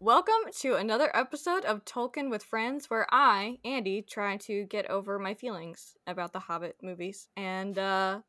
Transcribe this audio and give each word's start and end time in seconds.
Welcome 0.00 0.50
to 0.60 0.74
another 0.74 1.08
episode 1.14 1.64
of 1.64 1.84
Tolkien 1.84 2.28
with 2.28 2.42
Friends, 2.42 2.90
where 2.90 3.06
I, 3.12 3.58
Andy, 3.64 4.02
try 4.02 4.36
to 4.38 4.64
get 4.64 4.90
over 4.90 5.20
my 5.20 5.34
feelings 5.34 5.94
about 6.06 6.32
the 6.32 6.40
Hobbit 6.40 6.76
movies 6.82 7.28
and 7.36 7.78
uh, 7.78 8.20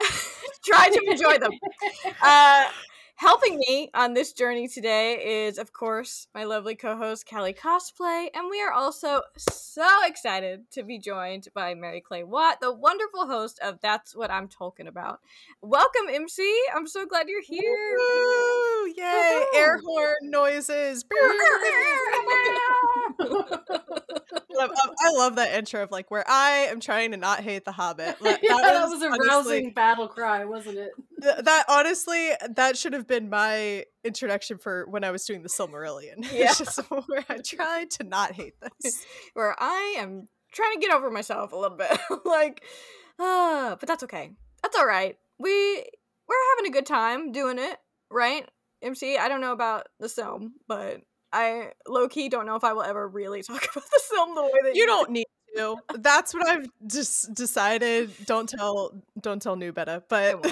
try 0.64 0.90
to 0.90 1.02
enjoy 1.10 1.38
them. 1.38 1.52
Uh, 2.22 2.64
helping 3.16 3.58
me 3.58 3.90
on 3.94 4.12
this 4.12 4.34
journey 4.34 4.68
today 4.68 5.46
is, 5.46 5.56
of 5.58 5.72
course, 5.72 6.28
my 6.34 6.44
lovely 6.44 6.74
co-host 6.74 7.26
Callie 7.28 7.54
Cosplay, 7.54 8.28
and 8.34 8.50
we 8.50 8.60
are 8.62 8.72
also 8.72 9.22
so 9.38 9.86
excited 10.04 10.70
to 10.72 10.82
be 10.82 10.98
joined 10.98 11.48
by 11.54 11.74
Mary 11.74 12.02
Clay 12.02 12.24
Watt, 12.24 12.60
the 12.60 12.72
wonderful 12.72 13.26
host 13.26 13.58
of 13.62 13.80
That's 13.80 14.14
What 14.14 14.30
I'm 14.30 14.48
Tolkien 14.48 14.86
About. 14.86 15.20
Welcome, 15.62 16.08
MC. 16.12 16.62
I'm 16.76 16.86
so 16.86 17.06
glad 17.06 17.28
you're 17.28 17.42
here. 17.42 17.88
Woo! 18.80 18.92
Yay! 18.96 19.44
Air 19.56 19.80
horn 19.84 20.16
noises. 20.22 21.04
I 25.00 25.10
love 25.12 25.36
that 25.36 25.54
intro 25.54 25.82
of 25.82 25.90
like 25.90 26.10
where 26.10 26.24
I 26.28 26.68
am 26.70 26.80
trying 26.80 27.12
to 27.12 27.16
not 27.16 27.40
hate 27.40 27.64
the 27.64 27.72
Hobbit. 27.72 28.18
That, 28.20 28.40
yeah, 28.42 28.56
that 28.56 28.82
was, 28.82 28.92
was 28.92 29.02
a 29.02 29.06
honestly, 29.06 29.28
rousing 29.28 29.72
battle 29.72 30.08
cry, 30.08 30.44
wasn't 30.44 30.78
it? 30.78 30.90
Th- 31.22 31.36
that 31.44 31.64
honestly, 31.68 32.30
that 32.56 32.76
should 32.76 32.92
have 32.92 33.06
been 33.06 33.30
my 33.30 33.84
introduction 34.04 34.58
for 34.58 34.86
when 34.88 35.04
I 35.04 35.10
was 35.10 35.24
doing 35.24 35.42
the 35.42 35.48
Silmarillion. 35.48 36.26
Yeah, 36.40 36.54
just 36.54 36.78
where 36.90 37.24
I 37.28 37.38
tried 37.38 37.90
to 37.92 38.04
not 38.04 38.32
hate 38.32 38.54
this. 38.60 39.04
where 39.34 39.54
I 39.58 39.96
am 39.98 40.28
trying 40.52 40.74
to 40.74 40.80
get 40.80 40.94
over 40.94 41.10
myself 41.10 41.52
a 41.52 41.56
little 41.56 41.76
bit, 41.76 41.98
like, 42.24 42.62
uh, 43.18 43.76
but 43.76 43.86
that's 43.86 44.04
okay. 44.04 44.30
That's 44.62 44.76
all 44.76 44.86
right. 44.86 45.16
We 45.38 45.84
we're 46.28 46.56
having 46.56 46.70
a 46.70 46.72
good 46.72 46.86
time 46.86 47.32
doing 47.32 47.58
it, 47.58 47.76
right? 48.10 48.48
MC, 48.82 49.16
I 49.16 49.28
don't 49.28 49.40
know 49.40 49.52
about 49.52 49.88
the 49.98 50.08
film, 50.08 50.54
but 50.66 51.00
I 51.32 51.72
low 51.86 52.08
key 52.08 52.28
don't 52.28 52.46
know 52.46 52.56
if 52.56 52.64
I 52.64 52.72
will 52.72 52.82
ever 52.82 53.08
really 53.08 53.42
talk 53.42 53.62
about 53.62 53.84
the 53.84 54.00
film 54.10 54.34
the 54.34 54.42
way 54.42 54.50
that 54.64 54.74
you, 54.74 54.82
you 54.82 54.86
don't 54.86 55.10
need 55.10 55.26
to. 55.56 55.76
That's 55.98 56.34
what 56.34 56.46
I've 56.48 56.68
just 56.86 57.34
decided. 57.34 58.10
Don't 58.26 58.48
tell, 58.48 58.92
don't 59.20 59.40
tell 59.40 59.56
new 59.56 59.72
better. 59.72 60.02
But 60.08 60.46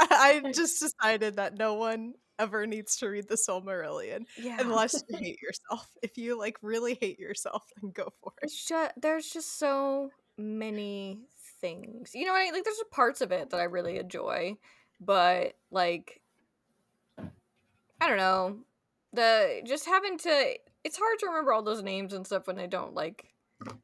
I, 0.00 0.40
I 0.44 0.52
just 0.54 0.80
decided 0.80 1.36
that 1.36 1.58
no 1.58 1.74
one 1.74 2.14
ever 2.38 2.66
needs 2.66 2.96
to 2.98 3.08
read 3.08 3.28
the 3.28 3.34
Silmarillion 3.34 4.24
yeah. 4.40 4.58
unless 4.60 5.02
you 5.08 5.18
hate 5.18 5.42
yourself. 5.42 5.88
If 6.02 6.16
you 6.16 6.38
like 6.38 6.56
really 6.62 6.96
hate 7.00 7.18
yourself, 7.18 7.64
then 7.80 7.90
go 7.90 8.08
for 8.22 8.32
it. 8.42 8.52
Just, 8.68 8.92
there's 9.00 9.28
just 9.28 9.58
so 9.58 10.10
many 10.36 11.18
things. 11.60 12.12
You 12.14 12.26
know, 12.26 12.34
I 12.34 12.50
like 12.52 12.64
there's 12.64 12.82
parts 12.92 13.20
of 13.20 13.32
it 13.32 13.50
that 13.50 13.60
I 13.60 13.64
really 13.64 13.98
enjoy, 13.98 14.56
but 15.00 15.54
like 15.70 16.20
I 18.00 18.08
don't 18.08 18.18
know 18.18 18.58
the 19.12 19.62
just 19.66 19.86
having 19.86 20.18
to 20.18 20.54
it's 20.84 20.98
hard 20.98 21.18
to 21.20 21.26
remember 21.26 21.52
all 21.52 21.62
those 21.62 21.82
names 21.82 22.12
and 22.12 22.26
stuff 22.26 22.46
when 22.46 22.58
I 22.58 22.66
don't 22.66 22.94
like 22.94 23.32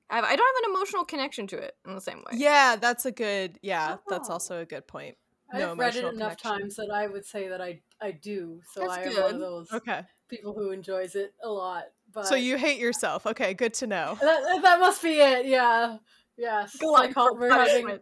I, 0.08 0.16
have, 0.16 0.24
I 0.24 0.36
don't 0.36 0.56
have 0.56 0.64
an 0.64 0.70
emotional 0.70 1.04
connection 1.04 1.48
to 1.48 1.58
it 1.58 1.74
in 1.84 1.96
the 1.96 2.00
same 2.00 2.18
way. 2.18 2.34
Yeah, 2.34 2.76
that's 2.76 3.06
a 3.06 3.12
good 3.12 3.58
yeah, 3.62 3.96
oh. 3.98 4.02
that's 4.08 4.30
also 4.30 4.60
a 4.60 4.64
good 4.64 4.86
point. 4.86 5.16
No 5.52 5.72
I've 5.72 5.78
read 5.78 5.96
it 5.96 6.04
enough 6.04 6.36
connection. 6.38 6.50
times 6.50 6.76
that 6.76 6.90
I 6.92 7.06
would 7.06 7.24
say 7.24 7.48
that 7.48 7.60
I 7.60 7.80
I 8.00 8.12
do. 8.12 8.60
So 8.72 8.80
that's 8.80 8.92
I 8.92 9.02
am 9.02 9.08
good. 9.08 9.24
one 9.24 9.34
of 9.34 9.40
those 9.40 9.72
okay. 9.72 10.02
people 10.28 10.54
who 10.54 10.70
enjoys 10.70 11.16
it 11.16 11.34
a 11.42 11.48
lot. 11.48 11.84
But 12.12 12.26
So 12.26 12.36
you 12.36 12.56
hate 12.56 12.78
yourself. 12.78 13.26
Okay, 13.26 13.54
good 13.54 13.74
to 13.74 13.86
know. 13.86 14.16
That, 14.20 14.60
that 14.62 14.78
must 14.78 15.02
be 15.02 15.20
it. 15.20 15.46
Yeah. 15.46 15.96
Yes. 16.36 16.76
Go 16.76 16.94
on, 16.94 17.12
we're 17.38 17.50
having 17.50 17.98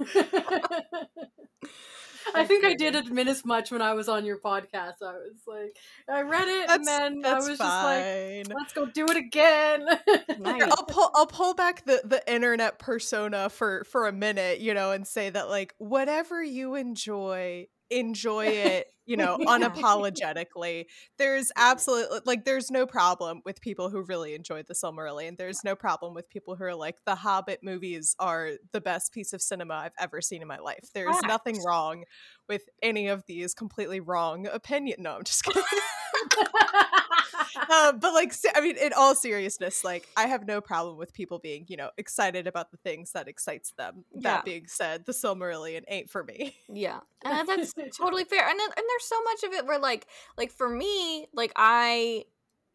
I 2.34 2.44
think 2.44 2.64
I 2.64 2.74
did 2.74 2.96
admit 2.96 3.28
as 3.28 3.44
much 3.44 3.70
when 3.70 3.82
I 3.82 3.94
was 3.94 4.08
on 4.08 4.24
your 4.24 4.38
podcast. 4.38 5.02
I 5.02 5.12
was 5.12 5.42
like, 5.46 5.76
I 6.08 6.22
read 6.22 6.48
it, 6.48 6.68
that's, 6.68 6.88
and 6.88 7.22
then 7.22 7.24
I 7.24 7.34
was 7.36 7.58
fine. 7.58 8.44
just 8.44 8.50
like, 8.50 8.58
let's 8.58 8.72
go 8.72 8.86
do 8.86 9.06
it 9.06 9.16
again. 9.16 9.86
nice. 10.38 10.62
I'll 10.62 10.84
pull, 10.84 11.10
I'll 11.14 11.26
pull 11.26 11.54
back 11.54 11.84
the 11.84 12.00
the 12.04 12.22
internet 12.32 12.78
persona 12.78 13.48
for 13.48 13.84
for 13.84 14.06
a 14.06 14.12
minute, 14.12 14.60
you 14.60 14.74
know, 14.74 14.92
and 14.92 15.06
say 15.06 15.30
that 15.30 15.48
like 15.48 15.74
whatever 15.78 16.42
you 16.42 16.74
enjoy 16.74 17.66
enjoy 17.90 18.46
it, 18.46 18.88
you 19.06 19.16
know, 19.18 19.38
unapologetically. 19.38 20.86
There's 21.16 21.50
absolutely 21.56 22.20
like 22.24 22.44
there's 22.44 22.70
no 22.70 22.86
problem 22.86 23.42
with 23.44 23.60
people 23.60 23.90
who 23.90 24.02
really 24.02 24.34
enjoy 24.34 24.62
the 24.62 24.74
Silmarillion. 24.74 25.36
There's 25.36 25.64
no 25.64 25.74
problem 25.74 26.14
with 26.14 26.28
people 26.28 26.56
who 26.56 26.64
are 26.64 26.74
like 26.74 26.96
the 27.04 27.14
Hobbit 27.14 27.60
movies 27.62 28.14
are 28.18 28.52
the 28.72 28.80
best 28.80 29.12
piece 29.12 29.32
of 29.32 29.42
cinema 29.42 29.74
I've 29.74 29.92
ever 29.98 30.20
seen 30.20 30.42
in 30.42 30.48
my 30.48 30.58
life. 30.58 30.88
There's 30.94 31.20
nothing 31.22 31.62
wrong 31.64 32.04
with 32.48 32.62
any 32.82 33.08
of 33.08 33.24
these 33.26 33.54
completely 33.54 34.00
wrong 34.00 34.46
opinion. 34.46 35.02
No, 35.02 35.16
I'm 35.16 35.24
just 35.24 35.44
kidding. 35.44 35.62
uh, 37.70 37.92
but 37.92 38.14
like, 38.14 38.34
I 38.54 38.60
mean, 38.60 38.76
in 38.76 38.92
all 38.92 39.14
seriousness, 39.14 39.84
like, 39.84 40.06
I 40.16 40.26
have 40.26 40.46
no 40.46 40.60
problem 40.60 40.96
with 40.96 41.12
people 41.12 41.38
being, 41.38 41.64
you 41.68 41.76
know, 41.76 41.90
excited 41.98 42.46
about 42.46 42.70
the 42.70 42.76
things 42.78 43.12
that 43.12 43.28
excites 43.28 43.72
them. 43.72 44.04
Yeah. 44.12 44.20
That 44.20 44.44
being 44.44 44.66
said, 44.66 45.06
the 45.06 45.12
Silmarillion 45.12 45.82
ain't 45.88 46.10
for 46.10 46.24
me. 46.24 46.56
Yeah, 46.72 47.00
and 47.24 47.48
that's 47.48 47.74
totally 47.96 48.24
fair. 48.24 48.48
And 48.48 48.58
and 48.58 48.74
there's 48.76 49.04
so 49.04 49.22
much 49.22 49.42
of 49.44 49.52
it 49.52 49.66
where, 49.66 49.78
like, 49.78 50.06
like 50.36 50.52
for 50.52 50.68
me, 50.68 51.26
like 51.32 51.52
I 51.56 52.24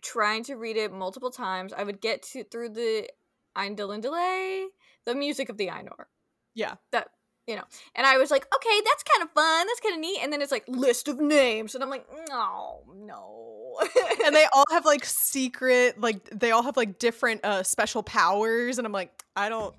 trying 0.01 0.43
to 0.43 0.55
read 0.55 0.77
it 0.77 0.91
multiple 0.91 1.31
times, 1.31 1.73
I 1.73 1.83
would 1.83 2.01
get 2.01 2.21
to 2.33 2.43
through 2.43 2.69
the 2.69 3.09
Ainulindalë, 3.57 4.65
the 5.05 5.15
music 5.15 5.49
of 5.49 5.57
the 5.57 5.67
Ainur. 5.67 6.05
Yeah, 6.53 6.75
that 6.91 7.09
you 7.47 7.55
know 7.55 7.63
and 7.95 8.07
i 8.07 8.17
was 8.17 8.31
like 8.31 8.47
okay 8.55 8.81
that's 8.85 9.03
kind 9.03 9.23
of 9.23 9.29
fun 9.31 9.67
that's 9.67 9.79
kind 9.79 9.95
of 9.95 9.99
neat 9.99 10.19
and 10.21 10.31
then 10.31 10.41
it's 10.41 10.51
like 10.51 10.63
list 10.67 11.07
of 11.07 11.19
names 11.19 11.75
and 11.75 11.83
i'm 11.83 11.89
like 11.89 12.05
no 12.29 12.83
no 12.95 13.62
and 14.25 14.35
they 14.35 14.45
all 14.53 14.65
have 14.71 14.85
like 14.85 15.05
secret 15.05 15.99
like 15.99 16.23
they 16.29 16.51
all 16.51 16.63
have 16.63 16.77
like 16.77 16.99
different 16.99 17.43
uh 17.43 17.63
special 17.63 18.03
powers 18.03 18.77
and 18.77 18.85
i'm 18.85 18.93
like 18.93 19.23
i 19.35 19.49
don't 19.49 19.75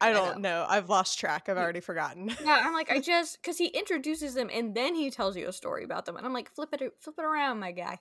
I 0.00 0.12
don't 0.12 0.28
I 0.28 0.34
know. 0.34 0.40
know. 0.40 0.66
I've 0.68 0.88
lost 0.88 1.18
track. 1.18 1.48
I've 1.48 1.58
already 1.58 1.80
forgotten. 1.80 2.30
Yeah, 2.44 2.62
I'm 2.64 2.72
like, 2.72 2.90
I 2.90 3.00
just 3.00 3.40
because 3.40 3.58
he 3.58 3.66
introduces 3.66 4.34
them 4.34 4.48
and 4.52 4.74
then 4.74 4.94
he 4.94 5.10
tells 5.10 5.36
you 5.36 5.46
a 5.46 5.52
story 5.52 5.84
about 5.84 6.06
them, 6.06 6.16
and 6.16 6.24
I'm 6.24 6.32
like, 6.32 6.50
flip 6.54 6.70
it, 6.72 6.94
flip 7.00 7.16
it 7.18 7.24
around, 7.24 7.60
my 7.60 7.72
guy, 7.72 7.98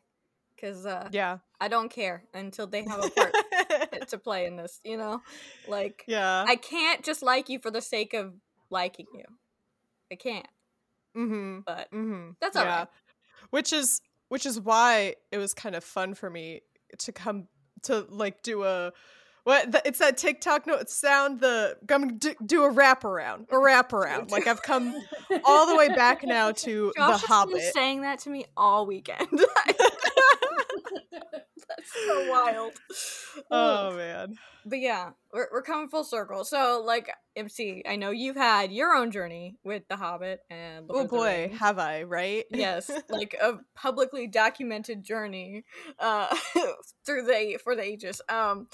because 0.56 0.86
uh, 0.86 1.10
yeah, 1.12 1.40
I 1.60 1.68
don't 1.68 1.90
care 1.92 2.24
until 2.34 2.68
they 2.68 2.86
have 2.86 3.04
a 3.04 3.10
part 3.10 3.36
to 4.08 4.18
play 4.18 4.46
in 4.46 4.56
this. 4.56 4.80
You 4.86 4.98
know, 4.98 5.22
like, 5.68 6.06
yeah, 6.08 6.46
I 6.48 6.56
can't 6.56 7.04
just 7.04 7.22
like 7.22 7.50
you 7.50 7.60
for 7.60 7.70
the 7.70 7.82
sake 7.82 8.14
of 8.14 8.34
liking 8.70 9.08
you. 9.14 9.26
I 10.12 10.16
can't. 10.16 10.48
Mm-hmm. 11.18 11.60
But 11.66 11.92
mm-hmm. 11.92 12.32
that's 12.40 12.56
all 12.56 12.64
yeah. 12.64 12.80
right. 12.80 12.88
Which 13.50 13.74
is 13.74 14.02
which 14.30 14.46
is 14.46 14.60
why 14.60 15.16
it 15.32 15.38
was 15.38 15.54
kind 15.54 15.76
of 15.76 15.84
fun 15.84 16.14
for 16.14 16.30
me 16.30 16.62
to 16.98 17.12
come 17.12 17.48
to 17.84 18.06
like 18.10 18.42
do 18.42 18.64
a 18.64 18.92
what 19.44 19.72
the, 19.72 19.82
it's 19.86 20.00
that 20.00 20.18
TikTok 20.18 20.68
note 20.68 20.90
sound 20.90 21.40
the 21.40 21.78
I'm 21.90 22.18
do, 22.18 22.34
do 22.46 22.64
a 22.64 22.74
wraparound 22.74 23.50
a 23.50 23.56
wraparound 23.56 24.32
like 24.32 24.48
I've 24.48 24.62
come 24.62 24.96
all 25.44 25.68
the 25.68 25.76
way 25.76 25.90
back 25.90 26.24
now 26.24 26.52
to 26.52 26.92
Josh 26.98 27.22
the 27.22 27.28
Hobbit. 27.28 27.74
saying 27.74 28.02
that 28.02 28.20
to 28.20 28.30
me 28.30 28.46
all 28.56 28.86
weekend. 28.86 29.28
That's 31.70 31.94
so 31.94 32.30
wild. 32.30 32.74
Oh 33.52 33.96
man. 33.96 34.36
But 34.66 34.80
yeah, 34.80 35.12
we're 35.32 35.48
we're 35.52 35.62
coming 35.62 35.88
full 35.88 36.04
circle. 36.04 36.44
So 36.44 36.84
like 36.86 37.10
MC, 37.36 37.84
I 37.88 37.96
know 37.96 38.10
you've 38.10 38.36
had 38.36 38.72
your 38.72 38.96
own 38.96 39.12
journey 39.12 39.56
with 39.64 39.84
The 39.88 39.96
Hobbit 39.96 40.42
and 40.50 40.88
Lord 40.90 41.06
Oh 41.06 41.08
boy, 41.08 41.52
have 41.58 41.80
I, 41.80 42.04
right? 42.04 42.44
Yes, 42.52 42.92
like 43.10 43.36
a 43.42 43.60
publicly 43.76 44.28
documented 44.28 45.04
journey 45.04 45.64
uh 46.00 46.36
through 47.06 47.24
the 47.24 47.60
for 47.64 47.76
the 47.76 47.84
ages. 47.84 48.22
Um 48.28 48.68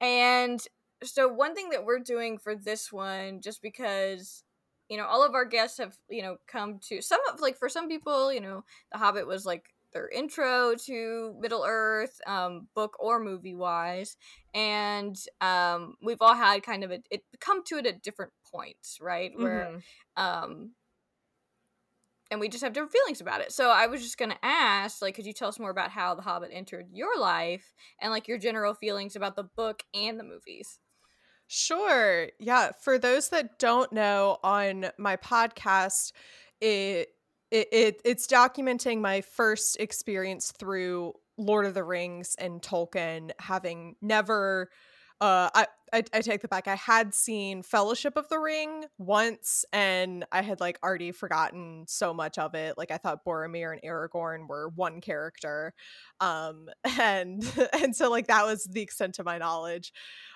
and 0.00 0.60
so 1.02 1.28
one 1.28 1.54
thing 1.54 1.70
that 1.70 1.84
we're 1.84 1.98
doing 1.98 2.38
for 2.38 2.54
this 2.54 2.92
one 2.92 3.40
just 3.40 3.62
because 3.62 4.44
you 4.88 4.96
know 4.96 5.06
all 5.06 5.24
of 5.24 5.34
our 5.34 5.46
guests 5.46 5.78
have 5.78 5.96
you 6.10 6.22
know 6.22 6.36
come 6.46 6.78
to 6.88 7.00
some 7.00 7.20
of 7.32 7.40
like 7.40 7.58
for 7.58 7.68
some 7.68 7.88
people 7.88 8.32
you 8.32 8.40
know 8.40 8.62
the 8.92 8.98
hobbit 8.98 9.26
was 9.26 9.46
like 9.46 9.71
their 9.92 10.08
intro 10.08 10.74
to 10.86 11.34
Middle 11.40 11.64
Earth, 11.66 12.20
um, 12.26 12.68
book 12.74 12.96
or 13.00 13.20
movie 13.20 13.54
wise, 13.54 14.16
and 14.54 15.16
um, 15.40 15.94
we've 16.02 16.20
all 16.20 16.34
had 16.34 16.62
kind 16.62 16.84
of 16.84 16.90
a, 16.90 17.00
it 17.10 17.22
come 17.40 17.64
to 17.64 17.76
it 17.76 17.86
at 17.86 18.02
different 18.02 18.32
points, 18.52 18.98
right? 19.00 19.32
Where, 19.36 19.70
mm-hmm. 20.16 20.22
um, 20.22 20.72
and 22.30 22.40
we 22.40 22.48
just 22.48 22.64
have 22.64 22.72
different 22.72 22.92
feelings 22.92 23.20
about 23.20 23.40
it. 23.42 23.52
So 23.52 23.70
I 23.70 23.86
was 23.86 24.02
just 24.02 24.18
gonna 24.18 24.38
ask, 24.42 25.02
like, 25.02 25.14
could 25.14 25.26
you 25.26 25.32
tell 25.32 25.48
us 25.48 25.58
more 25.58 25.70
about 25.70 25.90
how 25.90 26.14
The 26.14 26.22
Hobbit 26.22 26.50
entered 26.52 26.86
your 26.90 27.18
life 27.18 27.74
and 28.00 28.10
like 28.10 28.28
your 28.28 28.38
general 28.38 28.74
feelings 28.74 29.16
about 29.16 29.36
the 29.36 29.44
book 29.44 29.82
and 29.94 30.18
the 30.18 30.24
movies? 30.24 30.78
Sure. 31.54 32.28
Yeah. 32.40 32.70
For 32.80 32.98
those 32.98 33.28
that 33.28 33.58
don't 33.58 33.92
know, 33.92 34.38
on 34.42 34.86
my 34.96 35.16
podcast, 35.16 36.12
it 36.62 37.08
it, 37.52 37.68
it 37.70 38.00
it's 38.04 38.26
documenting 38.26 39.00
my 39.00 39.20
first 39.20 39.76
experience 39.78 40.52
through 40.58 41.12
Lord 41.36 41.66
of 41.66 41.74
the 41.74 41.84
Rings 41.84 42.34
and 42.38 42.60
Tolkien, 42.60 43.30
having 43.38 43.96
never 44.00 44.70
uh, 45.22 45.48
I, 45.54 45.66
I, 45.92 46.02
I 46.12 46.20
take 46.20 46.40
the 46.40 46.48
back. 46.48 46.66
I 46.66 46.74
had 46.74 47.14
seen 47.14 47.62
Fellowship 47.62 48.16
of 48.16 48.28
the 48.28 48.40
Ring 48.40 48.86
once, 48.98 49.64
and 49.72 50.24
I 50.32 50.42
had 50.42 50.58
like 50.58 50.80
already 50.82 51.12
forgotten 51.12 51.84
so 51.86 52.12
much 52.12 52.38
of 52.38 52.56
it. 52.56 52.76
Like 52.76 52.90
I 52.90 52.96
thought 52.96 53.24
Boromir 53.24 53.72
and 53.72 53.80
Aragorn 53.82 54.48
were 54.48 54.70
one 54.74 55.00
character, 55.00 55.74
um, 56.18 56.68
and 56.98 57.44
and 57.80 57.94
so 57.94 58.10
like 58.10 58.26
that 58.26 58.44
was 58.44 58.64
the 58.64 58.82
extent 58.82 59.20
of 59.20 59.24
my 59.24 59.38
knowledge. 59.38 59.92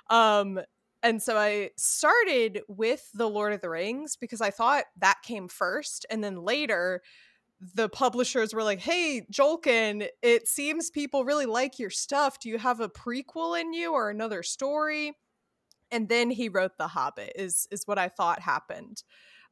Um, 0.08 0.60
and 1.06 1.22
so 1.22 1.36
I 1.38 1.70
started 1.76 2.62
with 2.66 3.08
the 3.14 3.28
Lord 3.28 3.52
of 3.52 3.60
the 3.60 3.70
Rings 3.70 4.16
because 4.16 4.40
I 4.40 4.50
thought 4.50 4.84
that 4.98 5.22
came 5.22 5.46
first, 5.48 6.04
and 6.10 6.22
then 6.22 6.36
later 6.36 7.02
the 7.60 7.88
publishers 7.88 8.52
were 8.52 8.64
like, 8.64 8.80
"Hey, 8.80 9.24
Tolkien, 9.32 10.08
it 10.20 10.48
seems 10.48 10.90
people 10.90 11.24
really 11.24 11.46
like 11.46 11.78
your 11.78 11.90
stuff. 11.90 12.40
Do 12.40 12.48
you 12.48 12.58
have 12.58 12.80
a 12.80 12.88
prequel 12.88 13.58
in 13.58 13.72
you 13.72 13.92
or 13.92 14.10
another 14.10 14.42
story?" 14.42 15.16
And 15.92 16.08
then 16.08 16.30
he 16.30 16.48
wrote 16.48 16.72
The 16.76 16.88
Hobbit. 16.88 17.32
Is 17.36 17.68
is 17.70 17.86
what 17.86 17.98
I 17.98 18.08
thought 18.08 18.40
happened. 18.40 19.04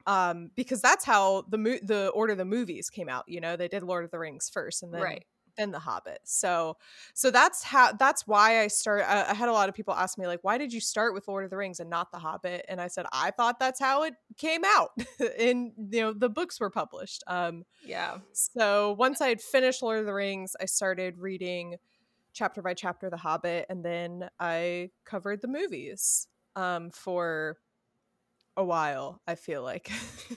Um, 0.07 0.51
because 0.57 0.83
that's 0.83 1.05
how 1.05 1.45
the 1.49 1.57
mo- 1.57 1.79
the 1.83 2.09
order 2.09 2.33
of 2.33 2.39
the 2.39 2.45
movies 2.45 2.91
came 2.91 3.09
out. 3.09 3.25
You 3.29 3.41
know, 3.41 3.57
they 3.57 3.69
did 3.69 3.85
Lord 3.85 4.05
of 4.05 4.11
the 4.11 4.19
Rings 4.19 4.51
first, 4.53 4.83
and 4.83 4.93
then 4.93 5.03
right 5.03 5.25
than 5.57 5.71
the 5.71 5.79
hobbit. 5.79 6.21
So 6.25 6.77
so 7.15 7.31
that's 7.31 7.63
how 7.63 7.93
that's 7.93 8.27
why 8.27 8.61
i 8.61 8.67
started 8.67 9.11
I, 9.11 9.31
I, 9.31 9.35
had 9.35 9.49
a 9.49 9.53
lot 9.53 9.69
of 9.69 9.75
people 9.75 9.95
ask 9.95 10.19
me 10.19 10.27
like 10.27 10.41
why 10.43 10.59
did 10.59 10.73
you 10.73 10.81
start 10.81 11.15
with 11.15 11.29
lord 11.29 11.45
of 11.45 11.51
the 11.51 11.57
rings 11.57 11.81
and 11.81 11.91
not 11.91 12.11
the 12.13 12.19
hobbit? 12.19 12.65
And 12.69 12.81
i 12.81 12.89
said 12.89 13.07
i 13.13 13.31
thought 13.31 13.59
that's 13.59 13.81
how 13.81 14.03
it 14.05 14.15
came 14.37 14.63
out. 14.65 14.91
And 15.39 15.73
you 15.91 16.01
know 16.01 16.13
the 16.13 16.29
books 16.29 16.61
were 16.61 16.71
published. 16.71 17.23
Um 17.27 17.65
yeah. 17.85 18.19
so 18.33 18.95
once 18.99 19.21
i 19.21 19.29
had 19.29 19.41
finished 19.41 19.83
lord 19.83 20.01
of 20.01 20.07
the 20.07 20.15
rings 20.15 20.57
i 20.61 20.65
started 20.65 21.19
reading 21.19 21.77
chapter 22.33 22.63
by 22.63 22.75
chapter 22.75 23.11
the 23.11 23.17
hobbit 23.17 23.67
and 23.69 23.85
then 23.85 24.29
i 24.41 24.91
covered 25.05 25.41
the 25.41 25.49
movies 25.49 26.29
um 26.57 26.91
for 26.91 27.59
a 28.57 28.65
while 28.65 29.21
i 29.27 29.35
feel 29.35 29.63
like. 29.63 29.91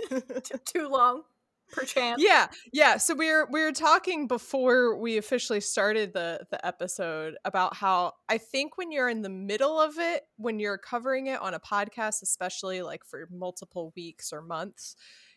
Too 0.66 0.88
long 0.90 1.24
perchance. 1.72 2.22
Yeah, 2.22 2.48
yeah. 2.72 2.98
So 2.98 3.16
we 3.16 3.32
were 3.32 3.48
we 3.52 3.64
were 3.64 3.72
talking 3.72 4.28
before 4.28 4.98
we 4.98 5.18
officially 5.18 5.62
started 5.62 6.14
the 6.14 6.46
the 6.52 6.66
episode 6.66 7.36
about 7.46 7.76
how 7.76 8.14
I 8.30 8.38
think 8.38 8.78
when 8.78 8.92
you're 8.92 9.10
in 9.10 9.22
the 9.22 9.30
middle 9.30 9.80
of 9.80 9.98
it, 9.98 10.24
when 10.38 10.60
you're 10.60 10.78
covering 10.78 11.28
it 11.28 11.42
on 11.42 11.54
a 11.54 11.60
podcast, 11.60 12.22
especially 12.22 12.82
like 12.82 13.04
for 13.06 13.28
multiple 13.32 13.94
weeks 13.96 14.32
or 14.32 14.42
months, 14.42 14.96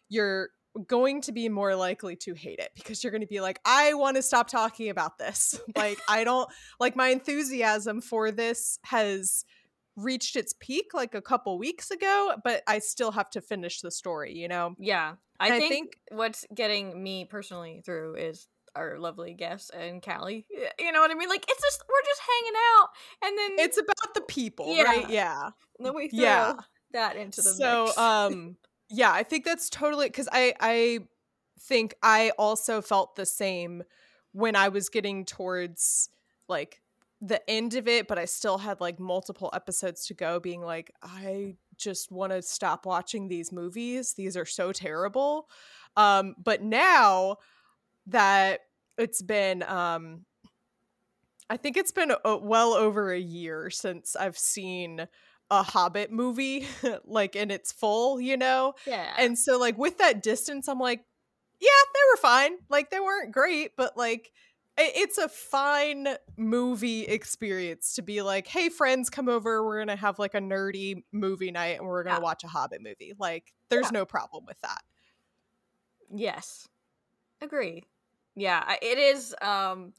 you're 0.09 0.51
going 0.87 1.21
to 1.21 1.33
be 1.33 1.49
more 1.49 1.75
likely 1.75 2.15
to 2.15 2.35
hate 2.35 2.61
it 2.61 2.71
because 2.77 3.03
you're 3.03 3.11
going 3.11 3.23
to 3.23 3.27
be 3.27 3.41
like 3.41 3.61
I 3.65 3.95
want 3.95 4.17
to 4.17 4.23
stop 4.23 4.49
talking 4.49 4.89
about 4.89 5.19
this. 5.19 5.61
like 5.77 5.99
I 6.09 6.25
don't 6.25 6.49
like 6.79 6.97
my 6.97 7.09
enthusiasm 7.09 8.01
for 8.01 8.31
this 8.31 8.79
has 8.85 9.45
reached 9.97 10.37
its 10.37 10.55
peak 10.61 10.95
like 10.95 11.15
a 11.15 11.23
couple 11.23 11.59
weeks 11.59 11.91
ago, 11.91 12.35
but 12.45 12.63
I 12.67 12.79
still 12.79 13.13
have 13.13 13.31
to 13.31 13.41
finish 13.41 13.81
the 13.81 13.91
story, 13.91 14.37
you 14.37 14.49
know? 14.49 14.75
Yeah. 14.79 15.15
I, 15.39 15.51
think, 15.51 15.65
I 15.65 15.69
think 15.69 15.97
what's 16.11 16.47
getting 16.55 17.03
me 17.03 17.25
personally 17.25 17.83
through 17.85 18.17
is 18.17 18.49
our 18.75 18.99
lovely 18.99 19.35
guest 19.35 19.73
and 19.75 20.03
Callie. 20.03 20.47
You 20.79 20.93
know 20.93 21.01
what 21.01 21.11
I 21.11 21.15
mean? 21.15 21.29
Like 21.29 21.45
it's 21.49 21.63
just 21.63 21.83
we're 21.89 22.09
just 22.09 22.21
hanging 22.21 22.61
out 22.79 22.89
and 23.25 23.39
then 23.39 23.65
it's 23.65 23.79
about 23.79 24.15
the 24.15 24.21
people, 24.23 24.75
yeah. 24.75 24.83
right? 24.85 25.11
Yeah. 25.11 25.51
Then 25.79 25.95
we 25.95 26.09
throw 26.09 26.21
yeah. 26.21 26.55
that 26.93 27.17
into 27.17 27.43
the 27.43 27.51
so, 27.51 27.85
mix. 27.85 27.99
um 27.99 28.57
yeah, 28.91 29.13
I 29.13 29.23
think 29.23 29.45
that's 29.45 29.71
totally 29.71 30.07
because 30.07 30.29
I 30.31 30.55
I 30.61 31.01
think 31.61 31.95
I 32.03 32.33
also 32.39 32.81
felt 32.81 33.17
the 33.17 33.27
same 33.27 33.83
when 34.33 34.57
I 34.57 34.69
was 34.69 34.89
getting 34.89 35.25
towards 35.25 36.09
like 36.49 36.81
the 37.21 37.49
end 37.49 37.75
of 37.75 37.87
it, 37.87 38.09
but 38.09 38.19
I 38.19 38.25
still 38.25 38.59
had 38.59 38.81
like 38.81 38.99
multiple 38.99 39.51
episodes 39.53 40.07
to 40.07 40.15
go, 40.15 40.41
being 40.41 40.63
like, 40.63 40.91
I 41.03 41.57
just 41.77 42.11
want 42.11 42.33
to 42.33 42.43
stop 42.43 42.87
watching 42.87 43.29
these 43.29 43.53
movies. 43.53 44.15
These 44.15 44.37
are 44.37 44.47
so 44.47 44.73
terrible. 44.73 45.49
Um, 45.97 46.35
but 46.43 46.63
now 46.63 47.37
that 48.07 48.61
it's 48.97 49.21
been, 49.21 49.63
um, 49.65 50.25
I 51.51 51.57
think 51.57 51.77
it's 51.77 51.93
been 51.93 52.13
a, 52.25 52.37
well 52.37 52.73
over 52.75 53.13
a 53.13 53.19
year 53.19 53.71
since 53.71 54.17
I've 54.17 54.39
seen 54.39 55.07
a 55.51 55.63
Hobbit 55.63 56.13
movie, 56.13 56.67
like 57.05 57.37
in 57.37 57.51
its 57.51 57.73
full, 57.73 58.21
you 58.21 58.37
know? 58.37 58.75
Yeah. 58.87 59.13
And 59.19 59.39
so, 59.39 59.59
like, 59.59 59.77
with 59.77 59.99
that 59.99 60.23
distance, 60.23 60.69
I'm 60.69 60.79
like, 60.79 61.05
yeah, 61.61 61.69
they 61.93 62.01
were 62.13 62.17
fine. 62.19 62.53
Like, 62.69 62.91
they 62.91 63.01
weren't 63.01 63.33
great, 63.33 63.73
but 63.77 63.97
like, 63.97 64.31
it's 64.83 65.19
a 65.19 65.29
fine 65.29 66.09
movie 66.37 67.05
experience 67.05 67.95
to 67.95 68.03
be 68.03 68.23
like, 68.23 68.47
hey, 68.47 68.69
friends, 68.69 69.11
come 69.11 69.29
over. 69.29 69.65
We're 69.65 69.79
going 69.79 69.89
to 69.89 69.97
have 69.97 70.19
like 70.19 70.35
a 70.35 70.41
nerdy 70.41 71.03
movie 71.13 71.51
night 71.51 71.79
and 71.79 71.87
we're 71.87 72.03
going 72.03 72.17
to 72.17 72.21
yeah. 72.21 72.25
watch 72.25 72.45
a 72.45 72.49
Hobbit 72.49 72.83
movie. 72.83 73.15
Like, 73.19 73.53
there's 73.69 73.87
yeah. 73.87 74.01
no 74.01 74.05
problem 74.05 74.45
with 74.47 74.61
that. 74.63 74.83
Yes. 76.13 76.69
Agree. 77.41 77.85
Yeah, 78.37 78.75
it 78.81 78.99
is. 78.99 79.35
Um, 79.41 79.93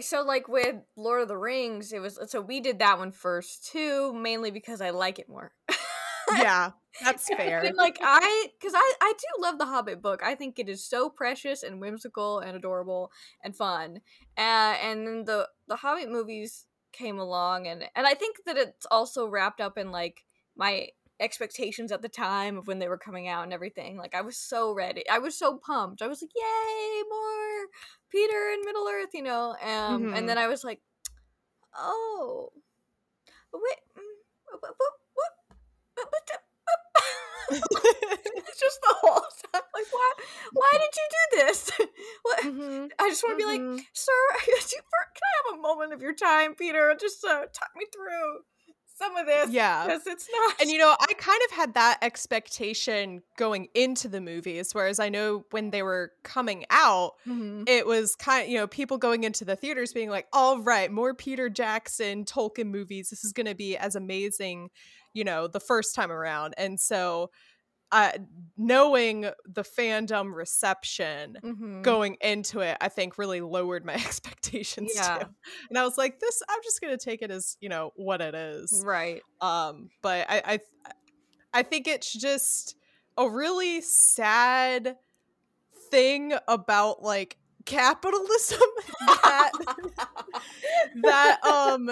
so 0.00 0.22
like 0.22 0.48
with 0.48 0.76
Lord 0.96 1.22
of 1.22 1.28
the 1.28 1.36
Rings, 1.36 1.92
it 1.92 2.00
was 2.00 2.18
so 2.28 2.40
we 2.40 2.60
did 2.60 2.78
that 2.78 2.98
one 2.98 3.12
first 3.12 3.66
too, 3.66 4.12
mainly 4.14 4.50
because 4.50 4.80
I 4.80 4.90
like 4.90 5.18
it 5.18 5.28
more. 5.28 5.52
yeah, 6.34 6.70
that's 7.04 7.28
fair. 7.28 7.60
And 7.60 7.76
like 7.76 7.98
I, 8.00 8.48
because 8.58 8.74
I, 8.74 8.92
I 9.00 9.12
do 9.18 9.42
love 9.42 9.58
the 9.58 9.66
Hobbit 9.66 10.02
book. 10.02 10.22
I 10.22 10.34
think 10.34 10.58
it 10.58 10.68
is 10.68 10.84
so 10.84 11.08
precious 11.08 11.62
and 11.62 11.80
whimsical 11.80 12.40
and 12.40 12.56
adorable 12.56 13.10
and 13.42 13.54
fun. 13.54 14.00
Uh, 14.36 14.76
and 14.82 15.06
then 15.06 15.24
the 15.24 15.48
the 15.68 15.76
Hobbit 15.76 16.10
movies 16.10 16.66
came 16.92 17.18
along, 17.18 17.66
and 17.66 17.84
and 17.94 18.06
I 18.06 18.14
think 18.14 18.38
that 18.46 18.56
it's 18.56 18.86
also 18.90 19.28
wrapped 19.28 19.60
up 19.60 19.78
in 19.78 19.90
like 19.90 20.24
my 20.56 20.88
expectations 21.18 21.92
at 21.92 22.02
the 22.02 22.08
time 22.08 22.58
of 22.58 22.66
when 22.66 22.78
they 22.78 22.88
were 22.88 22.98
coming 22.98 23.28
out 23.28 23.44
and 23.44 23.52
everything. 23.52 23.96
Like 23.96 24.14
I 24.14 24.22
was 24.22 24.36
so 24.36 24.72
ready. 24.72 25.08
I 25.08 25.18
was 25.18 25.38
so 25.38 25.58
pumped. 25.58 26.02
I 26.02 26.08
was 26.08 26.22
like, 26.22 26.32
"Yay, 26.34 27.02
more 27.08 27.66
Peter 28.10 28.50
and 28.52 28.64
Middle 28.64 28.86
Earth," 28.88 29.10
you 29.14 29.22
know. 29.22 29.56
Um, 29.62 30.02
mm-hmm. 30.02 30.14
and 30.14 30.28
then 30.28 30.38
I 30.38 30.48
was 30.48 30.64
like, 30.64 30.80
"Oh, 31.76 32.50
wait, 33.52 33.78
mm, 33.96 34.02
what, 34.50 34.60
what, 34.62 34.92
it's 35.00 35.05
just 37.50 38.80
the 38.82 38.94
whole 39.00 39.20
time. 39.52 39.62
Like, 39.74 39.86
why? 39.90 40.12
Why 40.52 40.72
did 40.72 40.90
you 40.96 41.08
do 41.10 41.46
this? 41.46 41.70
what? 42.22 42.40
Mm-hmm. 42.44 42.86
I 42.98 43.08
just 43.08 43.22
want 43.24 43.38
to 43.38 43.44
mm-hmm. 43.44 43.74
be 43.74 43.76
like, 43.76 43.86
sir, 43.92 44.12
can 44.44 44.52
I 44.54 45.50
have 45.50 45.58
a 45.58 45.62
moment 45.62 45.92
of 45.92 46.00
your 46.02 46.14
time, 46.14 46.54
Peter? 46.54 46.96
Just 46.98 47.24
uh, 47.24 47.40
talk 47.40 47.70
me 47.76 47.86
through 47.92 48.40
some 48.96 49.16
of 49.16 49.26
this. 49.26 49.50
Yeah. 49.50 49.86
Because 49.86 50.06
it's 50.06 50.26
not. 50.32 50.60
And 50.60 50.70
you 50.70 50.78
know, 50.78 50.96
I 50.98 51.12
kind 51.14 51.40
of 51.48 51.56
had 51.56 51.74
that 51.74 51.98
expectation 52.02 53.22
going 53.36 53.68
into 53.74 54.08
the 54.08 54.20
movies, 54.20 54.74
whereas 54.74 54.98
I 54.98 55.08
know 55.08 55.44
when 55.50 55.70
they 55.70 55.82
were 55.82 56.12
coming 56.22 56.64
out, 56.70 57.12
mm-hmm. 57.26 57.64
it 57.66 57.86
was 57.86 58.16
kind 58.16 58.44
of, 58.44 58.48
you 58.48 58.58
know, 58.58 58.66
people 58.66 58.98
going 58.98 59.24
into 59.24 59.44
the 59.44 59.56
theaters 59.56 59.92
being 59.92 60.10
like, 60.10 60.26
all 60.32 60.62
right, 60.62 60.90
more 60.90 61.14
Peter 61.14 61.48
Jackson, 61.48 62.24
Tolkien 62.24 62.70
movies. 62.70 63.10
This 63.10 63.24
is 63.24 63.32
going 63.32 63.46
to 63.46 63.54
be 63.54 63.76
as 63.76 63.94
amazing 63.96 64.70
you 65.16 65.24
know, 65.24 65.48
the 65.48 65.60
first 65.60 65.94
time 65.94 66.12
around. 66.12 66.54
And 66.58 66.78
so 66.78 67.30
uh, 67.90 68.12
knowing 68.58 69.22
the 69.46 69.62
fandom 69.62 70.34
reception 70.34 71.38
mm-hmm. 71.42 71.82
going 71.82 72.18
into 72.20 72.60
it, 72.60 72.76
I 72.82 72.88
think 72.88 73.16
really 73.16 73.40
lowered 73.40 73.84
my 73.84 73.94
expectations 73.94 74.92
yeah. 74.94 75.18
too. 75.18 75.26
And 75.70 75.78
I 75.78 75.84
was 75.84 75.96
like, 75.96 76.20
this, 76.20 76.42
I'm 76.48 76.58
just 76.62 76.82
gonna 76.82 76.98
take 76.98 77.22
it 77.22 77.30
as, 77.30 77.56
you 77.60 77.70
know, 77.70 77.92
what 77.96 78.20
it 78.20 78.34
is. 78.34 78.82
Right. 78.84 79.22
Um, 79.40 79.88
but 80.02 80.26
I 80.28 80.42
I 80.44 80.58
I 81.54 81.62
think 81.62 81.88
it's 81.88 82.12
just 82.12 82.76
a 83.16 83.28
really 83.28 83.80
sad 83.80 84.96
thing 85.90 86.34
about 86.46 87.02
like 87.02 87.38
capitalism 87.66 88.60
that 89.06 89.50
that 91.02 91.44
um 91.44 91.90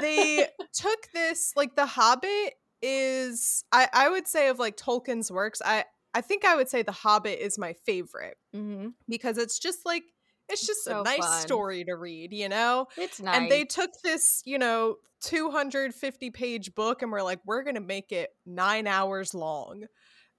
they 0.00 0.46
took 0.72 1.08
this 1.12 1.52
like 1.56 1.76
the 1.76 1.86
hobbit 1.86 2.54
is 2.82 3.64
I 3.72 3.88
I 3.92 4.08
would 4.08 4.26
say 4.26 4.48
of 4.48 4.58
like 4.58 4.76
Tolkien's 4.76 5.30
works, 5.30 5.60
I 5.64 5.84
I 6.14 6.20
think 6.20 6.44
I 6.44 6.56
would 6.56 6.68
say 6.68 6.82
The 6.82 6.92
Hobbit 6.92 7.38
is 7.38 7.58
my 7.58 7.74
favorite 7.86 8.36
mm-hmm. 8.54 8.88
because 9.08 9.38
it's 9.38 9.58
just 9.58 9.80
like 9.84 10.02
it's 10.50 10.66
just 10.66 10.84
so 10.84 11.00
a 11.00 11.04
nice 11.04 11.18
fun. 11.18 11.40
story 11.40 11.84
to 11.84 11.94
read, 11.94 12.32
you 12.32 12.48
know? 12.48 12.86
It's 12.96 13.20
nice. 13.20 13.36
And 13.36 13.50
they 13.50 13.64
took 13.64 13.90
this, 14.02 14.42
you 14.44 14.58
know, 14.58 14.96
250 15.22 16.30
page 16.30 16.74
book 16.74 17.02
and 17.02 17.12
we're 17.12 17.22
like, 17.22 17.40
we're 17.44 17.62
going 17.62 17.76
to 17.76 17.80
make 17.80 18.12
it 18.12 18.30
nine 18.44 18.86
hours 18.86 19.34
long. 19.34 19.84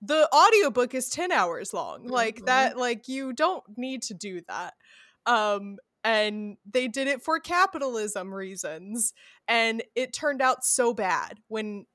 The 0.02 0.28
audiobook 0.34 0.94
is 0.94 1.10
10 1.10 1.32
hours 1.32 1.74
long. 1.74 2.02
Mm-hmm. 2.02 2.12
Like 2.12 2.46
that, 2.46 2.78
like 2.78 3.08
you 3.08 3.34
don't 3.34 3.64
need 3.78 4.04
to 4.04 4.14
do 4.14 4.42
that. 4.48 4.74
Um, 5.26 5.78
and 6.04 6.58
they 6.70 6.88
did 6.88 7.08
it 7.08 7.24
for 7.24 7.40
capitalism 7.40 8.34
reasons. 8.34 9.14
And 9.48 9.84
it 9.96 10.14
turned 10.14 10.42
out 10.42 10.66
so 10.66 10.94
bad 10.94 11.40
when 11.48 11.86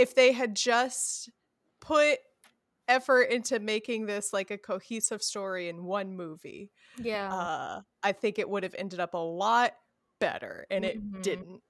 if 0.00 0.14
they 0.14 0.32
had 0.32 0.54
just 0.54 1.30
put 1.80 2.18
effort 2.88 3.22
into 3.22 3.60
making 3.60 4.06
this 4.06 4.32
like 4.32 4.50
a 4.50 4.58
cohesive 4.58 5.22
story 5.22 5.68
in 5.68 5.84
one 5.84 6.16
movie 6.16 6.72
yeah 6.98 7.32
uh, 7.32 7.80
i 8.02 8.10
think 8.10 8.38
it 8.38 8.48
would 8.48 8.64
have 8.64 8.74
ended 8.76 8.98
up 8.98 9.14
a 9.14 9.18
lot 9.18 9.72
better 10.20 10.66
and 10.70 10.84
it 10.84 11.02
mm-hmm. 11.02 11.22
didn't. 11.22 11.62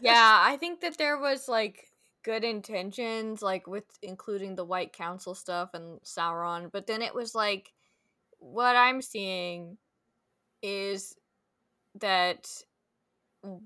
yeah, 0.00 0.38
I 0.42 0.56
think 0.60 0.80
that 0.82 0.98
there 0.98 1.18
was 1.18 1.48
like 1.48 1.88
good 2.22 2.44
intentions 2.44 3.42
like 3.42 3.66
with 3.66 3.84
including 4.02 4.54
the 4.54 4.64
white 4.64 4.92
council 4.92 5.34
stuff 5.34 5.70
and 5.74 6.00
Sauron, 6.02 6.70
but 6.70 6.86
then 6.86 7.02
it 7.02 7.14
was 7.14 7.34
like 7.34 7.72
what 8.38 8.76
I'm 8.76 9.02
seeing 9.02 9.78
is 10.62 11.16
that 12.00 12.48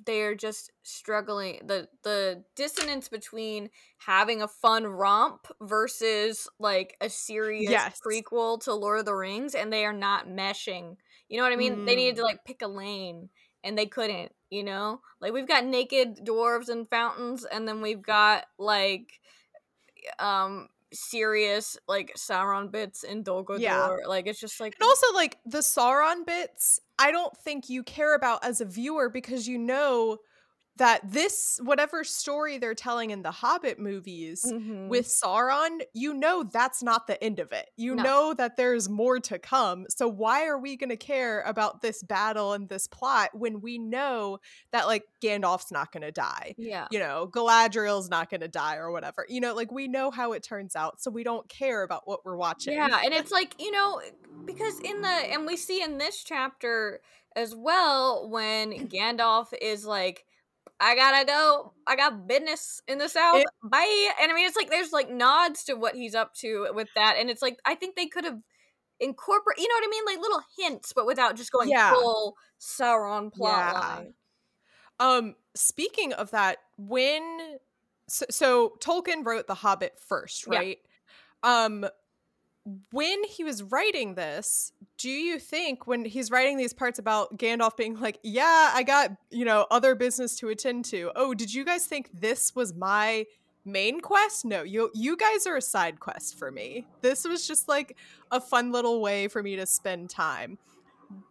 they're 0.07 0.35
just 0.35 0.71
struggling 0.83 1.61
the 1.65 1.89
the 2.03 2.45
dissonance 2.57 3.09
between 3.09 3.71
having 3.99 4.43
a 4.43 4.49
fun 4.49 4.87
romp 4.87 5.47
versus 5.61 6.49
like 6.59 6.97
a 7.01 7.09
serious 7.09 7.71
yes. 7.71 8.01
prequel 8.05 8.63
to 8.65 8.75
Lord 8.75 9.01
of 9.01 9.05
the 9.05 9.15
Rings 9.15 9.55
and 9.55 9.73
they 9.73 9.85
are 9.85 9.93
not 9.93 10.29
meshing. 10.29 10.97
You 11.29 11.39
know 11.39 11.45
what 11.45 11.53
I 11.53 11.57
mean? 11.57 11.79
Mm. 11.79 11.87
They 11.87 11.97
needed 11.97 12.17
to 12.17 12.23
mm. 12.23 12.27
like 12.27 12.45
pick 12.45 12.63
a 12.63 12.69
lane 12.69 13.29
and 13.65 13.79
they 13.79 13.87
couldn't, 13.87 14.33
you 14.51 14.63
know? 14.63 15.01
Like 15.21 15.33
we've 15.33 15.49
got 15.49 15.65
naked 15.65 16.19
dwarves 16.25 16.69
and 16.69 16.89
fountains 16.89 17.45
and 17.45 17.67
then 17.67 17.81
we've 17.81 18.03
got 18.03 18.45
like 18.59 19.21
um 20.19 20.69
serious 20.93 21.77
like 21.89 22.13
Sauron 22.17 22.71
bits 22.71 23.03
in 23.03 23.23
Dol 23.23 23.45
Guldur. 23.45 23.61
Yeah. 23.61 23.97
Like 24.07 24.27
it's 24.27 24.41
just 24.41 24.61
like 24.61 24.75
And 24.81 24.87
also 24.87 25.07
like 25.15 25.39
the 25.47 25.59
Sauron 25.59 26.27
bits, 26.27 26.81
I 26.99 27.11
don't 27.11 27.37
think 27.37 27.69
you 27.69 27.83
care 27.83 28.15
about 28.15 28.45
as 28.45 28.61
a 28.61 28.65
viewer 28.65 29.09
because 29.09 29.49
you 29.49 29.59
know 29.59 30.19
that 30.77 31.01
this 31.05 31.61
whatever 31.63 32.03
story 32.03 32.57
they're 32.59 32.75
telling 32.75 33.11
in 33.11 33.23
the 33.23 33.31
Hobbit 33.31 33.79
movies 33.79 34.45
mm-hmm. 34.47 34.89
with 34.89 35.07
Sauron, 35.07 35.81
you 35.93 36.15
know 36.15 36.45
that's 36.45 36.83
not 36.83 37.07
the 37.07 37.23
end 37.23 37.39
of 37.41 37.53
it. 37.53 37.71
You 37.77 37.95
no. 37.95 38.03
know 38.03 38.35
that 38.35 38.57
there's 38.57 38.89
more 38.89 39.19
to 39.21 39.39
come. 39.39 39.87
So 39.91 40.09
why 40.09 40.47
are 40.47 40.59
we 40.59 40.77
going 40.77 40.91
to 40.91 40.97
care 40.97 41.43
about 41.43 41.83
this 41.83 42.03
battle 42.03 42.55
and 42.55 42.69
this 42.69 42.87
plot 42.87 43.31
when 43.35 43.61
we 43.61 43.79
know 43.79 44.39
that 44.73 44.87
like 44.87 45.05
Gandalf's 45.23 45.71
not 45.71 45.93
going 45.93 46.03
to 46.03 46.13
die? 46.13 46.55
Yeah. 46.57 46.87
You 46.91 47.01
know, 47.01 47.29
Galadriel's 47.31 48.09
not 48.09 48.31
going 48.31 48.41
to 48.41 48.49
die 48.49 48.77
or 48.77 48.91
whatever. 48.91 49.27
You 49.29 49.41
know, 49.41 49.55
like 49.55 49.71
we 49.71 49.89
know 49.89 50.11
how 50.11 50.33
it 50.33 50.43
turns 50.43 50.75
out, 50.75 51.03
so 51.03 51.11
we 51.11 51.23
don't 51.23 51.49
care 51.51 51.83
about 51.83 52.03
what 52.07 52.25
we're 52.25 52.37
watching. 52.37 52.75
Yeah, 52.75 53.01
and 53.05 53.13
it's 53.13 53.31
like, 53.31 53.55
you 53.61 53.73
know, 53.73 54.01
because 54.47 54.81
in 54.81 55.03
the 55.03 55.09
and 55.09 55.47
we 55.47 55.57
see 55.57 55.83
in 55.83 55.99
this 55.99 56.25
chapter 56.25 57.01
as 57.37 57.55
well 57.55 58.29
when 58.29 58.73
Gandalf 58.89 59.49
is 59.61 59.85
like 59.85 60.25
I 60.83 60.97
gotta 60.97 61.25
go. 61.25 61.73
I 61.87 61.95
got 61.95 62.27
business 62.27 62.83
in 62.89 62.99
the 62.99 63.09
south. 63.09 63.37
It, 63.37 63.47
Bye. 63.63 64.11
And 64.21 64.33
I 64.33 64.35
mean, 64.35 64.47
it's 64.47 64.57
like 64.57 64.69
there's 64.69 64.93
like 64.93 65.09
nods 65.09 65.63
to 65.65 65.75
what 65.75 65.95
he's 65.95 66.17
up 66.17 66.35
to 66.37 66.67
with 66.75 66.89
that, 66.97 67.17
and 67.19 67.31
it's 67.31 67.41
like 67.41 67.59
I 67.65 67.77
think 67.77 67.95
they 67.95 68.07
could 68.07 68.25
have 68.25 68.41
incorporate. 68.99 69.59
You 69.59 69.69
know 69.69 69.75
what 69.77 69.85
I 69.85 69.91
mean? 69.91 70.05
Like 70.05 70.19
little 70.19 70.43
hints, 70.59 70.93
but 70.93 71.07
without 71.07 71.37
just 71.37 71.53
going 71.53 71.69
yeah. 71.69 71.93
full 71.93 72.37
Sauron 72.61 73.33
plot 73.33 73.73
yeah. 73.73 73.81
line. 73.81 74.15
Um, 74.99 75.35
speaking 75.55 76.13
of 76.15 76.33
that, 76.33 76.59
when 76.77 77.59
so, 78.09 78.27
so 78.29 78.73
Tolkien 78.81 79.25
wrote 79.25 79.47
The 79.47 79.55
Hobbit 79.55 79.99
first, 80.05 80.49
right? 80.49 80.79
Yeah. 81.45 81.65
Um, 81.65 81.87
when 82.93 83.25
he 83.25 83.43
was 83.43 83.63
writing 83.63 84.15
this, 84.15 84.73
do 84.97 85.11
you 85.11 85.39
think 85.39 85.87
when 85.87 86.05
he's 86.05 86.31
writing 86.31 86.57
these 86.57 86.73
parts 86.73 86.99
about 86.99 87.37
Gandalf 87.37 87.77
being 87.77 87.99
like, 87.99 88.19
"Yeah, 88.23 88.71
I 88.73 88.83
got, 88.85 89.13
you 89.31 89.45
know, 89.45 89.67
other 89.71 89.95
business 89.95 90.37
to 90.39 90.49
attend 90.49 90.85
to." 90.87 91.11
Oh, 91.17 91.35
did 91.35 91.53
you 91.53 91.65
guys 91.65 91.87
think 91.87 92.11
this 92.13 92.55
was 92.55 92.75
my 92.75 93.27
main 93.65 94.01
quest? 94.01 94.45
No, 94.45 94.63
you 94.63 94.91
you 94.95 95.17
guys 95.17 95.47
are 95.47 95.57
a 95.57 95.63
side 95.63 95.99
quest 95.99 96.39
for 96.39 96.51
me. 96.51 96.87
This 97.01 97.25
was 97.25 97.49
just 97.49 97.69
like 97.69 97.97
a 98.31 98.41
fun 98.41 98.71
little 98.71 99.01
way 99.01 99.27
for 99.29 99.43
me 99.43 99.57
to 99.57 99.67
spend 99.67 100.11
time. 100.11 100.59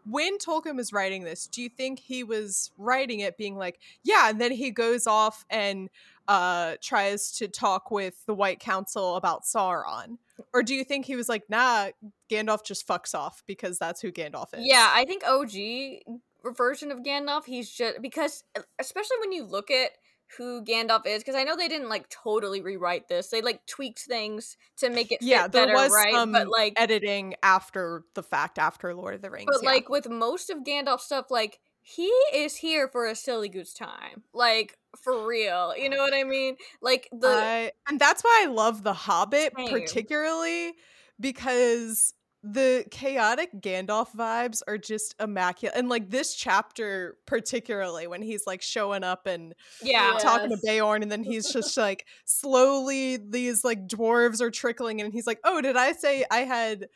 When 0.06 0.38
Tolkien 0.38 0.76
was 0.76 0.94
writing 0.94 1.24
this, 1.24 1.48
do 1.48 1.62
you 1.62 1.70
think 1.70 2.00
he 2.00 2.24
was 2.24 2.72
writing 2.78 3.22
it 3.22 3.38
being 3.38 3.56
like, 3.56 3.80
"Yeah," 4.04 4.30
and 4.30 4.40
then 4.42 4.52
he 4.52 4.70
goes 4.72 5.08
off 5.08 5.46
and 5.50 5.90
uh 6.32 6.76
tries 6.82 7.32
to 7.34 7.50
talk 7.50 7.92
with 7.92 8.26
the 8.26 8.34
White 8.34 8.62
Council 8.62 9.18
about 9.18 9.44
Sauron? 9.44 10.18
Or 10.54 10.64
do 10.64 10.74
you 10.74 10.86
think 10.86 11.06
he 11.06 11.18
was 11.18 11.28
like, 11.28 11.44
nah, 11.50 11.90
Gandalf 12.30 12.64
just 12.64 12.88
fucks 12.88 13.14
off 13.14 13.44
because 13.46 13.78
that's 13.78 14.02
who 14.02 14.12
Gandalf 14.14 14.54
is? 14.54 14.62
Yeah, 14.66 14.90
I 14.94 15.04
think 15.04 15.24
OG 15.28 16.56
version 16.56 16.90
of 16.90 17.00
Gandalf, 17.00 17.46
he's 17.46 17.70
just 17.70 18.02
because 18.02 18.46
especially 18.80 19.18
when 19.20 19.34
you 19.34 19.44
look 19.44 19.70
at 19.70 19.92
who 20.38 20.64
Gandalf 20.64 21.06
is, 21.06 21.22
because 21.22 21.36
I 21.36 21.44
know 21.44 21.58
they 21.58 21.68
didn't 21.68 21.90
like 21.90 22.08
totally 22.08 22.62
rewrite 22.62 23.10
this. 23.10 23.28
They 23.28 23.42
like 23.42 23.66
tweaked 23.66 24.00
things 24.00 24.56
to 24.78 24.90
make 24.90 25.12
it 25.12 25.20
yeah. 25.22 25.50
there 25.50 25.66
better, 25.66 25.74
was 25.74 25.92
right? 25.92 26.14
Um, 26.14 26.32
but 26.32 26.48
like 26.48 26.74
editing 26.78 27.36
after 27.44 28.06
the 28.16 28.24
fact, 28.24 28.58
after 28.58 28.96
Lord 28.96 29.16
of 29.16 29.22
the 29.22 29.30
Rings. 29.30 29.50
But 29.52 29.64
yeah. 29.64 29.70
like 29.70 29.90
with 29.90 30.10
most 30.10 30.50
of 30.50 30.60
Gandalf 30.60 31.02
stuff, 31.02 31.26
like 31.30 31.60
he 31.82 32.12
is 32.34 32.56
here 32.58 32.88
for 32.88 33.08
a 33.08 33.16
silly 33.16 33.50
goose 33.50 33.74
time. 33.74 34.24
Like 34.34 34.78
for 35.02 35.28
real. 35.28 35.76
You 35.76 35.90
know 35.90 35.98
what 35.98 36.14
I 36.14 36.24
mean? 36.24 36.58
Like 36.82 37.10
the 37.12 37.28
uh, 37.28 37.70
and 37.90 38.00
that's 38.00 38.24
why 38.24 38.44
I 38.44 38.48
love 38.48 38.84
The 38.84 38.94
Hobbit 38.94 39.54
Same. 39.56 39.70
particularly 39.70 40.74
because 41.20 42.14
the 42.44 42.84
chaotic 42.90 43.52
Gandalf 43.62 44.16
vibes 44.16 44.62
are 44.68 44.78
just 44.78 45.14
immaculate. 45.20 45.78
And 45.78 45.90
like 45.90 46.10
this 46.10 46.36
chapter 46.36 47.18
particularly 47.28 48.08
when 48.08 48.22
he's 48.22 48.48
like 48.48 48.62
showing 48.64 49.04
up 49.04 49.28
and 49.28 49.54
yeah 49.84 50.18
talking 50.20 50.50
yes. 50.50 50.62
to 50.62 50.68
Beorn 50.68 51.04
and 51.04 51.12
then 51.12 51.24
he's 51.24 51.48
just 51.54 51.78
like 51.78 52.06
slowly 52.26 53.18
these 53.18 53.64
like 53.64 53.88
dwarves 53.88 54.42
are 54.42 54.52
trickling 54.52 55.00
in 55.00 55.06
and 55.06 55.14
he's 55.14 55.28
like, 55.28 55.40
"Oh, 55.44 55.62
did 55.62 55.78
I 55.78 55.92
say 55.94 56.26
I 56.32 56.40
had 56.40 56.88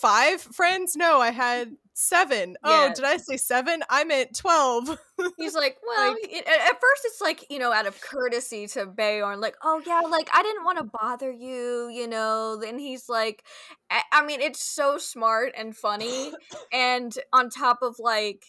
five 0.00 0.40
friends? 0.40 0.96
No, 0.96 1.20
I 1.20 1.30
had 1.30 1.76
seven. 1.94 2.56
Oh, 2.64 2.92
did 2.94 3.04
I 3.04 3.18
say 3.18 3.36
seven? 3.36 3.82
I 3.90 4.04
meant 4.04 4.34
12. 4.36 4.98
He's 5.36 5.54
like, 5.54 5.76
well, 5.86 6.12
like, 6.12 6.18
it, 6.22 6.46
at 6.46 6.80
first 6.80 7.02
it's 7.04 7.20
like, 7.20 7.44
you 7.50 7.58
know, 7.58 7.72
out 7.72 7.86
of 7.86 8.00
courtesy 8.00 8.66
to 8.68 8.86
Beorn, 8.86 9.40
like, 9.40 9.56
oh, 9.62 9.82
yeah, 9.86 10.00
like, 10.00 10.28
I 10.32 10.42
didn't 10.42 10.64
want 10.64 10.78
to 10.78 10.84
bother 10.84 11.30
you, 11.30 11.88
you 11.92 12.08
know. 12.08 12.56
Then 12.56 12.78
he's 12.78 13.08
like, 13.08 13.44
I, 13.90 14.02
I 14.12 14.24
mean, 14.24 14.40
it's 14.40 14.62
so 14.62 14.98
smart 14.98 15.52
and 15.56 15.76
funny. 15.76 16.32
and 16.72 17.16
on 17.32 17.50
top 17.50 17.80
of 17.82 17.96
like, 17.98 18.46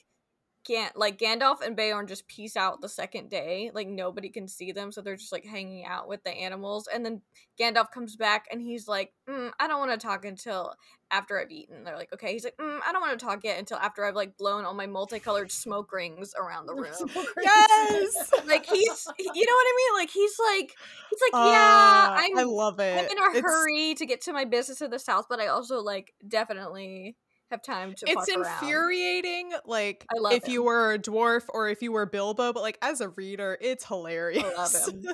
Gan- 0.65 0.91
like 0.96 1.18
Gandalf 1.18 1.62
and 1.65 1.75
Beorn 1.75 2.08
just 2.08 2.27
peace 2.27 2.56
out 2.56 2.82
the 2.82 2.89
second 2.89 3.30
day. 3.30 3.72
Like 3.74 3.88
nobody 3.88 4.30
can 4.30 4.48
see 4.48 4.72
them, 4.72 4.91
so 4.91 5.01
they're 5.01 5.15
just 5.15 5.32
like 5.32 5.46
hanging 5.46 5.86
out 5.86 6.08
with 6.08 6.24
the 6.24 6.32
animals. 6.32 6.88
And 6.94 7.06
then 7.06 7.22
Gandalf 7.60 7.91
comes 7.91 8.15
back 8.15 8.46
and 8.51 8.62
he's 8.62 8.88
like, 8.88 9.12
mm, 9.27 9.51
"I 9.60 9.68
don't 9.68 9.80
want 9.80 9.91
to 10.00 10.06
talk 10.06 10.24
until 10.24 10.74
after 11.10 11.39
I've 11.39 11.51
eaten." 11.51 11.84
They're 11.84 11.98
like, 11.98 12.13
"Okay." 12.13 12.34
He's 12.34 12.44
like, 12.44 12.58
mm, 12.58 12.80
"I 12.88 12.91
don't 12.91 13.01
want 13.01 13.20
to 13.20 13.25
talk 13.25 13.44
yet 13.44 13.58
until 13.58 13.77
after 13.77 14.06
I've 14.06 14.15
like 14.15 14.38
blown 14.38 14.63
all 14.63 14.74
my 14.75 14.88
multicolored 14.88 15.51
smoke 15.51 15.91
rings 15.91 16.34
around 16.38 16.68
the 16.68 16.75
room." 16.75 17.10
yes, 17.41 18.32
like 18.46 18.65
he's, 18.65 19.08
you 19.18 19.46
know 19.46 19.53
what 19.53 19.68
I 19.68 19.74
mean? 19.77 19.94
Like 20.00 20.10
he's 20.12 20.38
like, 20.39 20.75
he's 21.10 21.22
like, 21.32 21.46
"Yeah, 21.53 22.08
uh, 22.10 22.15
I'm." 22.20 22.38
I 22.38 22.44
love 22.44 22.80
it. 22.80 23.00
I'm 23.00 23.06
in 23.06 23.18
a 23.18 23.38
it's... 23.38 23.41
hurry 23.41 23.96
to 23.96 24.06
get 24.06 24.22
to 24.22 24.34
my 24.34 24.46
business 24.46 24.82
in 24.82 24.91
the 24.91 25.00
south, 25.00 25.25
but 25.27 25.39
I 25.39 25.48
also 25.48 25.82
like 25.82 26.13
definitely 26.27 27.15
have 27.51 27.62
time 27.62 27.93
to. 27.93 28.05
It's 28.08 28.27
infuriating, 28.27 29.51
around. 29.51 29.62
like 29.65 30.05
if 30.31 30.46
him. 30.46 30.53
you 30.53 30.63
were 30.63 30.93
a 30.93 31.00
dwarf 31.00 31.43
or 31.50 31.70
if 31.70 31.81
you 31.81 31.91
were 31.91 32.05
Bilbo, 32.05 32.51
but 32.53 32.62
like 32.62 32.77
as 32.81 33.01
a 33.01 33.10
reader, 33.10 33.58
it's 33.62 33.86
hilarious. 33.86 34.43
I 34.43 34.53
love 34.58 34.75
him. 34.88 35.05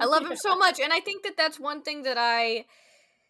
I 0.00 0.04
love 0.04 0.22
him 0.24 0.36
so 0.36 0.56
much, 0.58 0.80
and 0.80 0.92
I 0.92 1.00
think 1.00 1.22
that 1.24 1.36
that's 1.36 1.58
one 1.58 1.82
thing 1.82 2.02
that 2.02 2.18
I, 2.18 2.66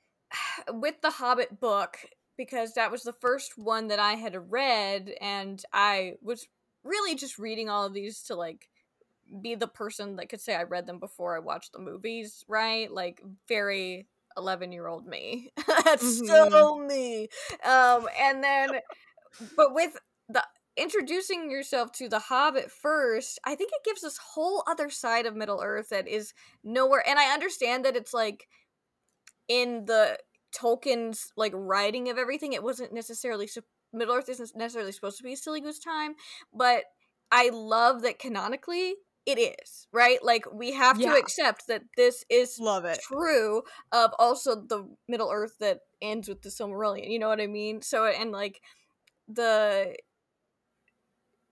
with 0.73 1.01
the 1.03 1.11
Hobbit 1.11 1.61
book, 1.61 1.99
because 2.37 2.75
that 2.75 2.91
was 2.91 3.03
the 3.03 3.13
first 3.13 3.57
one 3.57 3.89
that 3.89 3.99
I 3.99 4.15
had 4.15 4.51
read, 4.51 5.13
and 5.21 5.63
I 5.73 6.15
was 6.23 6.47
really 6.85 7.15
just 7.15 7.39
reading 7.39 7.69
all 7.69 7.87
of 7.87 7.95
these 7.95 8.23
to 8.25 8.35
like 8.35 8.69
be 9.41 9.55
the 9.55 9.69
person 9.69 10.17
that 10.17 10.29
could 10.29 10.41
say 10.41 10.55
I 10.55 10.65
read 10.65 10.87
them 10.87 10.99
before 10.99 11.37
I 11.37 11.41
watched 11.41 11.73
the 11.73 11.79
movies, 11.79 12.45
right? 12.49 12.91
Like 12.93 13.23
very 13.49 14.07
11 14.37 14.73
year 14.73 14.87
old 14.87 15.07
me. 15.07 15.51
That's 15.85 16.21
mm-hmm. 16.21 16.27
so 16.27 16.79
me. 16.79 17.29
Um, 17.65 18.09
and 18.21 18.43
then, 18.43 18.71
but 19.57 19.75
with 19.75 19.99
the 20.29 20.45
introducing 20.77 21.51
yourself 21.51 21.93
to 21.93 22.09
the 22.09 22.19
Hobbit 22.19 22.71
first, 22.71 23.39
I 23.45 23.55
think 23.55 23.71
it 23.73 23.85
gives 23.85 24.01
this 24.01 24.19
whole 24.35 24.65
other 24.67 24.91
side 24.91 25.27
of 25.27 25.37
Middle 25.37 25.61
Earth 25.63 25.89
that 25.91 26.09
is 26.09 26.33
nowhere. 26.65 27.07
And 27.07 27.19
I 27.19 27.33
understand 27.33 27.85
that 27.85 27.97
it's 27.97 28.15
like 28.15 28.47
in 29.49 29.85
the 29.87 30.19
Tolkien's 30.57 31.33
like 31.37 31.53
writing 31.55 32.09
of 32.09 32.19
everything, 32.19 32.53
it 32.53 32.63
wasn't 32.63 32.93
necessarily 32.93 33.49
Middle 33.93 34.15
Earth 34.15 34.29
isn't 34.29 34.57
necessarily 34.57 34.93
supposed 34.93 35.19
to 35.19 35.25
be 35.25 35.35
a 35.35 35.37
silly 35.37 35.61
goose 35.61 35.79
time, 35.79 36.15
but 36.55 36.85
I 37.31 37.51
love 37.51 38.03
that 38.03 38.19
canonically 38.19 38.95
it 39.27 39.39
is 39.39 39.87
right? 39.93 40.23
Like 40.23 40.53
we 40.53 40.73
have 40.73 40.99
yeah. 41.01 41.13
to 41.13 41.19
accept 41.19 41.67
that 41.69 41.83
this 41.97 42.25
is 42.31 42.59
love 42.59 42.85
it. 42.85 43.01
true 43.01 43.63
of 43.93 44.11
also 44.19 44.57
the 44.57 44.89
middle 45.09 45.31
earth 45.33 45.57
that 45.61 45.81
ends 46.01 46.29
with 46.29 46.43
the 46.43 46.49
silmarillion 46.49 47.11
you 47.11 47.19
know 47.19 47.29
what 47.29 47.41
i 47.41 47.47
mean? 47.47 47.83
So 47.83 48.07
and 48.07 48.33
like 48.33 48.61
the 49.29 49.95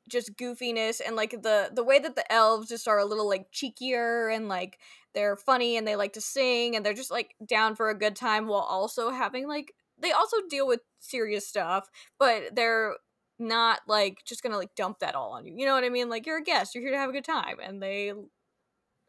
just 0.09 0.37
goofiness 0.37 1.01
and 1.05 1.17
like 1.17 1.31
the 1.31 1.71
the 1.73 1.85
way 1.85 1.99
that 1.99 2.17
the 2.17 2.33
elves 2.33 2.69
just 2.69 2.89
are 2.89 2.99
a 2.99 3.05
little 3.05 3.29
like 3.29 3.51
cheekier 3.53 4.35
and 4.35 4.49
like 4.49 4.79
they're 5.15 5.37
funny 5.37 5.77
and 5.77 5.87
they 5.87 5.97
like 5.97 6.13
to 6.13 6.21
sing 6.21 6.77
and 6.77 6.85
they're 6.85 6.93
just 6.93 7.11
like 7.11 7.35
down 7.47 7.77
for 7.77 7.89
a 7.89 7.99
good 7.99 8.17
time 8.17 8.47
while 8.47 8.61
also 8.61 9.11
having 9.11 9.47
like 9.49 9.73
they 9.99 10.13
also 10.13 10.37
deal 10.49 10.67
with 10.67 10.81
serious 10.99 11.47
stuff 11.47 11.89
but 12.19 12.55
they're 12.55 12.97
not 13.41 13.81
like 13.89 14.19
just 14.25 14.43
gonna 14.43 14.59
like 14.59 14.75
dump 14.75 15.01
that 15.01 15.15
all 15.15 15.33
on 15.33 15.47
you. 15.47 15.55
You 15.57 15.67
know 15.67 15.75
what 15.75 15.85
I 15.85 15.89
mean? 15.89 16.09
Like 16.09 16.27
you're 16.27 16.39
a 16.39 16.45
guest, 16.45 16.75
you're 16.75 16.83
here 16.83 16.93
to 16.93 16.99
have 16.99 17.11
a 17.11 17.13
good 17.15 17.25
time, 17.25 17.57
and 17.63 17.83
they 17.83 18.13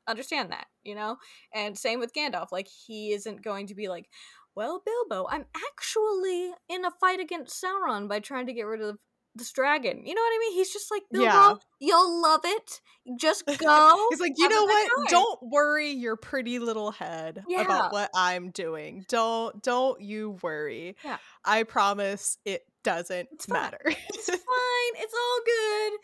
understand 0.07 0.51
that, 0.51 0.67
you 0.83 0.95
know? 0.95 1.17
And 1.53 1.77
same 1.77 1.99
with 1.99 2.13
Gandalf. 2.13 2.51
Like 2.51 2.67
he 2.67 3.11
isn't 3.13 3.43
going 3.43 3.67
to 3.67 3.75
be 3.75 3.87
like, 3.87 4.09
well, 4.55 4.83
Bilbo, 4.85 5.27
I'm 5.29 5.45
actually 5.55 6.51
in 6.69 6.85
a 6.85 6.91
fight 6.99 7.19
against 7.19 7.63
Sauron 7.63 8.07
by 8.07 8.19
trying 8.19 8.47
to 8.47 8.53
get 8.53 8.63
rid 8.63 8.81
of 8.81 8.97
this 9.33 9.51
dragon. 9.53 10.05
You 10.05 10.13
know 10.13 10.21
what 10.21 10.33
I 10.33 10.39
mean? 10.39 10.53
He's 10.53 10.73
just 10.73 10.91
like, 10.91 11.03
Bilbo, 11.09 11.25
yeah. 11.25 11.55
you'll 11.79 12.21
love 12.21 12.41
it. 12.43 12.81
Just 13.17 13.45
go. 13.57 14.07
He's 14.09 14.19
like, 14.19 14.33
you 14.37 14.49
know 14.49 14.65
what? 14.65 14.89
Time. 14.97 15.05
Don't 15.09 15.39
worry 15.43 15.91
your 15.91 16.17
pretty 16.17 16.59
little 16.59 16.91
head 16.91 17.43
yeah. 17.47 17.61
about 17.61 17.93
what 17.93 18.09
I'm 18.13 18.49
doing. 18.49 19.05
Don't 19.07 19.63
don't 19.63 20.01
you 20.01 20.37
worry. 20.41 20.97
Yeah. 21.03 21.17
I 21.45 21.63
promise 21.63 22.37
it 22.43 22.63
doesn't 22.83 23.29
it's 23.31 23.47
matter. 23.49 23.79
it's 23.85 24.25
fine. 24.27 24.93
It's 24.95 25.13
all 25.13 25.39
good. 25.45 25.99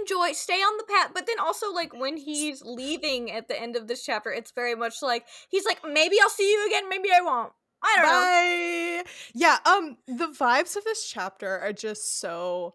Enjoy. 0.00 0.32
Stay 0.32 0.60
on 0.60 0.76
the 0.76 0.84
path. 0.84 1.10
But 1.14 1.26
then 1.26 1.38
also 1.38 1.72
like 1.72 1.94
when 1.94 2.16
he's 2.16 2.62
leaving 2.62 3.30
at 3.30 3.48
the 3.48 3.60
end 3.60 3.76
of 3.76 3.88
this 3.88 4.04
chapter 4.04 4.30
it's 4.30 4.50
very 4.52 4.74
much 4.74 5.02
like 5.02 5.24
he's 5.48 5.64
like 5.64 5.78
maybe 5.84 6.16
i'll 6.22 6.28
see 6.30 6.50
you 6.50 6.66
again. 6.66 6.88
Maybe 6.88 7.08
i 7.14 7.20
won't. 7.20 7.52
I 7.82 7.96
don't 7.96 8.06
Bye. 8.06 9.02
know 9.02 9.10
yeah 9.34 9.58
um 9.64 9.96
the 10.08 10.26
vibes 10.28 10.76
of 10.76 10.84
this 10.84 11.08
chapter 11.08 11.58
are 11.60 11.72
just 11.72 12.18
so 12.20 12.74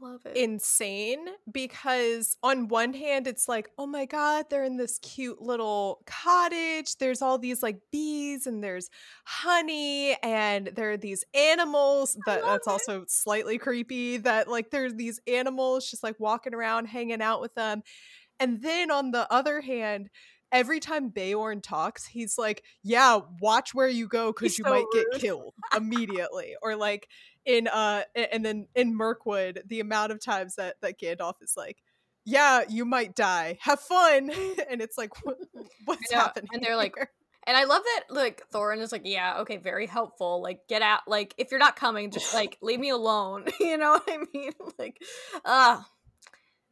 love 0.00 0.20
it. 0.26 0.36
insane 0.36 1.26
because 1.50 2.36
on 2.42 2.68
one 2.68 2.92
hand 2.92 3.26
it's 3.26 3.48
like 3.48 3.68
oh 3.78 3.86
my 3.86 4.04
god 4.04 4.46
they're 4.50 4.64
in 4.64 4.76
this 4.76 4.98
cute 4.98 5.40
little 5.40 6.02
cottage 6.06 6.96
there's 6.96 7.22
all 7.22 7.38
these 7.38 7.62
like 7.62 7.78
bees 7.90 8.46
and 8.46 8.62
there's 8.62 8.90
honey 9.24 10.16
and 10.22 10.68
there 10.74 10.92
are 10.92 10.96
these 10.96 11.24
animals 11.34 12.16
that 12.26 12.42
that's 12.42 12.66
it. 12.66 12.70
also 12.70 13.04
slightly 13.08 13.58
creepy 13.58 14.16
that 14.16 14.48
like 14.48 14.70
there's 14.70 14.94
these 14.94 15.20
animals 15.26 15.90
just 15.90 16.02
like 16.02 16.18
walking 16.18 16.54
around 16.54 16.86
hanging 16.86 17.22
out 17.22 17.40
with 17.40 17.54
them 17.54 17.82
and 18.40 18.62
then 18.62 18.90
on 18.90 19.10
the 19.10 19.30
other 19.32 19.60
hand 19.60 20.10
every 20.54 20.78
time 20.78 21.08
Beorn 21.08 21.60
talks, 21.60 22.06
he's 22.06 22.38
like, 22.38 22.62
"Yeah, 22.82 23.20
watch 23.40 23.74
where 23.74 23.88
you 23.88 24.06
go 24.06 24.32
because 24.32 24.56
you 24.56 24.64
so 24.64 24.70
might 24.70 24.84
rude. 24.94 25.06
get 25.12 25.20
killed 25.20 25.54
immediately," 25.76 26.54
or 26.62 26.76
like, 26.76 27.08
in 27.46 27.68
uh 27.68 28.02
and 28.14 28.44
then 28.44 28.66
in 28.74 28.94
Mirkwood, 28.94 29.62
the 29.66 29.80
amount 29.80 30.12
of 30.12 30.20
times 30.20 30.56
that 30.56 30.76
that 30.82 30.98
Gandalf 31.00 31.42
is 31.42 31.54
like, 31.56 31.82
"Yeah, 32.24 32.62
you 32.68 32.84
might 32.84 33.14
die. 33.14 33.58
Have 33.60 33.80
fun," 33.80 34.30
and 34.70 34.80
it's 34.80 34.98
like, 34.98 35.24
what, 35.24 35.38
"What's 35.84 36.10
happening?" 36.10 36.50
And 36.52 36.62
they're 36.62 36.76
like. 36.76 36.94
And 37.46 37.58
I 37.58 37.64
love 37.64 37.82
that 37.82 38.04
like 38.08 38.42
Thorin 38.54 38.80
is 38.80 38.90
like, 38.90 39.02
yeah, 39.04 39.40
okay, 39.40 39.58
very 39.58 39.86
helpful. 39.86 40.40
Like 40.42 40.66
get 40.66 40.80
out 40.80 41.00
like 41.06 41.34
if 41.36 41.50
you're 41.50 41.60
not 41.60 41.76
coming, 41.76 42.10
just 42.10 42.32
like 42.32 42.56
leave 42.62 42.80
me 42.80 42.88
alone. 42.88 43.44
you 43.60 43.76
know 43.76 43.90
what 43.90 44.08
I 44.08 44.16
mean? 44.32 44.52
Like 44.78 44.96
uh 45.44 45.82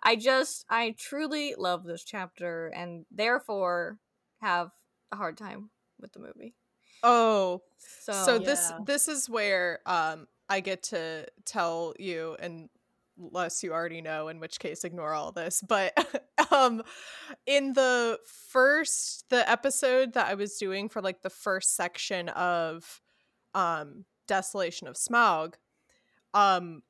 I 0.02 0.16
just 0.16 0.64
I 0.70 0.94
truly 0.98 1.54
love 1.58 1.84
this 1.84 2.04
chapter 2.04 2.68
and 2.68 3.04
therefore 3.10 3.98
have 4.40 4.70
a 5.12 5.16
hard 5.16 5.36
time 5.36 5.68
with 6.00 6.12
the 6.12 6.20
movie. 6.20 6.54
Oh. 7.02 7.62
So, 7.78 8.12
so 8.12 8.34
yeah. 8.34 8.46
this 8.46 8.72
this 8.86 9.08
is 9.08 9.28
where 9.28 9.80
um 9.86 10.26
I 10.52 10.60
get 10.60 10.82
to 10.84 11.26
tell 11.46 11.94
you, 11.98 12.36
unless 13.18 13.62
you 13.62 13.72
already 13.72 14.02
know, 14.02 14.28
in 14.28 14.38
which 14.38 14.58
case 14.58 14.84
ignore 14.84 15.14
all 15.14 15.32
this. 15.32 15.62
But 15.66 15.96
um, 16.52 16.82
in 17.46 17.72
the 17.72 18.18
first 18.50 19.24
the 19.30 19.48
episode 19.50 20.12
that 20.12 20.26
I 20.26 20.34
was 20.34 20.58
doing 20.58 20.90
for 20.90 21.00
like 21.00 21.22
the 21.22 21.30
first 21.30 21.74
section 21.74 22.28
of 22.30 23.00
um, 23.54 24.04
Desolation 24.28 24.88
of 24.88 24.96
Smaug, 24.96 25.54
um, 26.34 26.82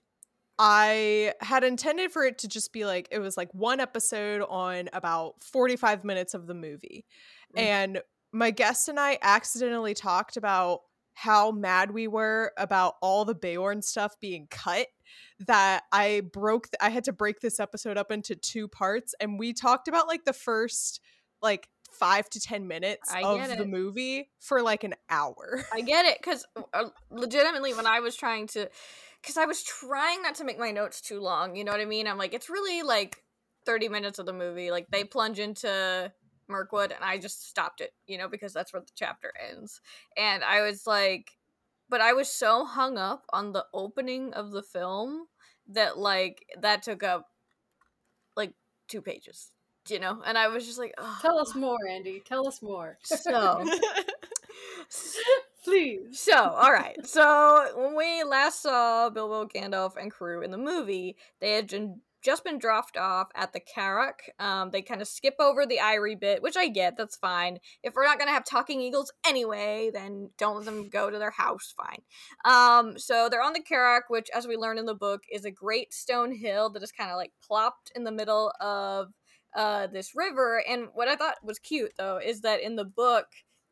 I 0.59 1.35
had 1.41 1.63
intended 1.63 2.11
for 2.11 2.25
it 2.25 2.39
to 2.39 2.49
just 2.49 2.73
be 2.73 2.85
like 2.85 3.07
it 3.13 3.21
was 3.21 3.37
like 3.37 3.53
one 3.53 3.79
episode 3.79 4.45
on 4.49 4.89
about 4.93 5.41
45 5.41 6.03
minutes 6.03 6.35
of 6.35 6.49
the 6.49 6.55
movie. 6.55 7.07
Mm-hmm. 7.57 7.65
And 7.65 8.03
my 8.33 8.51
guest 8.51 8.89
and 8.89 8.99
I 8.99 9.19
accidentally 9.23 9.95
talked 9.95 10.37
about 10.37 10.81
how 11.15 11.51
mad 11.51 11.91
we 11.91 12.09
were 12.09 12.53
about 12.57 12.95
all 13.03 13.25
the 13.25 13.35
Beorn 13.35 13.83
stuff 13.83 14.19
being 14.21 14.47
cut 14.51 14.87
that 15.47 15.83
I 15.93 16.23
broke 16.33 16.71
th- 16.71 16.79
I 16.81 16.91
had 16.91 17.05
to 17.05 17.13
break 17.13 17.41
this 17.41 17.61
episode 17.61 17.99
up 17.99 18.11
into 18.11 18.35
two 18.35 18.69
parts 18.69 19.15
and 19.21 19.39
we 19.39 19.53
talked 19.53 19.89
about 19.89 20.09
like 20.09 20.25
the 20.25 20.33
first 20.33 21.01
like 21.43 21.69
5 21.93 22.31
to 22.31 22.41
10 22.41 22.67
minutes 22.67 23.13
I 23.13 23.23
of 23.23 23.59
the 23.59 23.67
movie 23.67 24.31
for 24.41 24.63
like 24.63 24.85
an 24.85 24.95
hour. 25.11 25.65
I 25.73 25.83
get 25.83 26.07
it 26.07 26.23
cuz 26.23 26.45
uh, 26.73 26.89
legitimately 27.11 27.75
when 27.75 27.87
I 27.87 28.01
was 28.01 28.17
trying 28.17 28.47
to 28.49 28.71
cuz 29.23 29.37
I 29.37 29.45
was 29.45 29.63
trying 29.63 30.23
not 30.23 30.37
to 30.37 30.45
make 30.45 30.59
my 30.59 30.71
notes 30.71 31.01
too 31.01 31.21
long, 31.21 31.57
you 31.57 31.65
know 31.65 31.73
what 31.73 31.81
I 31.81 31.87
mean? 31.87 32.07
I'm 32.07 32.19
like 32.19 32.33
it's 32.33 32.49
really 32.49 32.83
like 32.83 33.23
30 33.67 33.89
minutes 33.89 34.19
of 34.19 34.27
the 34.27 34.33
movie 34.33 34.71
like 34.71 34.89
they 34.91 35.05
plunge 35.05 35.39
into 35.39 36.13
Mirkwood, 36.53 36.93
and 36.93 37.05
I 37.05 37.19
just 37.19 37.49
stopped 37.49 37.81
it, 37.81 37.93
you 38.07 38.19
know, 38.19 38.29
because 38.29 38.53
that's 38.53 38.73
where 38.73 38.83
the 38.83 38.93
chapter 38.95 39.33
ends. 39.51 39.81
And 40.17 40.45
I 40.45 40.63
was 40.63 40.87
like, 40.87 41.33
but 41.89 42.01
I 42.01 42.13
was 42.13 42.29
so 42.29 42.65
hung 42.65 42.97
up 42.97 43.25
on 43.33 43.53
the 43.53 43.67
opening 43.75 44.33
of 44.35 44.51
the 44.51 44.63
film 44.63 45.27
that 45.69 45.99
like 45.99 46.47
that 46.61 46.83
took 46.83 47.03
up 47.03 47.27
like 48.37 48.55
two 48.89 49.03
pages, 49.03 49.51
you 49.89 49.99
know, 49.99 50.23
and 50.25 50.39
I 50.39 50.49
was 50.49 50.67
just 50.67 50.79
like, 50.79 50.95
oh. 50.99 51.19
tell 51.21 51.39
us 51.39 51.55
more, 51.55 51.79
Andy. 51.89 52.23
Tell 52.25 52.47
us 52.47 52.63
more. 52.63 52.99
So. 53.03 53.65
Please. 55.65 56.19
So, 56.19 56.37
all 56.37 56.73
right. 56.73 56.97
So, 57.07 57.69
when 57.77 57.97
we 57.97 58.25
last 58.25 58.63
saw 58.63 59.11
Bilbo, 59.11 59.47
Gandalf, 59.47 59.97
and 59.97 60.11
crew 60.11 60.43
in 60.43 60.51
the 60.51 60.59
movie, 60.59 61.17
they 61.41 61.53
had 61.53 61.69
been 61.69 62.01
just 62.23 62.45
been 62.45 62.59
dropped 62.59 62.97
off 62.97 63.29
at 63.35 63.53
the 63.53 63.61
Carrock. 63.61 64.23
Um, 64.39 64.71
they 64.71 64.83
kind 64.83 65.03
of 65.03 65.09
skip 65.09 65.35
over 65.39 65.67
the 65.67 65.81
Eyrie 65.81 66.15
bit, 66.15 66.43
which 66.43 66.57
I 66.57 66.69
get. 66.69 66.97
That's 66.97 67.17
fine. 67.17 67.59
If 67.83 67.95
we're 67.95 68.07
not 68.07 68.19
gonna 68.19 68.31
have 68.31 68.45
talking 68.45 68.81
eagles 68.81 69.13
anyway, 69.27 69.91
then 69.93 70.31
don't 70.39 70.57
let 70.57 70.65
them 70.65 70.89
go 70.89 71.11
to 71.11 71.19
their 71.19 71.31
house. 71.31 71.75
Fine. 71.77 72.03
Um, 72.45 72.99
so 72.99 73.29
they're 73.29 73.43
on 73.43 73.53
the 73.53 73.61
Carrock, 73.61 74.05
which, 74.09 74.29
as 74.35 74.47
we 74.47 74.57
learn 74.57 74.79
in 74.79 74.87
the 74.87 74.95
book, 74.95 75.23
is 75.31 75.45
a 75.45 75.51
great 75.51 75.93
stone 75.93 76.35
hill 76.35 76.71
that 76.71 76.83
is 76.83 76.93
kind 76.93 77.11
of 77.11 77.17
like 77.17 77.33
plopped 77.47 77.93
in 77.95 78.05
the 78.05 78.13
middle 78.13 78.53
of 78.61 79.13
uh, 79.55 79.87
this 79.87 80.15
river. 80.15 80.63
And 80.69 80.89
what 80.95 81.09
I 81.09 81.17
thought 81.17 81.37
was 81.43 81.59
cute 81.59 81.93
though 81.99 82.19
is 82.19 82.41
that 82.41 82.61
in 82.63 82.77
the 82.77 82.85
book 82.85 83.27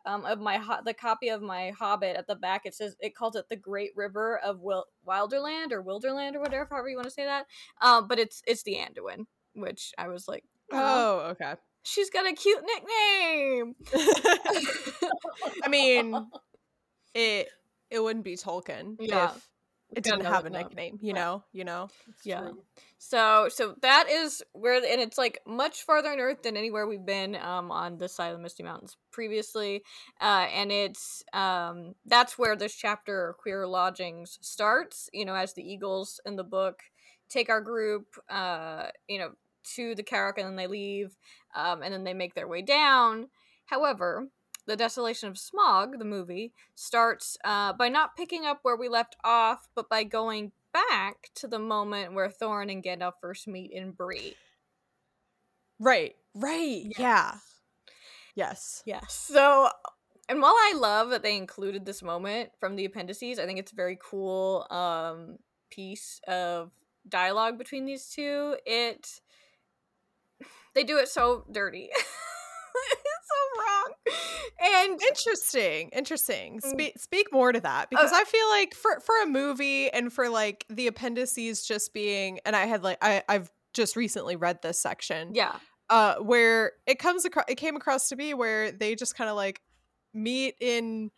um, 0.06 0.24
of 0.24 0.40
my 0.40 0.56
ho- 0.56 0.80
the 0.84 0.94
copy 0.94 1.28
of 1.28 1.42
my 1.42 1.70
Hobbit 1.70 2.16
at 2.16 2.26
the 2.26 2.36
back. 2.36 2.62
It 2.64 2.74
says 2.74 2.96
it 3.00 3.14
calls 3.14 3.36
it 3.36 3.48
the 3.48 3.56
Great 3.56 3.90
River 3.94 4.38
of 4.38 4.60
Wil- 4.60 4.86
Wilderland 5.06 5.72
or 5.72 5.82
Wilderland 5.82 6.34
or 6.34 6.40
whatever, 6.40 6.68
however 6.70 6.88
you 6.88 6.96
want 6.96 7.06
to 7.06 7.12
say 7.12 7.24
that. 7.24 7.46
Um, 7.82 8.08
but 8.08 8.18
it's 8.18 8.42
it's 8.46 8.62
the 8.62 8.76
Anduin, 8.76 9.26
which 9.54 9.92
I 9.98 10.08
was 10.08 10.26
like, 10.28 10.44
oh, 10.72 10.78
oh 10.78 11.28
okay. 11.30 11.54
She's 11.82 12.10
got 12.10 12.26
a 12.26 12.34
cute 12.34 12.62
nickname. 12.64 13.74
I 15.64 15.68
mean, 15.68 16.28
it 17.14 17.48
it 17.90 18.00
wouldn't 18.00 18.24
be 18.24 18.36
Tolkien 18.36 18.96
yeah. 19.00 19.32
if 19.34 19.49
it 19.94 20.04
didn't 20.04 20.24
have 20.24 20.46
a 20.46 20.50
nickname 20.50 20.98
you 21.00 21.12
know 21.12 21.42
you 21.52 21.64
know? 21.64 21.88
Yeah. 22.24 22.40
true. 22.40 22.62
so 22.98 23.48
so 23.50 23.74
that 23.82 24.08
is 24.08 24.42
where 24.52 24.74
and 24.76 25.00
it's 25.00 25.18
like 25.18 25.40
much 25.46 25.82
farther 25.82 26.14
north 26.16 26.42
than 26.42 26.56
anywhere 26.56 26.86
we've 26.86 27.06
been 27.06 27.36
um 27.36 27.70
on 27.70 27.98
this 27.98 28.14
side 28.14 28.28
of 28.28 28.36
the 28.36 28.42
misty 28.42 28.62
mountains 28.62 28.96
previously 29.10 29.82
uh 30.20 30.46
and 30.54 30.70
it's 30.70 31.22
um 31.32 31.94
that's 32.06 32.38
where 32.38 32.56
this 32.56 32.74
chapter 32.74 33.34
queer 33.38 33.66
lodgings 33.66 34.38
starts 34.40 35.08
you 35.12 35.24
know 35.24 35.34
as 35.34 35.54
the 35.54 35.62
eagles 35.62 36.20
in 36.24 36.36
the 36.36 36.44
book 36.44 36.80
take 37.28 37.48
our 37.48 37.60
group 37.60 38.06
uh 38.28 38.86
you 39.08 39.18
know 39.18 39.30
to 39.74 39.94
the 39.94 40.02
Carrock 40.02 40.38
and 40.38 40.46
then 40.46 40.56
they 40.56 40.66
leave 40.66 41.16
um 41.54 41.82
and 41.82 41.92
then 41.92 42.04
they 42.04 42.14
make 42.14 42.34
their 42.34 42.48
way 42.48 42.62
down. 42.62 43.28
However 43.66 44.28
the 44.70 44.76
Desolation 44.76 45.28
of 45.28 45.34
Smaug, 45.34 45.98
the 45.98 46.04
movie, 46.04 46.52
starts 46.76 47.36
uh, 47.44 47.72
by 47.72 47.88
not 47.88 48.16
picking 48.16 48.46
up 48.46 48.60
where 48.62 48.76
we 48.76 48.88
left 48.88 49.16
off, 49.24 49.68
but 49.74 49.88
by 49.88 50.04
going 50.04 50.52
back 50.72 51.30
to 51.34 51.48
the 51.48 51.58
moment 51.58 52.14
where 52.14 52.28
Thorin 52.28 52.70
and 52.70 52.82
Gandalf 52.82 53.14
first 53.20 53.48
meet 53.48 53.72
in 53.72 53.90
Bree. 53.90 54.36
Right, 55.80 56.14
right, 56.36 56.84
yes. 56.84 56.98
yeah. 56.98 57.34
Yes. 58.36 58.82
Yes. 58.86 59.12
So, 59.12 59.68
and 60.28 60.40
while 60.40 60.54
I 60.54 60.74
love 60.76 61.10
that 61.10 61.24
they 61.24 61.36
included 61.36 61.84
this 61.84 62.00
moment 62.00 62.50
from 62.60 62.76
the 62.76 62.84
appendices, 62.84 63.40
I 63.40 63.46
think 63.46 63.58
it's 63.58 63.72
a 63.72 63.76
very 63.76 63.98
cool 64.00 64.68
um, 64.70 65.38
piece 65.70 66.20
of 66.28 66.70
dialogue 67.08 67.58
between 67.58 67.86
these 67.86 68.08
two. 68.08 68.56
It, 68.64 69.20
they 70.76 70.84
do 70.84 70.98
it 70.98 71.08
so 71.08 71.44
dirty. 71.50 71.90
so 73.30 73.62
wrong. 73.62 73.94
And 74.62 75.02
interesting, 75.02 75.88
interesting. 75.90 76.60
Mm. 76.60 76.70
Speak 76.70 76.98
speak 76.98 77.32
more 77.32 77.52
to 77.52 77.60
that 77.60 77.90
because 77.90 78.12
uh, 78.12 78.16
I 78.16 78.24
feel 78.24 78.48
like 78.50 78.74
for 78.74 79.00
for 79.00 79.14
a 79.22 79.26
movie 79.26 79.90
and 79.90 80.12
for 80.12 80.28
like 80.28 80.66
the 80.68 80.86
appendices 80.86 81.64
just 81.66 81.94
being, 81.94 82.40
and 82.44 82.54
I 82.54 82.66
had 82.66 82.82
like 82.82 82.98
I 83.00 83.22
I've 83.28 83.50
just 83.72 83.96
recently 83.96 84.36
read 84.36 84.62
this 84.62 84.80
section. 84.80 85.34
Yeah. 85.34 85.56
Uh, 85.88 86.16
where 86.16 86.72
it 86.86 87.00
comes 87.00 87.24
across, 87.24 87.46
it 87.48 87.56
came 87.56 87.74
across 87.74 88.08
to 88.10 88.16
me 88.16 88.32
where 88.32 88.70
they 88.70 88.94
just 88.94 89.16
kind 89.16 89.28
of 89.28 89.34
like 89.34 89.60
meet 90.14 90.54
in, 90.60 91.10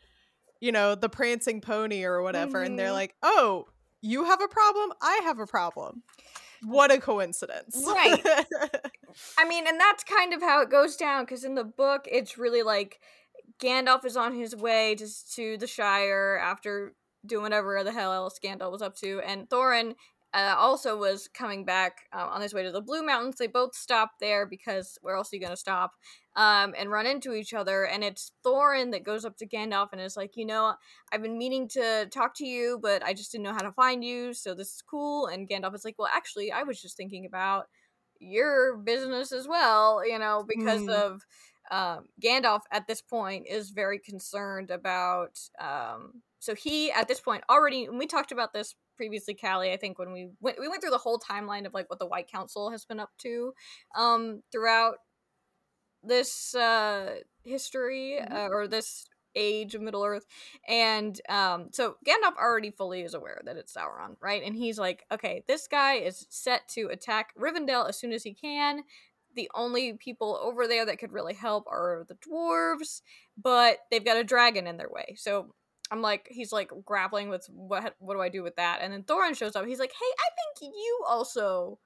you 0.60 0.72
know, 0.72 0.94
the 0.94 1.10
prancing 1.10 1.60
pony 1.60 2.04
or 2.04 2.22
whatever, 2.22 2.58
mm-hmm. 2.58 2.66
and 2.66 2.78
they're 2.78 2.86
mm-hmm. 2.86 2.94
like, 2.94 3.14
oh, 3.22 3.66
you 4.00 4.24
have 4.24 4.40
a 4.40 4.48
problem, 4.48 4.92
I 5.02 5.20
have 5.24 5.38
a 5.38 5.46
problem. 5.46 6.02
What 6.64 6.92
a 6.92 6.98
coincidence. 6.98 7.82
Right. 7.86 8.24
I 9.38 9.46
mean, 9.48 9.66
and 9.66 9.78
that's 9.78 10.04
kind 10.04 10.32
of 10.32 10.40
how 10.40 10.62
it 10.62 10.70
goes 10.70 10.96
down 10.96 11.24
because 11.24 11.44
in 11.44 11.54
the 11.54 11.64
book, 11.64 12.06
it's 12.10 12.38
really 12.38 12.62
like 12.62 13.00
Gandalf 13.60 14.04
is 14.04 14.16
on 14.16 14.34
his 14.34 14.54
way 14.54 14.94
to, 14.94 15.06
to 15.34 15.56
the 15.58 15.66
Shire 15.66 16.40
after 16.42 16.94
doing 17.26 17.42
whatever 17.42 17.82
the 17.84 17.92
hell 17.92 18.12
else 18.12 18.38
Gandalf 18.42 18.72
was 18.72 18.82
up 18.82 18.96
to, 18.96 19.20
and 19.20 19.48
Thorin 19.48 19.94
uh, 20.34 20.54
also 20.56 20.96
was 20.96 21.28
coming 21.28 21.64
back 21.64 22.02
uh, 22.12 22.28
on 22.30 22.40
his 22.40 22.54
way 22.54 22.62
to 22.62 22.72
the 22.72 22.80
Blue 22.80 23.04
Mountains. 23.04 23.36
They 23.36 23.46
both 23.46 23.74
stopped 23.74 24.20
there 24.20 24.46
because 24.46 24.98
where 25.02 25.14
else 25.14 25.32
are 25.32 25.36
you 25.36 25.40
going 25.40 25.50
to 25.50 25.56
stop? 25.56 25.92
Um, 26.34 26.74
and 26.78 26.90
run 26.90 27.04
into 27.04 27.34
each 27.34 27.52
other. 27.52 27.84
And 27.84 28.02
it's 28.02 28.32
Thorin 28.42 28.92
that 28.92 29.04
goes 29.04 29.26
up 29.26 29.36
to 29.36 29.46
Gandalf 29.46 29.88
and 29.92 30.00
is 30.00 30.16
like, 30.16 30.34
you 30.34 30.46
know, 30.46 30.72
I've 31.12 31.20
been 31.20 31.36
meaning 31.36 31.68
to 31.74 32.06
talk 32.10 32.34
to 32.36 32.46
you, 32.46 32.78
but 32.80 33.04
I 33.04 33.12
just 33.12 33.32
didn't 33.32 33.44
know 33.44 33.52
how 33.52 33.60
to 33.60 33.72
find 33.72 34.02
you. 34.02 34.32
So 34.32 34.54
this 34.54 34.68
is 34.68 34.82
cool. 34.88 35.26
And 35.26 35.46
Gandalf 35.46 35.74
is 35.74 35.84
like, 35.84 35.96
well, 35.98 36.08
actually, 36.10 36.50
I 36.50 36.62
was 36.62 36.80
just 36.80 36.96
thinking 36.96 37.26
about 37.26 37.66
your 38.18 38.78
business 38.78 39.30
as 39.30 39.46
well, 39.46 40.06
you 40.06 40.18
know, 40.18 40.46
because 40.48 40.82
mm. 40.82 40.94
of 40.94 41.20
um, 41.70 42.06
Gandalf 42.22 42.60
at 42.70 42.86
this 42.86 43.02
point 43.02 43.46
is 43.48 43.70
very 43.70 43.98
concerned 43.98 44.70
about. 44.70 45.38
Um, 45.60 46.22
so 46.38 46.54
he 46.54 46.90
at 46.90 47.08
this 47.08 47.20
point 47.20 47.44
already, 47.48 47.88
we 47.88 48.06
talked 48.06 48.32
about 48.32 48.52
this 48.52 48.74
previously, 48.96 49.34
Callie. 49.34 49.72
I 49.72 49.76
think 49.76 49.98
when 49.98 50.12
we 50.12 50.30
went, 50.40 50.58
we 50.60 50.68
went 50.68 50.82
through 50.82 50.90
the 50.90 50.98
whole 50.98 51.18
timeline 51.18 51.66
of 51.66 51.74
like 51.74 51.88
what 51.88 51.98
the 51.98 52.06
White 52.06 52.30
Council 52.30 52.70
has 52.70 52.84
been 52.84 53.00
up 53.00 53.10
to 53.18 53.52
um, 53.96 54.42
throughout 54.50 54.96
this 56.02 56.54
uh, 56.54 57.16
history 57.44 58.18
mm-hmm. 58.20 58.34
uh, 58.34 58.48
or 58.48 58.66
this 58.66 59.06
age 59.34 59.74
of 59.74 59.80
Middle 59.80 60.04
Earth, 60.04 60.26
and 60.68 61.18
um, 61.28 61.68
so 61.72 61.96
Gandalf 62.06 62.36
already 62.36 62.70
fully 62.70 63.02
is 63.02 63.14
aware 63.14 63.40
that 63.44 63.56
it's 63.56 63.74
Sauron, 63.74 64.16
right? 64.20 64.42
And 64.44 64.54
he's 64.54 64.78
like, 64.78 65.04
okay, 65.10 65.42
this 65.48 65.66
guy 65.66 65.94
is 65.94 66.26
set 66.28 66.68
to 66.70 66.88
attack 66.88 67.32
Rivendell 67.38 67.88
as 67.88 67.98
soon 67.98 68.12
as 68.12 68.22
he 68.22 68.34
can. 68.34 68.82
The 69.34 69.50
only 69.54 69.94
people 69.94 70.38
over 70.42 70.66
there 70.68 70.84
that 70.84 70.98
could 70.98 71.12
really 71.12 71.32
help 71.32 71.66
are 71.66 72.04
the 72.06 72.16
dwarves, 72.16 73.00
but 73.42 73.78
they've 73.90 74.04
got 74.04 74.18
a 74.18 74.24
dragon 74.24 74.66
in 74.66 74.76
their 74.76 74.90
way. 74.90 75.14
So 75.16 75.54
I'm 75.90 76.02
like, 76.02 76.26
he's 76.30 76.52
like 76.52 76.70
grappling 76.84 77.28
with 77.28 77.46
what 77.50 77.94
what 77.98 78.14
do 78.14 78.20
I 78.20 78.28
do 78.28 78.42
with 78.42 78.56
that? 78.56 78.80
And 78.82 78.92
then 78.92 79.02
Thorin 79.02 79.36
shows 79.36 79.56
up. 79.56 79.66
He's 79.66 79.78
like, 79.78 79.92
hey, 79.92 80.06
I 80.18 80.28
think 80.60 80.74
you 80.74 81.00
also 81.08 81.78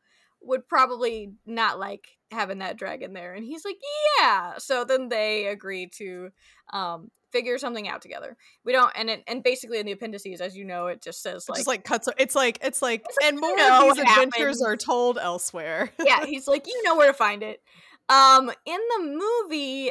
would 0.46 0.68
probably 0.68 1.32
not 1.44 1.78
like 1.78 2.06
having 2.30 2.58
that 2.58 2.76
dragon 2.76 3.12
there. 3.12 3.34
And 3.34 3.44
he's 3.44 3.64
like, 3.64 3.78
yeah. 4.18 4.54
So 4.58 4.84
then 4.84 5.08
they 5.08 5.46
agree 5.46 5.88
to 5.96 6.30
um 6.72 7.10
figure 7.32 7.58
something 7.58 7.88
out 7.88 8.02
together. 8.02 8.36
We 8.64 8.72
don't, 8.72 8.90
and 8.96 9.10
it, 9.10 9.24
and 9.26 9.42
basically 9.42 9.78
in 9.78 9.86
the 9.86 9.92
appendices, 9.92 10.40
as 10.40 10.56
you 10.56 10.64
know, 10.64 10.86
it 10.86 11.02
just 11.02 11.22
says 11.22 11.48
like, 11.48 11.58
just 11.58 11.68
like 11.68 11.84
cuts. 11.84 12.08
It's 12.18 12.34
like 12.34 12.58
it's 12.62 12.82
like, 12.82 13.04
it's 13.04 13.16
like 13.20 13.28
and 13.28 13.40
more 13.40 13.52
of 13.52 13.82
these 13.82 13.98
adventures 13.98 14.60
happens. 14.60 14.62
are 14.62 14.76
told 14.76 15.18
elsewhere. 15.18 15.90
yeah, 16.04 16.24
he's 16.26 16.48
like, 16.48 16.66
you 16.66 16.82
know 16.84 16.96
where 16.96 17.08
to 17.08 17.12
find 17.12 17.42
it. 17.42 17.60
Um, 18.08 18.50
in 18.64 18.78
the 18.96 19.20
movie, 19.50 19.90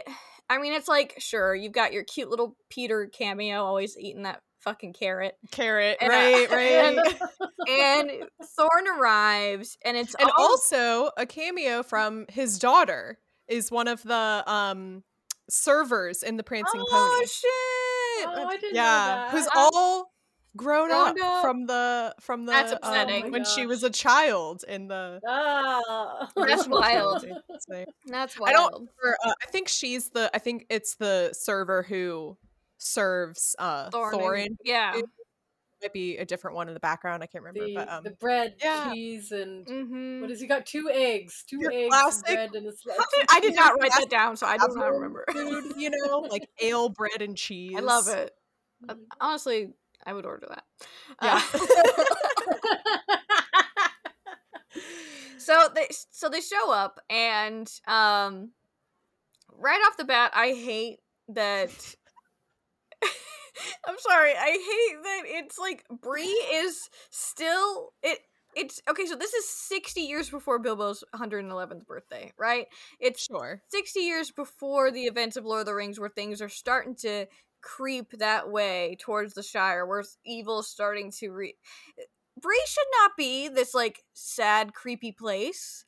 I 0.50 0.58
mean, 0.58 0.74
it's 0.74 0.88
like, 0.88 1.16
sure, 1.18 1.54
you've 1.54 1.74
got 1.74 1.94
your 1.94 2.04
cute 2.04 2.30
little 2.30 2.56
Peter 2.70 3.08
cameo, 3.08 3.64
always 3.64 3.98
eating 3.98 4.24
that 4.24 4.42
fucking 4.66 4.94
carrot. 4.94 5.38
Carrot, 5.52 5.98
and, 6.02 6.10
right, 6.10 6.52
uh, 6.52 6.56
right. 6.56 6.98
And, 7.68 8.10
and 8.10 8.30
Thorin 8.60 9.00
arrives, 9.00 9.78
and 9.86 9.96
it's 9.96 10.14
and 10.16 10.30
all- 10.38 10.46
also 10.46 11.10
a 11.18 11.26
cameo 11.26 11.84
from 11.84 12.26
his 12.30 12.60
daughter 12.60 13.18
is 13.48 13.72
one 13.72 13.88
of 13.88 14.04
the 14.04 14.44
um 14.46 15.04
servers 15.50 16.24
in 16.24 16.38
the 16.38 16.44
Prancing 16.44 16.82
oh, 16.82 16.90
Pony. 16.92 17.12
Oh 17.12 17.26
shit! 17.26 18.30
Oh, 18.38 18.48
I 18.48 18.58
didn't 18.58 18.76
yeah, 18.76 19.32
who's 19.32 19.48
all 19.56 20.12
grown, 20.56 20.92
up, 20.92 21.16
up, 21.22 21.42
from 21.42 21.66
the 21.66 22.16
from 22.20 22.46
the 22.46 22.52
that's 22.52 22.72
um, 22.72 22.80
upsetting 22.82 23.26
um, 23.26 23.32
when 23.32 23.46
she 23.46 23.66
was 23.66 23.84
a 23.84 23.90
child 23.90 24.64
in 24.68 24.88
the 24.88 25.20
oh, 25.26 26.28
that's 26.36 26.68
wild 26.70 27.26
that's 28.08 28.40
wild 28.40 28.50
i 28.50 28.54
don't 28.54 28.74
remember, 28.74 29.18
uh, 29.26 29.34
i 29.44 29.48
think 29.48 29.68
she's 29.68 30.10
the 30.12 30.30
i 30.34 30.40
think 30.40 30.66
it's 30.70 30.96
the 30.96 31.32
server 31.34 31.84
who 31.84 32.38
serves 32.78 33.56
uh 33.60 33.90
thorin, 33.90 34.14
thorin 34.14 34.58
yeah 34.64 34.96
it 34.96 35.06
might 35.82 35.94
be 35.94 36.18
a 36.18 36.26
different 36.26 36.56
one 36.56 36.68
in 36.68 36.74
the 36.74 36.80
background 36.80 37.24
i 37.24 37.26
can't 37.26 37.44
remember 37.44 37.66
the, 37.66 37.76
but 37.76 37.90
um 37.90 38.04
the 38.04 38.12
bread 38.12 38.56
yeah. 38.62 38.92
cheese 38.92 39.32
and 39.32 39.66
mm-hmm. 39.66 40.22
what 40.22 40.30
has 40.30 40.40
he 40.42 40.48
got 40.48 40.66
two 40.66 40.90
eggs 40.92 41.44
two 41.48 41.58
Your 41.60 41.72
eggs 41.72 41.90
classic, 41.90 42.26
bread 42.26 42.56
and 42.56 42.68
a 42.68 42.76
slice 42.76 42.98
i 43.30 43.40
did 43.40 43.56
not 43.56 43.80
write 43.80 43.92
that 44.00 44.10
down 44.10 44.36
so 44.36 44.46
i 44.46 44.58
do 44.58 44.68
not 44.76 44.92
remember 44.94 45.26
food 45.32 45.74
you 45.78 45.90
know 45.90 46.20
like 46.20 46.50
ale 46.62 46.90
bread 46.90 47.22
and 47.22 47.38
cheese 47.38 47.76
i 47.78 47.80
love 47.80 48.08
it 48.08 48.32
mm-hmm. 48.86 49.00
honestly 49.20 49.70
I 50.06 50.14
would 50.14 50.26
order 50.26 50.48
that. 50.50 50.64
Yeah. 51.22 51.42
Uh, 51.54 51.60
so 55.38 55.70
they 55.74 55.88
so 56.12 56.30
they 56.30 56.42
show 56.42 56.72
up 56.72 57.00
and 57.10 57.72
um 57.88 58.52
right 59.58 59.82
off 59.88 59.98
the 59.98 60.06
bat 60.06 60.32
I 60.34 60.50
hate 60.50 61.00
that 61.30 61.96
I'm 63.88 63.96
sorry. 64.00 64.32
I 64.32 64.52
hate 64.52 65.04
that 65.04 65.22
it's 65.26 65.58
like 65.58 65.86
Bree 66.02 66.24
is 66.24 66.90
still 67.10 67.94
it 68.04 68.20
it's 68.56 68.82
okay, 68.90 69.06
so 69.06 69.16
this 69.16 69.34
is 69.34 69.50
60 69.50 70.02
years 70.02 70.30
before 70.30 70.60
Bilbo's 70.60 71.04
111th 71.14 71.86
birthday, 71.86 72.32
right? 72.38 72.68
It's 73.00 73.26
sure 73.26 73.62
60 73.70 74.00
years 74.00 74.32
before 74.32 74.92
the 74.92 75.04
events 75.04 75.36
of 75.36 75.46
Lord 75.46 75.62
of 75.62 75.66
the 75.66 75.76
Rings 75.76 76.00
where 76.00 76.10
things 76.10 76.42
are 76.42 76.50
starting 76.50 76.96
to 76.98 77.26
creep 77.62 78.12
that 78.20 78.50
way 78.50 78.96
towards 79.00 79.34
the 79.34 79.44
Shire, 79.44 79.86
where 79.86 80.04
evil's 80.26 80.70
starting 80.70 81.12
to 81.20 81.30
re. 81.32 81.56
Bree 82.42 82.64
should 82.68 82.88
not 83.02 83.12
be 83.18 83.48
this 83.50 83.74
like 83.74 84.04
sad, 84.14 84.74
creepy 84.74 85.12
place. 85.12 85.85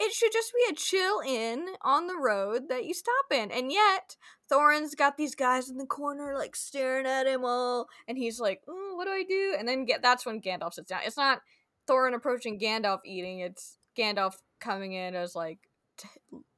It 0.00 0.12
should 0.12 0.32
just 0.32 0.52
be 0.52 0.72
a 0.72 0.74
chill 0.74 1.20
inn 1.26 1.66
on 1.82 2.06
the 2.06 2.16
road 2.16 2.68
that 2.70 2.86
you 2.86 2.94
stop 2.94 3.26
in. 3.30 3.50
And 3.50 3.70
yet, 3.70 4.16
Thorin's 4.50 4.94
got 4.94 5.16
these 5.16 5.34
guys 5.34 5.68
in 5.68 5.76
the 5.76 5.86
corner 5.86 6.36
like 6.38 6.56
staring 6.56 7.06
at 7.06 7.26
him 7.26 7.44
all, 7.44 7.86
and 8.08 8.16
he's 8.16 8.40
like, 8.40 8.62
oh, 8.66 8.94
"What 8.96 9.04
do 9.04 9.10
I 9.10 9.24
do?" 9.28 9.54
And 9.58 9.68
then 9.68 9.84
get 9.84 10.02
that's 10.02 10.24
when 10.24 10.40
Gandalf 10.40 10.74
sits 10.74 10.88
down. 10.88 11.00
It's 11.04 11.16
not 11.16 11.42
Thorin 11.88 12.14
approaching 12.14 12.58
Gandalf 12.58 13.00
eating. 13.04 13.40
It's 13.40 13.76
Gandalf 13.96 14.36
coming 14.58 14.94
in 14.94 15.14
as 15.14 15.34
like, 15.34 15.58
t- 15.98 16.08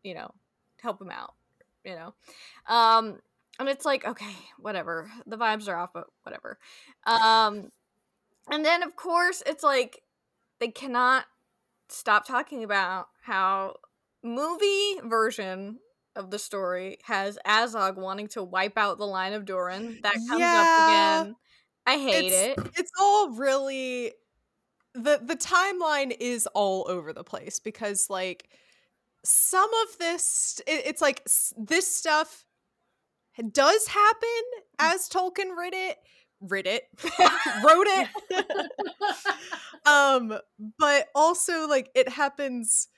you 0.05 0.15
know, 0.15 0.31
help 0.81 1.03
him 1.03 1.11
out. 1.11 1.35
You 1.85 1.97
know, 1.97 2.15
um, 2.73 3.19
and 3.59 3.69
it's 3.69 3.85
like 3.85 4.07
okay 4.07 4.35
whatever 4.59 5.11
the 5.27 5.37
vibes 5.37 5.69
are 5.69 5.77
off 5.77 5.91
but 5.93 6.07
whatever 6.23 6.59
um 7.07 7.71
and 8.51 8.65
then 8.65 8.83
of 8.83 8.97
course 8.97 9.43
it's 9.47 9.63
like 9.63 10.03
they 10.59 10.69
cannot 10.69 11.25
stop 11.93 12.27
talking 12.27 12.65
about 12.65 13.07
how 13.23 13.77
movie 14.23 15.01
version 15.05 15.79
of 16.15 16.31
the 16.31 16.39
story 16.39 16.99
has 17.05 17.39
Azog 17.47 17.97
wanting 17.97 18.29
to 18.29 18.43
wipe 18.43 18.77
out 18.77 18.99
the 18.99 19.07
line 19.07 19.33
of 19.33 19.45
Durin. 19.45 19.99
That 20.03 20.15
comes 20.15 20.41
yeah, 20.41 21.23
up 21.23 21.25
again. 21.25 21.37
I 21.87 21.99
hate 21.99 22.33
it's, 22.33 22.61
it. 22.61 22.71
It's 22.77 22.93
all 23.01 23.31
really 23.31 24.13
the 24.95 25.21
the 25.23 25.37
timeline 25.37 26.15
is 26.21 26.47
all 26.55 26.87
over 26.89 27.13
the 27.13 27.25
place 27.25 27.61
because 27.61 28.07
like 28.11 28.49
some 29.25 29.71
of 29.85 29.99
this 29.99 30.61
it, 30.67 30.83
it's 30.87 31.01
like 31.01 31.27
this 31.57 31.87
stuff 31.87 32.45
does 33.51 33.87
happen 33.87 34.29
as 34.79 35.09
Tolkien 35.09 35.57
writ 35.57 35.73
it, 35.73 35.97
writ 36.43 36.67
it, 36.67 36.85
wrote 37.65 37.87
it. 37.89 38.09
um, 39.87 40.39
but 40.79 41.09
also 41.15 41.69
like 41.69 41.91
it 41.95 42.09
happens, 42.09 42.89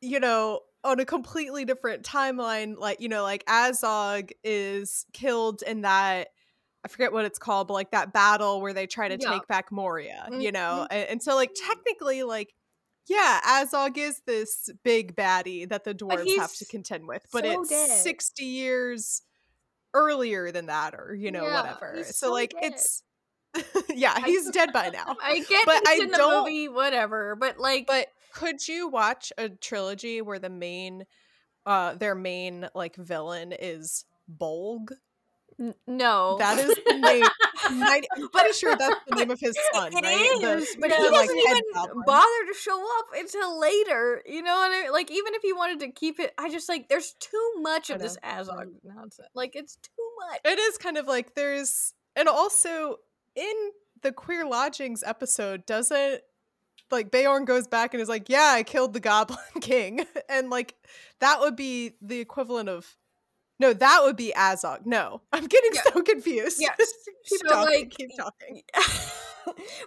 you 0.00 0.20
know, 0.20 0.60
on 0.82 1.00
a 1.00 1.04
completely 1.04 1.64
different 1.64 2.02
timeline. 2.02 2.78
Like 2.78 3.00
you 3.00 3.08
know, 3.08 3.22
like 3.22 3.44
Azog 3.46 4.30
is 4.42 5.06
killed 5.12 5.62
in 5.66 5.82
that. 5.82 6.28
I 6.84 6.88
forget 6.88 7.12
what 7.14 7.24
it's 7.24 7.38
called, 7.38 7.68
but 7.68 7.74
like 7.74 7.92
that 7.92 8.12
battle 8.12 8.60
where 8.60 8.74
they 8.74 8.86
try 8.86 9.08
to 9.08 9.16
yeah. 9.18 9.30
take 9.30 9.46
back 9.48 9.72
Moria, 9.72 10.28
you 10.30 10.52
know? 10.52 10.84
Mm-hmm. 10.84 10.94
And, 10.94 11.08
and, 11.08 11.22
so, 11.22 11.34
like, 11.34 11.52
technically, 11.54 12.24
like, 12.24 12.52
yeah, 13.08 13.40
Azog 13.42 13.96
is 13.96 14.20
this 14.26 14.68
big 14.82 15.16
baddie 15.16 15.66
that 15.68 15.84
the 15.84 15.94
dwarves 15.94 16.36
have 16.36 16.52
to 16.56 16.66
contend 16.66 17.08
with, 17.08 17.24
but 17.32 17.44
so 17.44 17.62
it's 17.62 17.70
dead. 17.70 18.02
60 18.02 18.44
years 18.44 19.22
earlier 19.94 20.50
than 20.50 20.66
that 20.66 20.94
or 20.94 21.14
you 21.14 21.30
know 21.30 21.46
yeah, 21.46 21.62
whatever. 21.62 22.04
so, 22.04 22.12
so, 22.12 22.32
like 22.32 22.50
dead. 22.60 22.72
it's 22.72 23.02
yeah 23.94 24.24
he's 24.24 24.50
dead 24.50 24.72
by 24.72 24.88
now. 24.88 25.16
I 25.22 25.40
get 25.48 25.64
but 25.64 25.82
i 25.86 26.06
don't 26.10 26.44
movie, 26.44 26.68
whatever 26.68 27.36
but 27.36 27.58
like 27.58 27.86
but 27.86 28.08
could 28.32 28.66
you 28.66 28.88
watch 28.88 29.32
a 29.38 29.48
trilogy 29.48 30.20
where 30.20 30.40
the 30.40 30.50
main 30.50 31.04
uh 31.64 31.94
their 31.94 32.14
main 32.14 32.68
like 32.74 32.96
villain 32.96 33.54
is 33.58 34.04
bolg 34.28 34.88
N- 35.60 35.74
no, 35.86 36.36
that 36.38 36.58
is 36.58 36.74
the 36.86 36.98
name. 36.98 37.24
I'm 37.64 38.28
pretty 38.30 38.52
sure 38.52 38.76
that's 38.76 38.96
the 39.08 39.16
name 39.16 39.30
of 39.30 39.40
his 39.40 39.56
son. 39.72 39.92
It 39.92 40.04
right? 40.04 40.58
is, 40.58 40.74
the, 40.74 40.80
but 40.80 40.90
he 40.90 40.96
doesn't 40.96 41.12
like, 41.12 41.30
even 41.30 41.62
bother 42.06 42.26
to 42.26 42.54
show 42.58 42.82
up 42.98 43.06
until 43.16 43.60
later. 43.60 44.22
You 44.26 44.42
know 44.42 44.54
what 44.54 44.72
I 44.72 44.82
mean? 44.82 44.92
Like 44.92 45.10
even 45.10 45.34
if 45.34 45.42
he 45.42 45.52
wanted 45.52 45.80
to 45.80 45.90
keep 45.90 46.20
it, 46.20 46.32
I 46.38 46.50
just 46.50 46.68
like 46.68 46.88
there's 46.88 47.14
too 47.20 47.52
much 47.60 47.90
of 47.90 48.00
this 48.00 48.16
Azog 48.24 48.70
nonsense. 48.82 49.28
Like 49.34 49.54
it's 49.54 49.76
too 49.76 50.30
much. 50.30 50.40
It 50.44 50.58
is 50.58 50.78
kind 50.78 50.98
of 50.98 51.06
like 51.06 51.34
there's, 51.34 51.94
and 52.16 52.28
also 52.28 52.96
in 53.36 53.54
the 54.02 54.12
queer 54.12 54.46
lodgings 54.46 55.02
episode 55.02 55.66
doesn't 55.66 56.20
like 56.90 57.10
Beorn 57.10 57.44
goes 57.44 57.66
back 57.66 57.94
and 57.94 58.00
is 58.00 58.08
like, 58.08 58.28
"Yeah, 58.28 58.52
I 58.54 58.62
killed 58.62 58.92
the 58.92 59.00
Goblin 59.00 59.38
King," 59.60 60.06
and 60.28 60.50
like 60.50 60.74
that 61.20 61.40
would 61.40 61.56
be 61.56 61.92
the 62.00 62.20
equivalent 62.20 62.68
of. 62.68 62.96
No, 63.60 63.72
that 63.72 64.00
would 64.02 64.16
be 64.16 64.32
Azog. 64.36 64.84
No, 64.84 65.22
I'm 65.32 65.46
getting 65.46 65.70
yeah. 65.74 65.82
so 65.92 66.02
confused. 66.02 66.58
Yes, 66.60 66.76
keep 67.26 67.40
so, 67.46 67.54
talking. 67.54 67.80
Like, 67.80 67.90
keep 67.90 68.10
talking. 68.18 68.62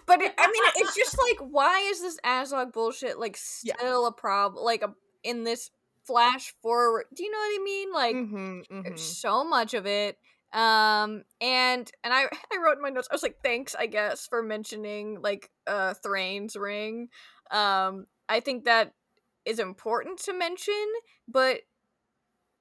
but 0.06 0.20
it, 0.20 0.34
I 0.38 0.46
mean, 0.50 0.62
it's 0.76 0.94
just 0.96 1.18
like, 1.28 1.38
why 1.38 1.80
is 1.80 2.00
this 2.00 2.18
Azog 2.24 2.72
bullshit 2.72 3.18
like 3.18 3.36
still 3.36 4.02
yeah. 4.02 4.08
a 4.08 4.12
problem? 4.12 4.64
Like 4.64 4.82
a, 4.82 4.94
in 5.22 5.44
this 5.44 5.70
flash 6.06 6.54
forward, 6.62 7.04
do 7.14 7.22
you 7.22 7.30
know 7.30 7.38
what 7.38 7.60
I 7.60 7.64
mean? 7.64 7.92
Like, 7.92 8.16
mm-hmm, 8.16 8.78
mm-hmm. 8.78 8.96
so 8.96 9.44
much 9.44 9.74
of 9.74 9.86
it 9.86 10.16
um 10.52 11.24
and 11.42 11.90
and 12.02 12.14
i 12.14 12.22
i 12.22 12.56
wrote 12.64 12.76
in 12.76 12.82
my 12.82 12.88
notes 12.88 13.06
i 13.10 13.14
was 13.14 13.22
like 13.22 13.36
thanks 13.42 13.76
i 13.78 13.84
guess 13.84 14.26
for 14.26 14.42
mentioning 14.42 15.20
like 15.20 15.50
uh 15.66 15.92
thrain's 15.92 16.56
ring 16.56 17.08
um 17.50 18.06
i 18.30 18.40
think 18.40 18.64
that 18.64 18.94
is 19.44 19.58
important 19.58 20.18
to 20.18 20.32
mention 20.32 20.86
but 21.30 21.60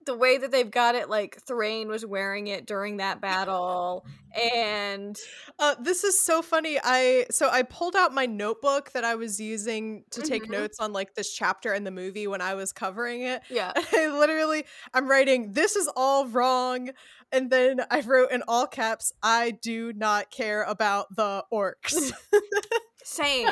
the 0.07 0.17
way 0.17 0.37
that 0.37 0.51
they've 0.51 0.71
got 0.71 0.95
it 0.95 1.09
like 1.09 1.39
Thrain 1.43 1.87
was 1.87 2.03
wearing 2.05 2.47
it 2.47 2.65
during 2.65 2.97
that 2.97 3.21
battle 3.21 4.05
and 4.35 5.15
uh, 5.59 5.75
this 5.79 6.03
is 6.03 6.19
so 6.19 6.41
funny 6.41 6.79
I 6.83 7.27
so 7.29 7.49
I 7.49 7.61
pulled 7.61 7.95
out 7.95 8.13
my 8.13 8.25
notebook 8.25 8.91
that 8.93 9.03
I 9.03 9.15
was 9.15 9.39
using 9.39 10.03
to 10.11 10.21
take 10.21 10.43
mm-hmm. 10.43 10.53
notes 10.53 10.79
on 10.79 10.93
like 10.93 11.13
this 11.13 11.33
chapter 11.33 11.73
in 11.73 11.83
the 11.83 11.91
movie 11.91 12.25
when 12.25 12.41
I 12.41 12.55
was 12.55 12.71
covering 12.71 13.21
it 13.21 13.41
yeah. 13.49 13.73
I 13.93 14.07
literally 14.07 14.65
I'm 14.93 15.07
writing 15.07 15.51
this 15.51 15.75
is 15.75 15.89
all 15.95 16.27
wrong 16.27 16.89
and 17.31 17.49
then 17.51 17.81
I 17.91 18.01
wrote 18.01 18.31
in 18.31 18.43
all 18.47 18.65
caps 18.65 19.13
I 19.21 19.51
do 19.51 19.93
not 19.93 20.31
care 20.31 20.63
about 20.63 21.13
the 21.15 21.43
orcs. 21.51 22.13
Same 23.03 23.49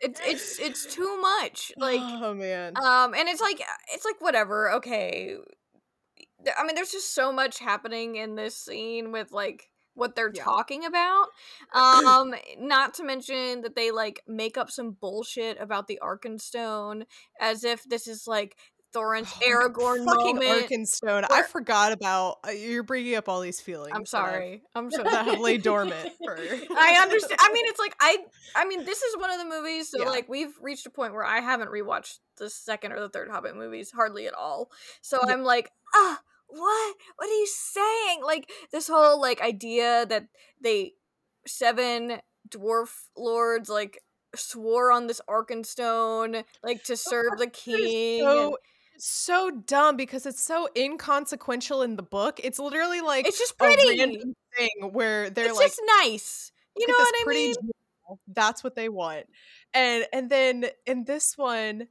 it's 0.00 0.20
it's 0.24 0.58
it's 0.58 0.94
too 0.94 1.20
much 1.20 1.72
like 1.76 2.00
oh 2.00 2.34
man. 2.34 2.76
um 2.76 3.14
and 3.14 3.28
it's 3.28 3.40
like 3.40 3.60
it's 3.92 4.04
like 4.04 4.20
whatever 4.20 4.72
okay. 4.72 5.36
I 6.58 6.64
mean 6.64 6.74
there's 6.74 6.92
just 6.92 7.14
so 7.14 7.32
much 7.32 7.58
happening 7.58 8.16
in 8.16 8.34
this 8.34 8.56
scene 8.56 9.12
with 9.12 9.32
like 9.32 9.70
what 9.94 10.16
they're 10.16 10.32
yeah. 10.34 10.42
talking 10.42 10.84
about. 10.84 11.26
Um 11.74 12.34
not 12.58 12.94
to 12.94 13.04
mention 13.04 13.62
that 13.62 13.74
they 13.74 13.90
like 13.90 14.22
make 14.26 14.56
up 14.56 14.70
some 14.70 14.96
bullshit 15.00 15.60
about 15.60 15.86
the 15.86 15.98
arkenstone 16.02 17.04
as 17.40 17.64
if 17.64 17.82
this 17.84 18.06
is 18.06 18.26
like 18.26 18.56
Thorin's 18.94 19.28
oh, 19.42 19.46
Aragorn 19.46 20.04
fucking 20.04 20.36
moment. 20.36 20.70
Arkenstone. 20.70 21.26
I 21.30 21.42
forgot 21.42 21.92
about. 21.92 22.38
Uh, 22.46 22.52
you're 22.52 22.84
bringing 22.84 23.16
up 23.16 23.28
all 23.28 23.40
these 23.40 23.60
feelings. 23.60 23.92
I'm 23.92 24.06
sorry. 24.06 24.62
I'm 24.74 24.90
so 24.90 25.02
that 25.02 25.26
have 25.26 25.40
laid 25.40 25.62
dormant 25.62 26.12
for. 26.24 26.38
I 26.38 26.98
understand. 27.02 27.38
I 27.40 27.52
mean, 27.52 27.64
it's 27.66 27.80
like 27.80 27.96
I. 28.00 28.18
I 28.54 28.64
mean, 28.64 28.84
this 28.84 29.02
is 29.02 29.16
one 29.18 29.30
of 29.30 29.38
the 29.38 29.44
movies. 29.44 29.90
So 29.90 30.04
yeah. 30.04 30.08
like, 30.08 30.28
we've 30.28 30.54
reached 30.62 30.86
a 30.86 30.90
point 30.90 31.12
where 31.12 31.24
I 31.24 31.40
haven't 31.40 31.68
rewatched 31.68 32.20
the 32.38 32.48
second 32.48 32.92
or 32.92 33.00
the 33.00 33.08
third 33.08 33.28
Hobbit 33.28 33.56
movies 33.56 33.90
hardly 33.90 34.26
at 34.26 34.34
all. 34.34 34.70
So 35.02 35.18
yeah. 35.26 35.32
I'm 35.32 35.42
like, 35.42 35.72
ah, 35.94 36.20
what? 36.46 36.96
What 37.16 37.28
are 37.28 37.32
you 37.32 37.48
saying? 37.48 38.22
Like 38.24 38.50
this 38.70 38.88
whole 38.88 39.20
like 39.20 39.42
idea 39.42 40.06
that 40.06 40.28
they 40.60 40.92
seven 41.46 42.20
dwarf 42.48 42.90
lords 43.16 43.68
like 43.68 44.00
swore 44.36 44.92
on 44.92 45.06
this 45.06 45.20
Arkenstone 45.28 46.44
like 46.62 46.84
to 46.84 46.96
serve 46.96 47.38
the 47.38 47.46
king. 47.48 48.20
So 48.20 48.58
so 48.98 49.50
dumb 49.50 49.96
because 49.96 50.26
it's 50.26 50.42
so 50.42 50.68
inconsequential 50.76 51.82
in 51.82 51.96
the 51.96 52.02
book. 52.02 52.40
It's 52.42 52.58
literally 52.58 53.00
like 53.00 53.26
it's 53.26 53.38
just 53.38 53.58
pretty 53.58 53.96
thing 53.98 54.92
where 54.92 55.30
they're 55.30 55.46
like 55.46 55.50
it's 55.52 55.58
like 55.58 55.68
just 55.68 55.82
nice. 56.00 56.52
You 56.76 56.86
know 56.88 56.94
what 56.94 57.14
I 57.26 57.28
mean? 57.28 57.54
That's 58.28 58.64
what 58.64 58.74
they 58.74 58.88
want. 58.88 59.26
And 59.72 60.06
and 60.12 60.30
then 60.30 60.66
in 60.86 61.04
this 61.04 61.36
one, 61.36 61.88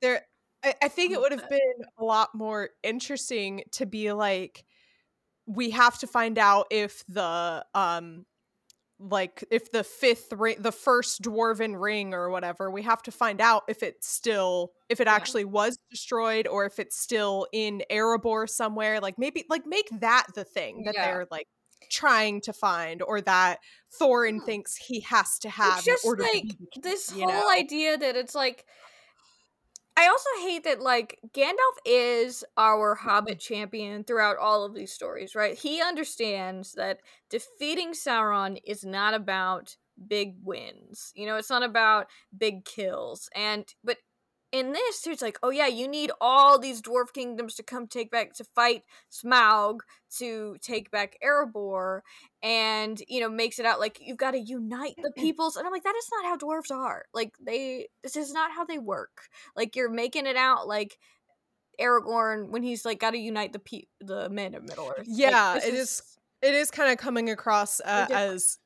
there 0.00 0.22
I, 0.64 0.74
I 0.82 0.88
think 0.88 1.12
it 1.12 1.20
would 1.20 1.32
have 1.32 1.48
been 1.48 1.84
a 1.98 2.04
lot 2.04 2.34
more 2.34 2.70
interesting 2.82 3.62
to 3.72 3.86
be 3.86 4.12
like 4.12 4.64
we 5.46 5.70
have 5.70 5.98
to 5.98 6.06
find 6.06 6.38
out 6.38 6.66
if 6.70 7.04
the 7.08 7.64
um 7.74 8.24
like 9.00 9.44
if 9.50 9.72
the 9.72 9.82
fifth 9.82 10.32
ring 10.32 10.56
the 10.58 10.72
first 10.72 11.22
dwarven 11.22 11.80
ring 11.80 12.12
or 12.12 12.30
whatever 12.30 12.70
we 12.70 12.82
have 12.82 13.02
to 13.02 13.10
find 13.10 13.40
out 13.40 13.62
if 13.66 13.82
it's 13.82 14.06
still 14.06 14.72
if 14.88 15.00
it 15.00 15.06
yeah. 15.06 15.14
actually 15.14 15.44
was 15.44 15.78
destroyed 15.90 16.46
or 16.46 16.66
if 16.66 16.78
it's 16.78 16.98
still 16.98 17.46
in 17.52 17.82
erebor 17.90 18.48
somewhere 18.48 19.00
like 19.00 19.18
maybe 19.18 19.44
like 19.48 19.66
make 19.66 19.88
that 20.00 20.26
the 20.34 20.44
thing 20.44 20.82
that 20.84 20.94
yeah. 20.94 21.06
they're 21.06 21.26
like 21.30 21.46
trying 21.90 22.40
to 22.42 22.52
find 22.52 23.00
or 23.02 23.20
that 23.22 23.58
thorin 24.00 24.38
hmm. 24.38 24.44
thinks 24.44 24.76
he 24.76 25.00
has 25.00 25.38
to 25.38 25.48
have 25.48 25.78
it's 25.78 25.86
just 25.86 26.06
like 26.18 26.44
this 26.82 27.10
whole 27.10 27.26
know? 27.26 27.50
idea 27.50 27.96
that 27.96 28.16
it's 28.16 28.34
like 28.34 28.66
I 30.00 30.06
also 30.06 30.46
hate 30.46 30.64
that 30.64 30.80
like 30.80 31.18
Gandalf 31.34 31.76
is 31.84 32.42
our 32.56 32.94
Hobbit 32.94 33.38
mm-hmm. 33.38 33.54
champion 33.54 34.04
throughout 34.04 34.38
all 34.38 34.64
of 34.64 34.74
these 34.74 34.92
stories, 34.92 35.34
right? 35.34 35.58
He 35.58 35.82
understands 35.82 36.72
that 36.72 37.00
defeating 37.28 37.92
Sauron 37.92 38.58
is 38.64 38.82
not 38.82 39.12
about 39.12 39.76
big 40.08 40.36
wins. 40.42 41.12
You 41.14 41.26
know, 41.26 41.36
it's 41.36 41.50
not 41.50 41.62
about 41.62 42.06
big 42.36 42.64
kills. 42.64 43.28
And 43.36 43.66
but 43.84 43.98
in 44.52 44.72
this, 44.72 45.06
it's 45.06 45.22
like, 45.22 45.38
oh 45.42 45.50
yeah, 45.50 45.68
you 45.68 45.86
need 45.86 46.10
all 46.20 46.58
these 46.58 46.82
dwarf 46.82 47.12
kingdoms 47.14 47.54
to 47.54 47.62
come 47.62 47.86
take 47.86 48.10
back 48.10 48.32
to 48.34 48.44
fight 48.54 48.82
Smaug 49.10 49.80
to 50.18 50.56
take 50.60 50.90
back 50.90 51.16
Erebor, 51.24 52.00
and 52.42 53.00
you 53.06 53.20
know 53.20 53.28
makes 53.28 53.58
it 53.58 53.66
out 53.66 53.78
like 53.78 53.98
you've 54.00 54.16
got 54.16 54.32
to 54.32 54.40
unite 54.40 54.94
the 55.02 55.12
peoples. 55.16 55.56
And 55.56 55.66
I'm 55.66 55.72
like, 55.72 55.84
that 55.84 55.94
is 55.96 56.08
not 56.12 56.24
how 56.24 56.36
dwarves 56.36 56.74
are. 56.74 57.04
Like 57.14 57.32
they, 57.40 57.88
this 58.02 58.16
is 58.16 58.32
not 58.32 58.50
how 58.50 58.64
they 58.64 58.78
work. 58.78 59.22
Like 59.56 59.76
you're 59.76 59.90
making 59.90 60.26
it 60.26 60.36
out 60.36 60.66
like 60.66 60.98
Aragorn 61.80 62.48
when 62.48 62.62
he's 62.62 62.84
like 62.84 62.98
got 62.98 63.12
to 63.12 63.18
unite 63.18 63.52
the 63.52 63.58
pe- 63.60 63.86
the 64.00 64.28
men 64.30 64.54
of 64.54 64.64
Middle 64.64 64.92
Earth. 64.96 65.06
Yeah, 65.06 65.54
like, 65.54 65.64
it 65.64 65.74
is, 65.74 65.88
is. 65.88 66.02
It 66.42 66.54
is 66.54 66.70
kind 66.70 66.90
of 66.90 66.96
coming 66.96 67.28
across 67.28 67.80
uh, 67.80 68.06
as 68.10 68.58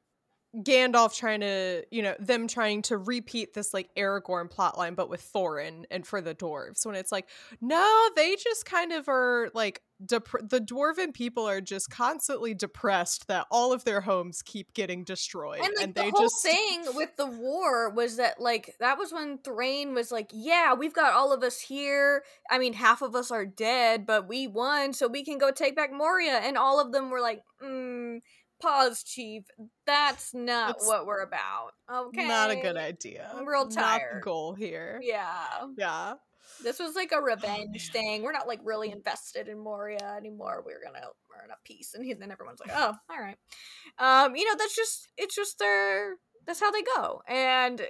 Gandalf 0.62 1.16
trying 1.16 1.40
to, 1.40 1.84
you 1.90 2.02
know, 2.02 2.14
them 2.20 2.46
trying 2.46 2.82
to 2.82 2.96
repeat 2.96 3.54
this 3.54 3.74
like 3.74 3.90
Aragorn 3.96 4.50
plotline, 4.50 4.94
but 4.94 5.08
with 5.08 5.28
Thorin 5.34 5.84
and 5.90 6.06
for 6.06 6.20
the 6.20 6.34
dwarves. 6.34 6.86
When 6.86 6.94
it's 6.94 7.10
like, 7.10 7.28
no, 7.60 8.08
they 8.14 8.36
just 8.36 8.64
kind 8.64 8.92
of 8.92 9.08
are 9.08 9.50
like 9.52 9.82
dep- 10.04 10.48
the 10.48 10.60
dwarven 10.60 11.12
people 11.12 11.48
are 11.48 11.60
just 11.60 11.90
constantly 11.90 12.54
depressed 12.54 13.26
that 13.26 13.46
all 13.50 13.72
of 13.72 13.84
their 13.84 14.00
homes 14.00 14.42
keep 14.42 14.72
getting 14.74 15.02
destroyed, 15.02 15.60
and, 15.60 15.72
like, 15.76 15.84
and 15.84 15.94
the 15.94 16.02
they 16.02 16.10
whole 16.10 16.22
just 16.22 16.42
thing 16.42 16.84
with 16.94 17.16
the 17.16 17.26
war 17.26 17.90
was 17.90 18.16
that 18.16 18.40
like 18.40 18.74
that 18.78 18.96
was 18.96 19.12
when 19.12 19.38
Thrain 19.38 19.92
was 19.92 20.12
like, 20.12 20.30
yeah, 20.32 20.72
we've 20.74 20.94
got 20.94 21.14
all 21.14 21.32
of 21.32 21.42
us 21.42 21.60
here. 21.60 22.22
I 22.48 22.58
mean, 22.58 22.74
half 22.74 23.02
of 23.02 23.16
us 23.16 23.32
are 23.32 23.46
dead, 23.46 24.06
but 24.06 24.28
we 24.28 24.46
won, 24.46 24.92
so 24.92 25.08
we 25.08 25.24
can 25.24 25.38
go 25.38 25.50
take 25.50 25.74
back 25.74 25.92
Moria, 25.92 26.38
and 26.38 26.56
all 26.56 26.80
of 26.80 26.92
them 26.92 27.10
were 27.10 27.20
like, 27.20 27.42
mm 27.62 28.20
pause, 28.64 29.02
Chief. 29.02 29.44
That's 29.86 30.34
not 30.34 30.68
That's 30.68 30.86
what 30.86 31.06
we're 31.06 31.22
about. 31.22 31.72
Okay. 31.92 32.26
Not 32.26 32.50
a 32.50 32.56
good 32.56 32.76
idea. 32.76 33.30
I'm 33.34 33.46
real 33.46 33.68
tired. 33.68 34.00
Not 34.12 34.14
the 34.14 34.24
goal 34.24 34.54
here. 34.54 35.00
Yeah. 35.02 35.66
Yeah. 35.76 36.14
This 36.62 36.78
was 36.78 36.94
like 36.94 37.12
a 37.12 37.20
revenge 37.20 37.90
thing. 37.92 38.22
We're 38.22 38.32
not 38.32 38.48
like 38.48 38.60
really 38.64 38.90
invested 38.90 39.48
in 39.48 39.58
Moria 39.58 40.14
anymore. 40.16 40.62
We're 40.64 40.82
gonna 40.84 41.06
earn 41.42 41.50
a 41.50 41.56
peace, 41.64 41.94
and 41.94 42.04
then 42.20 42.30
everyone's 42.30 42.60
like, 42.60 42.76
"Oh, 42.76 42.94
all 43.10 43.20
right." 43.20 43.36
Um, 43.98 44.36
you 44.36 44.44
know, 44.44 44.56
that's 44.56 44.76
just 44.76 45.08
it's 45.16 45.34
just 45.34 45.58
their 45.58 46.16
that's 46.46 46.60
how 46.60 46.70
they 46.70 46.82
go, 46.96 47.22
and 47.28 47.80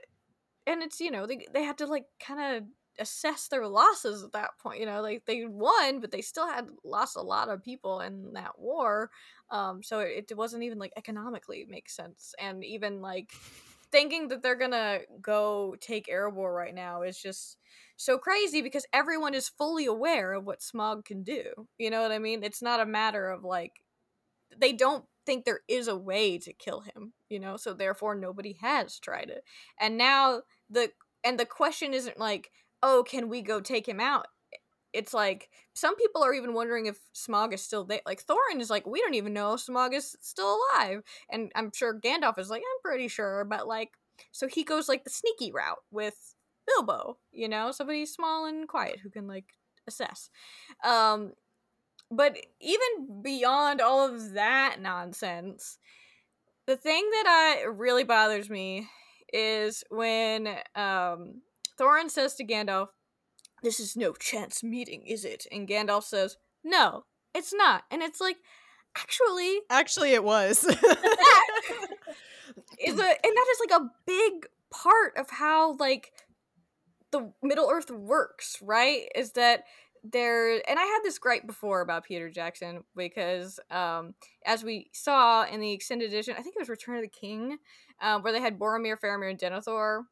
and 0.66 0.82
it's 0.82 1.00
you 1.00 1.10
know 1.10 1.26
they 1.26 1.46
they 1.52 1.62
had 1.62 1.78
to 1.78 1.86
like 1.86 2.06
kind 2.20 2.56
of 2.56 2.64
assess 2.98 3.48
their 3.48 3.66
losses 3.66 4.22
at 4.22 4.32
that 4.32 4.50
point. 4.62 4.80
You 4.80 4.86
know, 4.86 5.02
like 5.02 5.24
they 5.26 5.44
won, 5.46 6.00
but 6.00 6.10
they 6.10 6.22
still 6.22 6.46
had 6.46 6.68
lost 6.84 7.16
a 7.16 7.22
lot 7.22 7.48
of 7.48 7.62
people 7.62 8.00
in 8.00 8.32
that 8.34 8.58
war. 8.58 9.10
Um, 9.54 9.82
so 9.82 10.00
it, 10.00 10.26
it 10.30 10.36
wasn't 10.36 10.64
even 10.64 10.78
like 10.78 10.92
economically 10.96 11.66
make 11.70 11.88
sense, 11.88 12.34
and 12.40 12.64
even 12.64 13.00
like 13.00 13.32
thinking 13.92 14.28
that 14.28 14.42
they're 14.42 14.56
gonna 14.56 15.00
go 15.22 15.76
take 15.80 16.08
Erebor 16.08 16.54
right 16.54 16.74
now 16.74 17.02
is 17.02 17.18
just 17.22 17.58
so 17.96 18.18
crazy 18.18 18.62
because 18.62 18.86
everyone 18.92 19.34
is 19.34 19.48
fully 19.48 19.86
aware 19.86 20.32
of 20.32 20.44
what 20.44 20.60
Smaug 20.60 21.04
can 21.04 21.22
do. 21.22 21.44
You 21.78 21.90
know 21.90 22.02
what 22.02 22.12
I 22.12 22.18
mean? 22.18 22.42
It's 22.42 22.62
not 22.62 22.80
a 22.80 22.86
matter 22.86 23.28
of 23.30 23.44
like 23.44 23.74
they 24.58 24.72
don't 24.72 25.04
think 25.26 25.44
there 25.44 25.60
is 25.68 25.88
a 25.88 25.96
way 25.96 26.38
to 26.38 26.52
kill 26.52 26.80
him, 26.80 27.12
you 27.28 27.40
know, 27.40 27.56
so 27.56 27.74
therefore 27.74 28.14
nobody 28.14 28.56
has 28.60 28.98
tried 28.98 29.30
it. 29.30 29.44
And 29.80 29.96
now 29.96 30.42
the 30.70 30.90
and 31.24 31.38
the 31.38 31.46
question 31.46 31.94
isn't 31.94 32.18
like, 32.18 32.50
oh, 32.82 33.04
can 33.08 33.28
we 33.28 33.42
go 33.42 33.60
take 33.60 33.88
him 33.88 34.00
out? 34.00 34.26
It's 34.94 35.12
like 35.12 35.50
some 35.74 35.96
people 35.96 36.22
are 36.22 36.32
even 36.32 36.54
wondering 36.54 36.86
if 36.86 36.98
Smaug 37.14 37.52
is 37.52 37.62
still 37.62 37.84
there. 37.84 38.00
Like 38.06 38.24
Thorin 38.24 38.60
is 38.60 38.70
like, 38.70 38.86
we 38.86 39.00
don't 39.00 39.14
even 39.14 39.32
know 39.32 39.54
if 39.54 39.66
Smaug 39.66 39.92
is 39.92 40.16
still 40.20 40.58
alive, 40.72 41.02
and 41.30 41.50
I'm 41.56 41.72
sure 41.74 41.98
Gandalf 41.98 42.38
is 42.38 42.48
like, 42.48 42.62
I'm 42.62 42.82
pretty 42.82 43.08
sure, 43.08 43.44
but 43.44 43.66
like, 43.66 43.90
so 44.30 44.46
he 44.46 44.62
goes 44.62 44.88
like 44.88 45.02
the 45.02 45.10
sneaky 45.10 45.50
route 45.50 45.82
with 45.90 46.34
Bilbo, 46.66 47.18
you 47.32 47.48
know, 47.48 47.72
somebody 47.72 48.06
small 48.06 48.46
and 48.46 48.68
quiet 48.68 49.00
who 49.02 49.10
can 49.10 49.26
like 49.26 49.46
assess. 49.88 50.30
Um, 50.84 51.32
but 52.10 52.36
even 52.60 53.22
beyond 53.22 53.80
all 53.80 54.08
of 54.08 54.34
that 54.34 54.76
nonsense, 54.80 55.78
the 56.66 56.76
thing 56.76 57.08
that 57.10 57.24
I 57.26 57.64
really 57.64 58.04
bothers 58.04 58.48
me 58.48 58.88
is 59.32 59.82
when 59.90 60.46
um 60.76 61.42
Thorin 61.78 62.08
says 62.08 62.36
to 62.36 62.44
Gandalf, 62.44 62.88
"This 63.64 63.80
is 63.80 63.96
no 63.96 64.12
chance 64.12 64.62
meeting, 64.62 65.06
is 65.06 65.24
it?" 65.24 65.46
And 65.50 65.68
Gandalf 65.68 66.04
says, 66.04 66.36
"No, 66.62 67.04
it's 67.34 67.52
not." 67.52 67.84
And 67.90 68.02
it's 68.02 68.20
like, 68.20 68.36
actually, 68.96 69.60
actually, 69.70 70.12
it 70.12 70.24
was. 70.24 70.60
that 70.60 70.76
is 72.78 72.94
a, 72.94 73.02
and 73.02 73.36
that 73.36 73.46
is 73.52 73.60
like 73.68 73.80
a 73.80 73.90
big 74.06 74.46
part 74.70 75.16
of 75.16 75.30
how 75.30 75.76
like 75.76 76.12
the 77.10 77.32
Middle 77.42 77.70
Earth 77.70 77.90
works, 77.90 78.58
right? 78.62 79.08
Is 79.14 79.32
that 79.32 79.64
there 80.02 80.56
and 80.68 80.78
I 80.78 80.84
had 80.84 81.00
this 81.02 81.18
gripe 81.18 81.46
before 81.46 81.80
about 81.80 82.04
Peter 82.04 82.28
Jackson 82.28 82.84
because 82.94 83.58
um 83.70 84.14
as 84.44 84.62
we 84.62 84.90
saw 84.92 85.46
in 85.46 85.60
the 85.60 85.72
extended 85.72 86.08
edition, 86.08 86.34
I 86.38 86.42
think 86.42 86.56
it 86.56 86.60
was 86.60 86.68
Return 86.68 86.96
of 86.96 87.02
the 87.02 87.08
King, 87.08 87.58
um, 88.02 88.22
where 88.22 88.32
they 88.32 88.40
had 88.40 88.58
Boromir, 88.58 88.96
Faramir, 89.00 89.30
and 89.30 89.38
Denethor 89.38 90.02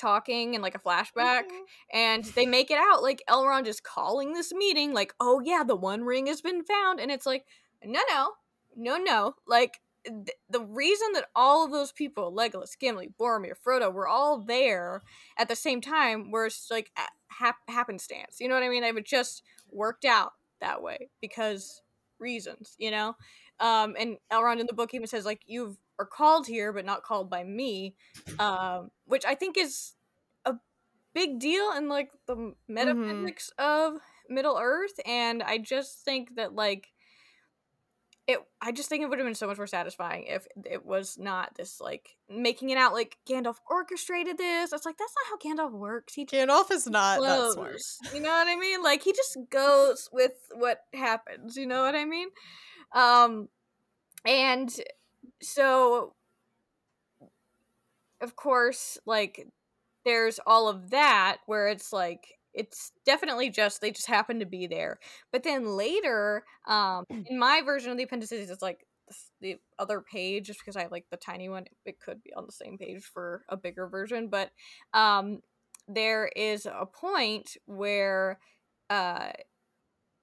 talking 0.00 0.54
in 0.54 0.62
like 0.62 0.74
a 0.74 0.78
flashback 0.78 1.42
mm-hmm. 1.42 1.64
and 1.92 2.24
they 2.24 2.46
make 2.46 2.70
it 2.70 2.78
out 2.78 3.02
like 3.02 3.22
Elrond 3.28 3.66
is 3.66 3.80
calling 3.80 4.32
this 4.32 4.52
meeting 4.52 4.94
like 4.94 5.12
oh 5.20 5.40
yeah 5.44 5.62
the 5.62 5.76
one 5.76 6.04
ring 6.04 6.26
has 6.26 6.40
been 6.40 6.64
found 6.64 7.00
and 7.00 7.10
it's 7.10 7.26
like 7.26 7.44
no 7.84 8.00
no 8.08 8.30
no 8.76 8.96
no 8.96 9.34
like 9.46 9.80
th- 10.04 10.36
the 10.48 10.62
reason 10.62 11.08
that 11.12 11.26
all 11.36 11.64
of 11.64 11.70
those 11.70 11.92
people 11.92 12.34
Legolas 12.34 12.78
Gimli 12.78 13.10
Boromir 13.20 13.52
Frodo 13.64 13.92
were 13.92 14.08
all 14.08 14.38
there 14.38 15.02
at 15.36 15.48
the 15.48 15.56
same 15.56 15.80
time 15.80 16.30
was 16.30 16.66
like 16.70 16.90
hap- 17.28 17.68
happenstance 17.68 18.36
you 18.40 18.48
know 18.48 18.54
what 18.54 18.64
I 18.64 18.68
mean 18.68 18.94
would 18.94 19.04
just 19.04 19.42
worked 19.70 20.04
out 20.04 20.32
that 20.60 20.82
way 20.82 21.10
because 21.20 21.82
reasons 22.18 22.74
you 22.78 22.90
know 22.90 23.14
um 23.60 23.94
and 23.98 24.16
Elrond 24.32 24.60
in 24.60 24.66
the 24.66 24.72
book 24.72 24.94
even 24.94 25.06
says 25.06 25.24
like 25.24 25.42
you've 25.46 25.76
are 26.00 26.06
called 26.06 26.46
here 26.46 26.72
but 26.72 26.84
not 26.84 27.02
called 27.02 27.28
by 27.30 27.44
me 27.44 27.94
um, 28.38 28.90
which 29.06 29.24
i 29.24 29.34
think 29.34 29.56
is 29.56 29.92
a 30.44 30.54
big 31.14 31.38
deal 31.38 31.72
in 31.76 31.88
like 31.88 32.10
the 32.26 32.34
mm-hmm. 32.34 32.50
metaphysics 32.68 33.52
mm-hmm. 33.58 33.94
of 33.94 34.00
middle 34.28 34.58
earth 34.60 34.98
and 35.06 35.42
i 35.42 35.58
just 35.58 36.04
think 36.04 36.36
that 36.36 36.54
like 36.54 36.88
it 38.30 38.38
i 38.60 38.70
just 38.70 38.88
think 38.88 39.02
it 39.02 39.08
would 39.08 39.18
have 39.18 39.26
been 39.26 39.34
so 39.34 39.46
much 39.46 39.56
more 39.56 39.66
satisfying 39.66 40.24
if 40.24 40.46
it 40.64 40.86
was 40.86 41.18
not 41.18 41.54
this 41.56 41.80
like 41.80 42.16
making 42.28 42.70
it 42.70 42.78
out 42.78 42.92
like 42.92 43.16
gandalf 43.28 43.56
orchestrated 43.68 44.38
this. 44.38 44.72
It's 44.72 44.86
like 44.86 44.96
that's 44.96 45.14
not 45.16 45.40
how 45.58 45.66
gandalf 45.68 45.72
works. 45.72 46.14
He 46.14 46.24
gandalf 46.24 46.70
is 46.70 46.86
not 46.86 47.18
flows, 47.18 47.56
that 47.56 47.80
smart. 47.80 48.14
you 48.14 48.20
know 48.20 48.30
what 48.30 48.46
i 48.46 48.56
mean? 48.56 48.82
Like 48.82 49.02
he 49.02 49.12
just 49.12 49.36
goes 49.50 50.08
with 50.12 50.32
what 50.52 50.80
happens. 50.94 51.56
You 51.56 51.66
know 51.66 51.82
what 51.82 51.94
i 51.94 52.04
mean? 52.04 52.28
Um 52.92 53.48
and 54.24 54.70
so 55.42 56.14
of 58.20 58.36
course 58.36 58.98
like 59.06 59.46
there's 60.04 60.40
all 60.46 60.68
of 60.68 60.90
that 60.90 61.38
where 61.46 61.68
it's 61.68 61.92
like 61.92 62.26
it's 62.52 62.90
definitely 63.06 63.48
just 63.50 63.80
they 63.80 63.90
just 63.92 64.08
happen 64.08 64.40
to 64.40 64.46
be 64.46 64.66
there. 64.66 64.98
But 65.32 65.44
then 65.44 65.66
later 65.76 66.44
um 66.66 67.04
in 67.26 67.38
my 67.38 67.62
version 67.64 67.90
of 67.92 67.96
the 67.98 68.04
appendices 68.04 68.50
it's 68.50 68.62
like 68.62 68.86
the 69.40 69.56
other 69.78 70.00
page 70.00 70.46
just 70.46 70.60
because 70.60 70.76
i 70.76 70.82
have 70.82 70.92
like 70.92 71.06
the 71.10 71.16
tiny 71.16 71.48
one. 71.48 71.64
It 71.84 71.98
could 72.00 72.22
be 72.22 72.32
on 72.34 72.46
the 72.46 72.52
same 72.52 72.78
page 72.78 73.04
for 73.04 73.44
a 73.48 73.56
bigger 73.56 73.86
version. 73.88 74.28
But 74.28 74.50
um 74.94 75.40
there 75.88 76.30
is 76.36 76.66
a 76.66 76.86
point 76.86 77.56
where 77.66 78.38
uh 78.88 79.30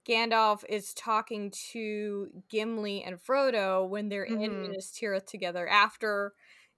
Gandalf 0.08 0.64
is 0.70 0.94
talking 0.94 1.52
to 1.72 2.30
Gimli 2.50 3.04
and 3.04 3.18
Frodo 3.18 3.88
when 3.88 4.10
they're 4.10 4.26
mm-hmm. 4.26 4.42
in 4.42 4.62
Minas 4.62 4.92
Tirith 4.92 5.26
together 5.26 5.68
after, 5.68 6.34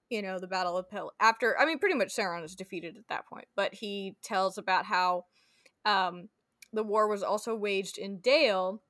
you 0.08 0.22
know, 0.22 0.38
the 0.38 0.48
Battle 0.48 0.76
of 0.76 0.90
Pel. 0.90 1.12
After, 1.20 1.58
I 1.58 1.66
mean, 1.66 1.78
pretty 1.78 1.94
much 1.94 2.14
Sauron 2.14 2.44
is 2.44 2.56
defeated 2.56 2.96
at 2.96 3.08
that 3.08 3.26
point, 3.26 3.46
but 3.54 3.74
he 3.74 4.16
tells 4.22 4.58
about 4.58 4.86
how 4.86 5.26
um, 5.84 6.28
the 6.72 6.82
war 6.82 7.08
was 7.08 7.22
also 7.22 7.54
waged 7.54 7.98
in 7.98 8.18
Dale, 8.18 8.82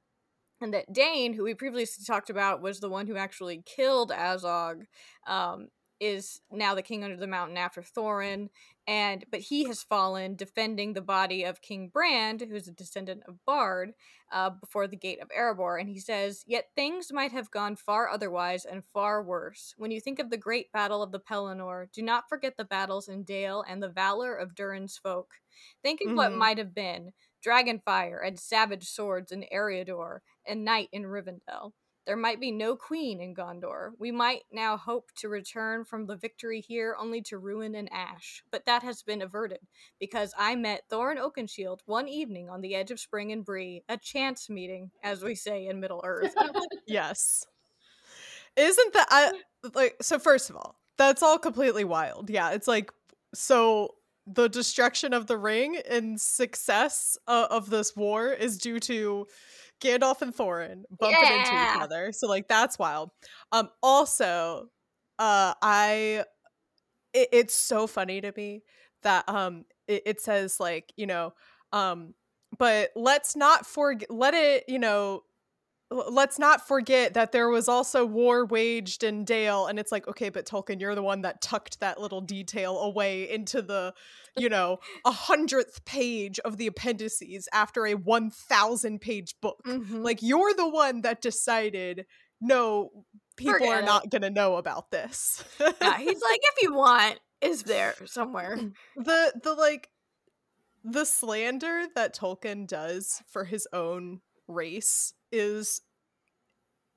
and 0.61 0.74
that 0.74 0.92
Dáin, 0.92 1.35
who 1.35 1.44
we 1.44 1.55
previously 1.55 2.05
talked 2.05 2.31
about, 2.31 2.62
was 2.62 2.81
the 2.81 2.90
one 2.90 3.07
who 3.07 3.16
actually 3.16 3.62
killed 3.64 4.11
Azog. 4.11 4.83
Um, 5.26 5.68
is 6.00 6.40
now 6.50 6.74
the 6.74 6.83
king 6.83 7.05
under 7.05 7.16
the 7.16 7.26
mountain 7.26 7.59
after 7.59 7.83
Thorin, 7.83 8.48
and 8.90 9.24
but 9.31 9.38
he 9.38 9.66
has 9.66 9.85
fallen 9.85 10.35
defending 10.35 10.94
the 10.94 11.00
body 11.00 11.44
of 11.44 11.62
King 11.62 11.90
Brand, 11.92 12.40
who's 12.40 12.66
a 12.66 12.72
descendant 12.72 13.22
of 13.29 13.37
Bard, 13.46 13.92
uh, 14.33 14.50
before 14.50 14.88
the 14.88 14.96
gate 14.96 15.22
of 15.22 15.29
Erebor. 15.29 15.81
And 15.81 15.88
he 15.88 16.00
says, 16.00 16.42
Yet 16.44 16.70
things 16.74 17.12
might 17.12 17.31
have 17.31 17.53
gone 17.53 17.76
far 17.76 18.09
otherwise 18.09 18.64
and 18.64 18.83
far 18.85 19.22
worse. 19.22 19.74
When 19.76 19.92
you 19.92 20.00
think 20.00 20.18
of 20.18 20.29
the 20.29 20.37
great 20.37 20.72
battle 20.72 21.05
of 21.05 21.12
the 21.12 21.20
Pelennor, 21.20 21.92
do 21.92 22.03
not 22.03 22.29
forget 22.29 22.57
the 22.57 22.64
battles 22.64 23.07
in 23.07 23.22
Dale 23.22 23.64
and 23.68 23.81
the 23.81 23.88
valor 23.88 24.35
of 24.35 24.57
Durin's 24.57 24.98
folk. 25.00 25.35
Think 25.85 26.00
of 26.00 26.09
mm-hmm. 26.09 26.16
what 26.16 26.33
might 26.33 26.59
have 26.59 26.74
been 26.74 27.12
dragonfire 27.46 28.18
and 28.26 28.38
savage 28.38 28.88
swords 28.88 29.33
in 29.33 29.44
Eriador, 29.53 30.18
and 30.46 30.64
night 30.64 30.88
in 30.92 31.05
Rivendell. 31.05 31.72
There 32.10 32.16
might 32.16 32.40
be 32.40 32.50
no 32.50 32.74
queen 32.74 33.20
in 33.20 33.36
Gondor. 33.36 33.92
We 34.00 34.10
might 34.10 34.42
now 34.50 34.76
hope 34.76 35.12
to 35.18 35.28
return 35.28 35.84
from 35.84 36.06
the 36.06 36.16
victory 36.16 36.60
here 36.60 36.96
only 36.98 37.22
to 37.22 37.38
ruin 37.38 37.76
and 37.76 37.88
ash. 37.92 38.42
But 38.50 38.66
that 38.66 38.82
has 38.82 39.04
been 39.04 39.22
averted, 39.22 39.60
because 40.00 40.34
I 40.36 40.56
met 40.56 40.88
Thorin 40.90 41.18
Oakenshield 41.18 41.82
one 41.86 42.08
evening 42.08 42.50
on 42.50 42.62
the 42.62 42.74
edge 42.74 42.90
of 42.90 42.98
Spring 42.98 43.30
and 43.30 43.44
Bree, 43.44 43.84
a 43.88 43.96
chance 43.96 44.50
meeting, 44.50 44.90
as 45.04 45.22
we 45.22 45.36
say 45.36 45.68
in 45.68 45.78
Middle 45.78 46.00
Earth. 46.02 46.34
yes. 46.88 47.46
Isn't 48.56 48.92
that 48.92 49.06
I 49.08 49.32
like 49.72 49.94
so 50.02 50.18
first 50.18 50.50
of 50.50 50.56
all, 50.56 50.80
that's 50.98 51.22
all 51.22 51.38
completely 51.38 51.84
wild. 51.84 52.28
Yeah, 52.28 52.50
it's 52.50 52.66
like 52.66 52.90
so 53.34 53.94
the 54.26 54.48
destruction 54.48 55.12
of 55.12 55.28
the 55.28 55.38
ring 55.38 55.78
and 55.88 56.20
success 56.20 57.16
uh, 57.28 57.46
of 57.50 57.70
this 57.70 57.94
war 57.94 58.32
is 58.32 58.58
due 58.58 58.80
to 58.80 59.28
Gandalf 59.80 60.22
and 60.22 60.34
Thorin 60.34 60.82
bumping 60.98 61.18
yeah. 61.22 61.38
into 61.38 61.52
each 61.52 61.82
other. 61.82 62.12
So 62.12 62.28
like 62.28 62.48
that's 62.48 62.78
wild. 62.78 63.10
Um 63.52 63.70
also 63.82 64.68
uh 65.18 65.54
I 65.62 66.24
it, 67.12 67.28
it's 67.32 67.54
so 67.54 67.86
funny 67.86 68.20
to 68.20 68.32
me 68.36 68.62
that 69.02 69.28
um 69.28 69.64
it, 69.88 70.02
it 70.06 70.20
says 70.20 70.60
like, 70.60 70.92
you 70.96 71.06
know, 71.06 71.32
um 71.72 72.14
but 72.58 72.90
let's 72.96 73.36
not 73.36 73.66
forget 73.66 74.10
let 74.10 74.34
it, 74.34 74.64
you 74.68 74.78
know, 74.78 75.22
let's 75.90 76.38
not 76.38 76.66
forget 76.66 77.14
that 77.14 77.33
there 77.33 77.48
was 77.48 77.68
also 77.68 78.07
war 78.07 78.46
waged 78.46 79.03
in 79.03 79.24
Dale, 79.24 79.66
and 79.66 79.79
it's 79.79 79.90
like, 79.90 80.07
okay, 80.07 80.29
but 80.29 80.46
Tolkien, 80.46 80.81
you're 80.81 80.94
the 80.94 81.03
one 81.03 81.22
that 81.22 81.42
tucked 81.42 81.81
that 81.81 82.00
little 82.00 82.20
detail 82.20 82.79
away 82.79 83.29
into 83.29 83.61
the, 83.61 83.92
you 84.37 84.48
know, 84.48 84.79
a 85.05 85.11
hundredth 85.11 85.85
page 85.85 86.38
of 86.40 86.57
the 86.59 86.68
appendices 86.68 87.48
after 87.53 87.87
a 87.87 87.94
one 87.94 88.31
thousand 88.31 89.00
page 89.00 89.35
book. 89.40 89.61
Mm-hmm. 89.66 90.03
Like 90.03 90.22
you're 90.22 90.55
the 90.55 90.68
one 90.68 91.00
that 91.00 91.20
decided, 91.20 92.07
no, 92.40 92.90
people 93.37 93.55
Forget 93.55 93.68
are 93.68 93.81
it. 93.81 93.85
not 93.85 94.11
gonna 94.11 94.31
know 94.31 94.57
about 94.57 94.90
this. 94.92 95.42
yeah, 95.61 95.98
he's 95.98 96.22
like, 96.22 96.40
if 96.42 96.62
you 96.62 96.74
want, 96.74 97.18
is 97.40 97.64
there 97.64 97.94
somewhere. 98.07 98.59
The 98.96 99.33
the 99.42 99.55
like 99.55 99.88
the 100.85 101.05
slander 101.05 101.85
that 101.94 102.14
Tolkien 102.14 102.66
does 102.66 103.22
for 103.29 103.44
his 103.44 103.66
own 103.72 104.20
race 104.46 105.14
is 105.32 105.82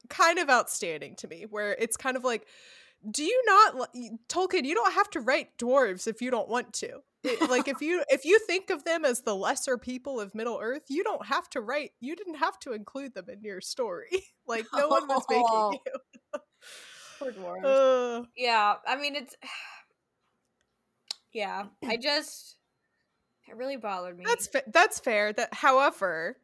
kind 0.10 0.40
of 0.40 0.50
outstanding 0.50 1.16
to 1.16 1.28
me 1.28 1.46
where 1.50 1.76
it's 1.80 1.98
kind 1.98 2.18
of 2.18 2.24
like 2.24 2.46
do 3.10 3.24
you 3.24 3.44
not 3.46 3.90
Tolkien 4.30 4.66
you 4.66 4.76
don't 4.76 4.94
have 4.94 5.10
to 5.12 5.20
write 5.20 5.58
dwarves 5.58 6.08
if 6.08 6.22
you 6.22 6.32
don't 6.32 6.48
want 6.48 6.72
to. 6.74 7.00
It, 7.24 7.50
like 7.50 7.70
if 7.70 7.82
you 7.82 8.04
if 8.10 8.26
you 8.26 8.40
think 8.40 8.70
of 8.70 8.84
them 8.84 9.06
as 9.06 9.22
the 9.22 9.36
lesser 9.36 9.78
people 9.78 10.20
of 10.20 10.36
Middle 10.36 10.60
Earth 10.62 10.84
you 10.90 11.04
don't 11.04 11.26
have 11.26 11.50
to 11.52 11.62
write 11.62 11.92
you 12.00 12.16
didn't 12.16 12.36
have 12.36 12.60
to 12.60 12.74
include 12.74 13.14
them 13.14 13.26
in 13.30 13.42
your 13.42 13.62
story. 13.62 14.10
Like 14.46 14.66
no 14.76 14.90
one 14.90 15.08
was 15.08 15.24
making 15.30 15.80
you. 15.86 16.40
Poor 17.18 17.32
dwarves. 17.32 17.64
Uh, 18.22 18.26
yeah 18.36 18.76
I 18.86 18.98
mean 18.98 19.16
it's 19.16 19.36
yeah 21.34 21.64
I 21.86 21.96
just 22.02 22.58
it 23.48 23.56
really 23.56 23.78
bothered 23.78 24.18
me. 24.18 24.26
That's 24.28 24.48
fa- 24.48 24.64
that's 24.68 25.00
fair 25.00 25.32
that 25.34 25.54
however 25.54 26.38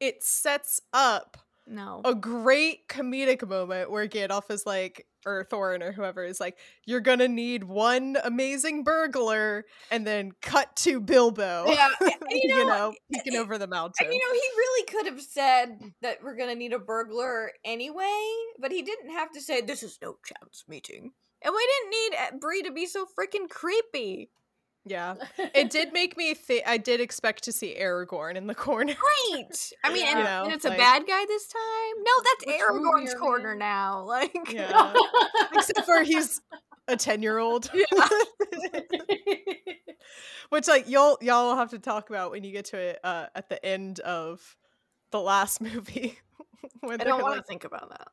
it 0.00 0.22
sets 0.22 0.80
up 0.92 1.36
no. 1.66 2.00
a 2.04 2.14
great 2.14 2.88
comedic 2.88 3.46
moment 3.46 3.90
where 3.90 4.06
Gandalf 4.06 4.50
is 4.50 4.64
like 4.64 5.06
or 5.26 5.44
Thorin 5.44 5.82
or 5.82 5.90
whoever 5.90 6.24
is 6.24 6.38
like 6.38 6.56
you're 6.84 7.00
gonna 7.00 7.26
need 7.26 7.64
one 7.64 8.16
amazing 8.22 8.84
burglar 8.84 9.64
and 9.90 10.06
then 10.06 10.32
cut 10.40 10.74
to 10.76 11.00
Bilbo 11.00 11.64
yeah 11.66 11.88
you 12.30 12.48
know, 12.48 12.56
you 12.58 12.66
know 12.66 12.94
peeking 13.12 13.36
over 13.36 13.58
the 13.58 13.66
mountain. 13.66 14.06
you 14.12 14.18
know 14.18 14.32
he 14.32 14.48
really 14.56 14.86
could 14.86 15.06
have 15.06 15.20
said 15.20 15.80
that 16.02 16.22
we're 16.22 16.36
gonna 16.36 16.54
need 16.54 16.72
a 16.72 16.78
burglar 16.78 17.50
anyway 17.64 18.30
but 18.60 18.70
he 18.70 18.82
didn't 18.82 19.10
have 19.10 19.32
to 19.32 19.40
say 19.40 19.60
this 19.60 19.82
is 19.82 19.98
no 20.00 20.16
chance 20.24 20.64
meeting 20.68 21.10
and 21.42 21.54
we 21.54 21.68
didn't 21.80 21.90
need 21.90 22.18
eh, 22.18 22.38
Bree 22.40 22.62
to 22.62 22.72
be 22.72 22.86
so 22.86 23.04
freaking 23.04 23.48
creepy 23.48 24.30
Yeah, 24.88 25.16
it 25.36 25.70
did 25.70 25.92
make 25.92 26.16
me 26.16 26.32
think. 26.34 26.62
I 26.64 26.76
did 26.76 27.00
expect 27.00 27.42
to 27.44 27.52
see 27.52 27.76
Aragorn 27.78 28.36
in 28.36 28.46
the 28.46 28.54
corner. 28.54 28.92
Right. 29.32 29.70
I 29.82 29.92
mean, 29.92 30.06
and, 30.06 30.22
know, 30.24 30.44
and 30.44 30.52
it's 30.52 30.64
like- 30.64 30.74
a 30.74 30.80
bad 30.80 31.06
guy 31.06 31.24
this 31.26 31.48
time. 31.48 32.04
No, 32.04 32.12
that's 32.22 32.46
Which 32.46 32.60
Aragorn's 32.60 33.14
corner 33.14 33.52
in? 33.52 33.58
now. 33.58 34.04
Like, 34.04 34.36
Yeah. 34.52 34.94
Except 35.54 35.84
for 35.84 36.02
he's 36.04 36.40
a 36.86 36.96
ten 36.96 37.20
year 37.22 37.38
old. 37.38 37.68
Yeah. 37.74 38.08
Which 40.50 40.68
like 40.68 40.88
y'all 40.88 41.18
y'all 41.20 41.48
will 41.48 41.56
have 41.56 41.70
to 41.70 41.78
talk 41.80 42.08
about 42.08 42.30
when 42.30 42.44
you 42.44 42.52
get 42.52 42.66
to 42.66 42.78
it 42.78 43.00
uh, 43.02 43.26
at 43.34 43.48
the 43.48 43.64
end 43.66 43.98
of 44.00 44.56
the 45.10 45.20
last 45.20 45.60
movie. 45.60 46.16
when 46.80 47.00
I 47.00 47.04
don't 47.04 47.20
want 47.20 47.34
to 47.34 47.38
like, 47.38 47.46
think 47.46 47.64
about 47.64 47.90
that. 47.90 48.08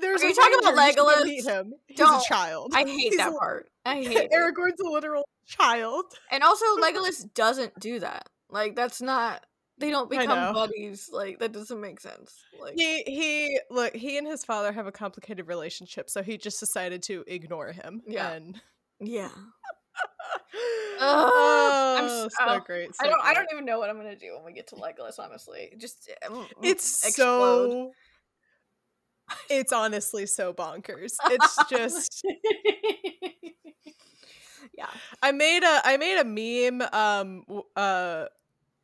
There's 0.00 0.22
Are 0.22 0.28
you 0.28 0.34
talking 0.34 0.58
about 0.60 0.74
ranger, 0.76 1.00
you 1.30 1.42
should 1.42 1.46
go 1.46 1.52
Legolas? 1.52 1.60
Him. 1.60 1.72
He's 1.86 1.98
Don't. 1.98 2.20
a 2.20 2.24
child. 2.28 2.72
I 2.74 2.80
hate 2.80 2.88
He's 2.98 3.16
that 3.18 3.28
a- 3.32 3.38
part. 3.38 3.68
I 3.84 3.96
hate 3.96 4.16
it. 4.16 4.32
Aragorn's 4.32 4.80
a 4.80 4.88
literal 4.88 5.24
child. 5.46 6.04
And 6.30 6.42
also, 6.42 6.64
Legolas 6.82 7.32
doesn't 7.34 7.78
do 7.78 8.00
that. 8.00 8.28
Like, 8.50 8.76
that's 8.76 9.00
not. 9.00 9.44
They 9.78 9.90
don't 9.90 10.10
become 10.10 10.54
buddies. 10.54 11.08
Like, 11.12 11.38
that 11.40 11.52
doesn't 11.52 11.80
make 11.80 12.00
sense. 12.00 12.36
Like, 12.60 12.74
He 12.76 13.02
he 13.02 13.58
look 13.70 13.96
he 13.96 14.18
and 14.18 14.26
his 14.26 14.44
father 14.44 14.70
have 14.70 14.86
a 14.86 14.92
complicated 14.92 15.48
relationship, 15.48 16.08
so 16.10 16.22
he 16.22 16.36
just 16.36 16.60
decided 16.60 17.02
to 17.04 17.24
ignore 17.26 17.72
him. 17.72 18.02
Yeah. 18.06 18.30
And 18.32 18.60
yeah. 19.00 19.30
oh, 21.00 21.96
I'm 21.98 22.30
so 22.30 22.36
oh, 22.40 22.60
great. 22.60 22.90
I 23.00 23.08
don't. 23.08 23.20
I 23.24 23.34
don't 23.34 23.48
even 23.52 23.64
know 23.64 23.78
what 23.78 23.90
I'm 23.90 23.96
gonna 23.96 24.14
do 24.14 24.34
when 24.36 24.44
we 24.44 24.52
get 24.52 24.68
to 24.68 24.76
Legolas. 24.76 25.18
Honestly, 25.18 25.72
just 25.78 26.10
um, 26.26 26.34
mm, 26.34 26.46
It's 26.62 27.06
explode. 27.06 27.70
so. 27.70 27.92
It's 29.48 29.72
honestly 29.72 30.26
so 30.26 30.52
bonkers. 30.52 31.12
It's 31.30 31.58
just 31.70 32.24
yeah. 34.76 34.88
I 35.22 35.32
made 35.32 35.62
a 35.62 35.80
I 35.84 35.96
made 35.96 36.18
a 36.18 36.24
meme 36.24 36.82
um 36.92 37.44
uh 37.76 38.26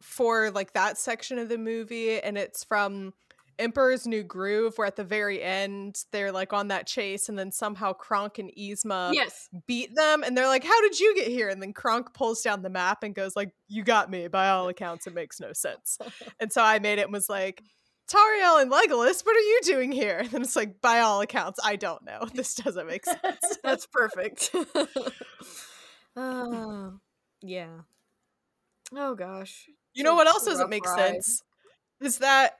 for 0.02 0.50
like 0.50 0.72
that 0.74 0.98
section 0.98 1.38
of 1.38 1.48
the 1.48 1.58
movie 1.58 2.20
and 2.20 2.38
it's 2.38 2.64
from 2.64 3.12
Emperor's 3.58 4.06
New 4.06 4.22
Groove 4.22 4.78
where 4.78 4.86
at 4.86 4.94
the 4.94 5.02
very 5.02 5.42
end 5.42 6.04
they're 6.12 6.30
like 6.30 6.52
on 6.52 6.68
that 6.68 6.86
chase 6.86 7.28
and 7.28 7.36
then 7.36 7.50
somehow 7.50 7.92
Kronk 7.92 8.38
and 8.38 8.52
Yzma 8.56 9.12
yes. 9.12 9.48
beat 9.66 9.94
them 9.96 10.22
and 10.22 10.36
they're 10.36 10.46
like 10.46 10.62
how 10.62 10.80
did 10.82 11.00
you 11.00 11.14
get 11.16 11.26
here 11.26 11.48
and 11.48 11.60
then 11.60 11.72
Kronk 11.72 12.14
pulls 12.14 12.42
down 12.42 12.62
the 12.62 12.70
map 12.70 13.02
and 13.02 13.14
goes 13.14 13.34
like 13.34 13.50
you 13.66 13.82
got 13.82 14.10
me 14.10 14.28
by 14.28 14.48
all 14.50 14.68
accounts 14.68 15.06
it 15.06 15.14
makes 15.14 15.40
no 15.40 15.52
sense. 15.52 15.98
And 16.40 16.52
so 16.52 16.62
I 16.62 16.78
made 16.78 16.98
it 16.98 17.02
and 17.02 17.12
was 17.12 17.28
like 17.28 17.62
Tauriel 18.08 18.62
and 18.62 18.70
Legolas, 18.70 19.24
what 19.24 19.36
are 19.36 19.40
you 19.40 19.60
doing 19.64 19.92
here? 19.92 20.24
And 20.32 20.42
it's 20.42 20.56
like, 20.56 20.80
by 20.80 21.00
all 21.00 21.20
accounts, 21.20 21.60
I 21.62 21.76
don't 21.76 22.04
know. 22.04 22.26
This 22.34 22.54
doesn't 22.54 22.86
make 22.86 23.04
sense. 23.04 23.58
That's 23.62 23.86
perfect. 23.86 24.54
Oh, 26.18 26.92
yeah. 27.42 27.68
Oh 28.96 29.14
gosh. 29.14 29.66
You 29.94 30.04
know 30.04 30.14
what 30.14 30.26
else 30.26 30.44
doesn't 30.44 30.70
make 30.70 30.84
ride. 30.84 31.12
sense? 31.14 31.42
Is 32.00 32.18
that 32.18 32.52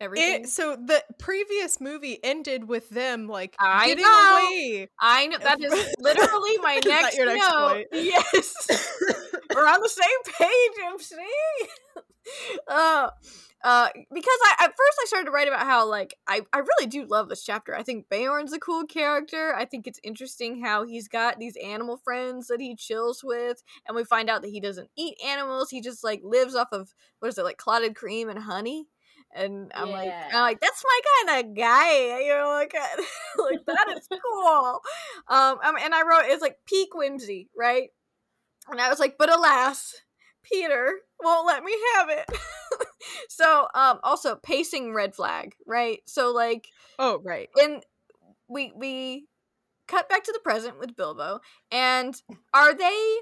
Everything. 0.00 0.44
it 0.44 0.48
so 0.48 0.74
the 0.76 1.02
previous 1.18 1.80
movie 1.80 2.18
ended 2.24 2.66
with 2.68 2.88
them 2.90 3.28
like 3.28 3.54
I 3.58 3.86
getting 3.86 4.04
know. 4.04 4.38
away. 4.42 4.88
I 5.00 5.26
know 5.28 5.38
that 5.38 5.60
is 5.62 5.72
literally 6.00 6.58
my 6.58 6.74
Is 6.74 6.84
that 6.84 7.02
next, 7.02 7.16
your 7.16 7.26
next 7.26 7.48
note. 7.48 7.68
point? 7.68 7.86
Yes, 7.92 8.66
we're 9.54 9.66
on 9.68 9.80
the 9.80 9.88
same 9.88 10.34
page, 10.38 10.84
MC. 10.92 11.16
uh, 12.68 13.10
uh, 13.64 13.88
because 13.94 14.38
I 14.44 14.54
at 14.64 14.70
first 14.70 14.98
I 15.00 15.04
started 15.06 15.26
to 15.26 15.30
write 15.30 15.48
about 15.48 15.66
how 15.66 15.88
like 15.88 16.16
I 16.26 16.40
I 16.52 16.58
really 16.58 16.86
do 16.86 17.06
love 17.06 17.28
this 17.28 17.44
chapter. 17.44 17.74
I 17.76 17.82
think 17.82 18.08
Beorn's 18.08 18.52
a 18.52 18.58
cool 18.58 18.84
character. 18.84 19.54
I 19.54 19.64
think 19.64 19.86
it's 19.86 20.00
interesting 20.02 20.62
how 20.62 20.84
he's 20.84 21.08
got 21.08 21.38
these 21.38 21.56
animal 21.56 21.96
friends 21.98 22.48
that 22.48 22.60
he 22.60 22.74
chills 22.74 23.22
with, 23.22 23.62
and 23.86 23.94
we 23.94 24.04
find 24.04 24.28
out 24.28 24.42
that 24.42 24.50
he 24.50 24.60
doesn't 24.60 24.90
eat 24.96 25.16
animals. 25.24 25.70
He 25.70 25.80
just 25.80 26.02
like 26.02 26.22
lives 26.24 26.56
off 26.56 26.68
of 26.72 26.92
what 27.20 27.28
is 27.28 27.38
it 27.38 27.44
like 27.44 27.56
clotted 27.56 27.94
cream 27.94 28.28
and 28.28 28.38
honey. 28.38 28.86
And 29.34 29.72
I'm 29.74 29.90
like, 29.90 30.12
I'm 30.12 30.42
like, 30.42 30.60
that's 30.60 30.84
my 30.84 31.00
kind 31.26 31.46
of 31.46 31.56
guy, 31.56 32.20
you 32.20 32.28
know, 32.34 32.48
like, 32.48 32.74
like 33.38 33.64
that 33.66 33.96
is 33.96 34.06
cool. 34.22 34.80
Um, 35.26 35.58
um, 35.64 35.76
and 35.80 35.94
I 35.94 36.02
wrote 36.02 36.24
it's 36.24 36.42
like 36.42 36.58
peak 36.66 36.94
whimsy, 36.94 37.48
right? 37.56 37.90
And 38.68 38.80
I 38.80 38.90
was 38.90 38.98
like, 38.98 39.16
but 39.18 39.32
alas, 39.32 39.94
Peter 40.42 40.96
won't 41.22 41.46
let 41.46 41.64
me 41.64 41.74
have 41.96 42.08
it. 42.10 42.30
so, 43.28 43.68
um, 43.74 43.98
also 44.02 44.36
pacing 44.36 44.94
red 44.94 45.14
flag, 45.14 45.54
right? 45.66 46.00
So 46.06 46.32
like, 46.32 46.68
Oh, 46.98 47.20
right. 47.24 47.48
and 47.60 47.82
we 48.48 48.72
we 48.76 49.26
cut 49.88 50.08
back 50.08 50.24
to 50.24 50.32
the 50.32 50.40
present 50.40 50.78
with 50.78 50.96
Bilbo, 50.96 51.40
and 51.70 52.14
are 52.54 52.74
they, 52.74 53.16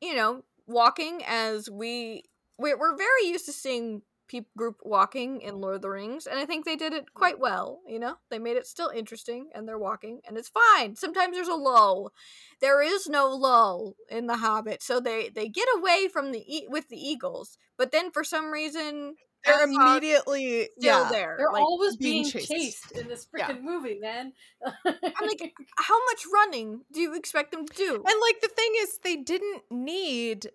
you 0.00 0.14
know, 0.14 0.42
walking 0.66 1.22
as 1.26 1.70
we 1.70 2.24
we're, 2.58 2.78
we're 2.78 2.96
very 2.96 3.26
used 3.26 3.46
to 3.46 3.52
seeing 3.52 4.02
peop 4.34 4.48
group 4.56 4.80
walking 4.82 5.40
in 5.42 5.60
Lord 5.60 5.76
of 5.76 5.82
the 5.82 5.90
Rings, 5.90 6.26
and 6.26 6.38
I 6.40 6.44
think 6.44 6.64
they 6.64 6.74
did 6.74 6.92
it 6.92 7.14
quite 7.14 7.38
well. 7.38 7.80
You 7.86 8.00
know, 8.00 8.16
they 8.30 8.38
made 8.40 8.56
it 8.56 8.66
still 8.66 8.88
interesting, 8.88 9.48
and 9.54 9.68
they're 9.68 9.78
walking, 9.78 10.20
and 10.26 10.36
it's 10.36 10.48
fine. 10.50 10.96
Sometimes 10.96 11.36
there's 11.36 11.46
a 11.48 11.54
lull. 11.54 12.12
There 12.60 12.82
is 12.82 13.06
no 13.08 13.28
lull 13.28 13.94
in 14.08 14.26
The 14.26 14.38
Hobbit, 14.38 14.82
so 14.82 14.98
they 14.98 15.28
they 15.28 15.48
get 15.48 15.68
away 15.76 16.08
from 16.12 16.32
the 16.32 16.42
e- 16.52 16.66
with 16.68 16.88
the 16.88 16.96
eagles, 16.98 17.56
but 17.78 17.92
then 17.92 18.10
for 18.10 18.24
some 18.24 18.50
reason 18.50 19.14
They're 19.44 19.62
immediately 19.64 20.68
still 20.78 21.04
yeah. 21.04 21.08
there. 21.12 21.34
They're 21.38 21.52
like, 21.52 21.62
always 21.62 21.96
being 21.96 22.22
being 22.22 22.32
chased. 22.32 22.48
chased, 22.50 22.92
in 22.92 23.06
this 23.08 23.28
Yeah. 23.36 23.48
freaking 23.48 23.62
movie, 23.62 23.98
man. 24.00 24.32
I'm 24.64 25.26
like, 25.28 25.54
how 25.78 25.98
much 26.10 26.22
running 26.32 26.80
do 26.92 27.00
you 27.00 27.14
expect 27.14 27.52
them 27.52 27.66
to 27.66 27.76
do? 27.76 27.92
And 27.94 28.20
like 28.26 28.40
the 28.40 28.48
thing 28.48 28.72
is, 28.82 28.98
they 29.04 29.16
didn't 29.16 29.62
need 29.70 30.50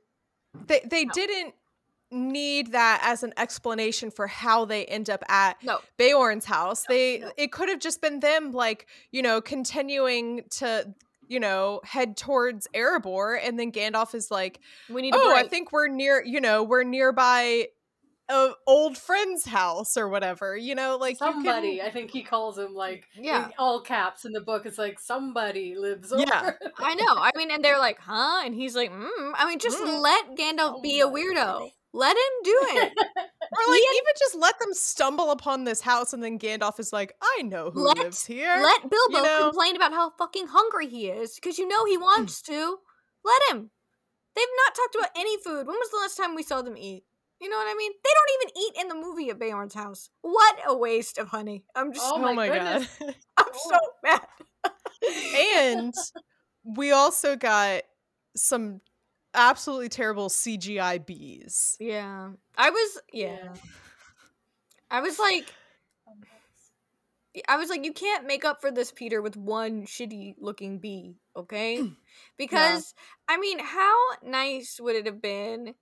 they 0.67 0.81
they 0.89 1.05
No. 1.05 1.13
didn't 1.13 1.53
need 2.11 2.71
that 2.71 3.01
as 3.03 3.23
an 3.23 3.33
explanation 3.37 4.09
for 4.11 4.27
how 4.27 4.65
they 4.65 4.85
end 4.85 5.09
up 5.09 5.23
at 5.29 5.61
No, 5.63 5.79
Beorn's 5.97 6.45
house. 6.45 6.85
They 6.87 7.19
no. 7.19 7.31
it 7.37 7.51
could 7.51 7.69
have 7.69 7.79
just 7.79 8.01
been 8.01 8.19
them 8.19 8.51
like, 8.51 8.87
you 9.11 9.21
know, 9.21 9.41
continuing 9.41 10.43
to 10.51 10.93
you 11.27 11.39
know, 11.39 11.79
head 11.83 12.17
towards 12.17 12.67
Erebor 12.73 13.39
and 13.43 13.59
then 13.59 13.71
Gandalf 13.71 14.15
is 14.15 14.31
like, 14.31 14.59
we 14.89 15.03
need 15.03 15.13
a 15.13 15.17
"Oh, 15.19 15.35
I 15.35 15.47
think 15.47 15.71
we're 15.71 15.87
near, 15.87 16.23
you 16.25 16.41
know, 16.41 16.63
we're 16.63 16.83
nearby 16.83 17.67
a 18.31 18.51
old 18.65 18.97
friend's 18.97 19.45
house 19.45 19.95
or 19.95 20.09
whatever." 20.09 20.57
You 20.57 20.73
know, 20.73 20.97
like 20.97 21.17
somebody, 21.17 21.67
you 21.73 21.77
can 21.81 21.87
I 21.87 21.91
think 21.91 22.09
he 22.09 22.23
calls 22.23 22.57
him 22.57 22.73
like 22.73 23.05
Yeah. 23.15 23.45
in 23.45 23.53
all 23.59 23.79
caps 23.81 24.25
in 24.25 24.31
the 24.31 24.41
book. 24.41 24.65
It's 24.65 24.79
like 24.79 24.99
somebody 24.99 25.75
lives 25.75 26.11
Yeah. 26.17 26.53
I 26.79 26.95
know. 26.95 27.13
I 27.15 27.29
mean, 27.35 27.51
and 27.51 27.63
they're 27.63 27.77
like, 27.77 27.99
huh? 27.99 28.41
And 28.43 28.55
he's 28.55 28.75
like, 28.75 28.91
mm. 28.91 29.31
I 29.35 29.45
mean, 29.47 29.59
just 29.59 29.77
Mm. 29.77 30.01
let 30.01 30.35
Gandalf 30.35 30.77
Oh 30.77 30.81
be 30.81 30.99
a 31.01 31.05
my 31.07 31.13
weirdo. 31.13 31.71
Let 31.93 32.15
him 32.15 32.43
do 32.43 32.59
it. 32.61 32.93
or 32.97 33.71
like 33.71 33.81
even 33.81 34.13
just 34.17 34.35
let 34.35 34.59
them 34.59 34.73
stumble 34.73 35.31
upon 35.31 35.63
this 35.63 35.81
house 35.81 36.13
and 36.13 36.23
then 36.23 36.37
Gandalf 36.37 36.79
is 36.79 36.93
like, 36.93 37.13
"I 37.21 37.41
know 37.41 37.71
who 37.71 37.83
Let- 37.83 37.97
lives 37.97 38.25
here." 38.25 38.59
let 38.61 38.89
Bilbo 38.89 39.23
know? 39.23 39.43
complain 39.49 39.75
about 39.75 39.93
how 39.93 40.11
fucking 40.11 40.47
hungry 40.47 40.87
he 40.87 41.07
is 41.07 41.35
because 41.35 41.57
you 41.57 41.67
know 41.67 41.85
he 41.85 41.97
mm. 41.97 42.01
wants 42.01 42.41
to. 42.43 42.77
Let 43.25 43.41
him. 43.51 43.71
They've 44.35 44.45
not 44.65 44.75
talked 44.75 44.95
about 44.95 45.09
any 45.17 45.37
food. 45.37 45.67
When 45.67 45.75
was 45.75 45.89
the 45.91 45.97
last 45.97 46.15
time 46.15 46.35
we 46.35 46.43
saw 46.43 46.61
them 46.61 46.77
eat? 46.77 47.03
You 47.41 47.49
know 47.49 47.57
what 47.57 47.67
I 47.67 47.73
mean? 47.75 47.91
They 48.03 48.09
don't 48.13 48.41
even 48.41 48.61
eat 48.61 48.81
in 48.81 48.87
the 48.89 49.07
movie 49.07 49.29
at 49.29 49.39
Beorn's 49.39 49.73
house. 49.73 50.09
What 50.21 50.57
a 50.67 50.77
waste 50.77 51.17
of 51.17 51.29
honey. 51.29 51.63
I'm 51.75 51.93
just, 51.93 52.05
Oh 52.05 52.15
oh 52.15 52.19
my 52.21 52.33
my 52.33 52.47
god. 52.47 52.87
I'm 53.37 53.53
so 53.53 53.77
mad. 54.03 54.21
and 55.47 55.93
we 56.63 56.91
also 56.91 57.35
got 57.35 57.83
some 58.35 58.81
absolutely 59.33 59.89
terrible 59.89 60.29
CGI 60.29 61.05
bees. 61.05 61.77
yeah, 61.79 62.31
I 62.57 62.69
was, 62.69 63.01
yeah. 63.13 63.53
I 64.91 65.01
was 65.01 65.19
like, 65.19 65.53
I 67.47 67.57
was 67.57 67.69
like, 67.69 67.85
you 67.85 67.93
can't 67.93 68.25
make 68.25 68.43
up 68.43 68.59
for 68.59 68.71
this, 68.71 68.91
Peter, 68.91 69.21
with 69.21 69.37
one 69.37 69.85
shitty 69.85 70.35
looking 70.39 70.79
bee, 70.79 71.15
okay? 71.35 71.81
Because 72.37 72.93
I 73.27 73.37
mean, 73.37 73.59
how 73.59 73.95
nice 74.23 74.79
would 74.81 74.95
it 74.95 75.05
have 75.05 75.21
been 75.21 75.75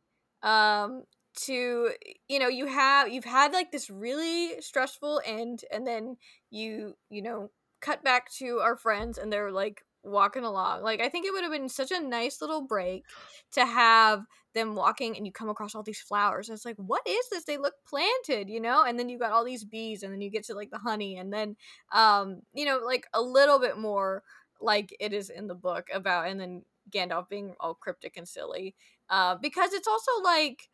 um 0.44 1.04
to 1.46 1.92
you 2.28 2.40
know, 2.40 2.48
you 2.48 2.66
have 2.66 3.10
you've 3.10 3.26
had 3.26 3.54
like 3.54 3.72
this 3.72 3.90
really 3.90 4.60
stressful 4.62 5.22
end 5.26 5.64
and 5.72 5.86
then 5.88 6.18
you, 6.50 6.96
you 7.10 7.22
know, 7.22 7.52
cut 7.80 8.04
back 8.04 8.32
to 8.34 8.60
our 8.60 8.76
friends 8.76 9.18
and 9.18 9.32
they're 9.32 9.52
like 9.52 9.84
walking 10.04 10.44
along. 10.44 10.84
Like 10.84 11.02
I 11.02 11.10
think 11.10 11.26
it 11.26 11.34
would 11.34 11.44
have 11.44 11.52
been 11.52 11.70
such 11.70 11.92
a 11.92 12.00
nice 12.00 12.42
little 12.42 12.62
break 12.62 13.04
to 13.54 13.66
have 13.66 14.26
them 14.54 14.76
walking 14.76 15.16
and 15.16 15.26
you 15.26 15.32
come 15.32 15.50
across 15.50 15.76
all 15.76 15.84
these 15.84 16.02
flowers 16.02 16.50
and 16.50 16.56
it's 16.56 16.66
like 16.66 16.78
what 16.78 17.02
is 17.08 17.30
this 17.30 17.44
they 17.46 17.58
look 17.58 17.76
planted 17.88 18.50
you 18.50 18.60
know 18.60 18.84
and 18.84 18.98
then 18.98 19.08
you 19.08 19.20
got 19.20 19.32
all 19.32 19.46
these 19.46 19.64
bees 19.64 20.02
and 20.02 20.12
then 20.12 20.20
you 20.20 20.32
get 20.32 20.44
to 20.44 20.56
like 20.56 20.72
the 20.72 20.80
honey 20.80 21.18
and 21.18 21.32
then 21.32 21.56
um 21.94 22.42
you 22.56 22.66
know 22.66 22.80
like 22.84 23.06
a 23.14 23.22
little 23.22 23.60
bit 23.60 23.78
more 23.78 24.24
like 24.60 24.96
it 25.00 25.14
is 25.14 25.30
in 25.30 25.46
the 25.48 25.54
book 25.54 25.86
about 25.94 26.28
and 26.28 26.40
then 26.40 26.64
Gandalf 26.90 27.30
being 27.30 27.54
all 27.60 27.76
cryptic 27.76 28.18
and 28.18 28.28
silly 28.28 28.74
uh 29.12 29.36
because 29.40 29.74
it's 29.74 29.88
also 29.88 30.12
like 30.24 30.70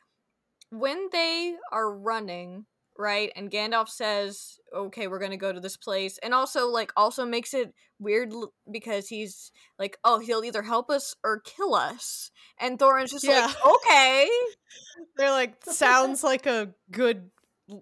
when 0.69 1.09
they 1.11 1.55
are 1.71 1.93
running 1.93 2.65
right? 2.97 3.31
And 3.35 3.51
Gandalf 3.51 3.89
says, 3.89 4.59
"Okay, 4.73 5.07
we're 5.07 5.19
gonna 5.19 5.37
go 5.37 5.51
to 5.51 5.59
this 5.59 5.77
place," 5.77 6.17
and 6.19 6.33
also 6.33 6.67
like 6.67 6.91
also 6.95 7.25
makes 7.25 7.53
it 7.53 7.73
weird 7.99 8.33
because 8.71 9.07
he's 9.07 9.51
like, 9.79 9.97
"Oh, 10.03 10.19
he'll 10.19 10.43
either 10.43 10.61
help 10.61 10.89
us 10.89 11.15
or 11.23 11.41
kill 11.41 11.75
us," 11.75 12.31
and 12.59 12.77
Thorin's 12.77 13.11
just 13.11 13.25
yeah. 13.25 13.47
like, 13.47 13.65
"Okay." 13.65 14.29
They're 15.17 15.31
like, 15.31 15.63
"Sounds 15.65 16.23
like 16.23 16.45
a 16.45 16.73
good 16.91 17.29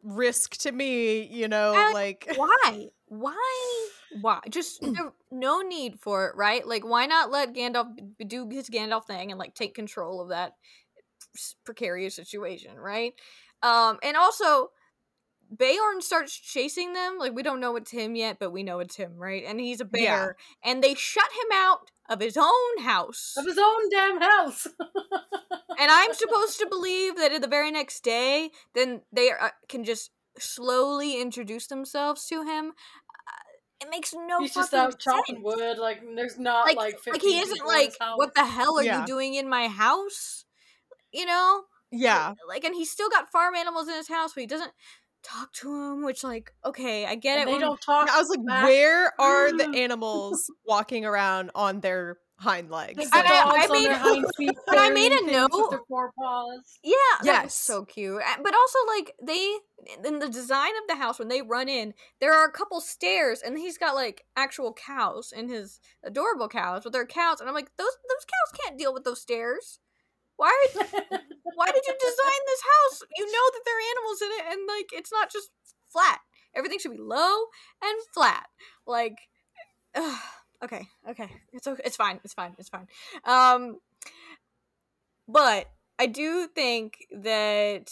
risk 0.03 0.57
to 0.57 0.71
me," 0.71 1.23
you 1.23 1.47
know, 1.47 1.73
and 1.73 1.93
like 1.93 2.27
why, 2.35 2.87
why, 3.07 3.87
why? 4.21 4.39
Just 4.49 4.81
no, 4.83 5.13
no 5.31 5.61
need 5.61 5.99
for 5.99 6.27
it, 6.27 6.35
right? 6.35 6.65
Like, 6.65 6.85
why 6.85 7.05
not 7.05 7.31
let 7.31 7.53
Gandalf 7.53 7.97
do 8.25 8.47
his 8.49 8.69
Gandalf 8.69 9.05
thing 9.05 9.31
and 9.31 9.39
like 9.39 9.55
take 9.55 9.73
control 9.73 10.21
of 10.21 10.29
that 10.29 10.55
precarious 11.65 12.15
situation, 12.15 12.77
right? 12.77 13.13
Um, 13.63 13.99
and 14.03 14.17
also 14.17 14.71
Beorn 15.55 16.01
starts 16.01 16.37
chasing 16.37 16.93
them. 16.93 17.17
Like 17.19 17.33
we 17.33 17.43
don't 17.43 17.59
know 17.59 17.75
it's 17.75 17.91
him 17.91 18.15
yet, 18.15 18.37
but 18.39 18.51
we 18.51 18.63
know 18.63 18.79
it's 18.79 18.95
him, 18.95 19.17
right? 19.17 19.43
And 19.45 19.59
he's 19.59 19.81
a 19.81 19.85
bear, 19.85 20.37
yeah. 20.37 20.71
and 20.71 20.83
they 20.83 20.93
shut 20.93 21.29
him 21.31 21.49
out 21.53 21.91
of 22.09 22.19
his 22.19 22.37
own 22.37 22.83
house, 22.83 23.35
of 23.37 23.45
his 23.45 23.57
own 23.57 23.89
damn 23.89 24.21
house. 24.21 24.67
and 25.79 25.91
I'm 25.91 26.13
supposed 26.13 26.59
to 26.59 26.67
believe 26.67 27.17
that 27.17 27.41
the 27.41 27.47
very 27.47 27.71
next 27.71 28.03
day, 28.03 28.51
then 28.73 29.01
they 29.11 29.31
uh, 29.31 29.49
can 29.67 29.83
just 29.83 30.11
slowly 30.37 31.21
introduce 31.21 31.67
themselves 31.67 32.25
to 32.27 32.43
him. 32.43 32.69
Uh, 32.69 33.85
it 33.85 33.89
makes 33.89 34.13
no. 34.13 34.39
Sense. 34.39 34.41
He's 34.41 34.55
just 34.55 34.73
out 34.73 34.99
chopping 34.99 35.43
wood. 35.43 35.77
Like 35.77 36.01
there's 36.15 36.39
not 36.39 36.65
like 36.65 36.77
like, 36.77 36.95
like 37.05 37.21
he 37.21 37.39
isn't 37.39 37.65
like 37.65 37.93
what 38.15 38.33
the 38.35 38.45
hell 38.45 38.77
are 38.77 38.83
yeah. 38.83 39.01
you 39.01 39.05
doing 39.05 39.35
in 39.35 39.49
my 39.49 39.67
house? 39.67 40.45
You 41.11 41.25
know. 41.25 41.63
Yeah. 41.91 42.35
Like, 42.47 42.63
and 42.63 42.73
he's 42.73 42.89
still 42.89 43.09
got 43.09 43.29
farm 43.31 43.53
animals 43.53 43.89
in 43.89 43.95
his 43.95 44.07
house, 44.07 44.31
but 44.33 44.41
he 44.41 44.47
doesn't 44.47 44.71
talk 45.23 45.51
to 45.53 45.67
him 45.67 46.03
which 46.03 46.23
like 46.23 46.53
okay 46.65 47.05
i 47.05 47.15
get 47.15 47.39
and 47.39 47.49
it 47.49 47.53
they 47.53 47.59
don't 47.59 47.81
talk 47.81 48.09
i 48.09 48.19
was 48.19 48.29
like 48.29 48.45
back. 48.45 48.65
where 48.65 49.13
are 49.19 49.55
the 49.55 49.69
animals 49.77 50.51
walking 50.65 51.05
around 51.05 51.51
on 51.53 51.79
their 51.81 52.17
hind 52.41 52.71
legs 52.71 53.07
I, 53.13 53.21
I, 53.21 53.67
I 53.69 54.11
made, 54.11 54.25
feet, 54.35 54.57
but 54.65 54.77
I 54.77 54.89
made 54.89 55.11
a 55.11 55.31
note. 55.31 55.51
With 55.53 55.69
their 55.69 55.79
forepaws. 55.87 56.79
Yeah, 56.83 56.95
yes, 57.23 57.53
so 57.53 57.85
cute. 57.85 58.21
But 58.43 58.53
also, 58.55 58.79
like 58.97 59.13
they 59.21 59.57
in 60.03 60.19
the 60.19 60.29
design 60.29 60.71
of 60.81 60.87
the 60.87 60.95
house 60.95 61.19
when 61.19 61.27
they 61.27 61.41
run 61.41 61.69
in, 61.69 61.93
there 62.19 62.33
are 62.33 62.45
a 62.45 62.51
couple 62.51 62.81
stairs, 62.81 63.41
and 63.45 63.57
he's 63.57 63.77
got 63.77 63.95
like 63.95 64.25
actual 64.35 64.73
cows 64.73 65.31
in 65.35 65.49
his 65.49 65.79
adorable 66.03 66.49
cows, 66.49 66.81
but 66.83 66.93
they're 66.93 67.05
cows, 67.05 67.39
and 67.39 67.47
I'm 67.47 67.55
like, 67.55 67.71
those 67.77 67.95
those 68.09 68.25
cows 68.25 68.59
can't 68.63 68.79
deal 68.79 68.93
with 68.93 69.03
those 69.03 69.21
stairs. 69.21 69.79
Why 70.41 70.65
why 70.73 71.67
did 71.67 71.83
you 71.85 71.93
design 71.99 72.41
this 72.47 72.61
house? 72.63 73.03
You 73.15 73.25
know 73.27 73.51
that 73.53 73.61
there 73.63 73.77
are 73.77 73.91
animals 73.91 74.21
in 74.23 74.29
it 74.31 74.51
and 74.51 74.67
like 74.67 74.89
it's 74.91 75.11
not 75.11 75.31
just 75.31 75.51
flat. 75.89 76.17
Everything 76.55 76.79
should 76.79 76.93
be 76.93 76.97
low 76.97 77.43
and 77.83 78.01
flat. 78.11 78.47
Like 78.87 79.17
ugh, 79.93 80.19
okay, 80.63 80.87
okay. 81.11 81.29
It's 81.53 81.67
okay. 81.67 81.83
It's 81.85 81.95
fine. 81.95 82.19
It's 82.23 82.33
fine. 82.33 82.55
It's 82.57 82.69
fine. 82.69 82.87
Um 83.23 83.77
but 85.27 85.67
I 85.99 86.07
do 86.07 86.47
think 86.47 87.05
that 87.11 87.91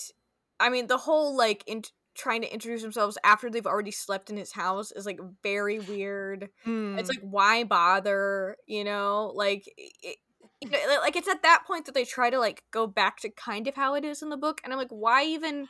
I 0.59 0.69
mean 0.69 0.87
the 0.87 0.97
whole 0.97 1.37
like 1.37 1.63
in 1.67 1.83
trying 2.15 2.41
to 2.41 2.51
introduce 2.51 2.81
themselves 2.81 3.19
after 3.23 3.51
they've 3.51 3.67
already 3.67 3.91
slept 3.91 4.31
in 4.31 4.37
his 4.37 4.53
house 4.53 4.91
is 4.91 5.05
like 5.05 5.19
very 5.43 5.77
weird. 5.77 6.49
Mm. 6.65 6.97
It's 6.97 7.09
like 7.09 7.21
why 7.21 7.63
bother, 7.63 8.57
you 8.65 8.83
know? 8.83 9.33
Like 9.35 9.71
it, 9.77 10.17
you 10.61 10.69
know, 10.69 10.77
like 11.01 11.15
it's 11.15 11.27
at 11.27 11.43
that 11.43 11.63
point 11.65 11.85
that 11.85 11.95
they 11.95 12.05
try 12.05 12.29
to 12.29 12.39
like 12.39 12.63
go 12.71 12.85
back 12.85 13.17
to 13.17 13.29
kind 13.29 13.67
of 13.67 13.75
how 13.75 13.95
it 13.95 14.03
is 14.03 14.21
in 14.21 14.29
the 14.29 14.37
book 14.37 14.59
and 14.63 14.73
i'm 14.73 14.79
like 14.79 14.89
why 14.89 15.23
even 15.23 15.67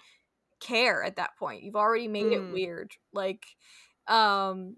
care 0.59 1.03
at 1.03 1.15
that 1.15 1.37
point? 1.37 1.63
You've 1.63 1.75
already 1.75 2.07
made 2.07 2.25
mm. 2.25 2.33
it 2.33 2.53
weird 2.53 2.91
like 3.13 3.45
um 4.07 4.75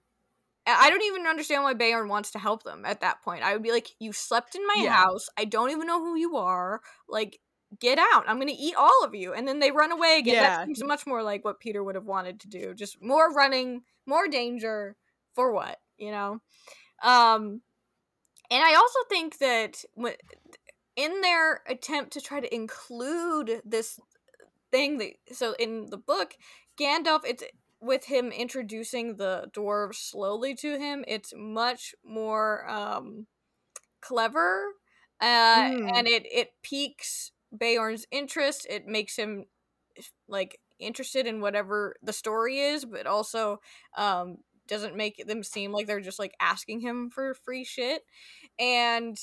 i 0.67 0.89
don't 0.89 1.03
even 1.03 1.25
understand 1.25 1.63
why 1.63 1.73
Beorn 1.73 2.07
wants 2.07 2.31
to 2.31 2.39
help 2.39 2.63
them 2.63 2.83
at 2.85 3.01
that 3.01 3.21
point. 3.23 3.43
I 3.43 3.53
would 3.53 3.63
be 3.63 3.71
like 3.71 3.89
you 3.99 4.13
slept 4.13 4.55
in 4.55 4.65
my 4.67 4.83
yeah. 4.83 4.93
house. 4.93 5.27
I 5.37 5.45
don't 5.45 5.71
even 5.71 5.87
know 5.87 5.99
who 5.99 6.15
you 6.15 6.37
are. 6.37 6.81
Like 7.09 7.39
get 7.79 7.97
out. 7.97 8.25
I'm 8.27 8.39
gonna 8.39 8.51
eat 8.55 8.75
all 8.77 9.03
of 9.03 9.15
you. 9.15 9.33
And 9.33 9.47
then 9.47 9.59
they 9.59 9.71
run 9.71 9.91
away 9.91 10.17
again. 10.19 10.35
Yeah. 10.35 10.57
that 10.57 10.65
seems 10.67 10.83
much 10.83 11.07
more 11.07 11.23
like 11.23 11.43
what 11.43 11.59
peter 11.59 11.83
would 11.83 11.95
have 11.95 12.05
wanted 12.05 12.41
to 12.41 12.47
do. 12.47 12.75
Just 12.75 13.01
more 13.01 13.33
running 13.33 13.81
more 14.05 14.27
danger. 14.27 14.95
For 15.33 15.51
what? 15.51 15.79
You 15.97 16.11
know? 16.11 16.41
Um 17.01 17.61
and 18.51 18.63
I 18.63 18.75
also 18.75 18.99
think 19.09 19.37
that 19.39 19.83
in 20.95 21.21
their 21.21 21.61
attempt 21.67 22.13
to 22.13 22.21
try 22.21 22.41
to 22.41 22.53
include 22.53 23.61
this 23.65 23.97
thing 24.71 24.97
that 24.97 25.13
so 25.31 25.53
in 25.57 25.87
the 25.89 25.97
book, 25.97 26.33
Gandalf 26.79 27.21
it's 27.23 27.43
with 27.79 28.05
him 28.05 28.31
introducing 28.31 29.17
the 29.17 29.49
dwarves 29.55 29.95
slowly 29.95 30.53
to 30.55 30.77
him, 30.77 31.03
it's 31.07 31.33
much 31.35 31.95
more 32.03 32.69
um 32.69 33.25
clever. 34.01 34.63
Uh, 35.21 35.69
mm. 35.69 35.91
and 35.93 36.07
it 36.07 36.25
it 36.31 36.49
piques 36.61 37.31
Beorn's 37.53 38.05
interest. 38.11 38.67
It 38.69 38.85
makes 38.85 39.15
him 39.15 39.45
like 40.27 40.59
interested 40.79 41.27
in 41.27 41.41
whatever 41.41 41.95
the 42.03 42.13
story 42.13 42.59
is, 42.59 42.85
but 42.85 43.07
also 43.07 43.59
um 43.97 44.37
doesn't 44.71 44.95
make 44.95 45.27
them 45.27 45.43
seem 45.43 45.71
like 45.71 45.85
they're 45.85 45.99
just 45.99 46.17
like 46.17 46.33
asking 46.39 46.79
him 46.79 47.11
for 47.11 47.35
free 47.35 47.63
shit 47.63 48.01
and 48.59 49.17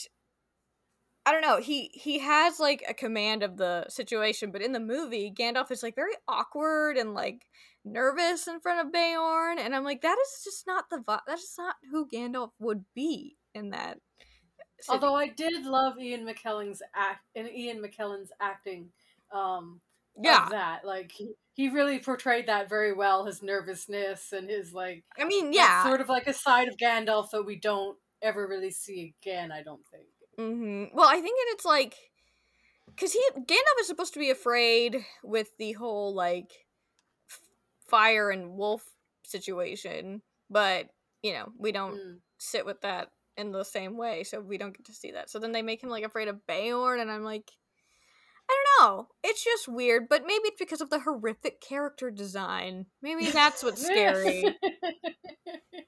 I 1.28 1.32
don't 1.32 1.42
know. 1.42 1.60
He 1.60 1.90
he 1.92 2.20
has 2.20 2.58
like 2.58 2.82
a 2.88 2.94
command 2.94 3.42
of 3.42 3.58
the 3.58 3.84
situation, 3.90 4.50
but 4.50 4.62
in 4.62 4.72
the 4.72 4.80
movie, 4.80 5.30
Gandalf 5.30 5.70
is 5.70 5.82
like 5.82 5.94
very 5.94 6.14
awkward 6.26 6.96
and 6.96 7.12
like 7.12 7.42
nervous 7.84 8.48
in 8.48 8.60
front 8.60 8.86
of 8.86 8.92
Beorn, 8.92 9.58
and 9.58 9.74
I'm 9.74 9.84
like, 9.84 10.00
that 10.00 10.16
is 10.18 10.42
just 10.42 10.66
not 10.66 10.84
the 10.88 11.02
that 11.06 11.38
is 11.38 11.54
not 11.58 11.74
who 11.90 12.08
Gandalf 12.08 12.52
would 12.58 12.82
be 12.94 13.36
in 13.54 13.70
that. 13.70 13.98
City. 14.80 14.88
Although 14.94 15.16
I 15.16 15.28
did 15.28 15.66
love 15.66 15.98
Ian 16.00 16.26
McKellen's 16.26 16.80
act 16.96 17.26
and 17.36 17.46
Ian 17.50 17.82
McKellen's 17.82 18.30
acting, 18.40 18.88
um, 19.30 19.82
yeah, 20.22 20.46
that 20.50 20.86
like 20.86 21.12
he, 21.12 21.32
he 21.58 21.68
really 21.68 21.98
portrayed 21.98 22.46
that 22.46 22.68
very 22.68 22.92
well. 22.92 23.24
His 23.24 23.42
nervousness 23.42 24.32
and 24.32 24.48
his 24.48 24.72
like, 24.72 25.02
I 25.18 25.24
mean, 25.24 25.52
yeah, 25.52 25.82
sort 25.82 26.00
of 26.00 26.08
like 26.08 26.28
a 26.28 26.32
side 26.32 26.68
of 26.68 26.76
Gandalf 26.76 27.30
that 27.32 27.42
we 27.42 27.56
don't 27.56 27.98
ever 28.22 28.46
really 28.46 28.70
see 28.70 29.12
again. 29.20 29.50
I 29.50 29.64
don't 29.64 29.82
think. 29.90 30.06
Mm-hmm. 30.38 30.96
Well, 30.96 31.08
I 31.08 31.20
think 31.20 31.36
that 31.36 31.54
it's 31.54 31.64
like 31.64 31.96
because 32.86 33.12
he 33.12 33.20
Gandalf 33.36 33.80
is 33.80 33.88
supposed 33.88 34.14
to 34.14 34.20
be 34.20 34.30
afraid 34.30 35.04
with 35.24 35.48
the 35.58 35.72
whole 35.72 36.14
like 36.14 36.52
f- 37.28 37.40
fire 37.90 38.30
and 38.30 38.52
wolf 38.52 38.84
situation, 39.24 40.22
but 40.48 40.86
you 41.24 41.32
know 41.32 41.48
we 41.58 41.72
don't 41.72 41.96
mm. 41.96 42.16
sit 42.38 42.66
with 42.66 42.82
that 42.82 43.08
in 43.36 43.50
the 43.50 43.64
same 43.64 43.96
way, 43.96 44.22
so 44.22 44.40
we 44.40 44.58
don't 44.58 44.76
get 44.76 44.86
to 44.86 44.94
see 44.94 45.10
that. 45.10 45.28
So 45.28 45.40
then 45.40 45.50
they 45.50 45.62
make 45.62 45.82
him 45.82 45.90
like 45.90 46.04
afraid 46.04 46.28
of 46.28 46.46
Beorn, 46.46 47.00
and 47.00 47.10
I'm 47.10 47.24
like, 47.24 47.50
I 48.50 48.56
don't 48.80 48.86
know. 48.86 49.08
It's 49.22 49.44
just 49.44 49.68
weird, 49.68 50.08
but 50.08 50.22
maybe 50.22 50.44
it's 50.44 50.58
because 50.58 50.80
of 50.80 50.90
the 50.90 51.00
horrific 51.00 51.60
character 51.60 52.10
design. 52.10 52.86
Maybe 53.02 53.26
that's 53.26 53.62
what's 53.62 53.84
scary. 53.84 54.56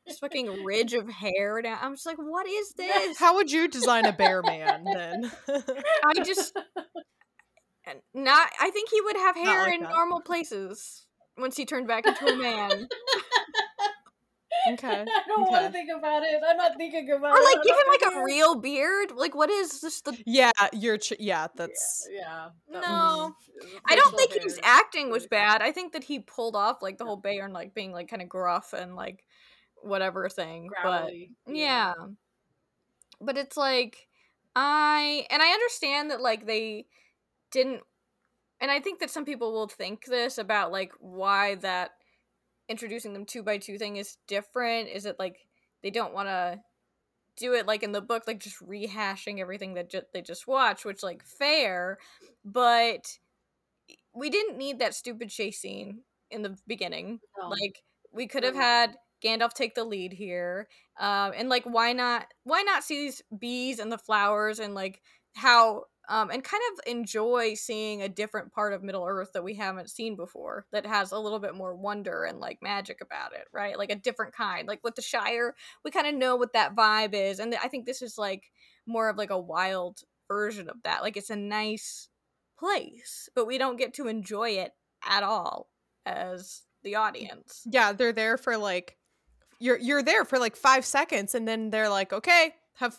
this 0.06 0.18
fucking 0.20 0.64
ridge 0.64 0.92
of 0.92 1.08
hair 1.08 1.62
down. 1.62 1.78
I'm 1.80 1.94
just 1.94 2.06
like, 2.06 2.18
what 2.18 2.46
is 2.46 2.74
this? 2.74 3.18
How 3.18 3.36
would 3.36 3.50
you 3.50 3.68
design 3.68 4.04
a 4.04 4.12
bear 4.12 4.42
man 4.42 4.84
then? 4.84 5.32
I 6.04 6.22
just 6.22 6.54
not. 8.14 8.50
I 8.60 8.70
think 8.70 8.90
he 8.90 9.00
would 9.00 9.16
have 9.16 9.36
hair 9.36 9.64
like 9.64 9.74
in 9.74 9.82
that. 9.82 9.90
normal 9.90 10.20
places 10.20 11.06
once 11.38 11.56
he 11.56 11.64
turned 11.64 11.88
back 11.88 12.06
into 12.06 12.26
a 12.26 12.36
man. 12.36 12.88
Okay. 14.68 14.88
I 14.88 15.04
don't 15.26 15.42
okay. 15.42 15.50
want 15.50 15.66
to 15.66 15.72
think 15.72 15.90
about 15.96 16.22
it. 16.22 16.40
I'm 16.46 16.56
not 16.56 16.76
thinking 16.76 17.10
about 17.10 17.32
or, 17.32 17.36
it. 17.36 17.40
Or 17.40 17.44
like 17.44 17.62
give 17.62 17.76
him 17.76 17.86
like 17.88 18.14
a 18.14 18.24
real 18.24 18.56
beard. 18.56 19.12
Like 19.14 19.34
what 19.34 19.50
is 19.50 19.80
this 19.80 20.00
the 20.02 20.16
Yeah, 20.26 20.52
you're 20.72 20.98
ch- 20.98 21.14
yeah, 21.18 21.48
that's 21.54 22.08
Yeah. 22.10 22.48
yeah 22.70 22.80
no. 22.80 23.34
I 23.88 23.96
don't 23.96 24.16
think 24.16 24.32
his 24.32 24.58
acting 24.62 25.10
was 25.10 25.26
bad. 25.26 25.62
I 25.62 25.72
think 25.72 25.92
that 25.92 26.04
he 26.04 26.20
pulled 26.20 26.56
off 26.56 26.82
like 26.82 26.98
the 26.98 27.04
whole 27.04 27.16
Beorn 27.16 27.52
like 27.52 27.74
being 27.74 27.92
like 27.92 28.08
kind 28.08 28.22
of 28.22 28.28
gruff 28.28 28.72
and 28.72 28.96
like 28.96 29.24
whatever 29.82 30.28
thing. 30.28 30.68
Growly. 30.82 31.30
But 31.46 31.56
yeah. 31.56 31.94
yeah. 31.98 32.06
But 33.20 33.36
it's 33.36 33.56
like 33.56 34.08
I 34.56 35.26
and 35.30 35.42
I 35.42 35.48
understand 35.50 36.10
that 36.10 36.20
like 36.20 36.46
they 36.46 36.86
didn't 37.50 37.82
and 38.60 38.70
I 38.70 38.80
think 38.80 39.00
that 39.00 39.10
some 39.10 39.24
people 39.24 39.52
will 39.52 39.68
think 39.68 40.04
this 40.04 40.38
about 40.38 40.72
like 40.72 40.92
why 40.98 41.56
that 41.56 41.92
introducing 42.70 43.12
them 43.12 43.26
two 43.26 43.42
by 43.42 43.58
two 43.58 43.76
thing 43.76 43.96
is 43.96 44.16
different? 44.28 44.88
Is 44.88 45.04
it 45.04 45.16
like 45.18 45.36
they 45.82 45.90
don't 45.90 46.14
want 46.14 46.28
to 46.28 46.60
do 47.36 47.54
it 47.54 47.66
like 47.66 47.82
in 47.82 47.92
the 47.92 48.00
book, 48.00 48.24
like 48.26 48.38
just 48.38 48.60
rehashing 48.60 49.40
everything 49.40 49.74
that 49.74 49.90
ju- 49.90 50.02
they 50.14 50.22
just 50.22 50.46
watched, 50.46 50.84
which 50.84 51.02
like 51.02 51.24
fair, 51.24 51.98
but 52.44 53.18
we 54.14 54.30
didn't 54.30 54.56
need 54.56 54.78
that 54.78 54.94
stupid 54.94 55.30
chase 55.30 55.60
scene 55.60 56.02
in 56.30 56.42
the 56.42 56.56
beginning. 56.66 57.20
No. 57.40 57.48
Like 57.48 57.82
we 58.12 58.28
could 58.28 58.44
have 58.44 58.54
had 58.54 58.96
Gandalf 59.24 59.52
take 59.52 59.74
the 59.74 59.84
lead 59.84 60.12
here, 60.12 60.68
um, 60.98 61.32
and 61.36 61.48
like 61.48 61.64
why 61.64 61.92
not? 61.92 62.26
Why 62.44 62.62
not 62.62 62.84
see 62.84 63.02
these 63.02 63.22
bees 63.36 63.80
and 63.80 63.90
the 63.90 63.98
flowers 63.98 64.60
and 64.60 64.74
like 64.74 65.02
how 65.34 65.84
um, 66.10 66.28
and 66.30 66.42
kind 66.42 66.62
of 66.72 66.90
enjoy 66.90 67.54
seeing 67.54 68.02
a 68.02 68.08
different 68.08 68.52
part 68.52 68.72
of 68.72 68.82
Middle 68.82 69.06
Earth 69.06 69.30
that 69.32 69.44
we 69.44 69.54
haven't 69.54 69.90
seen 69.90 70.16
before 70.16 70.66
that 70.72 70.84
has 70.84 71.12
a 71.12 71.18
little 71.18 71.38
bit 71.38 71.54
more 71.54 71.72
wonder 71.74 72.24
and 72.24 72.40
like 72.40 72.58
magic 72.60 73.00
about 73.00 73.32
it, 73.32 73.44
right? 73.52 73.78
Like 73.78 73.92
a 73.92 73.96
different 73.96 74.34
kind. 74.34 74.66
Like 74.66 74.80
with 74.82 74.96
the 74.96 75.02
Shire, 75.02 75.54
we 75.84 75.92
kind 75.92 76.08
of 76.08 76.16
know 76.16 76.34
what 76.34 76.52
that 76.52 76.74
vibe 76.74 77.14
is, 77.14 77.38
and 77.38 77.54
I 77.54 77.68
think 77.68 77.86
this 77.86 78.02
is 78.02 78.18
like 78.18 78.50
more 78.86 79.08
of 79.08 79.16
like 79.16 79.30
a 79.30 79.38
wild 79.38 80.00
version 80.26 80.68
of 80.68 80.82
that. 80.82 81.02
Like 81.02 81.16
it's 81.16 81.30
a 81.30 81.36
nice 81.36 82.08
place, 82.58 83.28
but 83.36 83.46
we 83.46 83.56
don't 83.56 83.78
get 83.78 83.94
to 83.94 84.08
enjoy 84.08 84.50
it 84.50 84.72
at 85.08 85.22
all 85.22 85.70
as 86.04 86.62
the 86.82 86.96
audience. 86.96 87.62
Yeah, 87.70 87.92
they're 87.92 88.12
there 88.12 88.36
for 88.36 88.56
like 88.56 88.96
you're 89.60 89.78
you're 89.78 90.02
there 90.02 90.24
for 90.24 90.40
like 90.40 90.56
5 90.56 90.84
seconds 90.84 91.36
and 91.36 91.46
then 91.46 91.70
they're 91.70 91.88
like, 91.88 92.12
"Okay, 92.12 92.54
have 92.80 92.98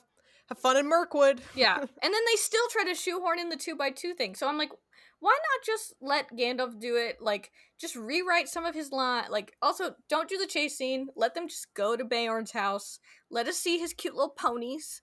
have 0.52 0.60
fun 0.60 0.78
in 0.78 0.88
Mirkwood. 0.88 1.41
Yeah. 1.56 1.78
and 1.78 1.88
then 2.02 2.12
they 2.12 2.36
still 2.36 2.68
try 2.70 2.84
to 2.84 2.95
shoehorn 2.95 3.39
in 3.39 3.49
the 3.49 3.56
2 3.56 3.76
by 3.76 3.89
2 3.89 4.14
thing. 4.14 4.36
So 4.36 4.47
I'm 4.47 4.58
like, 4.58 4.72
why 5.20 5.32
not 5.32 5.66
just 5.66 5.93
let 6.02 6.36
Gandalf 6.36 6.80
do 6.80 6.95
it? 6.95 7.22
Like, 7.22 7.52
just 7.80 7.95
rewrite 7.95 8.49
some 8.49 8.66
of 8.66 8.74
his 8.74 8.91
line. 8.91 9.26
Like, 9.30 9.56
also, 9.62 9.95
don't 10.10 10.28
do 10.28 10.38
the 10.38 10.47
chase 10.47 10.78
scene. 10.78 11.08
Let 11.16 11.36
them 11.36 11.47
just 11.47 11.74
go 11.76 11.95
to 11.95 12.04
Beorn's 12.04 12.52
house. 12.52 12.99
Let 13.30 13.47
us 13.47 13.58
see 13.58 13.78
his 13.78 13.93
cute 13.93 14.16
little 14.16 14.32
ponies 14.32 15.02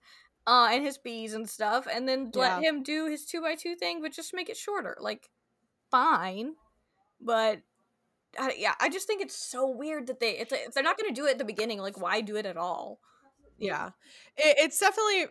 uh, 0.49 0.68
and 0.72 0.84
his 0.84 0.99
bees 0.99 1.34
and 1.34 1.49
stuff, 1.49 1.86
and 1.90 2.09
then 2.09 2.32
yeah. 2.34 2.40
let 2.40 2.62
him 2.64 2.82
do 2.82 3.07
his 3.07 3.24
two 3.24 3.42
by 3.42 3.55
two 3.55 3.76
thing, 3.76 4.01
but 4.03 4.12
just 4.12 4.34
make 4.34 4.49
it 4.49 4.57
shorter. 4.57 4.96
Like, 4.99 5.28
fine, 5.90 6.55
but 7.20 7.61
uh, 8.38 8.49
yeah, 8.57 8.74
I 8.80 8.88
just 8.88 9.07
think 9.07 9.20
it's 9.20 9.36
so 9.36 9.68
weird 9.70 10.07
that 10.07 10.20
they 10.20 10.38
if, 10.38 10.49
they, 10.49 10.57
if 10.61 10.72
they're 10.72 10.82
not 10.82 10.99
going 10.99 11.14
to 11.14 11.20
do 11.20 11.26
it 11.26 11.32
at 11.32 11.38
the 11.38 11.44
beginning, 11.44 11.78
like, 11.78 12.01
why 12.01 12.22
do 12.22 12.34
it 12.36 12.46
at 12.46 12.57
all? 12.57 12.99
Yeah, 13.59 13.90
it, 14.36 14.57
it's 14.59 14.80
definitely 14.80 15.26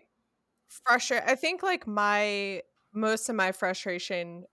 frustrating. 0.67 1.27
I 1.27 1.35
think 1.35 1.63
like 1.63 1.87
my 1.87 2.61
most 2.93 3.29
of 3.29 3.35
my 3.35 3.51
frustration, 3.51 4.43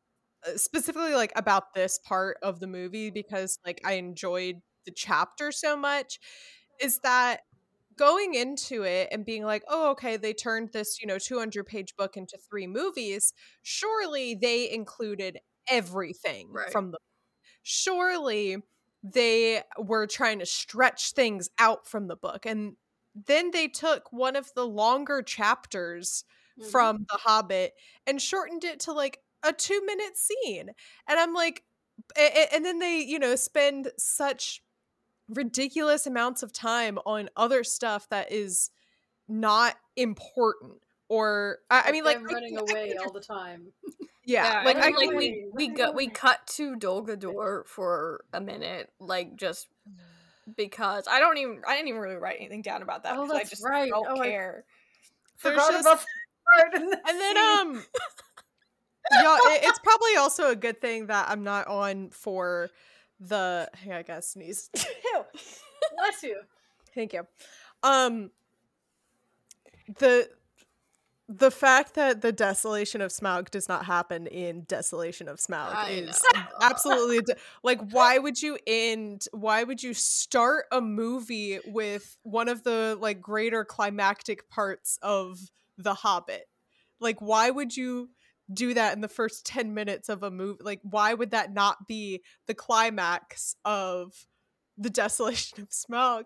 uh, 0.47 0.57
specifically 0.57 1.15
like 1.15 1.33
about 1.37 1.75
this 1.75 1.99
part 2.05 2.37
of 2.43 2.61
the 2.61 2.67
movie, 2.67 3.11
because 3.11 3.59
like 3.65 3.81
I 3.85 3.95
enjoyed 3.95 4.57
the 4.85 4.93
chapter 4.93 5.53
so 5.53 5.77
much, 5.77 6.19
is 6.81 7.01
that 7.01 7.41
going 7.97 8.35
into 8.35 8.83
it 8.83 9.09
and 9.13 9.25
being 9.25 9.45
like, 9.45 9.63
oh, 9.69 9.91
okay, 9.93 10.17
they 10.17 10.33
turned 10.33 10.71
this, 10.73 11.01
you 11.01 11.07
know, 11.07 11.19
200 11.19 11.65
page 11.65 11.95
book 11.97 12.17
into 12.17 12.37
three 12.51 12.67
movies, 12.67 13.33
surely 13.63 14.35
they 14.35 14.71
included 14.71 15.39
everything 15.69 16.49
right. 16.53 16.71
from 16.71 16.91
the. 16.91 16.99
Surely 17.63 18.59
they 19.03 19.63
were 19.79 20.07
trying 20.07 20.39
to 20.39 20.47
stretch 20.47 21.13
things 21.13 21.51
out 21.59 21.87
from 21.87 22.09
the 22.09 22.17
book. 22.17 22.47
And 22.47 22.75
then 23.15 23.51
they 23.51 23.69
took 23.69 24.13
one 24.13 24.37
of 24.37 24.53
the 24.55 24.67
longer 24.67 25.23
chapters 25.23 26.25
mm-hmm. 26.59 26.71
from 26.71 27.07
The 27.11 27.19
Hobbit 27.19 27.75
and 28.07 28.21
shortened 28.21 28.65
it 28.65 28.81
to 28.81 28.93
like 28.93 29.21
a 29.43 29.53
two 29.53 29.81
minute 29.85 30.17
scene. 30.17 30.71
And 31.09 31.21
I'm 31.21 31.35
like, 31.35 31.63
and 32.17 32.65
then 32.65 32.81
they, 32.81 32.99
you 32.99 33.19
know, 33.19 33.37
spend 33.37 33.93
such 33.97 34.63
ridiculous 35.29 36.07
amounts 36.07 36.43
of 36.43 36.53
time 36.53 36.99
on 37.07 37.31
other 37.37 37.65
stuff 37.65 38.09
that 38.11 38.33
is 38.33 38.71
not 39.29 39.77
important 39.97 40.75
or 41.09 41.59
I, 41.71 41.85
I 41.87 41.93
mean 41.93 42.05
like 42.05 42.23
running 42.23 42.59
I, 42.59 42.61
away 42.61 42.95
I, 42.99 43.03
all 43.03 43.13
the 43.13 43.21
time. 43.21 43.69
Yeah, 44.27 44.63
yeah 44.63 44.65
like 44.65 44.77
I 44.79 44.89
like 44.89 45.13
we 45.13 45.47
we 45.53 45.69
got 45.69 45.95
we 45.95 46.09
cut 46.09 46.47
to 46.55 46.77
Dol 46.77 47.05
Guldur 47.05 47.67
for 47.67 48.25
a 48.33 48.41
minute, 48.41 48.91
like 48.99 49.37
just 49.37 49.69
because 50.57 51.07
I 51.09 51.21
don't 51.21 51.39
even 51.39 51.63
I 51.67 51.75
didn't 51.75 51.89
even 51.89 52.01
really 52.01 52.17
write 52.17 52.37
anything 52.39 52.63
down 52.63 52.83
about 52.83 53.03
that 53.05 53.17
oh, 53.17 53.27
because 53.27 53.41
I 53.41 53.45
just 53.45 53.65
right. 53.65 53.89
don't 53.89 54.07
oh, 54.09 54.23
care. 54.23 54.65
Forgot 55.37 55.73
just, 55.73 55.81
about 55.83 55.99
part 56.55 56.75
and 56.75 57.21
then 57.21 57.37
um 57.37 57.85
yeah, 59.13 59.37
it, 59.41 59.61
it's 59.65 59.79
probably 59.81 60.17
also 60.19 60.51
a 60.51 60.57
good 60.57 60.81
thing 60.81 61.07
that 61.07 61.29
I'm 61.29 61.45
not 61.45 61.67
on 61.67 62.11
for 62.11 62.71
the 63.21 63.69
hey, 63.77 63.93
I 63.93 64.03
got 64.03 64.25
sneeze. 64.25 64.71
Bless 64.75 66.23
you. 66.23 66.41
Thank 66.95 67.13
you. 67.13 67.27
Um 67.83 68.31
the 69.99 70.29
the 71.37 71.51
fact 71.51 71.95
that 71.95 72.21
the 72.21 72.33
desolation 72.33 73.01
of 73.01 73.11
Smaug 73.11 73.51
does 73.51 73.69
not 73.69 73.87
happen 73.87 74.27
in 74.27 74.63
Desolation 74.63 75.29
of 75.29 75.39
Smaug 75.39 75.75
I 75.75 75.91
is 75.91 76.23
know. 76.35 76.43
absolutely 76.61 77.21
de- 77.23 77.37
like 77.63 77.81
why 77.91 78.19
would 78.19 78.41
you 78.41 78.59
end 78.67 79.27
why 79.33 79.65
would 79.65 79.83
you 79.83 79.95
start 79.95 80.67
a 80.71 80.81
movie 80.81 81.59
with 81.67 82.17
one 82.23 82.49
of 82.49 82.63
the 82.63 82.97
like 83.01 83.21
greater 83.21 83.65
climactic 83.65 84.49
parts 84.49 84.99
of 85.03 85.39
The 85.79 85.95
Hobbit? 85.95 86.45
Like 87.01 87.21
why 87.21 87.51
would 87.51 87.77
you 87.77 88.11
do 88.53 88.75
that 88.75 88.95
in 88.95 89.01
the 89.01 89.09
first 89.09 89.47
10 89.47 89.73
minutes 89.73 90.09
of 90.11 90.23
a 90.23 90.31
movie 90.31 90.61
like 90.63 90.81
why 90.83 91.15
would 91.15 91.31
that 91.31 91.55
not 91.55 91.89
be 91.89 92.23
the 92.47 92.55
climax 92.55 93.57
of 93.65 94.13
the 94.79 94.91
desolation 94.91 95.61
of 95.63 95.69
Smaug 95.71 96.25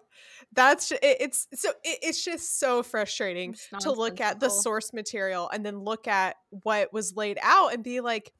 that's 0.52 0.90
it, 0.90 0.98
it's 1.02 1.46
so 1.54 1.70
it, 1.84 1.98
it's 2.02 2.24
just 2.24 2.58
so 2.58 2.82
frustrating 2.82 3.54
to 3.80 3.92
look 3.92 4.20
at 4.20 4.40
the 4.40 4.48
source 4.48 4.92
material 4.92 5.50
and 5.52 5.64
then 5.64 5.80
look 5.80 6.08
at 6.08 6.36
what 6.50 6.92
was 6.92 7.14
laid 7.16 7.38
out 7.42 7.74
and 7.74 7.84
be 7.84 8.00
like 8.00 8.32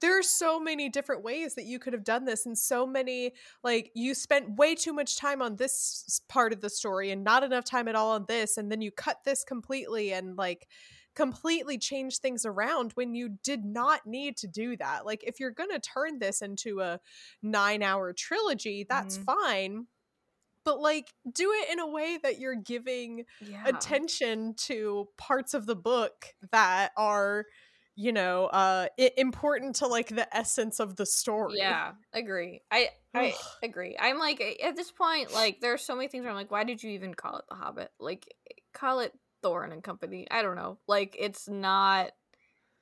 there's 0.00 0.28
so 0.28 0.60
many 0.60 0.90
different 0.90 1.22
ways 1.22 1.54
that 1.54 1.64
you 1.64 1.78
could 1.78 1.94
have 1.94 2.04
done 2.04 2.26
this 2.26 2.44
and 2.44 2.58
so 2.58 2.86
many 2.86 3.32
like 3.62 3.90
you 3.94 4.14
spent 4.14 4.56
way 4.56 4.74
too 4.74 4.92
much 4.92 5.16
time 5.16 5.40
on 5.40 5.56
this 5.56 6.20
part 6.28 6.52
of 6.52 6.60
the 6.60 6.68
story 6.68 7.10
and 7.10 7.24
not 7.24 7.42
enough 7.42 7.64
time 7.64 7.88
at 7.88 7.94
all 7.94 8.12
on 8.12 8.26
this 8.28 8.58
and 8.58 8.70
then 8.70 8.82
you 8.82 8.90
cut 8.90 9.18
this 9.24 9.44
completely 9.44 10.12
and 10.12 10.36
like 10.36 10.68
completely 11.14 11.78
change 11.78 12.18
things 12.18 12.44
around 12.44 12.92
when 12.92 13.14
you 13.14 13.38
did 13.42 13.64
not 13.64 14.06
need 14.06 14.36
to 14.38 14.46
do 14.46 14.76
that. 14.76 15.06
Like 15.06 15.24
if 15.24 15.40
you're 15.40 15.50
going 15.50 15.70
to 15.70 15.80
turn 15.80 16.18
this 16.18 16.42
into 16.42 16.80
a 16.80 17.00
9-hour 17.44 18.12
trilogy, 18.14 18.86
that's 18.88 19.18
mm. 19.18 19.24
fine. 19.24 19.86
But 20.64 20.80
like 20.80 21.12
do 21.30 21.52
it 21.52 21.72
in 21.72 21.78
a 21.78 21.86
way 21.86 22.18
that 22.22 22.38
you're 22.38 22.54
giving 22.54 23.24
yeah. 23.40 23.64
attention 23.66 24.54
to 24.66 25.08
parts 25.18 25.52
of 25.52 25.66
the 25.66 25.76
book 25.76 26.26
that 26.52 26.92
are 26.96 27.44
you 27.96 28.12
know 28.12 28.46
uh 28.46 28.86
important 29.16 29.76
to 29.76 29.86
like 29.86 30.08
the 30.08 30.36
essence 30.36 30.80
of 30.80 30.96
the 30.96 31.06
story 31.06 31.58
yeah 31.58 31.92
agree 32.12 32.60
i 32.72 32.88
i 33.14 33.32
agree 33.62 33.96
i'm 34.00 34.18
like 34.18 34.42
at 34.62 34.74
this 34.74 34.90
point 34.90 35.32
like 35.32 35.60
there 35.60 35.72
are 35.72 35.78
so 35.78 35.94
many 35.94 36.08
things 36.08 36.22
where 36.22 36.30
i'm 36.30 36.36
like 36.36 36.50
why 36.50 36.64
did 36.64 36.82
you 36.82 36.90
even 36.90 37.14
call 37.14 37.36
it 37.36 37.44
the 37.48 37.54
hobbit 37.54 37.90
like 38.00 38.26
call 38.72 38.98
it 38.98 39.12
Thorin 39.44 39.72
and 39.72 39.82
Company. 39.82 40.26
I 40.30 40.42
don't 40.42 40.56
know. 40.56 40.78
Like 40.86 41.16
it's 41.18 41.48
not 41.48 42.10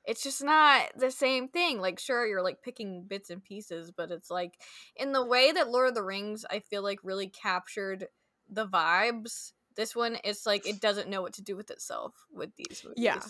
it's 0.05 0.23
just 0.23 0.43
not 0.43 0.89
the 0.97 1.11
same 1.11 1.47
thing. 1.47 1.79
Like 1.79 1.99
sure 1.99 2.25
you're 2.25 2.43
like 2.43 2.61
picking 2.61 3.05
bits 3.07 3.29
and 3.29 3.43
pieces, 3.43 3.91
but 3.91 4.11
it's 4.11 4.29
like 4.29 4.53
in 4.95 5.11
the 5.11 5.25
way 5.25 5.51
that 5.51 5.69
Lord 5.69 5.89
of 5.89 5.95
the 5.95 6.03
Rings 6.03 6.45
I 6.49 6.59
feel 6.59 6.83
like 6.83 6.99
really 7.03 7.27
captured 7.27 8.07
the 8.49 8.67
vibes. 8.67 9.53
This 9.75 9.95
one 9.95 10.17
it's 10.23 10.45
like 10.45 10.67
it 10.67 10.79
doesn't 10.79 11.09
know 11.09 11.21
what 11.21 11.33
to 11.33 11.41
do 11.41 11.55
with 11.55 11.71
itself 11.71 12.13
with 12.31 12.51
these 12.55 12.83
movies. 12.83 13.03
Yeah. 13.03 13.21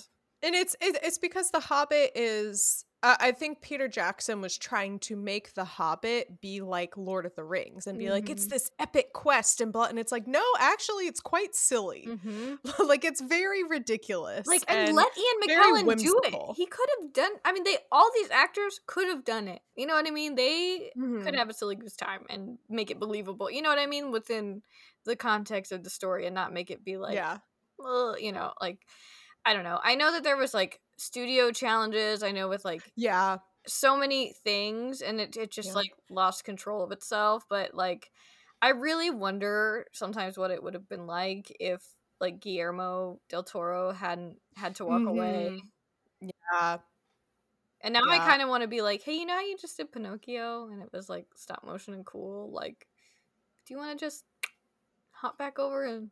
And 0.42 0.56
it's 0.56 0.76
it, 0.82 0.98
it's 1.02 1.18
because 1.18 1.52
The 1.52 1.62
Hobbit 1.62 2.12
is 2.16 2.86
uh, 3.04 3.18
I 3.20 3.34
think 3.34 3.62
Peter 3.62 3.90
Jackson 3.90 4.40
was 4.40 4.58
trying 4.58 4.98
to 5.00 5.18
make 5.18 5.54
The 5.54 5.66
Hobbit 5.66 6.40
be 6.40 6.62
like 6.62 6.96
Lord 6.96 7.26
of 7.26 7.36
the 7.36 7.44
Rings 7.44 7.86
and 7.86 8.00
be 8.00 8.06
mm-hmm. 8.06 8.14
like, 8.14 8.30
it's 8.30 8.46
mm-hmm. 8.46 8.52
this 8.52 8.72
epic 8.80 9.12
quest 9.12 9.60
and 9.60 9.74
blah. 9.74 9.86
And 9.86 10.00
it's 10.00 10.12
like, 10.12 10.26
no, 10.26 10.42
actually, 10.58 11.08
it's 11.08 11.20
quite 11.20 11.54
silly. 11.54 12.08
Mm-hmm. 12.08 12.84
like, 12.88 13.04
it's 13.04 13.20
very 13.20 13.66
ridiculous. 13.66 14.48
Like, 14.48 14.64
and, 14.70 14.88
and 14.88 14.96
let 14.96 15.10
Ian 15.18 15.58
McKellen 15.60 15.98
do 15.98 16.22
it. 16.24 16.56
He 16.56 16.66
could 16.66 16.88
have 17.02 17.12
done, 17.12 17.34
I 17.44 17.52
mean, 17.52 17.66
they, 17.66 17.76
all 17.92 18.10
these 18.16 18.32
actors 18.32 18.80
could 18.88 19.10
have 19.10 19.26
done 19.26 19.50
it. 19.50 19.60
You 19.76 19.86
know 19.86 19.96
what 19.96 20.08
I 20.08 20.12
mean? 20.12 20.36
They 20.36 20.92
mm-hmm. 20.98 21.26
could 21.26 21.36
have 21.36 21.50
a 21.50 21.54
silly 21.54 21.76
goose 21.76 21.98
time 21.98 22.26
and 22.30 22.58
make 22.70 22.90
it 22.90 23.02
believable. 23.02 23.52
You 23.52 23.62
know 23.64 23.70
what 23.70 23.80
I 23.80 23.86
mean? 23.86 24.12
Within 24.12 24.62
the 25.04 25.18
context 25.18 25.74
of 25.74 25.84
the 25.84 25.90
story 25.90 26.26
and 26.26 26.34
not 26.34 26.54
make 26.54 26.72
it 26.72 26.86
be 26.86 26.96
like, 26.96 27.16
yeah. 27.16 27.40
Well, 27.78 28.18
you 28.18 28.32
know, 28.32 28.54
like, 28.62 28.80
I 29.46 29.54
don't 29.54 29.66
know. 29.66 29.80
I 29.84 29.96
know 29.96 30.14
that 30.14 30.24
there 30.24 30.38
was 30.38 30.54
like 30.54 30.80
studio 30.98 31.52
challenges. 31.52 32.24
I 32.24 32.32
know 32.32 32.48
with 32.48 32.66
like 32.66 32.84
yeah, 32.96 33.38
so 33.68 33.98
many 33.98 34.34
things, 34.44 35.02
and 35.02 35.20
it 35.20 35.36
it 35.38 35.52
just 35.52 35.70
yeah. 35.70 35.76
like 35.76 35.94
lost 36.10 36.44
control 36.44 36.84
of 36.84 36.92
itself. 36.92 37.46
But 37.50 37.74
like, 37.74 38.12
I 38.62 38.70
really 38.70 39.10
wonder 39.10 39.86
sometimes 39.94 40.38
what 40.38 40.52
it 40.52 40.64
would 40.64 40.74
have 40.74 40.90
been 40.90 41.08
like 41.08 41.56
if 41.60 41.82
like 42.20 42.40
Guillermo 42.40 43.20
del 43.30 43.44
Toro 43.44 43.92
hadn't 43.92 44.38
had 44.56 44.76
to 44.76 44.86
walk 44.86 45.00
mm-hmm. 45.00 45.08
away. 45.08 45.62
Yeah. 46.22 46.78
And 47.82 47.94
now 47.94 48.02
yeah. 48.08 48.14
I 48.14 48.18
kind 48.20 48.42
of 48.42 48.48
want 48.48 48.62
to 48.62 48.70
be 48.70 48.82
like, 48.82 49.04
hey, 49.04 49.16
you 49.16 49.26
know 49.26 49.34
how 49.34 49.42
you 49.42 49.58
just 49.60 49.76
did 49.76 49.92
Pinocchio 49.92 50.70
and 50.72 50.82
it 50.82 50.90
was 50.94 51.10
like 51.10 51.26
stop 51.36 51.66
motion 51.66 51.94
and 51.94 52.06
cool? 52.06 52.50
Like, 52.52 52.88
do 53.66 53.74
you 53.74 53.78
want 53.78 54.00
to 54.00 54.06
just 54.06 54.24
hop 55.12 55.38
back 55.38 55.60
over 55.60 55.84
and 55.84 56.10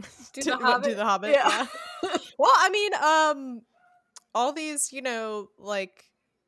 do, 0.34 0.42
the 0.42 0.56
Hobbit? 0.56 0.90
Do 0.90 0.94
the 0.94 1.04
Hobbit? 1.04 1.30
Yeah. 1.32 1.66
yeah. 2.02 2.16
well, 2.38 2.52
I 2.54 2.68
mean, 2.68 2.94
um, 2.94 3.62
all 4.36 4.52
these, 4.52 4.92
you 4.92 5.02
know, 5.02 5.48
like 5.58 6.04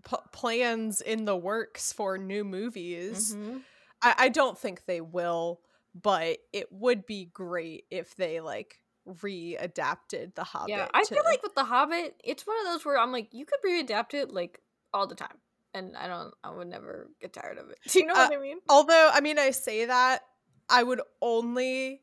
p- 0.08 0.16
plans 0.32 1.00
in 1.00 1.24
the 1.24 1.36
works 1.36 1.92
for 1.92 2.18
new 2.18 2.44
movies. 2.44 3.34
Mm-hmm. 3.34 3.58
I-, 4.02 4.14
I 4.18 4.28
don't 4.28 4.58
think 4.58 4.84
they 4.84 5.00
will, 5.00 5.60
but 5.94 6.38
it 6.52 6.70
would 6.70 7.06
be 7.06 7.24
great 7.32 7.84
if 7.90 8.14
they 8.16 8.40
like 8.40 8.78
readapted 9.08 10.34
The 10.34 10.44
Hobbit. 10.44 10.68
Yeah, 10.70 10.88
I 10.92 11.02
to- 11.04 11.14
feel 11.14 11.24
like 11.24 11.42
with 11.42 11.54
The 11.54 11.64
Hobbit, 11.64 12.20
it's 12.24 12.46
one 12.46 12.56
of 12.60 12.66
those 12.72 12.84
where 12.84 12.98
I'm 12.98 13.12
like, 13.12 13.28
you 13.32 13.44
could 13.46 13.60
readapt 13.68 14.14
it 14.14 14.30
like 14.32 14.60
all 14.92 15.06
the 15.06 15.14
time, 15.14 15.36
and 15.74 15.96
I 15.96 16.06
don't, 16.06 16.32
I 16.44 16.50
would 16.50 16.68
never 16.68 17.10
get 17.20 17.32
tired 17.32 17.58
of 17.58 17.70
it. 17.70 17.78
Do 17.90 17.98
you 18.00 18.06
know 18.06 18.14
Uh, 18.14 18.28
what 18.28 18.38
I 18.38 18.40
mean? 18.40 18.58
although 18.68 19.10
I 19.12 19.20
mean 19.20 19.38
I 19.38 19.50
say 19.50 19.84
that 19.86 20.20
I 20.68 20.82
would 20.82 21.00
only 21.22 22.02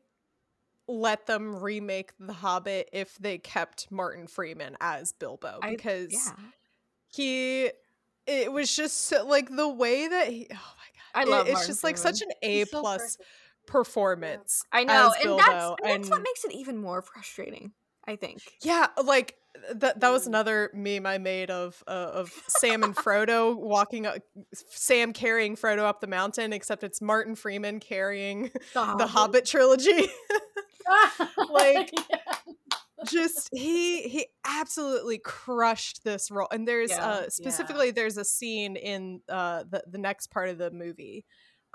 let 0.88 1.26
them 1.26 1.56
remake 1.56 2.12
The 2.20 2.32
Hobbit 2.32 2.88
if 2.92 3.16
they 3.18 3.38
kept 3.38 3.90
Martin 3.90 4.26
Freeman 4.26 4.76
as 4.80 5.12
Bilbo 5.12 5.58
I- 5.62 5.70
because 5.70 6.12
Yeah, 6.12 6.32
he 7.08 7.70
it 8.26 8.52
was 8.52 8.74
just 8.74 9.02
so, 9.02 9.24
like 9.26 9.48
the 9.54 9.68
way 9.68 10.08
that 10.08 10.28
he 10.28 10.46
oh 10.50 10.54
my 10.54 10.58
god 10.58 10.62
I 11.14 11.24
love. 11.24 11.46
it- 11.46 11.50
it's 11.50 11.54
Martin 11.54 11.70
just 11.72 11.84
like 11.84 11.98
such 11.98 12.22
an 12.22 12.28
A 12.42 12.64
so 12.64 12.80
plus 12.80 13.18
performance 13.66 14.64
I 14.72 14.84
know, 14.84 15.12
and 15.14 15.22
Bilbo, 15.24 15.42
that's 15.42 15.74
and 15.84 16.04
that's 16.04 16.10
what 16.10 16.22
makes 16.22 16.44
it 16.44 16.52
even 16.52 16.76
more 16.78 17.02
frustrating. 17.02 17.72
I 18.08 18.14
think. 18.14 18.40
Yeah, 18.62 18.86
like 19.02 19.34
that. 19.74 19.98
That 19.98 20.10
was 20.10 20.24
Mm. 20.24 20.28
another 20.28 20.70
meme 20.72 21.06
I 21.06 21.18
made 21.18 21.50
of 21.50 21.82
uh, 21.88 21.90
of 21.90 22.32
Sam 22.46 22.84
and 22.84 22.94
Frodo 22.94 23.56
walking, 23.56 24.06
up, 24.06 24.18
Sam 24.54 25.12
carrying 25.12 25.56
Frodo 25.56 25.80
up 25.80 26.00
the 26.00 26.06
mountain, 26.06 26.52
except 26.52 26.84
it's 26.84 27.00
Martin 27.02 27.34
Freeman 27.34 27.80
carrying 27.80 28.52
the 28.74 29.06
Hobbit 29.10 29.44
trilogy. 29.44 30.06
Like, 31.48 31.94
Yeah. 32.10 32.36
Just 33.04 33.48
he 33.52 34.08
he 34.08 34.26
absolutely 34.46 35.18
crushed 35.18 36.02
this 36.04 36.30
role. 36.30 36.48
And 36.50 36.66
there's 36.66 36.98
Yeah, 36.98 37.02
uh 37.02 37.28
yeah. 37.36 37.70
specifically 37.70 37.90
there's 37.90 38.16
a 38.16 38.24
scene 38.24 38.76
in 38.76 39.20
uh 39.28 39.64
the 39.70 39.84
the 39.86 39.98
next 39.98 40.28
part 40.28 40.48
of 40.48 40.58
the 40.58 40.70
movie, 40.70 41.24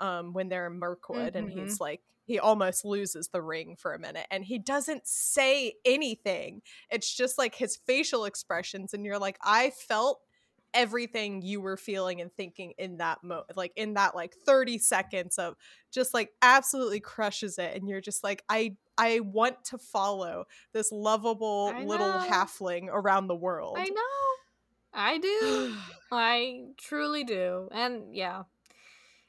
um 0.00 0.32
when 0.32 0.48
they're 0.48 0.66
in 0.66 0.78
Mirkwood 0.78 1.36
and 1.36 1.48
Mhm. 1.48 1.50
he's 1.50 1.78
like 1.80 2.00
he 2.26 2.38
almost 2.38 2.84
loses 2.84 3.28
the 3.32 3.42
ring 3.42 3.76
for 3.78 3.94
a 3.94 3.98
minute 3.98 4.26
and 4.30 4.44
he 4.44 4.58
doesn't 4.58 5.06
say 5.06 5.74
anything 5.84 6.62
it's 6.90 7.12
just 7.14 7.36
like 7.38 7.54
his 7.56 7.76
facial 7.86 8.24
expressions 8.26 8.94
and 8.94 9.04
you're 9.04 9.18
like 9.18 9.36
i 9.42 9.70
felt 9.70 10.20
everything 10.74 11.42
you 11.42 11.60
were 11.60 11.76
feeling 11.76 12.20
and 12.20 12.32
thinking 12.32 12.72
in 12.78 12.96
that 12.96 13.22
moment 13.22 13.56
like 13.56 13.72
in 13.76 13.92
that 13.94 14.14
like 14.14 14.34
30 14.46 14.78
seconds 14.78 15.36
of 15.38 15.54
just 15.92 16.14
like 16.14 16.30
absolutely 16.40 16.98
crushes 17.00 17.58
it 17.58 17.76
and 17.76 17.88
you're 17.88 18.00
just 18.00 18.24
like 18.24 18.42
i 18.48 18.74
i 18.98 19.20
want 19.20 19.64
to 19.64 19.78
follow 19.78 20.44
this 20.72 20.92
lovable 20.92 21.72
little 21.84 22.18
halfling 22.20 22.88
around 22.90 23.26
the 23.26 23.34
world 23.34 23.76
I 23.78 23.84
know. 23.84 24.32
I 24.92 25.18
do. 25.18 25.74
I 26.12 26.60
truly 26.78 27.24
do. 27.24 27.68
And 27.72 28.14
yeah. 28.14 28.42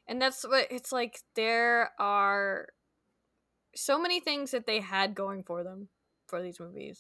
And 0.08 0.22
that's 0.22 0.46
what 0.46 0.68
it's 0.70 0.92
like 0.92 1.20
there 1.36 1.92
are 2.00 2.68
so 3.76 4.00
many 4.00 4.20
things 4.20 4.52
that 4.52 4.68
they 4.68 4.82
had 4.82 5.16
going 5.16 5.44
for 5.44 5.64
them 5.64 5.88
for 6.28 6.42
these 6.42 6.60
movies. 6.60 7.00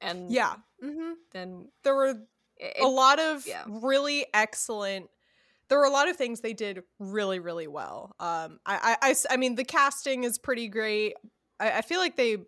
And 0.00 0.30
yeah 0.30 0.56
hmm 0.82 1.12
then 1.32 1.68
there 1.82 1.94
were 1.94 2.14
it, 2.58 2.76
a 2.82 2.86
lot 2.86 3.18
of 3.18 3.46
yeah. 3.46 3.64
really 3.66 4.26
excellent 4.34 5.08
there 5.68 5.78
were 5.78 5.84
a 5.84 5.90
lot 5.90 6.08
of 6.08 6.16
things 6.16 6.40
they 6.40 6.52
did 6.52 6.82
really 6.98 7.38
really 7.38 7.66
well 7.66 8.14
um 8.20 8.58
I, 8.66 8.96
I 9.02 9.10
I 9.10 9.14
I 9.30 9.36
mean 9.38 9.54
the 9.54 9.64
casting 9.64 10.24
is 10.24 10.36
pretty 10.36 10.68
great 10.68 11.14
i, 11.60 11.78
I 11.78 11.82
feel 11.82 11.98
like 12.00 12.16
they 12.16 12.38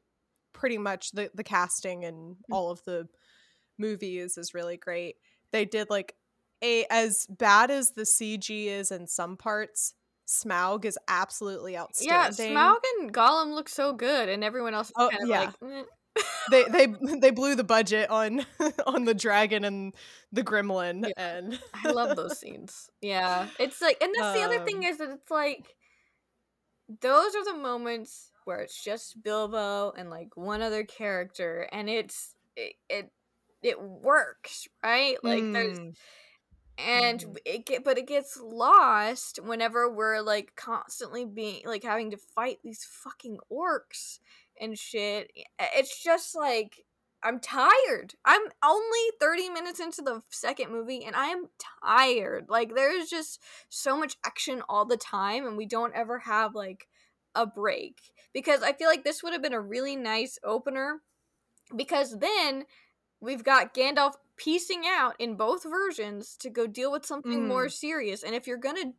pretty 0.53 0.79
much 0.79 1.13
the, 1.13 1.31
the 1.35 1.45
casting 1.45 2.01
Mm. 2.03 2.09
in 2.09 2.37
all 2.51 2.71
of 2.71 2.83
the 2.85 3.09
movies 3.79 4.39
is 4.39 4.55
really 4.55 4.77
great 4.77 5.17
they 5.53 5.65
did 5.65 5.91
like 5.91 6.15
a 6.63 6.87
as 6.91 7.27
bad 7.29 7.71
as 7.71 7.91
the 7.91 8.03
cg 8.03 8.67
is 8.67 8.91
in 8.91 9.07
some 9.07 9.37
parts 9.37 9.93
smaug 10.27 10.85
is 10.85 10.99
absolutely 11.09 11.77
outstanding. 11.77 12.53
yeah, 12.53 12.57
Smaug 12.73 12.79
and 12.99 13.15
Gollum 13.15 13.55
look 13.55 13.69
so 13.69 13.93
good 13.93 14.29
and 14.29 14.43
everyone 14.43 14.75
else 14.75 14.89
is 14.89 14.95
Oh, 14.97 15.09
kind 15.11 15.23
of 15.23 15.29
yeah. 15.29 15.41
like 15.41 15.55
eh. 15.73 16.23
they 16.51 16.65
they 16.65 16.87
they 17.21 17.31
blew 17.31 17.55
the 17.55 17.63
budget 17.63 18.11
on 18.11 18.45
on 18.87 19.05
the 19.05 19.15
dragon 19.15 19.65
and 19.65 19.95
the 20.33 20.43
gremlin 20.43 21.07
Yeah. 21.17 21.37
and 21.37 21.61
I 21.75 21.91
love 21.93 22.17
those 22.17 22.39
scenes. 22.41 22.91
Yeah. 23.01 23.47
It's 23.61 23.81
like 23.81 23.99
and 24.03 24.13
that's 24.19 24.37
the 24.37 24.45
other 24.45 24.65
thing 24.65 24.79
Um, 24.79 24.83
is 24.85 24.99
that 24.99 25.11
it's 25.11 25.31
like 25.31 25.77
those 27.03 27.35
are 27.37 27.45
the 27.45 27.55
moments 27.59 28.31
where 28.47 28.61
it's 28.61 28.83
just 28.83 29.23
Bilbo 29.23 29.93
and 29.93 30.11
like 30.11 30.37
one 30.37 30.63
other 30.63 30.85
character 30.85 31.69
and 31.73 31.89
it's 31.91 32.35
it 32.57 32.75
it, 32.89 33.11
it 33.63 33.81
works, 33.83 34.69
right? 34.83 35.17
Like 35.23 35.53
there's 35.53 35.79
Mm. 35.79 35.95
and 36.79 37.21
Mhm. 37.21 37.37
it 37.47 37.67
get 37.67 37.85
but 37.85 37.99
it 37.99 38.07
gets 38.07 38.37
lost 38.39 39.39
whenever 39.43 39.91
we're 39.91 40.21
like 40.21 40.55
constantly 40.57 41.25
being 41.25 41.63
like 41.67 41.83
having 41.83 42.11
to 42.11 42.17
fight 42.19 42.59
these 42.63 42.85
fucking 42.85 43.39
orcs 43.51 44.19
and 44.61 44.79
shit 44.79 45.31
it's 45.59 46.03
just 46.03 46.35
like 46.37 46.85
i'm 47.23 47.41
tired 47.41 48.15
i'm 48.27 48.43
only 48.63 49.11
30 49.21 49.49
minutes 49.51 49.81
into 49.81 50.03
the 50.03 50.23
second 50.31 50.71
movie 50.71 51.05
and 51.05 51.17
i 51.17 51.29
am 51.29 51.49
tired 51.83 52.47
like 52.51 52.75
there's 52.75 53.09
just 53.09 53.43
so 53.71 53.97
much 53.99 54.17
action 54.25 54.63
all 54.69 54.85
the 54.85 54.99
time 54.99 55.47
and 55.47 55.57
we 55.57 55.67
don't 55.67 55.95
ever 55.95 56.19
have 56.19 56.55
like 56.55 56.89
a 57.35 57.47
break 57.47 58.01
because 58.33 58.63
i 58.63 58.73
feel 58.73 58.89
like 58.89 59.05
this 59.05 59.23
would 59.23 59.33
have 59.33 59.43
been 59.43 59.53
a 59.53 59.61
really 59.61 59.97
nice 59.97 60.39
opener 60.45 61.01
because 61.75 62.19
then 62.19 62.65
we've 63.21 63.43
got 63.45 63.75
Gandalf 63.75 64.15
piecing 64.37 64.83
out 64.87 65.15
in 65.19 65.37
both 65.37 65.65
versions 65.65 66.37
to 66.39 66.51
go 66.51 66.67
deal 66.67 66.93
with 66.93 67.07
something 67.07 67.49
more 67.49 67.69
serious. 67.69 68.23
And 68.23 68.35
if 68.35 68.47
you're 68.47 68.57
gonna 68.59 68.93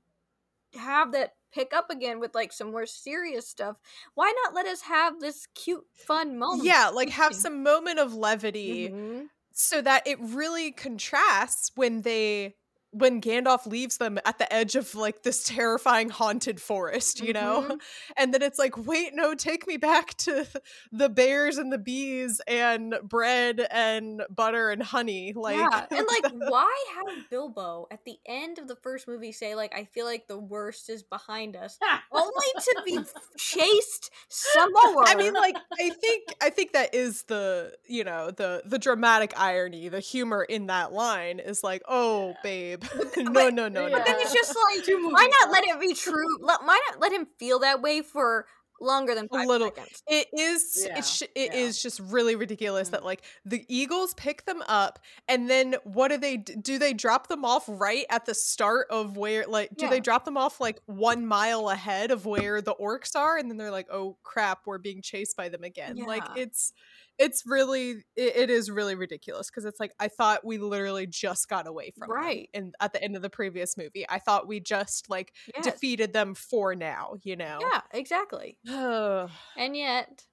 have 0.73 1.11
that 1.13 1.35
pick 1.53 1.73
up 1.73 1.89
again 1.89 2.19
with 2.19 2.35
like 2.35 2.51
some 2.51 2.71
more 2.71 2.85
serious 2.85 3.47
stuff, 3.47 3.77
why 4.15 4.33
not 4.43 4.53
let 4.53 4.65
us 4.65 4.81
have 4.81 5.19
this 5.19 5.47
cute, 5.55 5.85
fun 5.93 6.37
moment? 6.37 6.63
yeah 6.65 6.89
like 6.89 7.09
have 7.09 7.33
some 7.35 7.63
moment 7.63 7.99
of 7.99 8.13
levity 8.13 8.89
Mhm. 8.89 9.27
so 9.53 9.81
that 9.81 10.05
it 10.05 10.19
really 10.19 10.71
contrasts 10.71 11.71
when 11.75 12.01
they 12.01 12.55
when 12.99 13.21
Gandalf 13.21 13.65
leaves 13.65 13.97
them 13.97 14.17
at 14.25 14.37
the 14.37 14.51
edge 14.53 14.75
of 14.75 14.93
like 14.95 15.23
this 15.23 15.43
terrifying 15.43 16.09
haunted 16.09 16.61
forest, 16.61 17.19
you 17.21 17.33
know? 17.33 17.65
Mhm. 17.69 17.79
And 18.17 18.33
then 18.33 18.41
it's 18.41 18.57
like, 18.59 18.77
wait, 18.77 19.13
no, 19.13 19.35
take 19.35 19.67
me 19.67 19.77
back 19.77 20.15
to 20.17 20.47
the 20.91 21.09
bears 21.09 21.57
and 21.57 21.71
the 21.71 21.77
bees 21.77 22.41
and 22.47 22.95
bread 23.03 23.65
and 23.71 24.23
butter 24.29 24.69
and 24.71 24.81
honey. 24.81 25.33
Like 25.35 25.73
yeah, 25.73 25.85
and 25.95 26.07
like, 26.07 26.25
why 26.31 26.85
have 26.95 27.29
Bilbo 27.29 27.87
at 27.91 28.03
the 28.05 28.17
end 28.25 28.59
of 28.59 28.67
the 28.67 28.75
first 28.75 29.07
movie 29.07 29.31
say 29.31 29.55
like, 29.55 29.73
"I 29.75 29.85
feel 29.85 30.05
like 30.05 30.27
the 30.27 30.37
worst 30.37 30.89
is 30.89 31.03
behind 31.03 31.55
us," 31.55 31.79
only 32.11 32.47
to 32.59 32.75
be 32.85 32.99
chased 33.37 34.11
some 34.29 34.71
more? 34.73 35.07
I 35.07 35.15
mean, 35.15 35.33
like, 35.35 35.57
I 35.79 35.89
think 35.91 36.33
I 36.41 36.49
think 36.49 36.73
that 36.73 36.93
is 36.93 37.23
the 37.23 37.73
you 37.87 38.03
know 38.03 38.31
the 38.31 38.61
the 38.65 38.79
dramatic 38.79 39.33
irony, 39.37 39.89
the 39.89 39.99
humor 39.99 40.43
in 40.43 40.67
that 40.67 40.91
line 40.93 41.39
is 41.39 41.63
like, 41.63 41.81
oh, 41.87 42.35
babe, 42.43 42.83
no, 43.17 43.31
but- 43.31 43.53
no, 43.53 43.67
no, 43.67 43.87
Yeah. 43.87 43.97
no. 43.97 44.03
then 44.05 44.15
it's 44.19 44.33
just 44.33 44.55
like, 44.75 44.85
Two 44.85 44.95
why 44.97 45.23
movies 45.23 45.35
not 45.41 45.51
let 45.51 45.63
it 45.65 45.79
be 45.79 45.93
true? 45.93 46.37
Let, 46.41 46.63
why 46.63 46.79
not 46.89 46.99
let 46.99 47.11
him 47.11 47.27
feel 47.39 47.59
that 47.59 47.81
way 47.81 48.01
for 48.01 48.45
longer 48.79 49.15
than 49.15 49.27
five 49.27 49.47
little- 49.47 49.73
seconds? 49.73 50.03
It 50.07 50.27
is 50.37 50.85
Yeah, 50.87 50.99
it's 50.99 51.09
sh- 51.15 51.21
it 51.33 51.51
yeah. 51.51 51.59
is 51.59 51.81
just 51.81 51.99
really 51.99 52.35
ridiculous 52.35 52.89
Mm. 52.89 52.91
that 52.91 53.03
like 53.05 53.23
the 53.43 53.65
Eagles 53.67 54.13
pick 54.13 54.45
them 54.45 54.61
up 54.67 54.99
and 55.27 55.49
then 55.49 55.77
what 55.83 56.09
do 56.09 56.17
they 56.17 56.37
do 56.37 56.77
they 56.77 56.93
drop 56.93 57.25
them 57.27 57.43
off 57.43 57.63
right 57.67 58.05
at 58.11 58.25
the 58.27 58.35
start 58.35 58.85
of 58.91 59.17
where 59.17 59.45
like 59.47 59.71
do 59.75 59.85
Yeah. 59.85 59.89
they 59.89 59.99
drop 59.99 60.25
them 60.25 60.37
off 60.37 60.59
like 60.61 60.79
1 60.85 61.25
mile 61.25 61.69
ahead 61.69 62.11
of 62.11 62.27
where 62.27 62.61
the 62.61 62.75
orcs 62.75 63.15
are 63.15 63.35
and 63.37 63.49
then 63.49 63.57
they're 63.57 63.71
like 63.71 63.87
oh 63.91 64.15
crap 64.21 64.59
we're 64.67 64.77
being 64.77 65.01
chased 65.01 65.35
by 65.35 65.49
them 65.49 65.63
again. 65.63 65.95
Like 65.97 66.23
it's 66.35 66.71
it's 67.19 67.43
really 67.45 67.91
it, 68.15 68.35
it 68.35 68.49
is 68.49 68.69
really 68.69 68.95
ridiculous 68.95 69.49
because 69.49 69.65
it's 69.65 69.79
like 69.79 69.93
I 69.99 70.07
thought 70.07 70.45
we 70.45 70.57
literally 70.57 71.07
just 71.07 71.47
got 71.49 71.67
away 71.67 71.91
from 71.97 72.09
them 72.09 72.17
Right. 72.17 72.49
and 72.53 72.75
at 72.79 72.93
the 72.93 73.03
end 73.03 73.15
of 73.15 73.21
the 73.21 73.29
previous 73.29 73.77
movie. 73.77 74.05
I 74.09 74.19
thought 74.19 74.47
we 74.47 74.59
just 74.59 75.09
like 75.09 75.33
Yes. 75.55 75.65
defeated 75.65 76.13
them 76.13 76.35
for 76.35 76.75
now, 76.75 77.15
you 77.23 77.35
know. 77.35 77.59
Yeah, 77.61 77.81
exactly. 77.91 78.57
And 78.67 79.75
yet, 79.75 80.25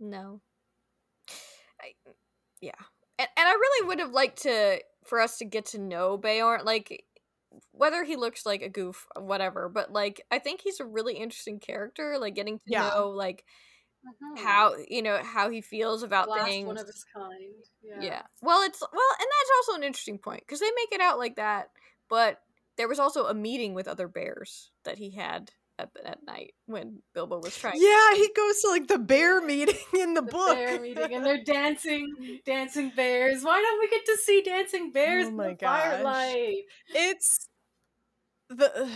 no. 0.00 0.40
I, 1.80 1.92
yeah, 2.60 2.72
and 3.18 3.28
and 3.36 3.48
I 3.48 3.52
really 3.52 3.88
would 3.88 3.98
have 4.00 4.12
liked 4.12 4.42
to 4.42 4.80
for 5.04 5.20
us 5.20 5.38
to 5.38 5.44
get 5.44 5.66
to 5.66 5.78
know 5.78 6.16
Beorn, 6.16 6.64
like 6.64 7.04
whether 7.72 8.04
he 8.04 8.16
looks 8.16 8.46
like 8.46 8.62
a 8.62 8.68
goof, 8.68 9.06
whatever. 9.18 9.68
But 9.68 9.92
like, 9.92 10.22
I 10.30 10.38
think 10.38 10.60
he's 10.62 10.80
a 10.80 10.86
really 10.86 11.14
interesting 11.16 11.60
character. 11.60 12.18
Like 12.18 12.34
getting 12.34 12.58
to 12.58 12.64
Yeah. 12.66 12.90
know 12.90 13.10
like 13.10 13.44
Mhm. 14.04 14.38
how 14.38 14.74
you 14.88 15.02
know 15.02 15.22
how 15.22 15.48
he 15.50 15.60
feels 15.60 16.02
about 16.02 16.28
last 16.28 16.44
things. 16.46 16.66
one 16.66 16.78
of 16.78 16.86
his 16.86 17.04
kind. 17.12 17.54
Yeah. 17.82 18.00
Yeah. 18.00 18.22
Well, 18.42 18.62
it's 18.62 18.80
well, 18.80 18.90
and 19.18 19.28
that's 19.28 19.50
also 19.56 19.74
an 19.78 19.84
interesting 19.84 20.18
point 20.18 20.40
because 20.46 20.60
they 20.60 20.70
make 20.76 20.92
it 20.92 21.00
out 21.00 21.18
like 21.18 21.36
that, 21.36 21.70
but 22.08 22.40
there 22.76 22.88
was 22.88 22.98
also 22.98 23.26
a 23.26 23.34
meeting 23.34 23.74
with 23.74 23.86
other 23.88 24.08
bears 24.08 24.70
that 24.84 24.98
he 24.98 25.10
had 25.10 25.52
at, 25.78 25.90
at 26.04 26.24
night 26.24 26.54
when 26.66 27.02
Bilbo 27.14 27.38
was 27.40 27.56
trying. 27.56 27.80
Yeah, 27.80 28.14
he 28.14 28.28
goes 28.34 28.60
to 28.60 28.68
like 28.68 28.86
the 28.88 28.98
bear 28.98 29.40
meeting 29.40 29.76
in 29.98 30.14
the, 30.14 30.22
The 30.22 30.30
book. 30.32 30.56
bear 30.56 30.80
meeting, 30.80 31.14
and 31.14 31.24
they're 31.26 31.42
dancing, 31.44 32.40
dancing 32.44 32.90
bears. 32.94 33.42
Why 33.44 33.60
don't 33.60 33.80
we 33.80 33.88
get 33.88 34.04
to 34.06 34.16
see 34.18 34.42
dancing 34.42 34.90
bears 34.92 35.26
Oh 35.26 35.28
in 35.30 35.36
the 35.36 35.54
gosh. 35.54 35.82
firelight? 35.82 36.64
It's 36.88 37.48
the 38.48 38.88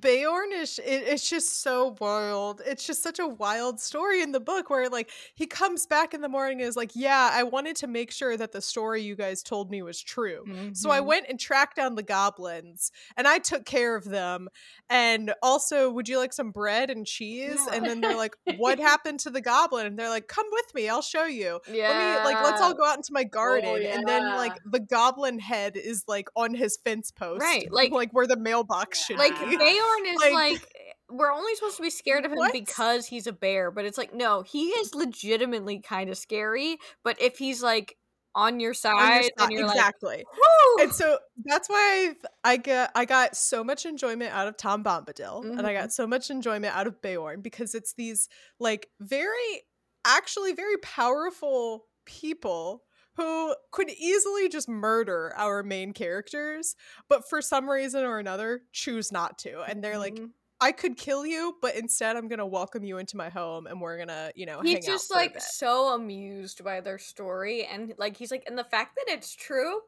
Beorn 0.00 0.52
is 0.52 0.78
it, 0.78 1.04
it's 1.06 1.28
just 1.28 1.62
so 1.62 1.96
wild. 2.00 2.60
It's 2.66 2.86
just 2.86 3.02
such 3.02 3.18
a 3.18 3.26
wild 3.26 3.80
story 3.80 4.22
in 4.22 4.32
the 4.32 4.40
book 4.40 4.70
where 4.70 4.88
like 4.88 5.10
he 5.34 5.46
comes 5.46 5.86
back 5.86 6.14
in 6.14 6.20
the 6.20 6.28
morning 6.28 6.60
and 6.60 6.68
is 6.68 6.76
like, 6.76 6.90
"Yeah, 6.94 7.30
I 7.32 7.42
wanted 7.42 7.76
to 7.76 7.86
make 7.86 8.10
sure 8.10 8.36
that 8.36 8.52
the 8.52 8.60
story 8.60 9.02
you 9.02 9.16
guys 9.16 9.42
told 9.42 9.70
me 9.70 9.82
was 9.82 10.02
true. 10.02 10.44
Mm-hmm. 10.46 10.72
So 10.74 10.90
I 10.90 10.98
mm-hmm. 10.98 11.06
went 11.06 11.26
and 11.28 11.40
tracked 11.40 11.76
down 11.76 11.94
the 11.94 12.02
goblins 12.02 12.92
and 13.16 13.26
I 13.26 13.38
took 13.38 13.64
care 13.64 13.96
of 13.96 14.04
them. 14.04 14.48
And 14.90 15.34
also, 15.42 15.90
would 15.90 16.08
you 16.08 16.18
like 16.18 16.32
some 16.32 16.50
bread 16.50 16.90
and 16.90 17.06
cheese?" 17.06 17.60
Yeah. 17.66 17.76
And 17.76 17.86
then 17.86 18.00
they're 18.00 18.16
like, 18.16 18.36
"What 18.56 18.78
happened 18.90 19.20
to 19.20 19.30
the 19.30 19.40
goblin?" 19.40 19.86
And 19.86 19.98
they're 19.98 20.10
like, 20.10 20.28
"Come 20.28 20.46
with 20.52 20.74
me. 20.74 20.88
I'll 20.88 21.02
show 21.02 21.24
you. 21.24 21.60
Yeah. 21.70 21.88
Let 21.88 21.98
me 21.98 22.34
like 22.34 22.44
let's 22.44 22.60
all 22.60 22.74
go 22.74 22.84
out 22.84 22.96
into 22.96 23.12
my 23.12 23.24
oh, 23.24 23.30
garden." 23.30 23.70
Oh, 23.70 23.76
yeah. 23.76 23.96
And 23.96 24.06
then 24.06 24.36
like 24.36 24.56
the 24.64 24.80
goblin 24.80 25.38
head 25.38 25.76
is 25.76 26.04
like 26.06 26.28
on 26.36 26.54
his 26.54 26.76
fence 26.76 27.10
post. 27.10 27.40
Right. 27.40 27.70
Like 27.72 27.92
like 27.92 28.12
where 28.12 28.26
the 28.26 28.36
mailbox 28.38 29.04
should 29.04 29.18
like, 29.18 29.38
be. 29.40 29.56
Beorn 29.78 30.06
is 30.06 30.20
like, 30.20 30.32
like 30.32 30.96
we're 31.10 31.32
only 31.32 31.54
supposed 31.54 31.76
to 31.76 31.82
be 31.82 31.90
scared 31.90 32.24
of 32.24 32.32
him 32.32 32.38
what? 32.38 32.52
because 32.52 33.06
he's 33.06 33.26
a 33.26 33.32
bear, 33.32 33.70
but 33.70 33.84
it's 33.84 33.98
like 33.98 34.14
no, 34.14 34.42
he 34.42 34.68
is 34.68 34.94
legitimately 34.94 35.80
kind 35.80 36.10
of 36.10 36.18
scary. 36.18 36.78
But 37.04 37.20
if 37.20 37.38
he's 37.38 37.62
like 37.62 37.96
on 38.34 38.60
your 38.60 38.74
side, 38.74 38.92
on 38.92 39.12
your 39.12 39.22
side 39.22 39.32
and 39.40 39.52
you're 39.52 39.66
exactly. 39.66 40.16
Like, 40.16 40.86
and 40.86 40.92
so 40.92 41.18
that's 41.44 41.68
why 41.68 42.10
I've, 42.10 42.26
I 42.44 42.56
got 42.56 42.90
I 42.94 43.04
got 43.04 43.36
so 43.36 43.64
much 43.64 43.86
enjoyment 43.86 44.32
out 44.32 44.48
of 44.48 44.56
Tom 44.56 44.84
Bombadil, 44.84 45.44
mm-hmm. 45.44 45.58
and 45.58 45.66
I 45.66 45.72
got 45.72 45.84
mm-hmm. 45.84 45.90
so 45.90 46.06
much 46.06 46.30
enjoyment 46.30 46.76
out 46.76 46.86
of 46.86 47.00
Beorn 47.00 47.40
because 47.40 47.74
it's 47.74 47.94
these 47.94 48.28
like 48.60 48.88
very 49.00 49.62
actually 50.04 50.52
very 50.52 50.76
powerful 50.78 51.86
people 52.06 52.84
who 53.18 53.54
could 53.72 53.90
easily 53.90 54.48
just 54.48 54.68
murder 54.68 55.32
our 55.36 55.64
main 55.64 55.92
characters, 55.92 56.76
but 57.08 57.28
for 57.28 57.42
some 57.42 57.68
reason 57.68 58.04
or 58.04 58.20
another 58.20 58.62
choose 58.72 59.10
not 59.10 59.38
to. 59.38 59.62
And 59.62 59.82
they're 59.82 59.98
like, 59.98 60.14
mm-hmm. 60.14 60.26
I 60.60 60.70
could 60.70 60.96
kill 60.96 61.26
you, 61.26 61.56
but 61.60 61.74
instead 61.74 62.16
I'm 62.16 62.28
gonna 62.28 62.46
welcome 62.46 62.84
you 62.84 62.98
into 62.98 63.16
my 63.16 63.28
home 63.28 63.66
and 63.66 63.80
we're 63.80 63.98
gonna, 63.98 64.30
you 64.36 64.46
know, 64.46 64.60
he's 64.60 64.86
just 64.86 65.10
like 65.10 65.40
so 65.40 65.94
amused 65.94 66.62
by 66.62 66.80
their 66.80 66.98
story 66.98 67.66
and 67.66 67.92
like 67.98 68.16
he's 68.16 68.30
like, 68.30 68.44
and 68.46 68.56
the 68.56 68.64
fact 68.64 68.96
that 68.96 69.12
it's 69.12 69.34
true, 69.34 69.80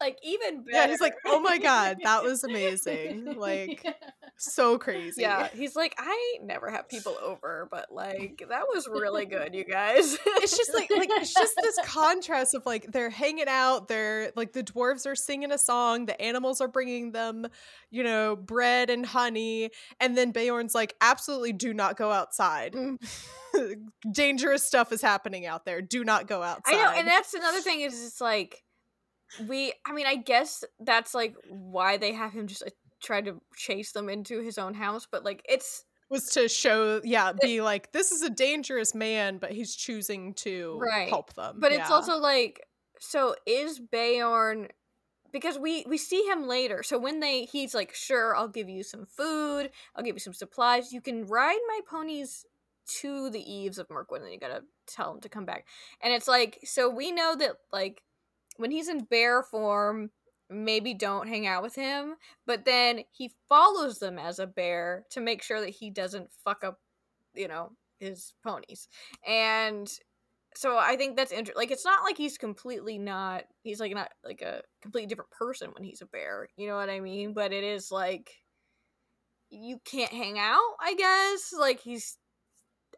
like 0.00 0.18
even 0.22 0.62
better. 0.62 0.76
Yeah, 0.76 0.86
he's 0.88 1.00
like, 1.00 1.16
oh 1.26 1.40
my 1.40 1.58
god, 1.58 1.98
that 2.04 2.22
was 2.22 2.44
amazing. 2.48 3.34
Like 3.36 3.84
so 4.36 4.78
crazy. 4.78 5.22
Yeah, 5.22 5.48
he's 5.48 5.74
like, 5.74 5.94
I 5.98 6.38
never 6.42 6.70
have 6.70 6.88
people 6.88 7.16
over, 7.22 7.68
but 7.70 7.86
like 7.90 8.44
that 8.48 8.64
was 8.72 8.88
really 8.88 9.26
good, 9.26 9.54
you 9.54 9.64
guys. 9.64 10.16
it's 10.24 10.56
just 10.56 10.72
like 10.74 10.90
like 10.90 11.10
it's 11.12 11.34
just 11.34 11.54
this 11.62 11.78
contrast 11.84 12.54
of 12.54 12.64
like 12.64 12.90
they're 12.92 13.10
hanging 13.10 13.48
out, 13.48 13.88
they're 13.88 14.32
like 14.36 14.52
the 14.52 14.62
dwarves 14.62 15.06
are 15.06 15.16
singing 15.16 15.50
a 15.50 15.58
song, 15.58 16.06
the 16.06 16.20
animals 16.20 16.60
are 16.60 16.68
bringing 16.68 17.12
them, 17.12 17.46
you 17.90 18.04
know, 18.04 18.36
bread 18.36 18.90
and 18.90 19.04
honey, 19.04 19.70
and 20.00 20.16
then 20.16 20.30
Beorn's 20.30 20.74
like, 20.74 20.94
absolutely 21.00 21.52
do 21.52 21.74
not 21.74 21.96
go 21.96 22.12
outside. 22.12 22.72
Mm. 22.74 22.98
Dangerous 24.12 24.62
stuff 24.62 24.92
is 24.92 25.02
happening 25.02 25.46
out 25.46 25.64
there. 25.64 25.82
Do 25.82 26.04
not 26.04 26.28
go 26.28 26.42
outside. 26.42 26.74
I 26.74 26.82
know, 26.82 26.90
and 26.98 27.08
that's 27.08 27.34
another 27.34 27.60
thing 27.60 27.80
is 27.80 28.04
it's 28.04 28.20
like 28.20 28.62
we 29.46 29.72
i 29.86 29.92
mean 29.92 30.06
i 30.06 30.16
guess 30.16 30.64
that's 30.80 31.14
like 31.14 31.34
why 31.48 31.96
they 31.96 32.12
have 32.12 32.32
him 32.32 32.46
just 32.46 32.62
uh, 32.62 32.70
try 33.02 33.20
to 33.20 33.40
chase 33.56 33.92
them 33.92 34.08
into 34.08 34.40
his 34.40 34.58
own 34.58 34.74
house 34.74 35.06
but 35.10 35.24
like 35.24 35.44
it's 35.48 35.84
was 36.10 36.30
to 36.30 36.48
show 36.48 37.00
yeah 37.04 37.32
be 37.32 37.60
like 37.60 37.92
this 37.92 38.12
is 38.12 38.22
a 38.22 38.30
dangerous 38.30 38.94
man 38.94 39.38
but 39.38 39.52
he's 39.52 39.74
choosing 39.74 40.32
to 40.34 40.78
right. 40.80 41.08
help 41.08 41.34
them 41.34 41.56
but 41.60 41.70
yeah. 41.70 41.80
it's 41.80 41.90
also 41.90 42.16
like 42.16 42.66
so 42.98 43.34
is 43.46 43.78
Beorn 43.78 44.68
because 45.32 45.58
we 45.58 45.84
we 45.86 45.98
see 45.98 46.22
him 46.22 46.48
later 46.48 46.82
so 46.82 46.98
when 46.98 47.20
they 47.20 47.44
he's 47.44 47.74
like 47.74 47.94
sure 47.94 48.34
i'll 48.34 48.48
give 48.48 48.68
you 48.68 48.82
some 48.82 49.04
food 49.04 49.70
i'll 49.94 50.04
give 50.04 50.16
you 50.16 50.20
some 50.20 50.32
supplies 50.32 50.92
you 50.92 51.00
can 51.00 51.26
ride 51.26 51.60
my 51.68 51.80
ponies 51.88 52.44
to 52.86 53.28
the 53.28 53.40
eaves 53.40 53.78
of 53.78 53.90
mirkwood 53.90 54.22
and 54.22 54.32
you 54.32 54.38
gotta 54.38 54.62
tell 54.86 55.12
him 55.12 55.20
to 55.20 55.28
come 55.28 55.44
back 55.44 55.66
and 56.02 56.12
it's 56.12 56.26
like 56.26 56.58
so 56.64 56.88
we 56.88 57.12
know 57.12 57.36
that 57.36 57.52
like 57.70 58.02
when 58.58 58.70
he's 58.70 58.88
in 58.88 59.04
bear 59.04 59.42
form, 59.42 60.10
maybe 60.50 60.92
don't 60.92 61.28
hang 61.28 61.46
out 61.46 61.62
with 61.62 61.74
him. 61.74 62.14
But 62.46 62.64
then 62.64 63.00
he 63.10 63.32
follows 63.48 63.98
them 63.98 64.18
as 64.18 64.38
a 64.38 64.46
bear 64.46 65.04
to 65.10 65.20
make 65.20 65.42
sure 65.42 65.60
that 65.60 65.70
he 65.70 65.90
doesn't 65.90 66.28
fuck 66.44 66.62
up, 66.64 66.78
you 67.34 67.48
know, 67.48 67.70
his 67.98 68.34
ponies. 68.44 68.88
And 69.26 69.90
so 70.54 70.76
I 70.76 70.96
think 70.96 71.16
that's 71.16 71.32
interesting. 71.32 71.60
Like, 71.60 71.70
it's 71.70 71.84
not 71.84 72.02
like 72.04 72.16
he's 72.16 72.38
completely 72.38 72.98
not. 72.98 73.44
He's 73.62 73.80
like 73.80 73.94
not 73.94 74.10
like 74.24 74.42
a 74.42 74.62
completely 74.82 75.06
different 75.06 75.30
person 75.30 75.70
when 75.72 75.84
he's 75.84 76.02
a 76.02 76.06
bear. 76.06 76.48
You 76.56 76.68
know 76.68 76.76
what 76.76 76.90
I 76.90 77.00
mean? 77.00 77.32
But 77.32 77.52
it 77.52 77.64
is 77.64 77.90
like 77.92 78.30
you 79.50 79.78
can't 79.84 80.12
hang 80.12 80.38
out. 80.38 80.74
I 80.80 80.94
guess 80.94 81.54
like 81.58 81.80
he's. 81.80 82.18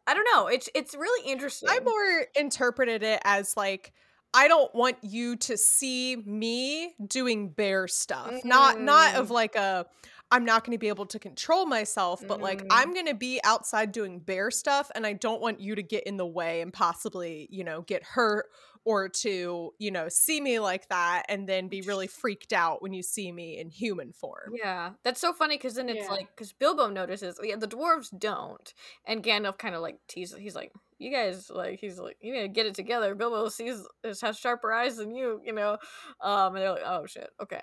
I 0.06 0.14
don't 0.14 0.26
know. 0.32 0.46
It's 0.46 0.68
it's 0.74 0.94
really 0.94 1.30
interesting. 1.30 1.68
I 1.68 1.80
more 1.80 2.26
interpreted 2.34 3.02
it 3.02 3.20
as 3.24 3.54
like 3.56 3.92
I 4.32 4.48
don't 4.48 4.72
want 4.74 4.96
you 5.02 5.36
to 5.36 5.56
see 5.56 6.16
me 6.16 6.94
doing 7.04 7.48
bear 7.48 7.88
stuff. 7.88 8.30
Mm-hmm. 8.30 8.48
Not 8.48 8.80
not 8.80 9.14
of 9.16 9.30
like 9.30 9.56
a 9.56 9.86
I'm 10.32 10.44
not 10.44 10.64
going 10.64 10.76
to 10.76 10.78
be 10.78 10.88
able 10.88 11.06
to 11.06 11.18
control 11.18 11.66
myself, 11.66 12.22
but 12.26 12.34
mm-hmm. 12.34 12.42
like 12.44 12.66
I'm 12.70 12.94
going 12.94 13.06
to 13.06 13.14
be 13.14 13.40
outside 13.42 13.90
doing 13.90 14.20
bear 14.20 14.50
stuff 14.50 14.90
and 14.94 15.04
I 15.04 15.12
don't 15.12 15.40
want 15.40 15.60
you 15.60 15.74
to 15.74 15.82
get 15.82 16.04
in 16.04 16.16
the 16.16 16.26
way 16.26 16.60
and 16.60 16.72
possibly, 16.72 17.48
you 17.50 17.64
know, 17.64 17.82
get 17.82 18.04
hurt 18.04 18.46
or 18.84 19.08
to, 19.08 19.74
you 19.78 19.90
know, 19.90 20.08
see 20.08 20.40
me 20.40 20.60
like 20.60 20.88
that 20.88 21.24
and 21.28 21.48
then 21.48 21.68
be 21.68 21.82
really 21.82 22.06
freaked 22.06 22.52
out 22.52 22.80
when 22.80 22.92
you 22.92 23.02
see 23.02 23.32
me 23.32 23.58
in 23.58 23.70
human 23.70 24.12
form. 24.12 24.54
Yeah. 24.54 24.90
That's 25.02 25.20
so 25.20 25.32
funny 25.32 25.56
because 25.56 25.74
then 25.74 25.88
it's 25.88 26.04
yeah. 26.04 26.10
like, 26.10 26.28
because 26.34 26.52
Bilbo 26.52 26.88
notices, 26.88 27.38
yeah, 27.42 27.56
the 27.56 27.68
dwarves 27.68 28.16
don't. 28.16 28.72
And 29.04 29.24
Gandalf 29.24 29.58
kind 29.58 29.74
of 29.74 29.82
like 29.82 29.98
teases, 30.06 30.38
he's 30.38 30.54
like, 30.54 30.72
you 31.00 31.10
guys, 31.10 31.50
like, 31.50 31.80
he's 31.80 31.98
like, 31.98 32.18
you 32.20 32.32
need 32.32 32.42
to 32.42 32.48
get 32.48 32.66
it 32.66 32.74
together. 32.74 33.14
Bilbo 33.14 33.48
sees, 33.48 33.82
has 34.04 34.38
sharper 34.38 34.72
eyes 34.72 34.96
than 34.96 35.14
you, 35.14 35.40
you 35.44 35.52
know? 35.52 35.78
Um, 36.20 36.54
and 36.54 36.58
they're 36.58 36.72
like, 36.72 36.82
oh 36.84 37.06
shit, 37.06 37.30
okay. 37.42 37.62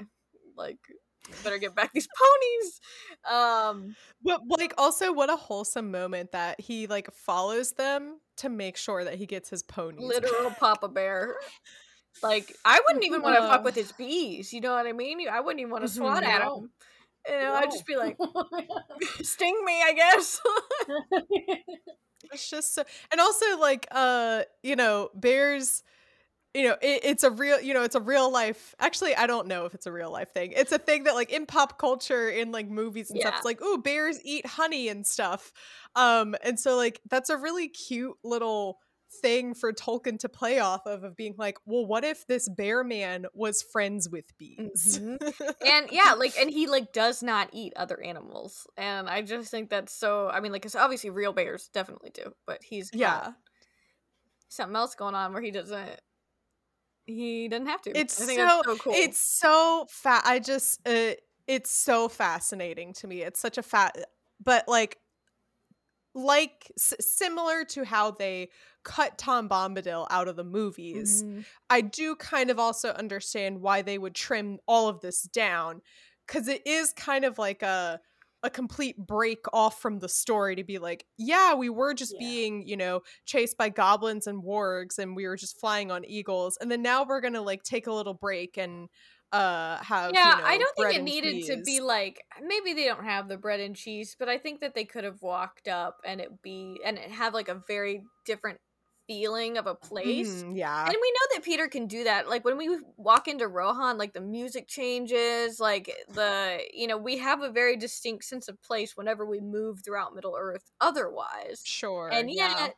Like, 0.58 0.80
better 1.44 1.58
get 1.58 1.76
back 1.76 1.92
these 1.94 2.08
ponies 2.18 2.82
um 3.30 3.96
but 4.24 4.42
like 4.48 4.74
also 4.78 5.12
what 5.12 5.30
a 5.30 5.36
wholesome 5.36 5.92
moment 5.92 6.32
that 6.32 6.60
he 6.60 6.88
like 6.88 7.12
follows 7.14 7.74
them 7.74 8.20
to 8.38 8.50
make 8.50 8.78
sure 8.78 9.04
that 9.04 9.16
he 9.16 9.26
gets 9.26 9.50
his 9.50 9.64
ponies 9.64 10.02
literal 10.02 10.52
papa 10.52 10.88
bear 10.88 11.36
like 12.24 12.56
i 12.64 12.80
wouldn't 12.88 13.06
even 13.06 13.22
want 13.22 13.36
to 13.36 13.42
fuck 13.42 13.64
with 13.64 13.76
his 13.76 13.92
bees 13.94 14.54
you 14.54 14.62
know 14.62 14.74
what 14.74 14.88
i 14.88 14.94
mean 14.94 15.28
i 15.30 15.40
wouldn't 15.40 15.60
even 15.60 15.72
want 15.72 15.84
to 15.84 15.90
swat 15.90 16.24
no. 16.24 16.30
at 16.30 16.42
him 16.42 16.70
you 17.28 17.36
know, 17.36 17.44
no. 17.44 17.54
I'd 17.56 17.72
just 17.72 17.86
be 17.86 17.96
like, 17.96 18.18
sting 19.22 19.60
me, 19.66 19.82
I 19.84 19.94
guess. 19.94 20.42
it's 22.32 22.50
just 22.50 22.76
so, 22.76 22.84
and 23.12 23.22
also 23.22 23.58
like, 23.60 23.88
uh, 23.92 24.44
you 24.64 24.76
know, 24.76 25.10
bears 25.14 25.84
you 26.54 26.64
know 26.64 26.76
it, 26.82 27.02
it's 27.04 27.24
a 27.24 27.30
real 27.30 27.62
you 27.62 27.74
know 27.74 27.84
it's 27.84 27.96
a 27.96 28.00
real 28.00 28.32
life 28.32 28.74
actually 28.80 29.16
i 29.16 29.28
don't 29.28 29.48
know 29.48 29.66
if 29.66 29.76
it's 29.76 29.86
a 29.86 29.92
real 29.92 30.12
life 30.12 30.34
thing 30.34 30.54
it's 30.54 30.72
a 30.72 30.80
thing 30.80 31.04
that 31.04 31.14
like 31.14 31.32
in 31.32 31.46
pop 31.46 31.78
culture 31.78 32.30
in 32.30 32.52
like 32.52 32.68
movies 32.68 33.12
and 33.12 33.20
yeah. 33.20 33.28
stuff 33.28 33.36
it's 33.36 33.46
like 33.46 33.60
oh 33.62 33.78
bears 33.78 34.20
eat 34.24 34.46
honey 34.46 34.88
and 34.88 35.06
stuff 35.06 35.52
um 35.96 36.36
and 36.44 36.60
so 36.60 36.76
like 36.76 37.00
that's 37.10 37.30
a 37.30 37.38
really 37.38 37.68
cute 37.68 38.16
little 38.24 38.80
thing 39.22 39.54
for 39.54 39.72
tolkien 39.72 40.20
to 40.20 40.30
play 40.30 40.60
off 40.60 40.86
of 40.86 41.04
of 41.04 41.16
being 41.16 41.34
like 41.38 41.58
well 41.66 41.86
what 41.86 42.04
if 42.04 42.28
this 42.28 42.50
bear 42.50 42.84
man 42.84 43.26
was 43.34 43.62
friends 43.62 44.10
with 44.10 44.26
bees 44.38 45.00
mm-hmm. 45.02 45.50
and 45.66 45.88
yeah 45.92 46.14
like 46.18 46.34
and 46.38 46.50
he 46.50 46.68
like 46.68 46.92
does 46.92 47.24
not 47.24 47.50
eat 47.54 47.74
other 47.76 48.02
animals 48.02 48.68
and 48.76 49.10
i 49.10 49.22
just 49.22 49.50
think 49.50 49.70
that's 49.70 49.94
so 49.94 50.30
i 50.30 50.40
mean 50.40 50.52
like 50.52 50.62
because 50.62 50.76
obviously 50.76 51.10
real 51.10 51.34
bears 51.34 51.70
definitely 51.74 52.12
do 52.14 52.34
but 52.46 52.62
he's 52.62 52.90
yeah 52.94 53.32
something 54.50 54.76
else 54.76 54.94
going 54.94 55.16
on 55.16 55.34
where 55.34 55.42
he 55.42 55.52
doesn't 55.52 56.00
he 57.08 57.48
doesn't 57.48 57.68
have 57.68 57.82
to. 57.84 57.98
It's 57.98 58.14
so, 58.14 58.62
so 58.66 58.76
cool. 58.76 58.94
It's 58.94 59.20
so 59.20 59.88
fat. 59.90 60.24
I 60.26 60.40
just 60.40 60.86
uh, 60.86 61.14
it's 61.48 61.72
so 61.72 62.10
fascinating 62.10 62.94
to 62.96 63.08
me. 63.08 63.22
It's 63.22 63.40
such 63.40 63.58
a 63.58 63.64
fat, 63.64 63.96
but 64.44 64.68
like 64.68 64.98
like 66.18 66.72
s- 66.78 66.94
similar 67.00 67.64
to 67.66 67.86
how 67.86 68.12
they 68.12 68.50
cut 68.84 69.18
Tom 69.18 69.48
Bombadil 69.48 70.08
out 70.10 70.28
of 70.28 70.36
the 70.36 70.44
movies. 70.44 71.24
Mm-hmm. 71.24 71.42
I 71.70 71.82
do 71.82 72.16
kind 72.16 72.50
of 72.50 72.60
also 72.60 72.90
understand 72.90 73.62
why 73.62 73.82
they 73.82 73.98
would 73.98 74.16
trim 74.16 74.60
all 74.68 74.88
of 74.88 75.02
this 75.02 75.24
down 75.24 75.82
cuz 76.28 76.48
it 76.48 76.66
is 76.66 76.94
kind 76.94 77.24
of 77.24 77.38
like 77.38 77.64
a 77.64 78.02
a 78.44 78.50
complete 78.50 78.98
break 78.98 79.46
off 79.52 79.82
from 79.82 80.00
the 80.00 80.08
story 80.08 80.56
to 80.56 80.64
be 80.64 80.78
like, 80.78 81.06
yeah, 81.18 81.56
we 81.56 81.70
were 81.70 81.94
just 81.94 82.14
yeah. 82.14 82.28
being, 82.28 82.68
you 82.68 82.78
know, 82.78 83.02
chased 83.26 83.58
by 83.58 83.68
goblins 83.68 84.28
and 84.28 84.44
wargs 84.44 85.00
and 85.00 85.16
we 85.16 85.28
were 85.28 85.36
just 85.36 85.60
flying 85.60 85.92
on 85.92 86.06
eagles. 86.06 86.58
And 86.62 86.70
then 86.70 86.84
now 86.84 87.04
we're 87.04 87.22
going 87.22 87.34
to 87.34 87.42
like 87.42 87.64
take 87.64 87.88
a 87.88 87.94
little 87.94 88.14
break 88.14 88.58
and 88.58 88.90
uh 89.34 89.78
have 89.84 90.14
yeah 90.14 90.38
you 90.38 90.42
know, 90.42 90.48
i 90.48 90.58
don't 90.58 90.76
think 90.78 90.96
it 90.96 91.04
needed 91.04 91.34
cheese. 91.34 91.48
to 91.48 91.62
be 91.64 91.82
like 91.82 92.24
maybe 92.42 92.74
they 92.74 92.86
don't 92.86 93.04
have 93.04 93.28
the 93.28 93.38
bread 93.38 93.60
and 93.60 93.76
cheese 93.76 94.16
but 94.18 94.30
i 94.30 94.38
think 94.38 94.62
that 94.62 94.74
they 94.74 94.86
could 94.86 95.04
have 95.04 95.22
walked 95.22 95.68
up 95.68 95.98
and 96.06 96.22
it 96.22 96.42
be 96.42 96.80
and 96.86 96.98
it 96.98 97.12
have 97.12 97.34
like 97.34 97.50
a 97.50 97.62
very 97.68 98.04
different 98.26 98.60
feeling 99.08 99.58
of 99.58 99.66
a 99.66 99.74
place. 99.74 100.44
Mm, 100.44 100.58
yeah. 100.58 100.86
And 100.86 100.96
we 101.02 101.12
know 101.12 101.36
that 101.36 101.44
Peter 101.44 101.68
can 101.68 101.88
do 101.88 102.04
that. 102.04 102.30
Like 102.30 102.44
when 102.46 102.58
we 102.58 102.78
walk 102.98 103.28
into 103.28 103.48
Rohan, 103.48 103.98
like 103.98 104.14
the 104.14 104.22
music 104.22 104.68
changes, 104.68 105.60
like 105.60 105.92
the 106.10 106.60
you 106.74 106.88
know, 106.88 106.98
we 106.98 107.18
have 107.18 107.42
a 107.42 107.50
very 107.50 107.78
distinct 107.78 108.26
sense 108.26 108.48
of 108.48 108.62
place 108.62 108.96
whenever 108.96 109.26
we 109.26 109.40
move 109.40 109.80
throughout 109.84 110.14
Middle 110.14 110.36
Earth 110.38 110.72
otherwise. 110.82 111.62
Sure. 111.64 112.10
And 112.12 112.30
yet 112.30 112.76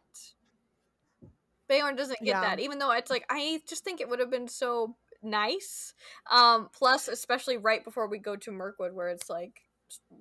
yeah. 1.22 1.30
Beorn 1.68 1.96
doesn't 1.96 2.20
get 2.20 2.28
Yeah. 2.28 2.42
that, 2.42 2.60
even 2.60 2.80
though 2.80 2.92
it's 2.92 3.10
like 3.12 3.26
I 3.30 3.62
just 3.68 3.84
think 3.84 4.00
it 4.00 4.10
would 4.10 4.20
have 4.20 4.32
been 4.32 4.48
so 4.48 4.96
nice. 5.22 5.94
Um, 6.30 6.70
plus, 6.74 7.08
especially 7.08 7.58
right 7.58 7.84
before 7.84 8.08
we 8.08 8.20
go 8.20 8.36
to 8.36 8.52
Mirkwood, 8.52 8.94
where 8.94 9.10
it's 9.10 9.30
like 9.30 9.62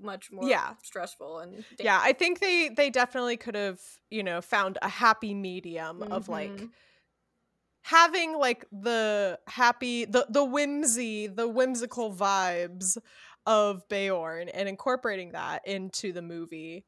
much 0.00 0.32
more 0.32 0.48
Yeah. 0.48 0.74
stressful 0.82 1.40
and 1.40 1.62
yeah 1.78 2.00
i 2.02 2.12
think 2.12 2.40
they 2.40 2.70
they 2.70 2.88
definitely 2.88 3.36
could 3.36 3.54
have 3.54 3.80
you 4.10 4.22
know 4.22 4.40
found 4.40 4.78
a 4.80 4.88
happy 4.88 5.34
medium 5.34 6.02
of 6.10 6.28
like 6.28 6.50
Mhm. 6.50 6.72
having 7.82 8.34
like 8.36 8.66
the 8.72 9.38
happy 9.46 10.04
the 10.04 10.26
the 10.28 10.44
whimsy 10.44 11.26
the 11.26 11.48
whimsical 11.48 12.12
vibes 12.14 12.96
of 13.46 13.86
Beorn 13.88 14.48
and 14.50 14.68
incorporating 14.68 15.32
that 15.32 15.66
into 15.66 16.12
the 16.12 16.22
movie 16.22 16.84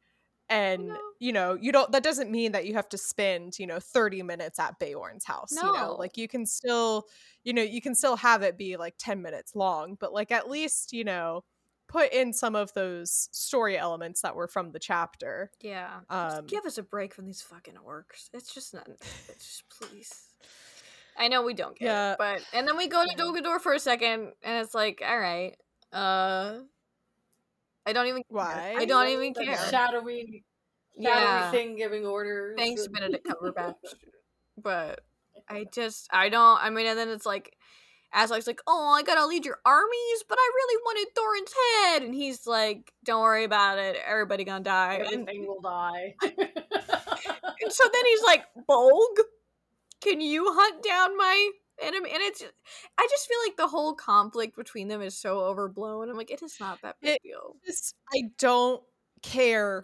and 0.51 0.89
know. 0.89 0.99
you 1.21 1.33
know 1.33 1.57
you 1.61 1.73
don't 1.73 1.91
that 1.93 2.03
doesn't 2.03 2.31
mean 2.31 2.53
that 2.53 2.67
you 2.67 2.75
have 2.75 2.89
to 2.89 2.99
spend 2.99 3.59
you 3.59 3.67
know 3.67 3.79
30 3.79 4.23
minutes 4.25 4.59
at 4.59 4.79
Beorn's 4.79 5.25
house 5.25 5.53
you 5.53 5.63
know 5.63 5.97
like 5.99 6.17
you 6.19 6.29
can 6.29 6.45
still 6.45 7.07
you 7.45 7.53
know 7.53 7.63
you 7.63 7.81
can 7.81 7.95
still 7.95 8.17
have 8.17 8.43
it 8.43 8.59
be 8.59 8.77
like 8.77 8.95
10 8.99 9.23
minutes 9.23 9.55
long 9.55 9.97
but 9.99 10.13
like 10.13 10.31
at 10.33 10.51
least 10.51 10.93
you 10.93 11.05
know 11.05 11.45
put 11.89 12.13
in 12.13 12.33
some 12.33 12.55
of 12.55 12.73
those 12.75 13.29
story 13.33 13.77
elements 13.77 14.21
that 14.23 14.37
were 14.37 14.47
from 14.47 14.71
the 14.71 14.79
chapter 14.79 15.51
Yeah. 15.61 16.01
Um, 16.09 16.47
give 16.47 16.65
us 16.65 16.79
a 16.79 16.83
break 16.85 17.13
from 17.15 17.27
these 17.27 17.43
fucking 17.43 17.75
orcs. 17.85 18.29
It's 18.33 18.55
just 18.55 18.73
not. 18.75 18.87
It's 19.29 19.45
just 19.45 19.65
please. 19.69 20.29
I 21.19 21.27
know 21.27 21.43
we 21.43 21.53
don't 21.53 21.77
get 21.77 21.87
Yeah. 21.87 22.13
it, 22.13 22.19
but 22.19 22.43
and 22.53 22.67
then 22.69 22.77
we 22.77 22.87
go 22.87 23.05
to 23.05 23.17
Dol 23.17 23.33
Guldur 23.35 23.61
for 23.61 23.73
a 23.75 23.81
second, 23.81 24.33
and 24.43 24.65
it's 24.65 24.73
like, 24.73 25.03
all 25.05 25.19
right, 25.19 25.57
uh, 25.93 26.61
I 27.91 27.93
don't 27.93 28.07
even. 28.07 28.23
care. 28.23 28.37
Why? 28.37 28.75
I 28.79 28.85
don't 28.85 29.09
even 29.09 29.35
care. 29.35 29.57
shadowy, 29.69 29.71
shadowy 29.71 30.45
Yeah. 30.97 31.51
thing 31.51 31.77
giving 31.77 32.07
orders. 32.07 32.55
Thanks, 32.57 32.85
and- 32.85 32.93
Benedict 32.95 33.27
Cumberbatch. 33.43 33.75
but 34.57 35.01
I 35.49 35.67
just, 35.73 36.09
I 36.13 36.29
don't. 36.29 36.63
I 36.63 36.71
mean, 36.71 36.87
and 36.87 36.99
then 36.99 37.09
it's 37.09 37.27
like, 37.27 37.57
Azog's 38.13 38.47
like, 38.47 38.61
"Oh, 38.67 38.93
I 38.97 39.03
gotta 39.03 39.27
lead 39.27 39.45
your 39.45 39.59
armies, 39.65 40.25
but 40.29 40.39
I 40.41 40.51
really 40.55 40.83
wanted 40.85 41.15
Thorin's 41.15 41.55
head," 41.93 42.03
and 42.03 42.15
he's 42.15 42.47
like, 42.47 42.93
"Don't 43.05 43.23
worry 43.23 43.45
about 43.45 43.79
it. 43.79 43.97
Everybody 44.07 44.45
gonna 44.45 44.65
die." 44.65 44.95
And, 44.95 45.23
Everything 45.29 45.47
will 45.47 45.61
die. 45.61 46.15
and 46.23 47.73
so 47.73 47.85
then 47.93 48.07
he's 48.07 48.23
like, 48.23 48.45
"Bolg, 48.69 49.17
can 50.01 50.21
you 50.21 50.45
hunt 50.53 50.83
down 50.83 51.17
my 51.17 51.51
enemy?" 51.81 52.11
And 52.13 52.23
it's, 52.23 52.43
I 52.99 53.07
just 53.11 53.27
feel 53.29 53.39
like 53.47 53.57
the 53.57 53.69
whole 53.69 53.95
conflict 53.95 54.57
between 54.57 54.89
them 54.89 55.03
is 55.03 55.17
so 55.17 55.41
overblown. 55.41 56.09
I'm 56.11 56.17
like, 56.17 56.31
it 56.31 56.43
is 56.43 56.59
not 56.61 56.81
that 56.83 56.97
big 57.01 57.17
It- 57.17 57.23
deal. 57.23 57.57
just 57.67 57.95
I 58.15 58.23
don't 58.39 58.83
care 59.23 59.83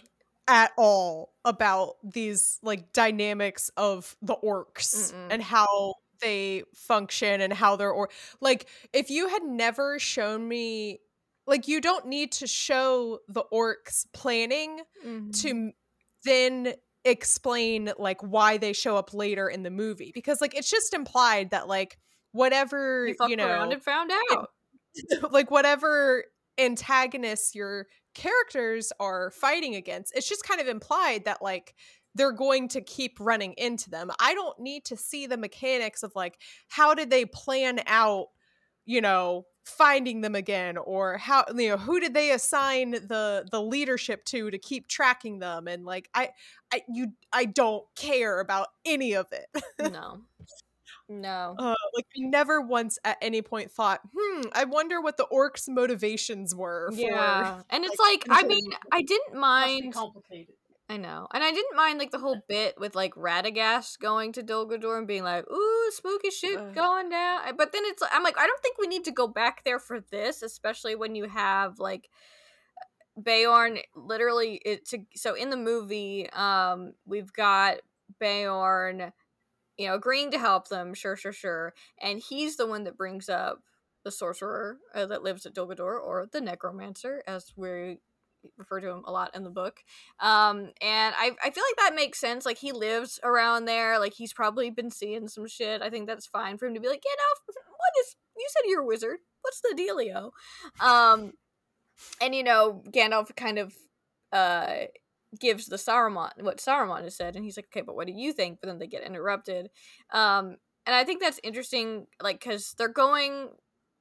at 0.48 0.72
all 0.78 1.34
about 1.44 1.96
these 2.04 2.58
like 2.62 2.92
dynamics 2.92 3.70
of 3.76 4.16
the 4.22 4.36
orcs 4.36 5.12
Mm-mm. 5.12 5.26
and 5.30 5.42
how 5.42 5.94
they 6.20 6.62
function 6.74 7.40
and 7.40 7.52
how 7.52 7.76
they're 7.76 7.90
or 7.90 8.08
like 8.40 8.68
if 8.92 9.10
you 9.10 9.28
had 9.28 9.42
never 9.42 9.98
shown 9.98 10.46
me 10.48 11.00
like 11.46 11.68
you 11.68 11.80
don't 11.80 12.06
need 12.06 12.32
to 12.32 12.46
show 12.46 13.18
the 13.28 13.42
orcs 13.52 14.06
planning 14.12 14.80
Mm-hmm. 15.04 15.30
to 15.32 15.72
then 16.24 16.74
explain 17.06 17.92
like 17.98 18.20
why 18.20 18.58
they 18.58 18.72
show 18.72 18.96
up 18.96 19.14
later 19.14 19.48
in 19.48 19.62
the 19.62 19.70
movie 19.70 20.10
because 20.12 20.40
like 20.40 20.56
it's 20.56 20.70
just 20.70 20.92
implied 20.92 21.50
that 21.50 21.68
like 21.68 21.98
whatever 22.32 23.06
You 23.06 23.14
you 23.28 23.36
know 23.36 23.46
around 23.46 23.72
and 23.72 23.82
found 23.82 24.10
out. 24.32 24.50
like 25.30 25.50
whatever 25.50 26.24
antagonists 26.58 27.54
your 27.54 27.86
characters 28.14 28.92
are 28.98 29.30
fighting 29.30 29.76
against 29.76 30.12
it's 30.16 30.28
just 30.28 30.42
kind 30.44 30.60
of 30.60 30.66
implied 30.66 31.24
that 31.26 31.40
like 31.40 31.74
they're 32.14 32.32
going 32.32 32.66
to 32.66 32.80
keep 32.80 33.18
running 33.20 33.52
into 33.58 33.90
them 33.90 34.10
i 34.18 34.34
don't 34.34 34.58
need 34.58 34.84
to 34.84 34.96
see 34.96 35.26
the 35.26 35.36
mechanics 35.36 36.02
of 36.02 36.12
like 36.16 36.40
how 36.68 36.94
did 36.94 37.10
they 37.10 37.24
plan 37.26 37.78
out 37.86 38.28
you 38.86 39.00
know 39.00 39.44
finding 39.66 40.20
them 40.20 40.36
again 40.36 40.76
or 40.76 41.18
how 41.18 41.44
you 41.56 41.68
know 41.68 41.76
who 41.76 41.98
did 41.98 42.14
they 42.14 42.30
assign 42.30 42.92
the 42.92 43.44
the 43.50 43.60
leadership 43.60 44.24
to 44.24 44.48
to 44.48 44.58
keep 44.58 44.86
tracking 44.86 45.40
them 45.40 45.66
and 45.66 45.84
like 45.84 46.08
i 46.14 46.30
i 46.72 46.82
you 46.88 47.08
i 47.32 47.44
don't 47.44 47.84
care 47.96 48.38
about 48.38 48.68
any 48.84 49.12
of 49.12 49.26
it 49.32 49.46
no, 49.80 50.20
no. 51.08 51.56
uh, 51.58 51.74
like 51.96 52.06
I 52.16 52.20
never 52.20 52.60
once 52.60 52.98
at 53.04 53.18
any 53.20 53.42
point 53.42 53.72
thought, 53.72 54.00
hmm, 54.16 54.42
I 54.52 54.64
wonder 54.64 55.00
what 55.00 55.16
the 55.16 55.26
orcs' 55.32 55.68
motivations 55.68 56.54
were 56.54 56.92
for 56.92 57.00
Yeah, 57.00 57.62
and 57.68 57.84
it's 57.84 57.98
like, 57.98 58.26
like, 58.28 58.44
I 58.44 58.46
mean, 58.46 58.70
I 58.92 59.02
didn't 59.02 59.34
mind. 59.34 59.92
complicated. 59.94 60.54
I 60.88 60.98
know, 60.98 61.26
and 61.34 61.42
I 61.42 61.50
didn't 61.50 61.76
mind 61.76 61.98
like 61.98 62.12
the 62.12 62.18
whole 62.18 62.40
bit 62.48 62.78
with 62.78 62.94
like 62.94 63.14
Radagast 63.16 63.98
going 63.98 64.32
to 64.34 64.42
Dol 64.42 64.68
Guldur 64.68 64.96
and 64.96 65.06
being 65.06 65.24
like, 65.24 65.44
"Ooh, 65.50 65.90
spooky 65.90 66.30
shit 66.30 66.58
Ugh. 66.58 66.74
going 66.74 67.08
down." 67.08 67.56
But 67.56 67.72
then 67.72 67.82
it's, 67.86 68.02
I'm 68.12 68.22
like, 68.22 68.38
I 68.38 68.46
don't 68.46 68.62
think 68.62 68.78
we 68.78 68.86
need 68.86 69.04
to 69.04 69.10
go 69.10 69.26
back 69.26 69.64
there 69.64 69.80
for 69.80 70.00
this, 70.00 70.42
especially 70.42 70.94
when 70.94 71.16
you 71.16 71.24
have 71.24 71.80
like 71.80 72.08
Beorn 73.20 73.78
literally 73.94 74.60
it 74.64 74.86
to 74.88 74.98
so 75.14 75.34
in 75.34 75.50
the 75.50 75.56
movie 75.56 76.28
um 76.32 76.92
we've 77.06 77.32
got 77.32 77.78
Beorn 78.20 79.12
you 79.78 79.88
know 79.88 79.94
agreeing 79.94 80.30
to 80.32 80.38
help 80.38 80.68
them 80.68 80.92
sure 80.92 81.16
sure 81.16 81.32
sure 81.32 81.74
and 82.00 82.20
he's 82.20 82.56
the 82.56 82.66
one 82.66 82.84
that 82.84 82.98
brings 82.98 83.28
up 83.28 83.62
the 84.04 84.10
sorcerer 84.10 84.76
uh, 84.94 85.06
that 85.06 85.22
lives 85.22 85.46
at 85.46 85.54
Dol 85.54 85.66
Guldur 85.66 85.98
or 85.98 86.26
the 86.30 86.40
necromancer 86.40 87.22
as 87.26 87.52
we 87.56 87.98
refer 88.56 88.80
to 88.80 88.88
him 88.88 89.02
a 89.06 89.12
lot 89.12 89.34
in 89.34 89.44
the 89.44 89.50
book 89.50 89.80
um 90.20 90.70
and 90.80 91.14
I, 91.18 91.32
I 91.42 91.50
feel 91.50 91.64
like 91.68 91.76
that 91.78 91.94
makes 91.94 92.18
sense 92.18 92.46
like 92.46 92.58
he 92.58 92.72
lives 92.72 93.18
around 93.22 93.64
there 93.64 93.98
like 93.98 94.14
he's 94.14 94.32
probably 94.32 94.70
been 94.70 94.90
seeing 94.90 95.28
some 95.28 95.46
shit 95.46 95.82
i 95.82 95.90
think 95.90 96.06
that's 96.06 96.26
fine 96.26 96.58
for 96.58 96.66
him 96.66 96.74
to 96.74 96.80
be 96.80 96.88
like 96.88 97.02
you 97.04 97.16
know 97.16 97.54
what 97.54 98.04
is 98.04 98.16
you 98.36 98.46
said 98.50 98.68
you're 98.68 98.82
a 98.82 98.86
wizard 98.86 99.18
what's 99.46 99.60
the 99.60 99.74
dealio? 99.76 100.30
Um 100.80 101.32
and 102.20 102.34
you 102.34 102.42
know 102.42 102.82
Gandalf 102.90 103.34
kind 103.36 103.58
of 103.58 103.74
uh 104.32 104.86
gives 105.40 105.66
the 105.66 105.76
Saruman 105.76 106.30
what 106.40 106.58
Saruman 106.58 107.02
has 107.02 107.16
said 107.16 107.36
and 107.36 107.44
he's 107.44 107.56
like 107.56 107.68
okay 107.72 107.82
but 107.82 107.96
what 107.96 108.06
do 108.06 108.12
you 108.12 108.32
think? 108.32 108.58
But 108.60 108.68
then 108.68 108.78
they 108.78 108.86
get 108.86 109.04
interrupted 109.04 109.70
um 110.12 110.56
and 110.84 110.94
I 110.94 111.04
think 111.04 111.20
that's 111.20 111.40
interesting 111.42 112.06
like 112.20 112.40
cuz 112.40 112.74
they're 112.76 112.88
going 112.88 113.50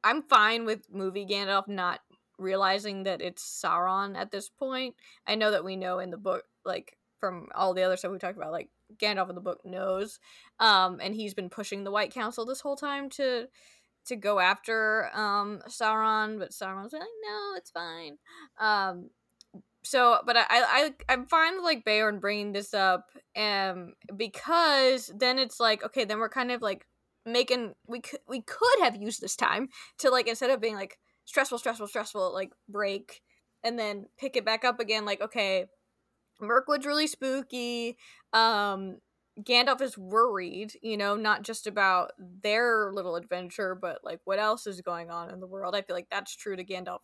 I'm 0.04 0.24
fine 0.24 0.66
with 0.66 0.92
movie 0.92 1.26
Gandalf 1.26 1.68
not 1.68 2.02
realizing 2.38 3.04
that 3.04 3.22
it's 3.22 3.44
Sauron 3.64 4.16
at 4.16 4.32
this 4.32 4.50
point 4.50 4.96
I 5.28 5.36
know 5.36 5.52
that 5.52 5.64
we 5.64 5.76
know 5.76 6.00
in 6.00 6.12
the 6.12 6.18
book 6.18 6.44
like 6.64 6.98
from 7.20 7.48
all 7.56 7.74
the 7.74 7.84
other 7.84 7.98
stuff 7.98 8.12
we 8.12 8.18
talked 8.18 8.38
about 8.38 8.52
like 8.52 8.70
Gandalf 8.98 9.30
in 9.30 9.36
the 9.36 9.42
book 9.42 9.62
knows 9.66 10.20
um 10.60 11.00
and 11.02 11.16
he's 11.16 11.34
been 11.34 11.50
pushing 11.50 11.84
the 11.84 11.92
White 11.92 12.14
Council 12.14 12.46
this 12.46 12.62
whole 12.62 12.76
time 12.76 13.10
to 13.12 13.48
to 14.06 14.16
go 14.16 14.40
after 14.40 15.10
um 15.14 15.62
Sauron, 15.68 16.38
but 16.40 16.52
Sauron's 16.52 16.94
like, 16.94 17.02
no, 17.02 17.54
it's 17.58 17.72
fine. 17.72 18.18
Um 18.60 19.10
so 19.84 20.20
but 20.26 20.36
I, 20.36 20.46
I 20.50 20.94
I'm 21.10 21.26
fine 21.28 21.56
with 21.56 21.64
like 21.64 21.86
Beorn 21.86 22.20
bringing 22.20 22.54
this 22.54 22.74
up 22.74 23.12
um 23.38 23.94
because 24.16 25.12
then 25.16 25.38
it's 25.38 25.60
like 25.60 25.84
okay 25.84 26.06
then 26.06 26.20
we're 26.20 26.30
kind 26.30 26.52
of 26.52 26.62
like 26.62 26.86
making 27.26 27.74
we 27.88 28.02
could 28.02 28.20
we 28.28 28.42
could 28.42 28.80
have 28.82 28.96
used 28.96 29.22
this 29.22 29.36
time 29.36 29.70
to 30.00 30.10
like 30.10 30.28
instead 30.28 30.50
of 30.50 30.62
being 30.62 30.76
like 30.76 30.98
stressful 31.26 31.58
stressful 31.58 31.88
stressful 31.88 32.34
like 32.34 32.52
break 32.70 33.22
and 33.64 33.78
then 33.80 34.06
pick 34.18 34.36
it 34.36 34.46
back 34.46 34.64
up 34.64 34.80
again 34.80 35.06
like 35.06 35.22
okay 35.22 35.66
Mirkwood's 36.42 36.86
really 36.86 37.08
spooky 37.08 37.98
um 38.34 38.98
Gandalf 39.42 39.82
is 39.82 39.98
worried, 39.98 40.72
you 40.82 40.96
know, 40.96 41.18
not 41.18 41.42
just 41.44 41.68
about 41.68 42.12
their 42.18 42.90
little 42.94 43.18
adventure, 43.18 43.76
but 43.76 44.00
like 44.02 44.22
what 44.24 44.40
else 44.40 44.66
is 44.66 44.80
going 44.80 45.12
on 45.12 45.30
in 45.30 45.42
the 45.42 45.48
world. 45.48 45.76
I 45.76 45.82
feel 45.82 45.94
like 45.94 46.08
that's 46.10 46.34
true 46.38 46.56
to 46.56 46.64
Gandalf 46.64 47.00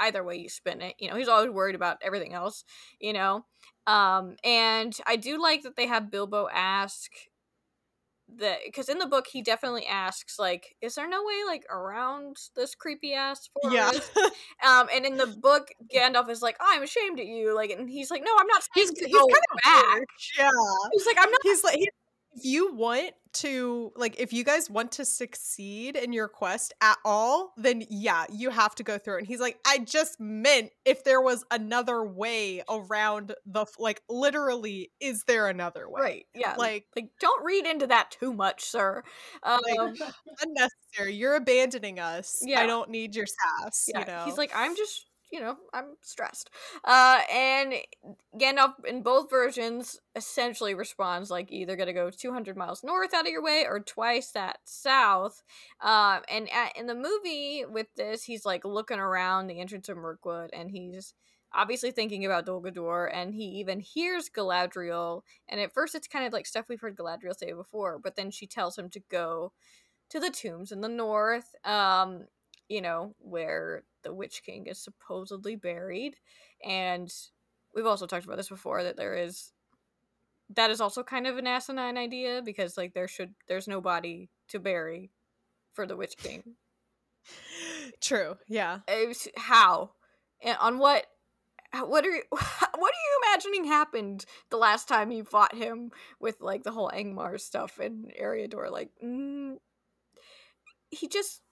either 0.00 0.24
way 0.24 0.36
you 0.36 0.48
spin 0.48 0.80
it. 0.82 0.94
You 0.98 1.10
know, 1.10 1.16
he's 1.16 1.28
always 1.28 1.50
worried 1.50 1.74
about 1.74 1.98
everything 2.02 2.32
else, 2.34 2.64
you 2.98 3.12
know. 3.12 3.44
Um 3.86 4.36
and 4.44 4.96
I 5.06 5.16
do 5.16 5.40
like 5.40 5.62
that 5.62 5.76
they 5.76 5.86
have 5.86 6.10
Bilbo 6.10 6.48
ask 6.52 7.10
that 8.38 8.58
because 8.64 8.88
in 8.88 8.98
the 8.98 9.06
book 9.06 9.26
he 9.32 9.42
definitely 9.42 9.86
asks 9.86 10.38
like 10.38 10.76
is 10.80 10.94
there 10.94 11.08
no 11.08 11.22
way 11.24 11.44
like 11.46 11.64
around 11.70 12.36
this 12.56 12.74
creepy 12.74 13.14
ass 13.14 13.48
yeah. 13.70 13.90
forest 13.90 14.12
um 14.66 14.88
and 14.94 15.04
in 15.04 15.16
the 15.16 15.26
book 15.26 15.68
gandalf 15.94 16.28
is 16.30 16.42
like 16.42 16.56
oh, 16.60 16.66
i'm 16.70 16.82
ashamed 16.82 17.18
at 17.18 17.26
you 17.26 17.54
like 17.54 17.70
and 17.70 17.88
he's 17.90 18.10
like 18.10 18.22
no 18.24 18.30
i'm 18.38 18.46
not 18.46 18.62
he's 18.74 18.90
he's 18.90 19.12
go 19.12 19.18
kind 19.18 19.44
of 19.52 19.58
back 19.64 20.02
yeah. 20.38 20.48
he's 20.92 21.06
like 21.06 21.16
i'm 21.18 21.30
not 21.30 21.40
He's 21.42 21.64
like 21.64 21.76
he's 21.76 21.88
you 22.44 22.74
want 22.74 23.12
to 23.32 23.92
like 23.94 24.18
if 24.18 24.32
you 24.32 24.42
guys 24.42 24.68
want 24.68 24.92
to 24.92 25.04
succeed 25.04 25.96
in 25.96 26.12
your 26.12 26.26
quest 26.26 26.74
at 26.80 26.96
all 27.04 27.52
then 27.56 27.82
yeah 27.88 28.24
you 28.32 28.50
have 28.50 28.74
to 28.74 28.82
go 28.82 28.98
through 28.98 29.16
it. 29.16 29.18
And 29.18 29.26
he's 29.26 29.40
like 29.40 29.58
i 29.66 29.78
just 29.78 30.18
meant 30.18 30.70
if 30.84 31.04
there 31.04 31.20
was 31.20 31.44
another 31.50 32.04
way 32.04 32.62
around 32.68 33.34
the 33.46 33.66
like 33.78 34.02
literally 34.08 34.90
is 35.00 35.24
there 35.24 35.48
another 35.48 35.88
way? 35.88 36.00
Right 36.00 36.26
yeah. 36.34 36.56
Like 36.58 36.86
like 36.96 37.10
don't 37.20 37.44
read 37.44 37.66
into 37.66 37.86
that 37.86 38.10
too 38.10 38.32
much 38.32 38.64
sir. 38.64 39.02
Um, 39.42 39.60
like, 39.68 40.00
unnecessary. 40.42 41.14
You're 41.14 41.36
abandoning 41.36 42.00
us. 42.00 42.42
Yeah. 42.44 42.60
i 42.60 42.66
don't 42.66 42.90
need 42.90 43.14
your 43.14 43.26
sass 43.26 43.88
yeah. 43.88 44.00
you 44.00 44.06
know? 44.06 44.24
he's 44.24 44.38
like 44.38 44.50
i'm 44.54 44.76
just 44.76 45.06
you 45.30 45.40
know, 45.40 45.56
I'm 45.72 45.96
stressed. 46.02 46.50
Uh, 46.84 47.20
and 47.32 47.74
Gandalf 48.38 48.74
in 48.86 49.02
both 49.02 49.30
versions 49.30 50.00
essentially 50.16 50.74
responds 50.74 51.30
like 51.30 51.52
either 51.52 51.76
gonna 51.76 51.92
go 51.92 52.10
200 52.10 52.56
miles 52.56 52.82
north 52.82 53.14
out 53.14 53.26
of 53.26 53.32
your 53.32 53.42
way 53.42 53.64
or 53.66 53.80
twice 53.80 54.32
that 54.32 54.58
south. 54.64 55.42
Um, 55.80 56.20
and 56.28 56.48
at, 56.52 56.76
in 56.76 56.86
the 56.86 56.94
movie 56.94 57.64
with 57.70 57.86
this, 57.96 58.24
he's 58.24 58.44
like 58.44 58.64
looking 58.64 58.98
around 58.98 59.46
the 59.46 59.60
entrance 59.60 59.88
of 59.88 59.96
Mirkwood 59.96 60.50
and 60.52 60.70
he's 60.70 61.14
obviously 61.52 61.90
thinking 61.90 62.24
about 62.24 62.46
Dol 62.46 62.62
Guldur 62.62 63.10
and 63.12 63.34
he 63.34 63.44
even 63.44 63.80
hears 63.80 64.30
Galadriel. 64.30 65.22
And 65.48 65.60
at 65.60 65.72
first, 65.72 65.94
it's 65.94 66.08
kind 66.08 66.26
of 66.26 66.32
like 66.32 66.46
stuff 66.46 66.66
we've 66.68 66.80
heard 66.80 66.96
Galadriel 66.96 67.36
say 67.36 67.52
before, 67.52 67.98
but 67.98 68.16
then 68.16 68.30
she 68.30 68.46
tells 68.46 68.76
him 68.78 68.88
to 68.90 69.00
go 69.10 69.52
to 70.10 70.20
the 70.20 70.30
tombs 70.30 70.72
in 70.72 70.80
the 70.80 70.88
north. 70.88 71.54
Um, 71.64 72.26
you 72.68 72.80
know, 72.80 73.14
where 73.18 73.82
the 74.02 74.12
Witch 74.12 74.42
King 74.44 74.66
is 74.66 74.82
supposedly 74.82 75.56
buried. 75.56 76.16
And 76.64 77.12
we've 77.74 77.86
also 77.86 78.06
talked 78.06 78.24
about 78.24 78.36
this 78.36 78.48
before 78.48 78.82
that 78.82 78.96
there 78.96 79.14
is 79.14 79.52
that 80.56 80.70
is 80.70 80.80
also 80.80 81.02
kind 81.02 81.26
of 81.26 81.38
an 81.38 81.46
asinine 81.46 81.96
idea 81.96 82.42
because 82.44 82.76
like 82.76 82.92
there 82.92 83.08
should 83.08 83.34
there's 83.48 83.68
no 83.68 83.80
body 83.80 84.30
to 84.48 84.58
bury 84.58 85.10
for 85.72 85.86
the 85.86 85.96
Witch 85.96 86.16
King. 86.16 86.56
True. 88.00 88.36
Yeah. 88.48 88.80
Was, 88.88 89.28
how? 89.36 89.92
And 90.42 90.56
on 90.60 90.78
what 90.78 91.06
what 91.72 92.04
are 92.04 92.10
you 92.10 92.22
what 92.30 92.42
are 92.42 92.74
you 92.78 93.20
imagining 93.24 93.64
happened 93.64 94.24
the 94.50 94.56
last 94.56 94.88
time 94.88 95.12
you 95.12 95.24
fought 95.24 95.54
him 95.54 95.90
with 96.18 96.40
like 96.40 96.64
the 96.64 96.72
whole 96.72 96.90
Angmar 96.92 97.40
stuff 97.40 97.78
in 97.78 98.10
Eriador 98.20 98.70
like 98.70 98.90
mm, 99.02 99.56
he 100.90 101.06
just 101.06 101.42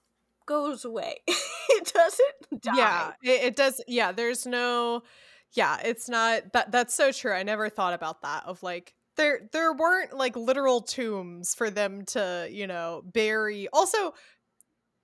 goes 0.49 0.83
away. 0.83 1.19
it 1.27 1.93
doesn't 1.93 2.61
die. 2.61 2.73
Yeah, 2.75 3.11
it, 3.23 3.43
it, 3.43 3.55
does. 3.55 3.81
Yeah, 3.87 4.11
there's 4.11 4.45
no. 4.45 5.03
Yeah, 5.53 5.77
it's 5.83 6.09
not 6.09 6.51
that. 6.53 6.71
That's 6.71 6.93
so 6.93 7.11
true. 7.11 7.31
I 7.31 7.43
never 7.43 7.69
thought 7.69 7.93
about 7.93 8.23
that. 8.23 8.43
Of 8.45 8.61
like 8.63 8.93
there, 9.15 9.41
there 9.53 9.71
weren't 9.71 10.13
like 10.13 10.35
literal 10.35 10.81
tombs 10.81 11.53
for 11.53 11.69
them 11.69 12.03
to, 12.07 12.47
you 12.51 12.67
know, 12.67 13.03
bury. 13.05 13.67
Also, 13.71 14.13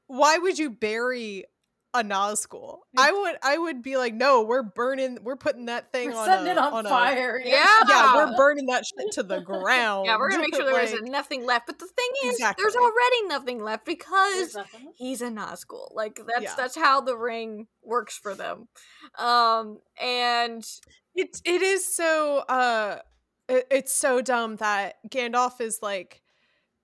why 0.08 0.38
would 0.38 0.58
you 0.58 0.72
bury 0.72 1.46
a 1.96 2.04
Nazgul. 2.04 2.80
I 2.98 3.12
would 3.12 3.38
I 3.42 3.58
would 3.58 3.82
be 3.82 3.98
like, 3.98 4.14
no, 4.14 4.44
we're 4.44 4.64
burning, 4.64 5.18
we're 5.24 5.38
putting 5.38 5.66
that 5.68 5.92
thing 5.92 6.12
we're 6.12 6.18
on, 6.18 6.26
setting 6.26 6.48
a, 6.48 6.52
it 6.52 6.58
on, 6.58 6.74
on 6.74 6.84
fire. 6.86 7.38
A, 7.38 7.48
yeah, 7.48 7.66
yeah, 7.88 8.16
we're 8.16 8.36
burning 8.36 8.66
that 8.68 8.86
shit 8.86 9.14
to 9.14 9.24
the 9.24 9.40
ground. 9.42 10.06
Yeah, 10.06 10.18
we're 10.18 10.30
gonna 10.30 10.44
make 10.44 10.56
sure 10.56 10.66
there 10.66 10.74
like, 10.74 11.04
nothing 11.04 11.46
left. 11.46 11.68
But 11.68 11.80
the 11.80 11.88
thing 11.88 12.10
is, 12.26 12.36
exactly. 12.36 12.64
there's 12.64 12.76
already 12.76 13.28
nothing 13.28 13.64
left 13.64 13.86
because 13.86 14.58
he's 14.96 15.22
a 15.22 15.30
Nazgul. 15.30 15.94
Like 15.94 16.20
that's 16.28 16.44
yeah. 16.44 16.54
that's 16.58 16.76
how 16.76 17.02
the 17.02 17.18
ring 17.18 17.68
works 17.82 18.18
for 18.18 18.36
them. 18.36 18.68
Um, 19.18 19.80
and 20.02 20.66
it 21.16 21.42
it 21.46 21.62
is 21.62 21.96
so 21.96 22.40
uh, 22.50 23.00
it, 23.48 23.68
it's 23.72 23.94
so 23.94 24.22
dumb 24.22 24.58
that 24.58 24.96
Gandalf 25.10 25.62
is 25.62 25.80
like 25.82 26.22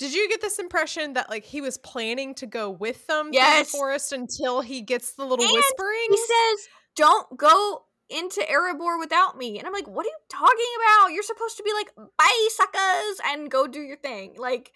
did 0.02 0.16
you 0.16 0.28
get 0.28 0.41
this 0.41 0.58
impression 0.58 1.14
that 1.14 1.30
like 1.30 1.43
he 1.43 1.62
was 1.62 1.78
planning 1.78 2.34
to 2.34 2.47
go 2.47 2.72
with 2.72 3.06
them 3.06 3.30
yes. 3.32 3.54
through 3.54 3.64
the 3.64 3.70
forest 3.70 4.12
until 4.14 4.62
he 4.62 4.82
gets 4.82 5.14
the 5.14 5.24
little 5.24 5.45
and 5.45 5.54
whispering? 5.54 6.08
He 6.10 6.18
says, 6.18 6.68
"Don't 6.95 7.38
go 7.38 7.84
into 8.10 8.41
Erebor 8.41 8.99
without 8.99 9.38
me." 9.38 9.60
And 9.60 9.68
I'm 9.68 9.74
like, 9.74 9.88
"What 9.88 10.08
are 10.08 10.10
you 10.10 10.18
talking 10.28 10.74
about? 10.80 11.14
You're 11.14 11.22
supposed 11.22 11.56
to 11.58 11.64
be 11.64 11.72
like, 11.74 11.91
bye, 12.18 12.47
suckers, 12.49 13.22
and 13.28 13.52
go 13.52 13.68
do 13.68 13.80
your 13.80 13.95
thing." 13.95 14.34
Like, 14.39 14.72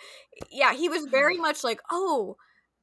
yeah, 0.52 0.76
he 0.76 0.90
was 0.90 1.08
very 1.08 1.38
much 1.48 1.64
like, 1.64 1.82
"Oh, 1.90 2.38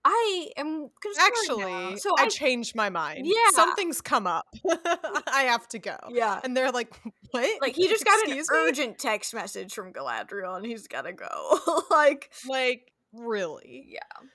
I 0.04 0.48
am 0.56 0.88
actually 1.20 1.64
now. 1.64 1.94
so 1.96 2.10
I, 2.18 2.24
I, 2.24 2.28
changed 2.28 2.74
my 2.74 2.90
mind. 2.90 3.26
Yeah, 3.26 3.50
something's 3.52 4.00
come 4.00 4.26
up. 4.26 4.46
I 4.68 5.44
have 5.48 5.68
to 5.68 5.78
go. 5.78 5.96
Yeah, 6.10 6.40
and 6.42 6.56
they're 6.56 6.72
like, 6.72 6.92
"What?" 7.30 7.62
Like 7.62 7.76
he 7.76 7.88
just 7.88 8.04
got 8.04 8.26
an 8.26 8.34
me? 8.34 8.42
urgent 8.50 8.98
text 8.98 9.32
message 9.32 9.72
from 9.72 9.92
Galadriel, 9.92 10.56
and 10.56 10.66
he's 10.66 10.88
gotta 10.88 11.12
go. 11.12 11.84
like, 11.90 12.32
like 12.48 12.92
really? 13.12 13.86
Yeah. 13.88 14.28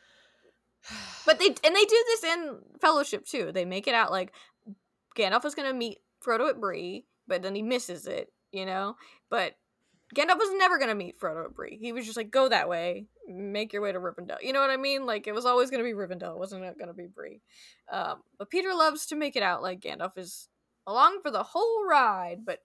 But 1.25 1.39
they 1.39 1.47
and 1.47 1.75
they 1.75 1.83
do 1.83 2.03
this 2.07 2.23
in 2.23 2.59
Fellowship 2.79 3.25
too. 3.25 3.51
They 3.51 3.65
make 3.65 3.87
it 3.87 3.93
out 3.93 4.09
like 4.09 4.31
Gandalf 5.17 5.43
is 5.43 5.53
gonna 5.53 5.73
meet 5.73 5.97
Frodo 6.25 6.49
at 6.49 6.61
Bree, 6.61 7.05
but 7.27 7.41
then 7.41 7.55
he 7.55 7.61
misses 7.61 8.07
it. 8.07 8.31
You 8.53 8.65
know, 8.65 8.95
but 9.29 9.55
Gandalf 10.15 10.37
was 10.37 10.53
never 10.57 10.79
gonna 10.79 10.95
meet 10.95 11.19
Frodo 11.19 11.43
at 11.43 11.53
Bree. 11.53 11.77
He 11.81 11.91
was 11.91 12.05
just 12.05 12.15
like, 12.15 12.31
go 12.31 12.47
that 12.47 12.69
way, 12.69 13.07
make 13.27 13.73
your 13.73 13.81
way 13.81 13.91
to 13.91 13.99
Rivendell. 13.99 14.41
You 14.41 14.53
know 14.53 14.61
what 14.61 14.69
I 14.69 14.77
mean? 14.77 15.05
Like 15.05 15.27
it 15.27 15.33
was 15.33 15.45
always 15.45 15.69
gonna 15.69 15.83
be 15.83 15.93
Rivendell. 15.93 16.33
It 16.33 16.39
wasn't 16.39 16.63
it 16.63 16.79
gonna 16.79 16.93
be 16.93 17.07
Bree. 17.07 17.41
Um, 17.91 18.21
but 18.37 18.49
Peter 18.49 18.73
loves 18.73 19.05
to 19.07 19.15
make 19.15 19.35
it 19.35 19.43
out 19.43 19.61
like 19.61 19.81
Gandalf 19.81 20.17
is 20.17 20.49
along 20.85 21.19
for 21.21 21.31
the 21.31 21.43
whole 21.43 21.85
ride, 21.85 22.45
but 22.45 22.59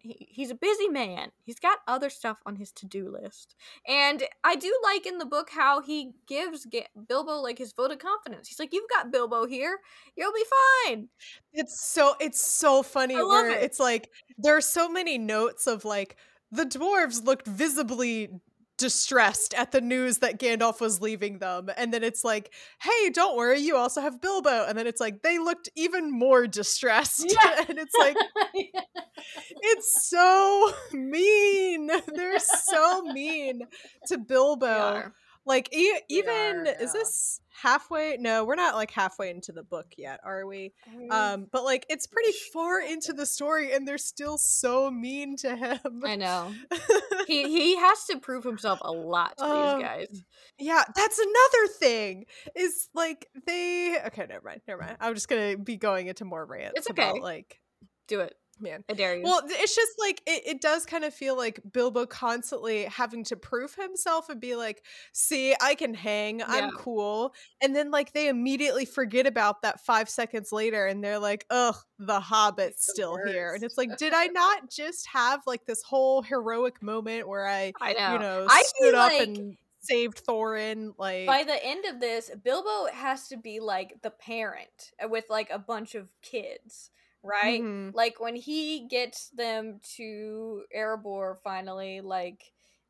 he, 0.00 0.28
he's 0.30 0.50
a 0.50 0.54
busy 0.54 0.88
man. 0.88 1.30
He's 1.44 1.58
got 1.58 1.78
other 1.88 2.08
stuff 2.08 2.38
on 2.46 2.56
his 2.56 2.70
to-do 2.72 3.10
list. 3.10 3.56
And 3.86 4.22
I 4.44 4.54
do 4.54 4.72
like 4.84 5.06
in 5.06 5.18
the 5.18 5.26
book 5.26 5.48
how 5.50 5.82
he 5.82 6.12
gives 6.26 6.66
Ga- 6.66 6.86
Bilbo 7.08 7.40
like 7.40 7.58
his 7.58 7.72
vote 7.72 7.90
of 7.90 7.98
confidence. 7.98 8.48
He's 8.48 8.60
like, 8.60 8.72
"You've 8.72 8.88
got 8.88 9.10
Bilbo 9.10 9.46
here. 9.46 9.80
You'll 10.16 10.32
be 10.32 10.44
fine." 10.86 11.08
It's 11.52 11.84
so 11.84 12.14
it's 12.20 12.42
so 12.42 12.82
funny 12.82 13.16
where 13.16 13.50
it. 13.50 13.62
it's 13.62 13.80
like 13.80 14.10
there 14.38 14.56
are 14.56 14.62
so 14.62 14.88
many 14.88 15.18
notes 15.18 15.66
of 15.66 15.84
like 15.84 16.16
the 16.50 16.64
dwarves 16.64 17.24
looked 17.24 17.46
visibly 17.46 18.30
distressed 18.78 19.52
at 19.54 19.72
the 19.72 19.80
news 19.80 20.18
that 20.18 20.38
Gandalf 20.38 20.80
was 20.80 21.00
leaving 21.00 21.38
them. 21.38 21.68
And 21.76 21.92
then 21.92 22.02
it's 22.02 22.24
like, 22.24 22.52
hey, 22.80 23.10
don't 23.10 23.36
worry, 23.36 23.58
you 23.58 23.76
also 23.76 24.00
have 24.00 24.20
Bilbo. 24.20 24.64
And 24.66 24.78
then 24.78 24.86
it's 24.86 25.00
like, 25.00 25.22
they 25.22 25.38
looked 25.38 25.68
even 25.76 26.10
more 26.10 26.46
distressed. 26.46 27.26
Yeah. 27.30 27.64
and 27.68 27.78
it's 27.78 27.94
like, 27.98 28.16
yeah. 28.54 28.80
it's 29.62 30.08
so 30.08 30.72
mean. 30.92 31.90
They're 32.14 32.38
so 32.38 33.02
mean 33.02 33.62
to 34.06 34.18
Bilbo. 34.18 35.12
Like 35.48 35.74
e- 35.74 36.00
even 36.10 36.66
is 36.78 36.92
this 36.92 37.40
halfway? 37.62 38.18
No, 38.20 38.44
we're 38.44 38.54
not 38.54 38.74
like 38.74 38.90
halfway 38.90 39.30
into 39.30 39.50
the 39.50 39.62
book 39.62 39.86
yet, 39.96 40.20
are 40.22 40.46
we? 40.46 40.74
Um, 41.10 41.46
but 41.50 41.64
like 41.64 41.86
it's 41.88 42.06
pretty 42.06 42.32
far 42.52 42.82
into 42.82 43.14
the 43.14 43.24
story, 43.24 43.72
and 43.72 43.88
they're 43.88 43.96
still 43.96 44.36
so 44.36 44.90
mean 44.90 45.36
to 45.38 45.56
him. 45.56 46.02
I 46.04 46.16
know. 46.16 46.52
he 47.26 47.48
he 47.48 47.76
has 47.76 48.04
to 48.10 48.18
prove 48.18 48.44
himself 48.44 48.78
a 48.82 48.92
lot 48.92 49.38
to 49.38 49.44
um, 49.44 49.78
these 49.78 49.88
guys. 49.88 50.22
Yeah, 50.58 50.84
that's 50.94 51.18
another 51.18 51.72
thing. 51.80 52.26
Is 52.54 52.90
like 52.94 53.26
they 53.46 53.96
okay, 54.08 54.26
never 54.28 54.44
mind, 54.44 54.60
never 54.68 54.82
mind. 54.82 54.98
I'm 55.00 55.14
just 55.14 55.28
gonna 55.28 55.56
be 55.56 55.78
going 55.78 56.08
into 56.08 56.26
more 56.26 56.44
rants. 56.44 56.74
It's 56.76 56.90
okay. 56.90 57.08
About, 57.08 57.22
like, 57.22 57.58
do 58.06 58.20
it 58.20 58.34
man. 58.60 58.84
I 58.88 58.94
dare 58.94 59.16
you. 59.16 59.22
Well, 59.22 59.42
it's 59.44 59.74
just 59.74 59.92
like 59.98 60.22
it, 60.26 60.42
it 60.46 60.60
does 60.60 60.84
kind 60.86 61.04
of 61.04 61.14
feel 61.14 61.36
like 61.36 61.60
Bilbo 61.72 62.06
constantly 62.06 62.84
having 62.84 63.24
to 63.24 63.36
prove 63.36 63.74
himself 63.74 64.28
and 64.28 64.40
be 64.40 64.56
like, 64.56 64.82
see, 65.12 65.54
I 65.60 65.74
can 65.74 65.94
hang, 65.94 66.42
I'm 66.42 66.70
cool. 66.72 67.34
And 67.60 67.74
then 67.74 67.90
like 67.90 68.12
they 68.12 68.28
immediately 68.28 68.84
forget 68.84 69.26
about 69.26 69.62
that 69.62 69.80
five 69.80 70.08
seconds 70.08 70.52
later 70.52 70.86
and 70.86 71.02
they're 71.02 71.18
like, 71.18 71.44
ugh, 71.50 71.76
the 71.98 72.20
hobbit's 72.20 72.86
the 72.86 72.92
still 72.92 73.12
worst. 73.12 73.32
here. 73.32 73.52
And 73.54 73.62
it's 73.62 73.78
like, 73.78 73.96
did 73.96 74.12
I 74.14 74.26
not 74.26 74.70
just 74.70 75.08
have 75.08 75.40
like 75.46 75.66
this 75.66 75.82
whole 75.82 76.22
heroic 76.22 76.82
moment 76.82 77.28
where 77.28 77.46
I, 77.46 77.72
I 77.80 77.92
know, 77.94 78.12
you 78.12 78.18
know, 78.18 78.46
I 78.48 78.62
stood 78.62 78.94
up 78.94 79.12
like- 79.12 79.28
and 79.28 79.56
saved 79.80 80.24
Thorin. 80.26 80.92
Like 80.98 81.26
by 81.26 81.44
the 81.44 81.64
end 81.64 81.84
of 81.86 82.00
this, 82.00 82.30
Bilbo 82.42 82.92
has 82.92 83.28
to 83.28 83.36
be 83.36 83.60
like 83.60 84.02
the 84.02 84.10
parent 84.10 84.92
uh, 85.02 85.08
with 85.08 85.24
like 85.30 85.50
a 85.50 85.58
bunch 85.58 85.94
of 85.94 86.08
kids 86.22 86.90
right? 87.22 87.60
Mm-hmm. 87.60 87.96
Like 87.96 88.20
when 88.20 88.36
he 88.36 88.86
gets 88.88 89.30
them 89.30 89.80
to 89.96 90.62
Erebor 90.76 91.36
finally, 91.42 92.00
like 92.00 92.42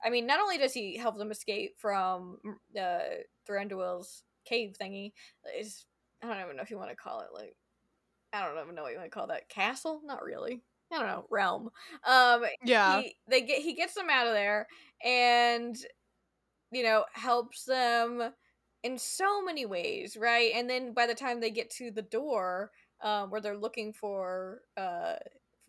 I 0.05 0.11
mean, 0.11 0.27
not 0.27 0.41
only 0.41 0.59
does 0.59 0.73
he 0.73 0.97
help 0.97 1.19
them 1.19 1.31
escape 1.31 1.75
from 1.79 2.39
uh, 2.79 2.99
Thranduil's 3.49 4.23
cave 4.45 4.77
thingy, 4.81 5.13
is 5.59 5.87
I 6.23 6.29
don't 6.29 6.45
even 6.45 6.57
know 6.57 6.63
if 6.63 6.71
you 6.71 6.79
want 6.79 6.91
to 6.91 6.97
call 6.97 7.21
it 7.21 7.29
like 7.35 7.57
I 8.33 8.45
don't 8.45 8.63
even 8.63 8.75
know 8.75 8.83
what 8.83 8.93
you 8.93 8.99
want 8.99 9.11
to 9.11 9.15
call 9.15 9.29
that 9.29 9.49
castle. 9.49 10.01
Not 10.05 10.23
really. 10.23 10.63
I 10.93 10.99
don't 10.99 11.07
know 11.07 11.27
realm. 11.31 11.71
Um, 12.07 12.45
yeah. 12.65 13.03
He, 13.03 13.17
they 13.29 13.43
get 13.43 13.61
he 13.61 13.75
gets 13.75 13.95
them 13.95 14.09
out 14.11 14.27
of 14.27 14.35
there 14.35 14.67
and 15.05 15.77
you 16.71 16.83
know 16.83 17.05
helps 17.13 17.65
them 17.65 18.33
in 18.83 18.99
so 18.99 19.43
many 19.43 19.67
ways, 19.67 20.17
right? 20.17 20.53
And 20.55 20.69
then 20.69 20.93
by 20.93 21.07
the 21.07 21.15
time 21.15 21.41
they 21.41 21.51
get 21.51 21.71
to 21.73 21.91
the 21.91 22.03
door, 22.03 22.71
um, 23.03 23.31
where 23.31 23.41
they're 23.41 23.57
looking 23.57 23.93
for 23.93 24.63
uh, 24.77 25.17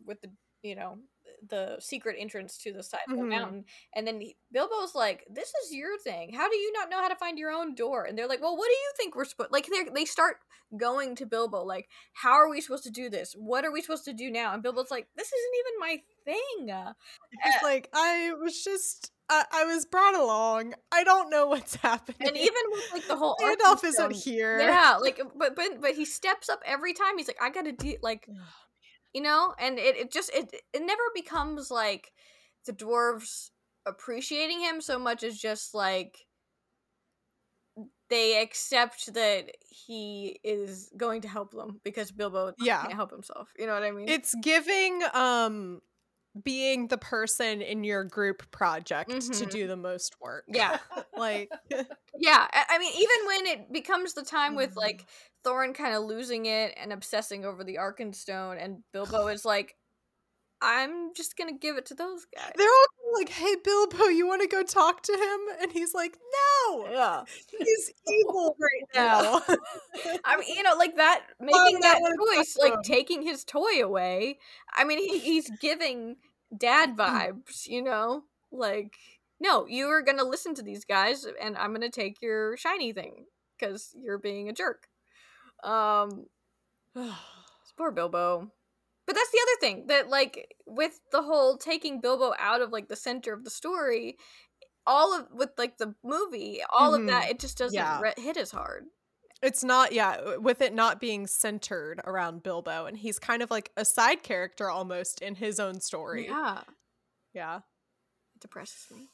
with 0.05 0.21
the 0.21 0.31
you 0.61 0.75
know, 0.75 0.99
the 1.47 1.77
secret 1.79 2.17
entrance 2.19 2.57
to 2.57 2.73
the 2.73 2.83
side 2.83 2.99
of 2.99 3.17
the 3.17 3.27
Mhm. 3.27 3.29
mountain. 3.37 3.63
And 3.95 4.05
then 4.05 4.19
he, 4.19 4.37
Bilbo's 4.51 4.93
like, 4.93 5.25
"This 5.29 5.53
is 5.63 5.73
your 5.73 5.97
thing. 5.99 6.33
How 6.33 6.49
do 6.49 6.57
you 6.57 6.73
not 6.73 6.89
know 6.89 6.97
how 7.01 7.07
to 7.07 7.15
find 7.15 7.37
your 7.39 7.51
own 7.51 7.75
door?" 7.75 8.03
And 8.03 8.17
they're 8.17 8.27
like, 8.27 8.41
"Well, 8.41 8.57
what 8.57 8.67
do 8.67 8.73
you 8.73 8.91
think 8.97 9.15
we're 9.15 9.23
supposed?" 9.25 9.51
Like 9.51 9.67
they 9.67 9.85
they 9.93 10.03
start 10.05 10.37
going 10.77 11.15
to 11.15 11.25
Bilbo, 11.25 11.63
like, 11.63 11.89
"How 12.13 12.33
are 12.33 12.49
we 12.49 12.59
supposed 12.61 12.83
to 12.83 12.91
do 12.91 13.09
this? 13.09 13.33
What 13.33 13.63
are 13.65 13.71
we 13.71 13.81
supposed 13.81 14.05
to 14.05 14.13
do 14.13 14.29
now?" 14.29 14.53
And 14.53 14.61
Bilbo's 14.63 14.91
like, 14.91 15.07
"This 15.15 15.31
isn't 15.31 15.55
even 15.59 15.79
my 15.79 16.03
thing." 16.25 16.71
Uh, 16.71 16.93
like, 17.61 17.89
I 17.93 18.33
was 18.33 18.63
just, 18.63 19.11
I, 19.29 19.45
I 19.51 19.65
was 19.65 19.85
brought 19.85 20.15
along. 20.15 20.73
I 20.91 21.03
don't 21.03 21.29
know 21.29 21.47
what's 21.47 21.75
happening. 21.75 22.27
and 22.27 22.35
even 22.35 22.63
with 22.71 22.91
like 22.91 23.07
the 23.07 23.15
whole 23.15 23.35
Gandalf 23.41 23.83
isn't 23.83 24.15
here. 24.15 24.59
Yeah, 24.59 24.97
like, 24.99 25.21
but 25.37 25.55
but 25.55 25.81
but 25.81 25.95
he 25.95 26.05
steps 26.05 26.49
up 26.49 26.61
every 26.65 26.93
time. 26.93 27.17
He's 27.17 27.27
like, 27.27 27.41
"I 27.41 27.49
gotta 27.49 27.71
do 27.71 27.95
like." 28.01 28.27
you 29.13 29.21
know 29.21 29.53
and 29.59 29.79
it, 29.79 29.95
it 29.97 30.11
just 30.11 30.29
it 30.33 30.51
it 30.73 30.81
never 30.81 31.01
becomes 31.15 31.71
like 31.71 32.11
the 32.65 32.73
dwarves 32.73 33.49
appreciating 33.85 34.59
him 34.59 34.81
so 34.81 34.99
much 34.99 35.23
as 35.23 35.37
just 35.37 35.73
like 35.73 36.25
they 38.09 38.41
accept 38.41 39.13
that 39.13 39.51
he 39.69 40.39
is 40.43 40.91
going 40.97 41.21
to 41.21 41.27
help 41.27 41.51
them 41.51 41.79
because 41.83 42.11
bilbo 42.11 42.53
Yeah. 42.59 42.81
can't 42.81 42.93
help 42.93 43.11
himself 43.11 43.49
you 43.57 43.65
know 43.65 43.73
what 43.73 43.83
i 43.83 43.91
mean 43.91 44.09
It's 44.09 44.35
giving 44.41 45.01
um 45.13 45.81
being 46.43 46.87
the 46.87 46.97
person 46.97 47.61
in 47.61 47.83
your 47.83 48.03
group 48.03 48.49
project 48.51 49.09
to 49.09 49.15
Mhm. 49.45 49.49
do 49.49 49.67
the 49.67 49.75
most 49.77 50.15
work. 50.21 50.45
yeah 50.47 50.77
like 51.17 51.51
yeah 52.17 52.47
I, 52.53 52.77
mean 52.77 52.93
even 52.95 53.27
when 53.27 53.45
it 53.47 53.73
becomes 53.73 54.13
the 54.13 54.23
time 54.23 54.55
with 54.55 54.75
like 54.75 55.05
thorin 55.43 55.73
kind 55.73 55.95
of 55.95 56.03
losing 56.03 56.45
it 56.45 56.73
and 56.77 56.93
obsessing 56.93 57.45
over 57.45 57.63
the 57.63 57.75
arkenstone 57.77 58.63
and 58.63 58.83
bilbo 58.93 59.27
is 59.27 59.43
like 59.45 59.75
i'm 60.61 61.13
just 61.13 61.37
gonna 61.37 61.57
give 61.57 61.77
it 61.77 61.85
to 61.85 61.93
those 61.93 62.25
guys 62.25 62.51
they're 62.55 62.67
all 62.67 63.19
like, 63.19 63.29
"Hey 63.29 63.55
Bilbo, 63.63 64.05
you 64.05 64.27
want 64.27 64.41
to 64.43 64.47
go 64.47 64.61
talk 64.63 65.01
to 65.03 65.11
him?" 65.13 65.61
And 65.61 65.71
he's 65.71 65.93
like, 65.95 66.17
"No, 66.67 66.87
yeah 66.91 67.23
he's 67.49 67.91
evil 68.07 68.55
right 68.59 68.87
now." 68.95 69.41
I 70.25 70.37
mean, 70.37 70.55
you 70.55 70.63
know, 70.63 70.75
like 70.75 70.95
that 70.97 71.23
making 71.41 71.79
that 71.81 71.99
wanna 72.01 72.15
choice, 72.37 72.55
like 72.61 72.73
him? 72.73 72.81
taking 72.83 73.21
his 73.23 73.43
toy 73.43 73.83
away. 73.83 74.37
I 74.75 74.83
mean, 74.83 74.99
he, 74.99 75.19
he's 75.19 75.49
giving 75.59 76.17
dad 76.55 76.95
Mm. 76.95 76.97
vibes, 76.97 77.67
you 77.67 77.81
know? 77.81 78.23
Like, 78.51 78.95
no, 79.39 79.65
you 79.67 79.87
are 79.87 80.01
gonna 80.01 80.23
listen 80.23 80.53
to 80.55 80.61
these 80.63 80.85
guys, 80.85 81.25
and 81.41 81.57
I'm 81.57 81.73
gonna 81.73 81.89
take 81.89 82.21
your 82.21 82.57
shiny 82.57 82.93
thing 82.93 83.25
because 83.57 83.93
you're 83.95 84.17
being 84.17 84.49
a 84.49 84.53
jerk. 84.53 84.87
Um, 85.63 86.27
poor 87.77 87.91
Bilbo. 87.91 88.51
But 89.09 89.15
that's 89.15 89.31
the 89.31 89.39
other 89.41 89.59
thing 89.59 89.87
that, 89.87 90.07
like, 90.07 90.55
with 90.67 90.99
the 91.11 91.23
whole 91.23 91.57
taking 91.57 91.99
Bilbo 91.99 92.33
out 92.37 92.61
of 92.61 92.71
like 92.71 92.89
the 92.89 92.95
center 92.95 93.33
of 93.33 93.43
the 93.43 93.49
story, 93.49 94.17
all 94.85 95.17
of 95.17 95.25
with 95.33 95.49
like 95.57 95.79
the 95.79 95.95
movie, 96.03 96.59
all 96.71 96.93
of 96.93 97.07
that, 97.07 97.31
it 97.31 97.39
just 97.39 97.57
doesn't 97.57 97.73
Yeah. 97.75 97.99
re- 98.01 98.13
hit 98.17 98.37
as 98.37 98.51
hard. 98.51 98.85
it's 99.41 99.63
not 99.63 99.93
yeah 99.93 100.35
with 100.37 100.61
it 100.61 100.73
not 100.75 100.99
being 100.99 101.25
centered 101.25 102.01
around 102.03 102.43
bilbo 102.43 102.85
and 102.85 102.97
he's 102.97 103.17
kind 103.17 103.41
of 103.41 103.49
like 103.49 103.71
a 103.77 103.85
side 103.85 104.21
character 104.21 104.69
almost 104.69 105.21
in 105.21 105.33
his 105.33 105.59
own 105.61 105.79
story 105.79 106.25
Yeah, 106.27 106.61
yeah 107.33 107.55
it 108.35 108.41
depresses 108.41 108.85
me. 108.95 109.07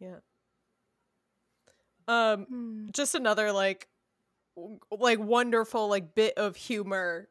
Yeah. 0.00 0.18
Um 2.08 2.88
just 2.92 3.14
another 3.14 3.52
like 3.52 3.88
like 4.90 5.18
wonderful 5.20 5.88
like 5.88 6.14
bit 6.14 6.34
of 6.36 6.56
humor 6.56 7.28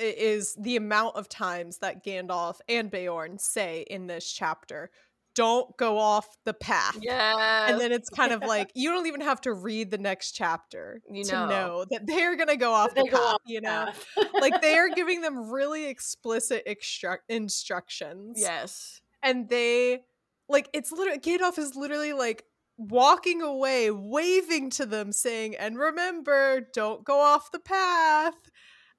is 0.00 0.54
the 0.58 0.76
amount 0.76 1.16
of 1.16 1.28
times 1.28 1.78
that 1.78 2.04
Gandalf 2.04 2.60
and 2.68 2.90
Beorn 2.90 3.38
say 3.38 3.84
in 3.88 4.06
this 4.06 4.30
chapter 4.30 4.90
don't 5.36 5.76
go 5.76 5.96
off 5.96 6.26
the 6.44 6.52
path. 6.52 6.98
Yeah, 7.00 7.68
and 7.70 7.80
then 7.80 7.92
it's 7.92 8.10
kind 8.10 8.32
of 8.32 8.42
like 8.42 8.70
you 8.74 8.90
don't 8.90 9.06
even 9.06 9.20
have 9.20 9.40
to 9.42 9.52
read 9.52 9.90
the 9.92 9.98
next 9.98 10.32
chapter 10.32 11.00
You 11.10 11.22
to 11.24 11.32
know. 11.32 11.46
know 11.46 11.84
that 11.90 12.06
they're 12.06 12.36
gonna 12.36 12.56
go 12.56 12.72
off 12.72 12.94
They 12.94 13.02
the 13.02 13.10
path 13.10 13.20
off 13.20 13.40
you 13.46 13.60
know? 13.60 13.86
path. 13.86 14.06
like 14.40 14.60
they 14.60 14.76
are 14.76 14.88
giving 14.94 15.20
them 15.20 15.50
really 15.50 15.86
explicit 15.86 16.64
extru- 16.66 17.18
instructions. 17.28 18.38
Yes, 18.40 19.00
and 19.22 19.48
they 19.48 20.00
like 20.48 20.68
it's 20.72 20.90
literally 20.90 21.20
Gandalf 21.20 21.58
is 21.58 21.76
literally 21.76 22.12
like 22.12 22.44
walking 22.76 23.42
away 23.42 23.90
waving 23.90 24.70
to 24.70 24.86
them 24.86 25.12
saying 25.12 25.54
and 25.56 25.78
remember 25.78 26.60
don't 26.72 27.04
go 27.04 27.20
off 27.20 27.52
the 27.52 27.58
path 27.58 28.34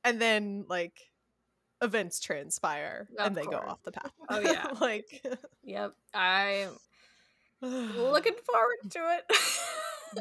and 0.04 0.22
then 0.22 0.66
like 0.70 1.00
events 1.82 2.20
transpire 2.20 3.08
Of 3.18 3.28
and 3.28 3.36
they 3.36 3.44
go 3.46 3.58
off 3.58 3.82
the 3.84 3.92
path 3.92 4.12
Oh, 4.30 4.40
yeah. 4.44 4.68
like 4.80 5.24
yep. 5.64 5.94
I'm 6.14 6.70
looking 7.62 8.36
forward 8.52 8.78
to 8.92 9.00
it. 9.18 9.38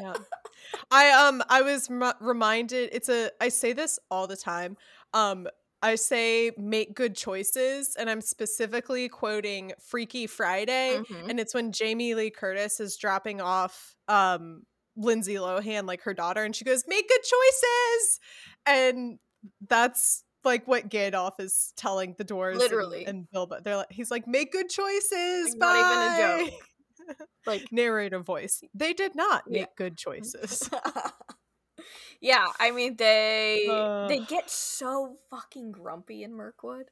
yeah 0.01 0.13
i 0.91 1.11
um 1.11 1.43
i 1.49 1.61
was 1.61 1.89
m- 1.89 2.13
reminded 2.21 2.89
it's 2.93 3.09
a 3.09 3.29
i 3.41 3.49
say 3.49 3.73
this 3.73 3.99
all 4.09 4.25
the 4.27 4.37
time 4.37 4.77
um 5.13 5.47
i 5.81 5.95
say 5.95 6.51
make 6.57 6.95
good 6.95 7.13
choices 7.15 7.95
and 7.99 8.09
i'm 8.09 8.21
specifically 8.21 9.09
quoting 9.09 9.73
freaky 9.83 10.27
friday 10.27 10.99
Mhm. 11.09 11.29
and 11.29 11.39
it's 11.41 11.53
when 11.53 11.71
jamie 11.73 12.13
lee 12.15 12.29
curtis 12.29 12.79
is 12.79 12.95
dropping 12.95 13.41
off 13.41 13.95
um 14.07 14.61
lindsay 14.95 15.35
lohan 15.35 15.85
like 15.87 16.01
her 16.03 16.13
daughter 16.13 16.43
and 16.43 16.55
she 16.55 16.63
goes 16.63 16.83
make 16.87 17.09
good 17.09 17.21
choices 17.23 18.19
and 18.65 19.19
that's 19.67 20.23
like 20.43 20.67
what 20.67 20.89
Gandalf 20.89 21.39
is 21.39 21.71
telling 21.77 22.15
the 22.17 22.25
dwarves 22.25 22.51
and- 22.53 22.59
Literally. 22.59 23.05
and, 23.05 23.27
Bilbo. 23.31 23.59
They're 23.63 23.77
like, 23.77 23.91
he's 23.91 24.09
like, 24.11 24.27
make 24.27 24.51
good 24.51 24.69
choices. 24.69 25.49
Like, 25.51 25.59
not 25.59 25.75
even 25.77 25.91
a 25.91 26.45
bye." 26.45 26.49
joke. 26.49 27.17
like 27.45 27.71
narrator 27.71 28.19
voice. 28.19 28.61
They 28.73 28.93
did 28.93 29.15
not 29.15 29.43
Yeah. 29.47 29.61
make 29.61 29.75
good 29.75 29.97
choices. 29.97 30.69
yeah, 32.21 32.47
I 32.59 32.71
mean 32.71 32.95
they 32.95 33.67
Uh. 33.69 34.07
they 34.07 34.19
get 34.19 34.49
so 34.49 35.15
fucking 35.29 35.71
grumpy 35.71 36.23
in 36.23 36.33
Mirkwood. 36.35 36.85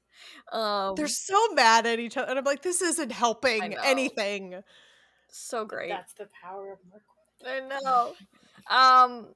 Um, 0.52 0.96
They're 0.96 1.08
so 1.08 1.54
mad 1.54 1.86
at 1.86 2.00
each 2.00 2.18
other, 2.18 2.30
and 2.30 2.40
I'm 2.40 2.46
like, 2.46 2.62
this 2.64 2.82
isn't 2.82 3.12
helping 3.12 3.76
anything. 3.78 4.62
so 5.30 5.64
great. 5.66 5.90
That's 5.90 6.14
the 6.14 6.28
power 6.42 6.74
of 6.74 6.80
Mirkwood. 6.92 7.72
I 7.72 7.80
know. 7.82 8.14
Um 8.70 9.28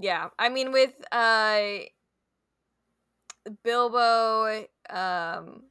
yeah, 0.00 0.28
I 0.38 0.48
mean 0.48 0.72
with 0.72 0.92
uh 1.12 1.80
Bilbo 3.62 4.64
um 4.90 5.62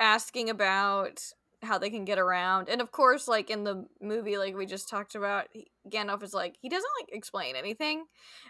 asking 0.00 0.50
about 0.50 1.20
how 1.62 1.78
they 1.78 1.88
can 1.88 2.04
get 2.04 2.18
around 2.18 2.68
and 2.68 2.80
of 2.80 2.92
course 2.92 3.26
like 3.26 3.48
in 3.48 3.64
the 3.64 3.86
movie 4.00 4.36
like 4.36 4.54
we 4.54 4.66
just 4.66 4.88
talked 4.88 5.14
about 5.14 5.46
Gandalf 5.88 6.22
is 6.22 6.34
like 6.34 6.56
he 6.60 6.68
doesn't 6.68 6.90
like 7.00 7.16
explain 7.16 7.56
anything. 7.56 8.04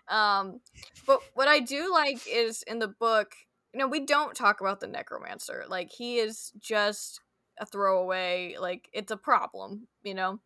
Um 0.09 0.61
but 1.07 1.21
what 1.35 1.49
I 1.49 1.61
do 1.61 1.93
like 1.93 2.27
is 2.31 2.63
in 2.63 2.79
the 2.79 2.89
book 2.89 3.35
you 3.73 3.79
know 3.79 3.89
we 3.89 4.01
don't 4.01 4.35
talk 4.35 4.61
about 4.61 4.81
the 4.81 4.87
necromancer 4.87 5.65
like 5.69 5.93
he 5.93 6.19
is 6.19 6.53
just 6.59 7.21
a 7.59 7.67
throwaway 7.67 8.57
like 8.59 8.89
it's 8.93 9.13
a 9.13 9.17
problem 9.17 9.87
you 10.03 10.15
know 10.15 10.41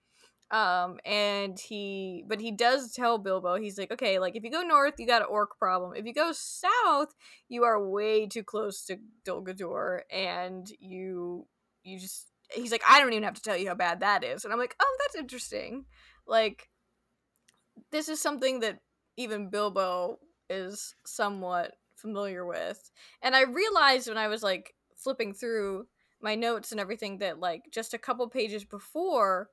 um 0.50 0.98
and 1.04 1.58
he 1.58 2.24
but 2.26 2.40
he 2.40 2.50
does 2.50 2.92
tell 2.92 3.18
bilbo 3.18 3.56
he's 3.56 3.76
like 3.76 3.92
okay 3.92 4.18
like 4.18 4.34
if 4.34 4.42
you 4.42 4.50
go 4.50 4.62
north 4.62 4.94
you 4.98 5.06
got 5.06 5.20
an 5.22 5.28
orc 5.30 5.58
problem. 5.58 5.92
If 5.94 6.06
you 6.06 6.14
go 6.14 6.32
south 6.32 7.14
you 7.48 7.64
are 7.64 7.86
way 7.88 8.26
too 8.26 8.42
close 8.42 8.84
to 8.86 8.96
dol 9.24 9.44
Guldur, 9.44 10.00
and 10.10 10.66
you 10.80 11.46
you 11.82 11.98
just 11.98 12.28
he's 12.54 12.72
like 12.72 12.82
i 12.88 12.98
don't 12.98 13.12
even 13.12 13.24
have 13.24 13.34
to 13.34 13.42
tell 13.42 13.56
you 13.56 13.68
how 13.68 13.74
bad 13.74 14.00
that 14.00 14.24
is. 14.24 14.44
And 14.44 14.52
i'm 14.52 14.58
like 14.58 14.74
oh 14.80 14.96
that's 15.00 15.16
interesting. 15.16 15.84
Like 16.26 16.70
this 17.90 18.08
is 18.08 18.20
something 18.20 18.60
that 18.60 18.78
even 19.16 19.50
bilbo 19.50 20.18
is 20.48 20.94
somewhat 21.04 21.72
familiar 21.94 22.46
with. 22.46 22.90
And 23.22 23.36
i 23.36 23.42
realized 23.42 24.08
when 24.08 24.18
i 24.18 24.28
was 24.28 24.42
like 24.42 24.74
flipping 24.96 25.34
through 25.34 25.86
my 26.20 26.34
notes 26.34 26.72
and 26.72 26.80
everything 26.80 27.18
that 27.18 27.38
like 27.38 27.62
just 27.72 27.94
a 27.94 27.98
couple 27.98 28.28
pages 28.28 28.64
before 28.64 29.50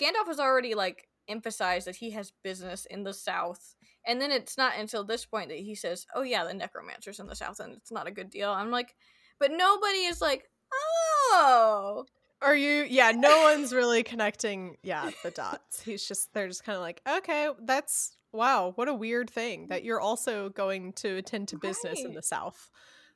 Gandalf 0.00 0.26
has 0.26 0.40
already 0.40 0.74
like 0.74 1.08
emphasized 1.28 1.86
that 1.86 1.96
he 1.96 2.10
has 2.10 2.32
business 2.42 2.86
in 2.86 3.04
the 3.04 3.14
south. 3.14 3.74
And 4.06 4.20
then 4.20 4.30
it's 4.30 4.56
not 4.56 4.78
until 4.78 5.04
this 5.04 5.26
point 5.26 5.48
that 5.50 5.58
he 5.58 5.74
says, 5.74 6.06
"Oh 6.14 6.22
yeah, 6.22 6.44
the 6.44 6.54
necromancers 6.54 7.20
in 7.20 7.26
the 7.26 7.36
south 7.36 7.60
and 7.60 7.74
it's 7.74 7.92
not 7.92 8.08
a 8.08 8.12
good 8.12 8.30
deal." 8.30 8.50
I'm 8.50 8.70
like, 8.70 8.94
but 9.38 9.50
nobody 9.52 10.04
is 10.04 10.20
like, 10.20 10.48
"Oh." 10.72 12.06
Are 12.42 12.56
you? 12.56 12.86
Yeah, 12.88 13.10
no 13.10 13.42
one's 13.42 13.74
really 13.74 14.02
connecting. 14.02 14.78
Yeah, 14.82 15.10
the 15.22 15.30
dots. 15.30 15.82
He's 15.82 16.06
just 16.08 16.32
they're 16.32 16.48
just 16.48 16.64
kind 16.64 16.76
of 16.76 16.82
like, 16.82 17.02
okay, 17.06 17.50
that's 17.62 18.16
wow, 18.32 18.72
what 18.76 18.88
a 18.88 18.94
weird 18.94 19.28
thing 19.28 19.66
that 19.68 19.84
you're 19.84 20.00
also 20.00 20.48
going 20.50 20.92
to 20.94 21.16
attend 21.16 21.48
to 21.48 21.58
business 21.58 22.00
in 22.00 22.14
the 22.14 22.22
South. 22.22 22.70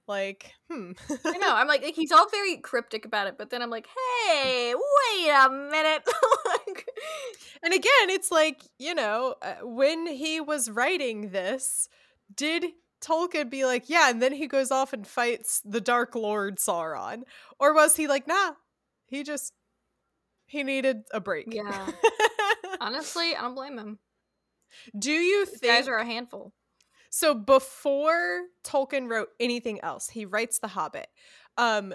Like, 0.07 0.53
hmm. 0.71 0.93
I 1.25 1.39
know. 1.39 1.53
I'm 1.55 1.67
like, 1.67 1.83
like 1.83 1.95
he's 1.95 2.13
all 2.13 2.29
very 2.31 2.57
cryptic 2.59 3.05
about 3.05 3.27
it, 3.27 3.37
but 3.39 3.51
then 3.51 3.63
I'm 3.63 3.71
like, 3.71 3.87
"Hey, 4.27 4.75
wait 4.75 5.31
a 5.31 5.49
minute." 5.51 6.03
like, 6.47 6.87
And 7.63 7.73
again, 7.73 8.11
it's 8.11 8.31
like, 8.31 8.63
you 8.79 8.95
know, 8.95 9.35
uh, 9.43 9.55
when 9.63 10.07
he 10.07 10.41
was 10.41 10.71
writing 10.71 11.31
this, 11.31 11.89
did 12.35 12.67
Tolkien 13.01 13.51
be 13.51 13.65
like, 13.65 13.89
yeah, 13.89 14.11
and 14.11 14.21
then 14.21 14.33
he 14.33 14.47
goes 14.47 14.71
off 14.71 14.93
and 14.93 15.07
fights 15.07 15.61
the 15.65 15.81
Dark 15.81 16.15
Lord 16.15 16.59
Sauron? 16.59 17.23
Or 17.59 17.75
was 17.75 17.97
he 17.97 18.07
like, 18.07 18.27
nah, 18.27 18.53
he 19.07 19.23
just 19.23 19.53
he 20.47 20.63
needed 20.63 21.03
a 21.13 21.21
break. 21.21 21.53
Yeah. 21.53 21.87
Honestly, 22.81 23.35
I 23.35 23.43
don't 23.43 23.55
blame 23.55 23.79
him. 23.79 23.99
Do 24.99 25.13
you 25.13 25.47
These 25.47 25.61
think 25.61 25.73
guys 25.73 25.89
are 25.89 25.99
a 25.99 26.05
handful. 26.05 26.53
So 27.15 27.33
before 27.35 28.43
Tolkien 28.65 29.09
wrote 29.09 29.29
anything 29.39 29.81
else, 29.83 30.09
he 30.09 30.25
writes 30.25 30.59
The 30.59 30.69
Hobbit. 30.69 31.07
Um 31.57 31.95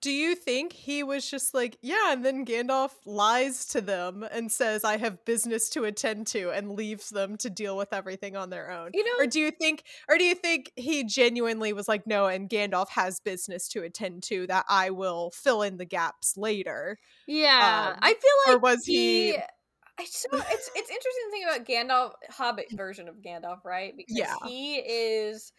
do 0.00 0.10
you 0.10 0.34
think 0.34 0.72
he 0.72 1.04
was 1.04 1.28
just 1.30 1.54
like, 1.54 1.78
yeah, 1.80 2.12
and 2.12 2.24
then 2.24 2.44
Gandalf 2.44 2.90
lies 3.04 3.66
to 3.66 3.80
them 3.80 4.24
and 4.30 4.50
says, 4.50 4.82
I 4.82 4.96
have 4.96 5.24
business 5.24 5.68
to 5.70 5.84
attend 5.84 6.26
to 6.28 6.50
and 6.50 6.72
leaves 6.72 7.10
them 7.10 7.36
to 7.38 7.48
deal 7.48 7.76
with 7.76 7.92
everything 7.92 8.36
on 8.36 8.50
their 8.50 8.70
own? 8.70 8.90
You 8.94 9.04
know, 9.04 9.24
Or 9.24 9.26
do 9.28 9.38
you 9.38 9.52
think 9.52 9.84
or 10.08 10.18
do 10.18 10.24
you 10.24 10.34
think 10.34 10.72
he 10.74 11.04
genuinely 11.04 11.72
was 11.72 11.86
like, 11.86 12.06
no, 12.06 12.26
and 12.26 12.50
Gandalf 12.50 12.88
has 12.90 13.20
business 13.20 13.68
to 13.68 13.82
attend 13.84 14.24
to 14.24 14.46
that 14.48 14.64
I 14.68 14.90
will 14.90 15.30
fill 15.30 15.62
in 15.62 15.76
the 15.76 15.84
gaps 15.84 16.36
later? 16.36 16.98
yeah, 17.26 17.92
um, 17.92 17.98
I 18.02 18.14
feel 18.14 18.54
or 18.54 18.54
like 18.54 18.62
was 18.62 18.84
he- 18.86 19.38
I 19.98 20.04
so 20.04 20.28
it's 20.32 20.70
it's 20.74 20.90
interesting 20.90 21.24
to 21.24 21.30
think 21.30 21.46
about 21.46 21.66
Gandalf 21.66 22.12
Hobbit 22.30 22.66
version 22.72 23.08
of 23.08 23.16
Gandalf, 23.16 23.64
right? 23.64 23.94
Because 23.96 24.16
Yeah. 24.18 24.34
he 24.46 24.76
is 24.76 25.52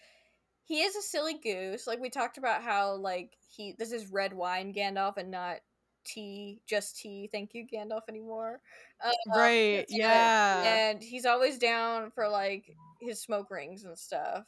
he 0.66 0.82
is 0.82 0.96
a 0.96 1.02
silly 1.02 1.36
goose. 1.36 1.88
Like 1.88 2.00
we 2.00 2.10
talked 2.10 2.38
about 2.38 2.62
how 2.64 2.96
like 2.96 3.34
he 3.56 3.74
this 3.80 3.92
is 3.92 4.12
red 4.12 4.34
wine 4.34 4.74
Gandalf 4.74 5.18
and 5.18 5.32
not 5.32 5.58
tea, 6.04 6.62
just 6.68 6.98
tea. 7.00 7.28
Thank 7.32 7.54
you, 7.54 7.66
Gandalf 7.66 8.02
anymore. 8.10 8.62
Uh, 9.04 9.12
right. 9.36 9.80
and- 9.80 9.86
Yeah. 9.90 10.64
and 10.64 11.02
he's 11.04 11.26
always 11.26 11.58
down 11.58 12.12
for 12.12 12.28
like 12.30 12.66
his 13.02 13.22
smoke 13.22 13.50
rings 13.52 13.84
and 13.86 13.98
stuff. 13.98 14.46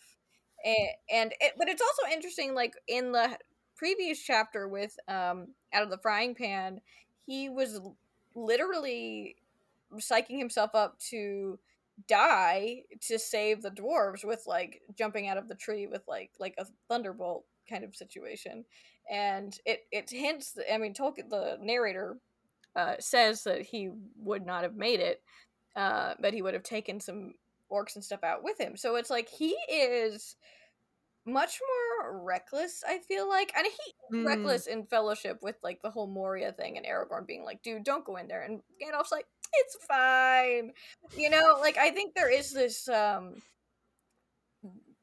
And 0.63 0.89
and 1.09 1.33
it, 1.39 1.53
but 1.57 1.67
it's 1.67 1.81
also 1.81 2.13
interesting, 2.13 2.53
like 2.53 2.73
in 2.87 3.11
the 3.11 3.37
previous 3.75 4.19
chapter 4.21 4.67
with 4.67 4.95
um 5.07 5.47
out 5.73 5.83
of 5.83 5.89
the 5.89 5.97
frying 5.97 6.35
pan, 6.35 6.81
he 7.25 7.49
was 7.49 7.79
literally 8.35 9.35
psyching 9.95 10.37
himself 10.37 10.71
up 10.75 10.97
to 11.09 11.59
die 12.07 12.83
to 13.01 13.19
save 13.19 13.61
the 13.61 13.71
dwarves 13.71 14.23
with 14.23 14.43
like 14.47 14.81
jumping 14.97 15.27
out 15.27 15.37
of 15.37 15.47
the 15.47 15.55
tree 15.55 15.87
with 15.87 16.01
like 16.07 16.31
like 16.39 16.55
a 16.57 16.65
thunderbolt 16.87 17.45
kind 17.69 17.83
of 17.83 17.95
situation. 17.95 18.65
And 19.11 19.57
it 19.65 19.81
it 19.91 20.09
hints 20.09 20.57
i 20.71 20.77
mean 20.77 20.93
tolkien 20.93 21.29
the 21.29 21.57
narrator 21.61 22.17
uh, 22.75 22.95
says 22.99 23.43
that 23.43 23.63
he 23.63 23.89
would 24.17 24.45
not 24.45 24.63
have 24.63 24.75
made 24.75 24.99
it 24.99 25.21
uh, 25.75 26.13
but 26.19 26.33
he 26.33 26.41
would 26.41 26.53
have 26.53 26.63
taken 26.63 26.99
some 26.99 27.33
orcs 27.71 27.95
and 27.95 28.03
stuff 28.03 28.23
out 28.23 28.43
with 28.43 28.59
him. 28.59 28.75
So 28.77 28.95
it's 28.95 29.09
like 29.09 29.27
he 29.29 29.55
is 29.71 30.35
much 31.25 31.59
more 32.01 32.23
reckless 32.23 32.83
i 32.87 32.99
feel 32.99 33.27
like. 33.27 33.51
And 33.57 33.65
he 33.65 33.93
Mm. 34.11 34.25
reckless 34.25 34.65
in 34.65 34.85
fellowship 34.87 35.37
with 35.43 35.55
like 35.61 35.83
the 35.83 35.91
whole 35.91 36.07
moria 36.07 36.51
thing 36.51 36.77
and 36.77 36.85
aragorn 36.87 37.27
being 37.27 37.43
like 37.45 37.61
dude 37.61 37.83
don't 37.83 38.03
go 38.03 38.15
in 38.15 38.27
there 38.27 38.41
and 38.41 38.59
gandalf's 38.81 39.11
like 39.11 39.27
it's 39.53 39.77
fine. 39.87 40.73
You 41.17 41.29
know 41.29 41.57
like 41.59 41.77
i 41.77 41.89
think 41.89 42.13
there 42.13 42.31
is 42.31 42.53
this 42.53 42.87
um 42.87 43.35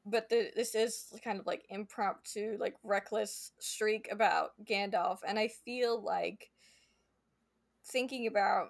but 0.09 0.29
the, 0.29 0.51
this 0.55 0.73
is 0.73 1.13
kind 1.23 1.39
of 1.39 1.45
like 1.45 1.65
impromptu 1.69 2.57
like 2.59 2.75
reckless 2.83 3.51
streak 3.59 4.07
about 4.11 4.51
gandalf 4.63 5.17
and 5.27 5.37
i 5.37 5.47
feel 5.47 6.01
like 6.01 6.49
thinking 7.85 8.27
about 8.27 8.69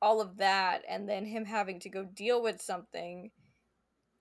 all 0.00 0.20
of 0.20 0.36
that 0.36 0.82
and 0.88 1.08
then 1.08 1.24
him 1.24 1.44
having 1.44 1.80
to 1.80 1.88
go 1.88 2.04
deal 2.04 2.42
with 2.42 2.60
something 2.60 3.30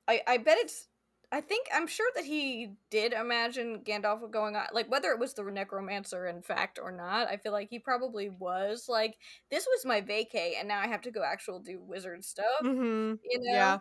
i 0.07 0.22
i 0.27 0.38
bet 0.38 0.57
it's 0.60 0.88
i 1.35 1.41
think 1.41 1.67
i'm 1.73 1.87
sure 1.87 2.09
that 2.15 2.25
he 2.25 2.71
did 2.89 3.13
imagine 3.13 3.81
gandalf 3.83 4.29
going 4.31 4.55
on 4.55 4.65
like 4.73 4.89
whether 4.89 5.11
it 5.11 5.19
was 5.19 5.33
the 5.33 5.43
necromancer 5.43 6.27
in 6.27 6.41
fact 6.41 6.79
or 6.81 6.91
not 6.91 7.27
i 7.27 7.37
feel 7.37 7.51
like 7.51 7.69
he 7.69 7.79
probably 7.79 8.29
was 8.29 8.87
like 8.89 9.17
this 9.51 9.67
was 9.67 9.85
my 9.85 10.01
vacay 10.01 10.53
and 10.59 10.67
now 10.67 10.79
i 10.79 10.87
have 10.87 11.01
to 11.01 11.11
go 11.11 11.23
actual 11.23 11.59
do 11.59 11.79
wizard 11.81 12.23
stuff 12.25 12.63
Mhm. 12.63 13.19
you 13.23 13.39
know 13.43 13.53
Yeah. 13.53 13.79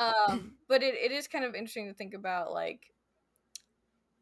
um 0.00 0.56
but 0.68 0.82
it, 0.82 0.94
it 0.94 1.12
is 1.12 1.28
kind 1.28 1.44
of 1.44 1.54
interesting 1.54 1.88
to 1.88 1.94
think 1.94 2.14
about 2.14 2.52
like 2.52 2.82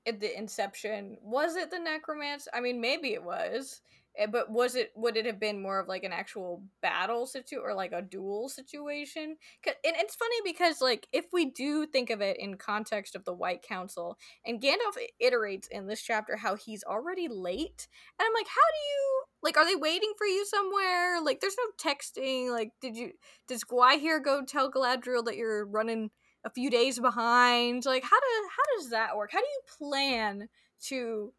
at 0.07 0.21
the 0.21 0.37
inception 0.37 1.17
was 1.23 1.55
it 1.57 1.71
the 1.71 1.79
necromancer 1.79 2.51
i 2.55 2.61
mean 2.61 2.81
maybe 2.81 3.13
it 3.13 3.23
was 3.23 3.81
Eh, 4.19 4.27
but 4.27 4.51
was 4.51 4.75
it 4.75 4.93
would 4.95 5.17
it 5.17 5.25
have 5.25 5.41
been 5.41 5.63
more 5.63 5.81
of 5.81 5.89
like 5.89 6.05
an 6.05 6.13
actual 6.13 6.63
battle 6.83 7.27
situ 7.27 7.57
or 7.57 7.75
like 7.75 7.93
a 7.93 8.03
duel 8.03 8.49
situation 8.49 9.37
and 9.65 9.77
it's 9.85 10.15
funny 10.15 10.37
because 10.45 10.83
like 10.83 11.07
if 11.13 11.27
we 11.33 11.47
do 11.47 11.87
think 11.87 12.11
of 12.11 12.21
it 12.21 12.37
in 12.39 12.57
context 12.57 13.17
of 13.17 13.25
the 13.25 13.33
white 13.33 13.63
council 13.63 14.19
and 14.45 14.61
gandalf 14.61 14.99
iterates 15.23 15.67
in 15.71 15.87
this 15.87 16.03
chapter 16.03 16.37
how 16.37 16.55
he's 16.55 16.85
already 16.85 17.27
late 17.27 17.89
and 18.19 18.27
i'm 18.27 18.35
like 18.35 18.49
how 18.49 18.53
do 18.55 18.79
you 18.91 19.23
like 19.43 19.57
are 19.57 19.65
they 19.65 19.77
waiting 19.77 20.13
for 20.19 20.27
you 20.27 20.45
somewhere 20.45 21.19
like 21.23 21.41
there's 21.41 21.57
no 21.59 21.91
texting 21.91 22.51
like 22.51 22.71
did 22.83 22.95
you 22.95 23.13
does 23.49 23.65
Gwaihir 23.65 24.23
go 24.23 24.45
tell 24.45 24.71
Galadriel 24.71 25.25
that 25.25 25.37
you're 25.37 25.65
running 25.65 26.11
a 26.45 26.51
few 26.51 26.71
days 26.71 26.99
behind? 26.99 27.85
Like, 27.85 28.03
how 28.03 28.19
do 28.19 28.49
how 28.57 28.77
does 28.77 28.91
that 28.91 29.17
work? 29.17 29.31
How 29.33 29.41
do 29.41 29.47
you 29.47 29.61
plan 29.79 30.49
to 30.89 31.33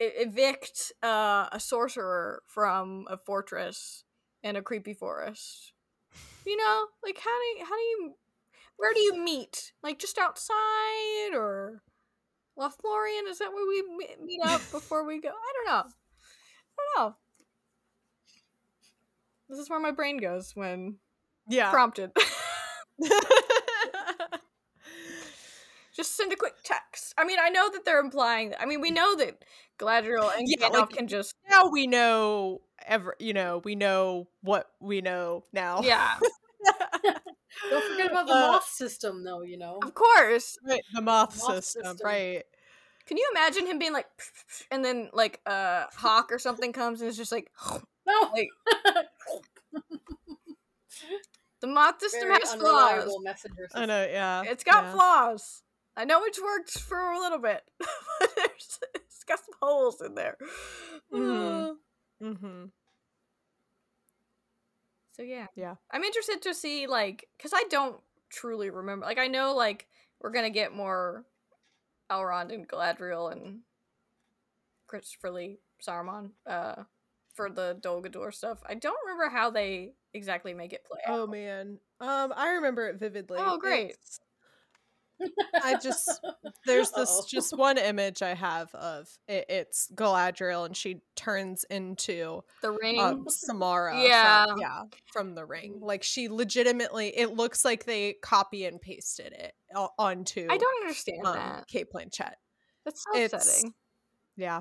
evict 0.00 0.92
uh, 1.02 1.48
a 1.52 1.60
sorcerer 1.60 2.42
from 2.46 3.06
a 3.08 3.16
fortress 3.16 4.04
in 4.42 4.56
a 4.56 4.62
creepy 4.62 4.94
forest? 4.94 5.72
You 6.44 6.56
know, 6.56 6.86
like 7.04 7.18
how 7.18 7.30
do 7.30 7.58
you, 7.58 7.64
how 7.64 7.76
do 7.76 7.82
you 7.82 8.14
where 8.76 8.92
do 8.92 9.00
you 9.00 9.22
meet? 9.22 9.72
Like 9.82 9.98
just 9.98 10.18
outside 10.18 11.34
or 11.34 11.82
Lothlorien? 12.58 13.28
Is 13.28 13.38
that 13.38 13.52
where 13.52 13.66
we 13.66 13.82
meet 14.24 14.40
up 14.44 14.62
before 14.70 15.06
we 15.06 15.20
go? 15.20 15.30
I 15.30 15.52
don't 15.54 15.66
know. 15.66 15.90
I 16.78 16.82
don't 16.96 17.08
know. 17.08 17.16
This 19.48 19.58
is 19.58 19.70
where 19.70 19.80
my 19.80 19.92
brain 19.92 20.18
goes 20.18 20.52
when 20.54 20.96
Yeah. 21.48 21.70
prompted. 21.70 22.12
Just 25.96 26.14
send 26.16 26.32
a 26.32 26.36
quick 26.36 26.54
text. 26.62 27.14
I 27.16 27.24
mean, 27.24 27.38
I 27.40 27.48
know 27.48 27.70
that 27.72 27.84
they're 27.86 28.00
implying 28.00 28.50
that. 28.50 28.60
I 28.60 28.66
mean, 28.66 28.80
we 28.82 28.90
know 28.90 29.16
that 29.16 29.42
Galadriel 29.78 30.30
and 30.36 30.46
Yeah, 30.46 30.68
Gandalf 30.68 30.72
like- 30.72 30.90
can 30.90 31.08
just 31.08 31.34
now 31.48 31.68
we 31.68 31.86
know 31.86 32.60
ever 32.86 33.16
you 33.18 33.32
know 33.32 33.62
we 33.64 33.74
know 33.74 34.28
what 34.42 34.70
we 34.80 35.00
know 35.00 35.44
now 35.52 35.80
yeah, 35.82 36.18
Don't 37.70 37.84
forget 37.90 38.10
about 38.10 38.26
the 38.26 38.34
Uh, 38.34 38.52
moth 38.52 38.68
system, 38.68 39.24
though. 39.24 39.42
You 39.42 39.56
know. 39.58 39.78
of 39.82 39.94
course. 39.94 40.58
right, 40.68 40.82
the 40.94 41.00
moth, 41.00 41.36
Moth 41.38 41.64
system, 41.64 41.82
system. 41.92 42.06
right 42.06 42.44
Can 43.06 43.16
you 43.16 43.26
imagine 43.32 43.66
him 43.66 43.78
being 43.78 43.92
like, 43.94 44.06
and 44.70 44.84
then 44.84 45.08
like 45.14 45.40
a 45.46 45.50
uh, 45.50 45.86
hawk 45.96 46.30
or 46.30 46.38
something 46.38 46.72
comes 46.72 47.00
and 47.00 47.08
it's 47.08 47.16
just 47.16 47.32
like 47.32 47.50
No. 48.06 48.30
like 48.34 48.48
the 51.60 51.66
moth 51.66 52.00
system 52.00 52.28
Very 52.28 52.34
has 52.40 52.54
flaws. 52.54 52.92
unreliable 52.92 53.20
messenger 53.20 53.68
i 53.74 53.84
know 53.86 54.06
yeah 54.10 54.42
It's 54.46 54.62
got 54.64 54.84
yeah. 54.84 54.92
flaws. 54.92 55.62
I 55.96 56.04
know 56.04 56.24
it's 56.24 56.40
worked 56.42 56.78
for 56.78 56.98
a 56.98 57.18
little 57.18 57.38
bit, 57.38 57.62
but 57.78 58.30
there's, 58.36 58.78
it's 58.94 59.24
got 59.24 59.38
some 59.38 59.54
holes 59.62 60.00
in 60.00 60.14
there. 60.14 60.36
Mhm. 61.12 61.70
Uh, 61.70 61.74
mm-hmm. 62.22 62.64
So 65.12 65.22
yeah, 65.22 65.46
Yeah. 65.56 65.76
I'm 65.90 66.04
interested 66.04 66.42
to 66.42 66.54
see 66.54 66.86
like 66.86 67.26
because 67.36 67.52
I 67.54 67.64
don't 67.70 67.96
truly 68.30 68.70
remember. 68.70 69.06
Like 69.06 69.18
I 69.18 69.28
know 69.28 69.54
like 69.54 69.86
we're 70.20 70.30
gonna 70.32 70.50
get 70.50 70.74
more 70.74 71.24
Elrond 72.10 72.52
and 72.52 72.68
Galadriel 72.68 73.32
and 73.32 73.60
Christopher 74.86 75.30
Lee 75.30 75.58
Saruman 75.86 76.30
uh 76.46 76.82
for 77.34 77.50
the 77.50 77.76
Dol 77.80 78.02
Guldur 78.02 78.32
stuff. 78.32 78.58
I 78.68 78.74
don't 78.74 78.96
remember 79.06 79.28
how 79.34 79.50
they 79.50 79.92
exactly 80.14 80.54
make 80.54 80.72
it 80.72 80.84
play. 80.90 81.00
oh 81.08 81.26
man 81.26 81.78
um 82.00 82.32
i 82.34 82.52
remember 82.54 82.88
it 82.88 82.98
vividly 82.98 83.38
Oh, 83.38 83.58
great. 83.58 83.90
It's- 83.90 84.20
I 85.62 85.76
just 85.82 86.20
there's 86.66 86.90
this 86.90 87.10
Uh-oh. 87.10 87.24
just 87.28 87.56
one 87.56 87.78
image 87.78 88.22
I 88.22 88.34
have 88.34 88.74
of 88.74 89.08
it, 89.28 89.46
it's 89.48 89.90
Galadriel 89.94 90.66
and 90.66 90.76
she 90.76 91.00
turns 91.14 91.64
into 91.70 92.42
the 92.62 92.72
ring. 92.72 93.00
um, 93.00 93.24
Samara. 93.28 94.00
Yeah. 94.00 94.46
from, 94.46 94.60
yeah, 94.60 94.82
from 95.12 95.34
the 95.34 95.44
ring. 95.44 95.78
Like 95.80 96.02
she 96.02 96.28
legitimately, 96.28 97.08
it 97.16 97.34
looks 97.34 97.64
like 97.64 97.84
they 97.84 98.14
copy 98.22 98.66
and 98.66 98.80
pasted 98.80 99.32
it 99.32 99.54
onto. 99.98 100.46
I 100.50 100.58
don't 100.58 100.82
understand 100.82 101.26
um, 101.26 101.34
that. 101.34 101.66
Cate 101.68 101.86
Blanchett. 101.94 102.34
That's 102.84 103.02
so 103.12 103.18
it's- 103.18 103.32
upsetting. 103.46 103.74
Yeah. 104.36 104.60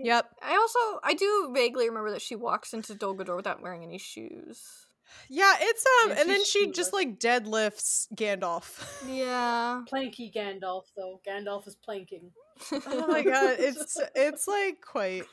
Yep. 0.00 0.26
I 0.42 0.56
also 0.56 1.00
I 1.02 1.14
do 1.14 1.50
vaguely 1.52 1.88
remember 1.88 2.12
that 2.12 2.22
she 2.22 2.36
walks 2.36 2.72
into 2.72 2.94
Dol 2.94 3.16
Guldur 3.16 3.36
without 3.36 3.60
wearing 3.62 3.82
any 3.82 3.98
shoes. 3.98 4.86
Yeah, 5.28 5.54
it's 5.60 5.84
um, 6.04 6.10
Yeah, 6.10 6.20
and 6.20 6.30
then 6.30 6.38
she's 6.40 6.48
she 6.48 6.64
cute. 6.64 6.74
just 6.76 6.92
like 6.92 7.18
deadlifts 7.18 8.06
Gandalf. 8.14 8.82
Yeah. 9.08 9.82
Planky 9.92 10.32
Gandalf, 10.34 10.84
though. 10.96 11.20
Gandalf 11.26 11.66
is 11.66 11.76
planking. 11.76 12.30
oh 12.72 13.06
my 13.06 13.22
god, 13.22 13.56
it's 13.58 13.96
it's 14.14 14.48
like 14.48 14.80
quite 14.80 15.24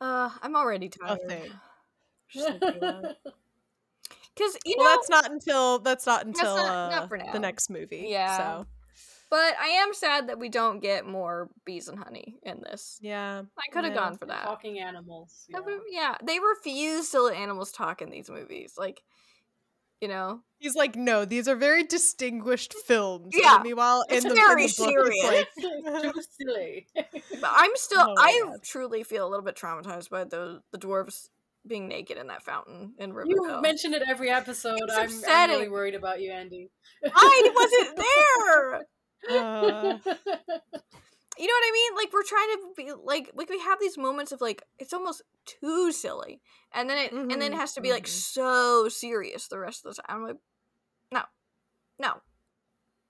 uh 0.00 0.30
I'm 0.42 0.56
already 0.56 0.86
a 0.86 0.90
tired. 0.90 1.18
thing. 1.28 1.50
Just 2.32 2.48
thinking 2.48 2.76
about 2.78 3.04
it. 3.04 3.16
because 4.34 4.56
you 4.64 4.76
well, 4.78 4.86
know 4.88 4.96
that's 4.96 5.10
not 5.10 5.30
until 5.30 5.78
that's 5.80 6.06
not 6.06 6.24
until 6.24 6.56
not- 6.56 6.90
not 6.90 7.02
uh, 7.02 7.06
for 7.08 7.18
now. 7.18 7.32
the 7.32 7.38
next 7.40 7.68
movie. 7.70 8.06
Yeah. 8.08 8.36
So 8.38 8.66
but 9.32 9.54
I 9.58 9.68
am 9.82 9.94
sad 9.94 10.28
that 10.28 10.38
we 10.38 10.50
don't 10.50 10.80
get 10.80 11.06
more 11.06 11.48
bees 11.64 11.88
and 11.88 11.98
honey 11.98 12.36
in 12.42 12.60
this. 12.62 12.98
yeah. 13.00 13.40
I 13.58 13.72
could 13.72 13.84
have 13.84 13.94
Yeah. 13.94 13.98
gone 14.00 14.18
for 14.18 14.26
that. 14.26 14.44
Talking 14.44 14.78
animals. 14.78 15.46
Yeah. 15.48 15.60
yeah, 15.90 16.16
they 16.22 16.38
refuse 16.38 17.08
to 17.12 17.22
let 17.22 17.34
animals 17.36 17.72
talk 17.72 18.02
in 18.02 18.10
these 18.10 18.28
movies. 18.28 18.74
Like, 18.76 19.00
you 20.02 20.08
know, 20.08 20.40
He's 20.58 20.74
like, 20.76 20.96
no, 20.96 21.24
these 21.24 21.48
are 21.48 21.56
very 21.56 21.82
distinguished 21.82 22.74
films. 22.86 23.32
Yeah, 23.34 23.54
And 23.54 23.64
meanwhile, 23.64 24.04
it's 24.10 24.22
in 24.24 24.28
the, 24.28 24.34
very 24.34 24.64
in 24.64 24.68
the 24.68 24.84
book, 24.84 24.94
it's 25.08 25.16
serious. 25.16 25.46
like- 25.56 26.02
Too 26.14 26.22
silly. 26.38 26.86
but 27.40 27.50
I'm 27.50 27.72
still, 27.76 28.00
Oh 28.10 28.14
I 28.18 28.42
God. 28.44 28.62
truly 28.62 29.02
feel 29.02 29.26
a 29.26 29.30
little 29.30 29.44
bit 29.44 29.56
traumatized 29.56 30.10
by 30.10 30.24
the 30.24 30.60
the 30.72 30.78
dwarves 30.78 31.28
being 31.66 31.88
naked 31.88 32.18
in 32.18 32.26
that 32.26 32.42
fountain 32.42 32.92
in 32.98 33.10
you 33.10 33.16
Rivendell. 33.16 33.62
mention 33.62 33.94
it 33.94 34.02
every 34.06 34.28
episode. 34.30 34.78
I'm, 34.92 35.10
I'm 35.26 35.50
really 35.50 35.68
worried 35.68 35.94
about 35.94 36.20
you, 36.20 36.30
Andy. 36.32 36.70
I 37.04 37.52
wasn't 37.54 37.96
there. 38.06 38.82
Uh, 39.30 39.98
You 41.38 41.46
know 41.46 41.54
what 41.54 41.64
I 41.66 41.72
mean? 41.72 41.96
Like 41.96 42.12
we're 42.12 42.22
trying 42.22 42.48
to 42.50 42.58
be 42.76 42.92
like 42.92 43.30
like 43.34 43.48
we 43.48 43.58
have 43.60 43.80
these 43.80 43.96
moments 43.96 44.32
of 44.32 44.40
like 44.42 44.62
it's 44.78 44.92
almost 44.92 45.22
too 45.46 45.90
silly, 45.90 46.42
and 46.72 46.90
then 46.90 46.98
it 46.98 47.12
and 47.30 47.40
then 47.40 47.52
it 47.52 47.56
Mhm, 47.56 47.58
has 47.58 47.72
to 47.74 47.80
be 47.80 47.90
like 47.90 48.04
mhm. 48.04 48.10
so 48.10 48.88
serious 48.88 49.48
the 49.48 49.58
rest 49.58 49.84
of 49.84 49.94
the 49.96 50.02
time. 50.02 50.16
I'm 50.18 50.26
like, 50.26 50.36
no, 51.10 51.22
no, 51.98 52.20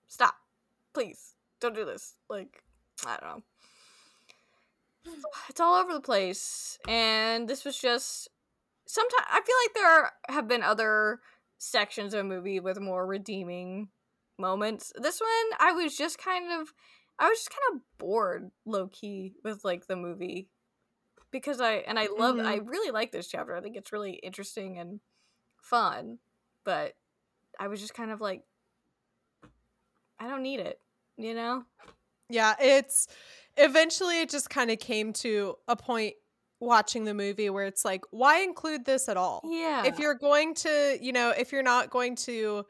stop, 0.07 0.35
please, 0.93 1.35
don't 1.59 1.75
do 1.75 1.83
this. 1.85 2.15
Like 2.29 2.63
I 3.05 3.17
don't 3.17 3.29
know. 3.29 3.43
It's 5.49 5.59
all 5.59 5.75
over 5.75 5.93
the 5.93 6.01
place, 6.01 6.77
and 6.87 7.47
this 7.47 7.65
was 7.65 7.77
just 7.77 8.29
sometimes 8.85 9.27
I 9.29 9.41
feel 9.41 9.55
like 9.65 9.73
there 9.75 10.11
have 10.29 10.47
been 10.47 10.63
other 10.63 11.19
sections 11.57 12.13
of 12.13 12.21
a 12.21 12.23
movie 12.23 12.59
with 12.59 12.79
more 12.79 13.05
redeeming 13.05 13.89
moments. 14.37 14.91
This 14.95 15.19
one, 15.19 15.59
I 15.59 15.71
was 15.73 15.97
just 15.97 16.17
kind 16.17 16.51
of, 16.51 16.73
I 17.19 17.29
was 17.29 17.39
just 17.39 17.49
kind 17.49 17.75
of 17.75 17.81
bored, 17.97 18.51
low 18.65 18.87
key, 18.87 19.33
with 19.43 19.63
like 19.63 19.87
the 19.87 19.95
movie 19.95 20.49
because 21.31 21.61
I 21.61 21.75
and 21.87 21.97
I 21.97 22.07
love, 22.17 22.39
I 22.39 22.59
mm-hmm. 22.59 22.67
really 22.67 22.91
like 22.91 23.11
this 23.11 23.27
chapter. 23.27 23.55
I 23.55 23.61
think 23.61 23.75
it's 23.75 23.91
really 23.91 24.13
interesting 24.13 24.77
and 24.77 24.99
fun, 25.57 26.19
but 26.63 26.93
I 27.59 27.67
was 27.67 27.79
just 27.79 27.93
kind 27.93 28.11
of 28.11 28.21
like, 28.21 28.43
I 30.19 30.27
don't 30.27 30.43
need 30.43 30.59
it, 30.59 30.79
you 31.17 31.33
know? 31.33 31.63
yeah, 32.29 32.55
it's 32.59 33.07
eventually 33.57 34.21
it 34.21 34.29
just 34.29 34.49
kind 34.49 34.71
of 34.71 34.79
came 34.79 35.13
to 35.13 35.55
a 35.67 35.75
point 35.75 36.15
watching 36.59 37.03
the 37.03 37.13
movie 37.13 37.49
where 37.49 37.65
it's 37.65 37.85
like, 37.85 38.03
why 38.11 38.41
include 38.41 38.85
this 38.85 39.07
at 39.09 39.17
all? 39.17 39.41
Yeah. 39.45 39.85
if 39.85 39.99
you're 39.99 40.15
going 40.15 40.55
to 40.55 40.97
you 41.01 41.13
know 41.13 41.29
if 41.31 41.51
you're 41.51 41.63
not 41.63 41.89
going 41.89 42.15
to 42.17 42.65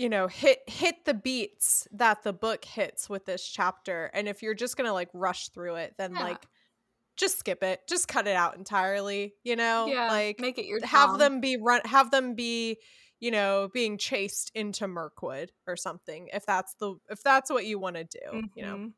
you 0.00 0.08
know 0.08 0.26
hit 0.28 0.60
hit 0.66 1.04
the 1.04 1.12
beats 1.12 1.86
that 1.92 2.22
the 2.22 2.32
book 2.32 2.64
hits 2.64 3.10
with 3.10 3.26
this 3.26 3.46
chapter 3.46 4.10
and 4.14 4.26
if 4.28 4.42
you're 4.42 4.54
just 4.54 4.74
gonna 4.78 4.94
like 4.94 5.10
rush 5.12 5.50
through 5.50 5.74
it 5.74 5.94
then 5.98 6.14
Yeah. 6.14 6.22
like 6.22 6.46
just 7.16 7.38
skip 7.38 7.62
it 7.62 7.80
just 7.86 8.08
cut 8.08 8.26
it 8.26 8.34
out 8.34 8.56
entirely 8.56 9.34
you 9.44 9.56
know 9.56 9.88
yeah, 9.88 10.08
like 10.08 10.40
make 10.40 10.56
it 10.56 10.64
your 10.64 10.82
have 10.86 11.10
Tom. 11.10 11.18
them 11.18 11.40
be 11.42 11.58
run 11.58 11.82
have 11.84 12.10
them 12.10 12.34
be 12.34 12.78
you 13.20 13.30
know 13.30 13.68
being 13.74 13.98
chased 13.98 14.50
into 14.54 14.88
mirkwood 14.88 15.52
or 15.66 15.76
something 15.76 16.30
if 16.32 16.46
that's 16.46 16.72
the 16.80 16.94
if 17.10 17.22
that's 17.22 17.50
what 17.50 17.66
you 17.66 17.78
want 17.78 17.96
to 17.96 18.04
do 18.04 18.40
you 18.54 18.62
know 18.62 18.76
Mhm. 18.76 18.92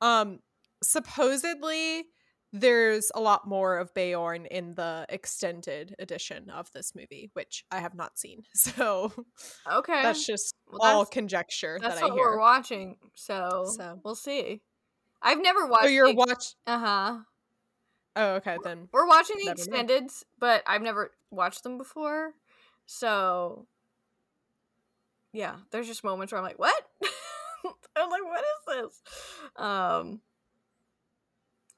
um 0.00 0.40
supposedly 0.82 2.06
there's 2.52 3.10
a 3.14 3.20
lot 3.20 3.46
more 3.46 3.78
of 3.78 3.94
Beorn 3.94 4.46
in 4.46 4.74
the 4.74 5.06
extended 5.08 5.94
edition 5.98 6.50
of 6.50 6.70
this 6.72 6.94
movie, 6.94 7.30
which 7.32 7.64
I 7.70 7.80
have 7.80 7.94
not 7.94 8.18
seen. 8.18 8.42
So 8.54 9.12
Okay. 9.70 10.02
that's 10.02 10.26
just 10.26 10.54
Well, 10.70 10.80
all 10.82 10.98
that's- 11.00 11.12
conjecture 11.14 11.78
That's 11.80 11.94
that 11.96 12.04
I 12.04 12.06
what 12.08 12.16
we're 12.16 12.38
watching, 12.38 12.98
so, 13.14 13.72
So. 13.76 14.00
we'll 14.04 14.14
see. 14.14 14.60
I've 15.22 15.40
never 15.40 15.66
watched. 15.66 15.84
Oh, 15.84 15.88
you're 15.88 16.08
the- 16.08 16.14
watch. 16.14 16.54
uh-huh. 16.66 17.18
Oh, 18.16 18.34
okay 18.34 18.58
then. 18.62 18.88
We're 18.92 19.06
watching 19.06 19.36
the 19.38 19.52
extendeds, 19.52 20.24
but 20.38 20.62
I've 20.66 20.82
never 20.82 21.12
watched 21.30 21.62
them 21.62 21.78
before. 21.78 22.34
So 22.86 23.66
yeah, 25.32 25.56
there's 25.70 25.86
just 25.86 26.04
moments 26.04 26.30
where 26.32 26.38
I'm 26.38 26.44
like, 26.44 26.58
"What?" 26.58 26.74
I'm 27.96 28.10
like, 28.10 28.22
"What 28.24 28.44
is 28.44 28.66
this?" 28.66 29.02
Um 29.56 30.20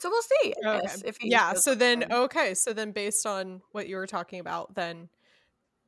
So 0.05 0.11
we'll 0.11 0.21
see, 0.43 0.53
Okay. 0.63 0.81
guess, 0.83 1.03
if 1.03 1.17
he 1.19 1.31
Yeah. 1.31 1.55
So 1.55 1.75
then, 1.75 2.03
again. 2.03 2.19
okay. 2.19 2.53
So 2.53 2.75
then, 2.75 2.93
based 2.93 3.25
on 3.25 3.63
what 3.73 3.89
you 3.89 3.97
were 3.97 4.07
talking 4.07 4.39
about, 4.39 4.75
then 4.75 5.09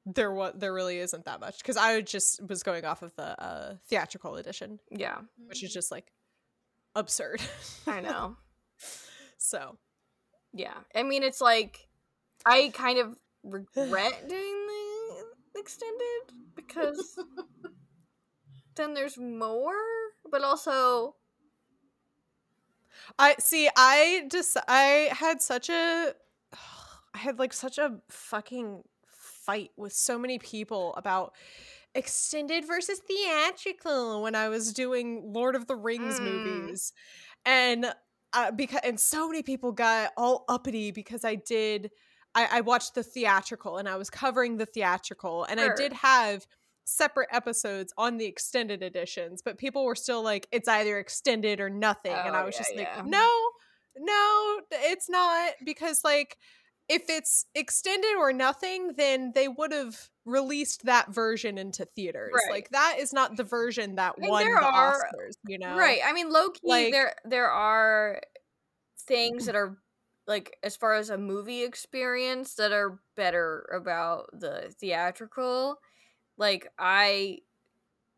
there 0.06 0.32
what 0.32 0.59
there 0.59 0.72
really 0.72 0.97
isn't 1.01 1.26
that 1.26 1.38
much 1.38 1.59
because 1.59 1.76
I 1.76 2.01
just 2.01 2.40
was 2.48 2.62
going 2.62 2.86
off 2.86 3.02
of 3.02 3.14
the 3.16 3.38
uh, 3.38 3.74
theatrical 3.88 4.36
edition, 4.36 4.80
yeah, 4.90 5.18
which 5.48 5.62
is 5.62 5.70
just 5.70 5.90
like 5.90 6.06
absurd. 6.94 7.43
I 7.86 8.01
know. 8.09 8.38
so 9.36 9.76
Yeah. 10.55 10.78
I 10.94 11.02
mean, 11.02 11.22
it's 11.22 11.43
like 11.43 11.86
I 12.47 12.70
kind 12.72 12.98
of 12.98 13.18
regret 13.43 14.30
doing 14.30 14.66
the 14.66 15.60
extended 15.60 16.32
because 16.55 17.18
then 18.76 18.94
there's 18.94 19.18
more, 19.18 19.74
but 20.30 20.43
also 20.43 21.16
I 23.18 23.36
see. 23.39 23.68
I 23.77 24.27
just 24.31 24.56
I 24.68 25.10
had 25.12 25.40
such 25.43 25.68
a 25.68 26.14
I 27.14 27.18
had 27.18 27.39
like 27.39 27.52
such 27.52 27.78
a 27.78 27.98
fucking 28.10 28.82
fight 29.06 29.70
with 29.77 29.93
so 29.93 30.18
many 30.18 30.39
people 30.39 30.94
about 30.97 31.35
extended 31.94 32.66
versus 32.66 33.01
theatrical 33.01 34.23
when 34.23 34.35
I 34.35 34.48
was 34.48 34.73
doing 34.73 35.32
Lord 35.32 35.55
of 35.55 35.66
the 35.66 35.77
Rings 35.77 36.20
Mm. 36.20 36.24
movies, 36.24 36.93
and 37.44 37.93
uh, 38.32 38.51
because 38.51 38.81
and 38.85 39.01
so 39.01 39.28
many 39.28 39.43
people 39.43 39.73
got 39.73 40.12
all 40.16 40.44
uppity 40.48 40.90
because 40.90 41.24
I 41.24 41.36
did. 41.36 41.90
I, 42.35 42.59
I 42.59 42.60
watched 42.60 42.94
the 42.94 43.02
theatrical 43.02 43.78
and 43.78 43.89
I 43.89 43.97
was 43.97 44.10
covering 44.10 44.59
the 44.59 44.66
theatrical, 44.66 45.44
and 45.44 45.59
I 45.59 45.68
did 45.74 45.94
have 45.94 46.47
separate 46.88 47.28
episodes 47.32 47.92
on 47.98 48.16
the 48.16 48.24
extended 48.24 48.82
editions, 48.82 49.42
but 49.44 49.58
people 49.58 49.84
were 49.84 49.96
still 49.96 50.22
like, 50.22 50.46
it's 50.52 50.68
either 50.68 50.98
extended 50.98 51.60
or 51.60 51.68
nothing. 51.68 52.12
and 52.12 52.34
Oh, 52.34 52.38
I 52.38 52.44
was 52.44 52.54
yeah, 52.54 52.60
just 52.60 52.74
yeah. 52.76 52.96
like, 52.96 53.06
no, 53.06 53.28
no, 53.98 54.60
it's 54.70 55.10
not. 55.10 55.52
Because, 55.64 56.02
like, 56.04 56.38
if 56.88 57.02
it's 57.08 57.46
extended 57.56 58.14
or 58.16 58.32
nothing, 58.32 58.92
then 58.96 59.32
they 59.34 59.48
would 59.48 59.72
have 59.72 59.96
released 60.24 60.84
that 60.84 61.12
version 61.12 61.58
into 61.58 61.84
theaters. 61.84 62.30
Right. 62.32 62.52
Like, 62.54 62.68
that 62.70 62.96
is 63.00 63.12
not 63.12 63.36
the 63.36 63.42
version 63.44 63.96
that 63.96 64.14
And 64.18 64.28
won 64.28 64.44
there 64.44 64.60
the 64.60 64.64
are- 64.66 64.94
Oscars, 64.94 65.32
you 65.46 65.58
know? 65.58 65.76
right. 65.76 65.98
I 66.06 66.12
mean, 66.12 66.30
low 66.30 66.50
key, 66.50 66.60
Like- 66.62 66.92
there 66.92 67.14
there 67.24 67.50
are 67.50 68.20
things 69.08 69.46
that 69.46 69.56
are 69.56 69.76
like 70.28 70.56
as 70.62 70.76
far 70.76 70.94
as 70.94 71.10
a 71.10 71.18
movie 71.18 71.62
experience 71.64 72.54
that 72.54 72.70
are 72.72 73.00
better 73.16 73.68
about 73.74 74.26
the 74.32 74.72
theatrical. 74.80 75.76
Like 76.36 76.70
I 76.78 77.38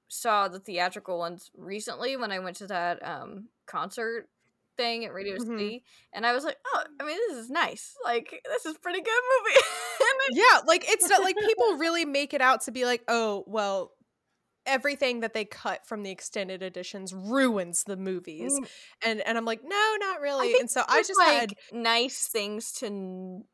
saw 0.08 0.48
the 0.48 0.58
theatrical 0.60 1.18
ones 1.18 1.50
recently 1.56 2.16
when 2.16 2.32
I 2.32 2.38
went 2.38 2.56
to 2.58 2.66
that 2.68 3.06
um 3.06 3.48
concert 3.66 4.28
thing 4.76 5.04
at 5.04 5.12
Radio 5.12 5.36
Mhm. 5.36 5.46
City 5.46 5.84
and 6.12 6.24
I 6.24 6.32
was 6.32 6.44
like, 6.44 6.56
"Oh, 6.66 6.82
I 7.00 7.04
mean, 7.04 7.18
this 7.28 7.36
is 7.36 7.50
nice. 7.50 7.94
Like 8.04 8.40
this 8.44 8.64
is 8.64 8.78
pretty 8.78 9.00
good 9.00 9.22
movie." 9.44 9.60
Yeah, 10.30 10.60
like 10.66 10.84
it's 10.86 11.08
not 11.08 11.22
like 11.22 11.36
people 11.38 11.74
really 11.78 12.04
make 12.04 12.34
it 12.34 12.42
out 12.42 12.60
to 12.62 12.70
be 12.70 12.84
like, 12.84 13.02
oh, 13.08 13.44
well, 13.46 13.92
everything 14.66 15.20
that 15.20 15.32
they 15.32 15.46
cut 15.46 15.86
from 15.86 16.02
the 16.02 16.10
extended 16.10 16.62
editions 16.62 17.14
ruins 17.14 17.82
the 17.84 17.96
movies. 17.96 18.52
Mm. 18.52 18.68
And 19.06 19.20
and 19.22 19.38
I'm 19.38 19.46
like, 19.46 19.62
no, 19.64 19.96
not 20.00 20.20
really. 20.20 20.54
And 20.60 20.70
so 20.70 20.82
I 20.86 20.98
just 21.02 21.18
like 21.18 21.38
had 21.40 21.54
nice 21.72 22.26
things 22.28 22.72
to 22.72 22.86
n- 22.86 23.44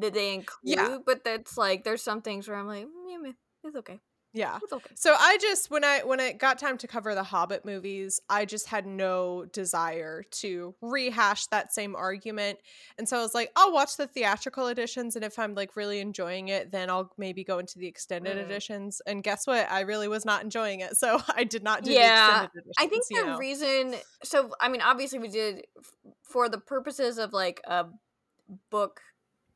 that 0.00 0.12
they 0.12 0.34
include, 0.34 0.76
Yeah. 0.76 0.98
but 1.06 1.22
that's 1.22 1.56
like 1.56 1.84
there's 1.84 2.02
some 2.02 2.20
things 2.20 2.48
where 2.48 2.56
I'm 2.58 2.66
like, 2.66 2.86
"Mm, 2.86 3.34
it's 3.64 3.76
okay, 3.76 3.98
yeah. 4.32 4.58
it's 4.62 4.72
okay. 4.72 4.90
So 4.94 5.14
I 5.18 5.38
just 5.40 5.70
when 5.70 5.84
I 5.84 6.00
when 6.04 6.20
it 6.20 6.38
got 6.38 6.58
time 6.58 6.78
to 6.78 6.86
cover 6.86 7.14
the 7.14 7.22
Hobbit 7.22 7.64
movies, 7.64 8.20
I 8.28 8.44
just 8.44 8.66
had 8.68 8.86
no 8.86 9.46
desire 9.52 10.22
to 10.32 10.74
rehash 10.80 11.46
that 11.48 11.72
same 11.72 11.96
argument. 11.96 12.58
And 12.98 13.08
so 13.08 13.18
I 13.18 13.22
was 13.22 13.34
like, 13.34 13.50
I'll 13.56 13.72
watch 13.72 13.96
the 13.96 14.06
theatrical 14.06 14.68
editions 14.68 15.16
and 15.16 15.24
if 15.24 15.38
I'm 15.38 15.54
like 15.54 15.76
really 15.76 16.00
enjoying 16.00 16.48
it, 16.48 16.70
then 16.70 16.90
I'll 16.90 17.12
maybe 17.18 17.44
go 17.44 17.58
into 17.58 17.78
the 17.78 17.86
extended 17.86 18.36
Mm. 18.38 18.42
editions. 18.44 19.00
And 19.06 19.22
guess 19.22 19.46
what? 19.46 19.70
I 19.70 19.80
really 19.80 20.08
was 20.08 20.24
not 20.24 20.42
enjoying 20.42 20.80
it. 20.80 20.96
So 20.98 21.20
I 21.34 21.44
did 21.44 21.62
not 21.62 21.84
do 21.84 21.92
Yeah, 21.92 22.40
the 22.40 22.44
extended 22.44 22.50
editions. 22.54 22.74
I 22.78 22.86
think 22.88 23.04
the 23.08 23.26
know? 23.26 23.38
reason, 23.38 23.94
so 24.24 24.50
I 24.60 24.68
mean, 24.68 24.80
obviously 24.82 25.18
we 25.18 25.28
did 25.28 25.66
for 26.22 26.48
the 26.48 26.58
purposes 26.58 27.18
of 27.18 27.32
like 27.32 27.60
a 27.66 27.86
book 28.70 29.00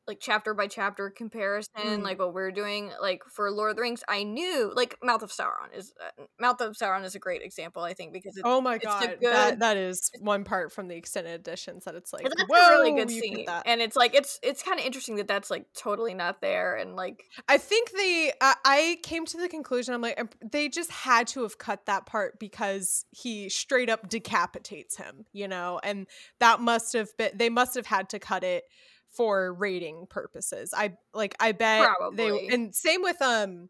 like 0.07 0.19
chapter 0.21 0.53
by 0.55 0.67
chapter 0.67 1.11
comparison, 1.11 1.73
mm. 1.77 2.03
like 2.03 2.19
what 2.19 2.35
we're 2.35 2.51
doing. 2.51 2.91
Like 3.01 3.23
for 3.31 3.51
Lord 3.51 3.71
of 3.71 3.77
the 3.77 3.83
Rings, 3.83 4.03
I 4.09 4.25
knew 4.25 4.73
like 4.75 4.97
Mouth 5.03 5.23
of 5.23 5.31
Sauron 5.31 5.77
is 5.77 5.93
uh, 6.01 6.25
Mouth 6.41 6.61
of 6.61 6.77
Sauron 6.77 7.05
is 7.05 7.15
a 7.15 7.19
great 7.19 7.43
example. 7.43 7.83
I 7.83 7.95
think 7.95 8.13
because 8.13 8.39
oh 8.45 8.61
my 8.61 8.79
god, 8.79 9.17
good, 9.21 9.33
that 9.33 9.59
that 9.61 9.77
is 9.77 10.11
one 10.21 10.45
part 10.45 10.73
from 10.73 10.89
the 10.89 10.97
extended 10.97 11.35
editions 11.35 11.85
that 11.85 11.95
it's 11.95 12.13
like 12.13 12.25
that's 12.25 12.43
a 12.43 12.47
really 12.49 12.93
good 12.93 13.11
scene, 13.11 13.47
and 13.65 13.81
it's 13.81 13.97
like 13.97 14.15
it's 14.15 14.41
it's 14.43 14.63
kind 14.63 14.79
of 14.79 14.85
interesting 14.85 15.17
that 15.17 15.29
that's 15.29 15.51
like 15.51 15.67
totally 15.77 16.15
not 16.15 16.41
there, 16.41 16.75
and 16.75 16.97
like 16.97 17.25
I 17.49 17.59
think 17.59 17.93
they 17.93 18.33
I 18.41 18.99
came 19.03 19.25
to 19.27 19.39
the 19.39 19.49
conclusion 19.49 19.95
I'm 19.95 20.03
like 20.03 20.35
they 20.51 20.69
just 20.69 20.91
had 20.91 21.29
to 21.29 21.43
have 21.43 21.59
cut 21.59 21.87
that 21.87 22.07
part 22.07 22.39
because 22.41 23.05
he 23.11 23.49
straight 23.49 23.89
up 23.89 24.09
decapitates 24.09 24.97
him, 24.97 25.27
you 25.33 25.47
know, 25.47 25.81
and 25.83 26.07
that 26.41 26.61
must 26.61 26.93
have 26.95 27.17
been 27.17 27.31
they 27.35 27.51
must 27.51 27.75
have 27.77 27.87
had 27.87 28.09
to 28.11 28.19
cut 28.19 28.43
it 28.43 28.65
for 29.13 29.53
rating 29.53 30.07
purposes. 30.09 30.75
I 30.77 30.95
like 31.15 31.35
I 31.39 31.53
bet 31.53 31.85
Probably. 31.97 32.49
they 32.49 32.49
and 32.49 32.75
same 32.75 33.03
with 33.03 33.21
um 33.23 33.69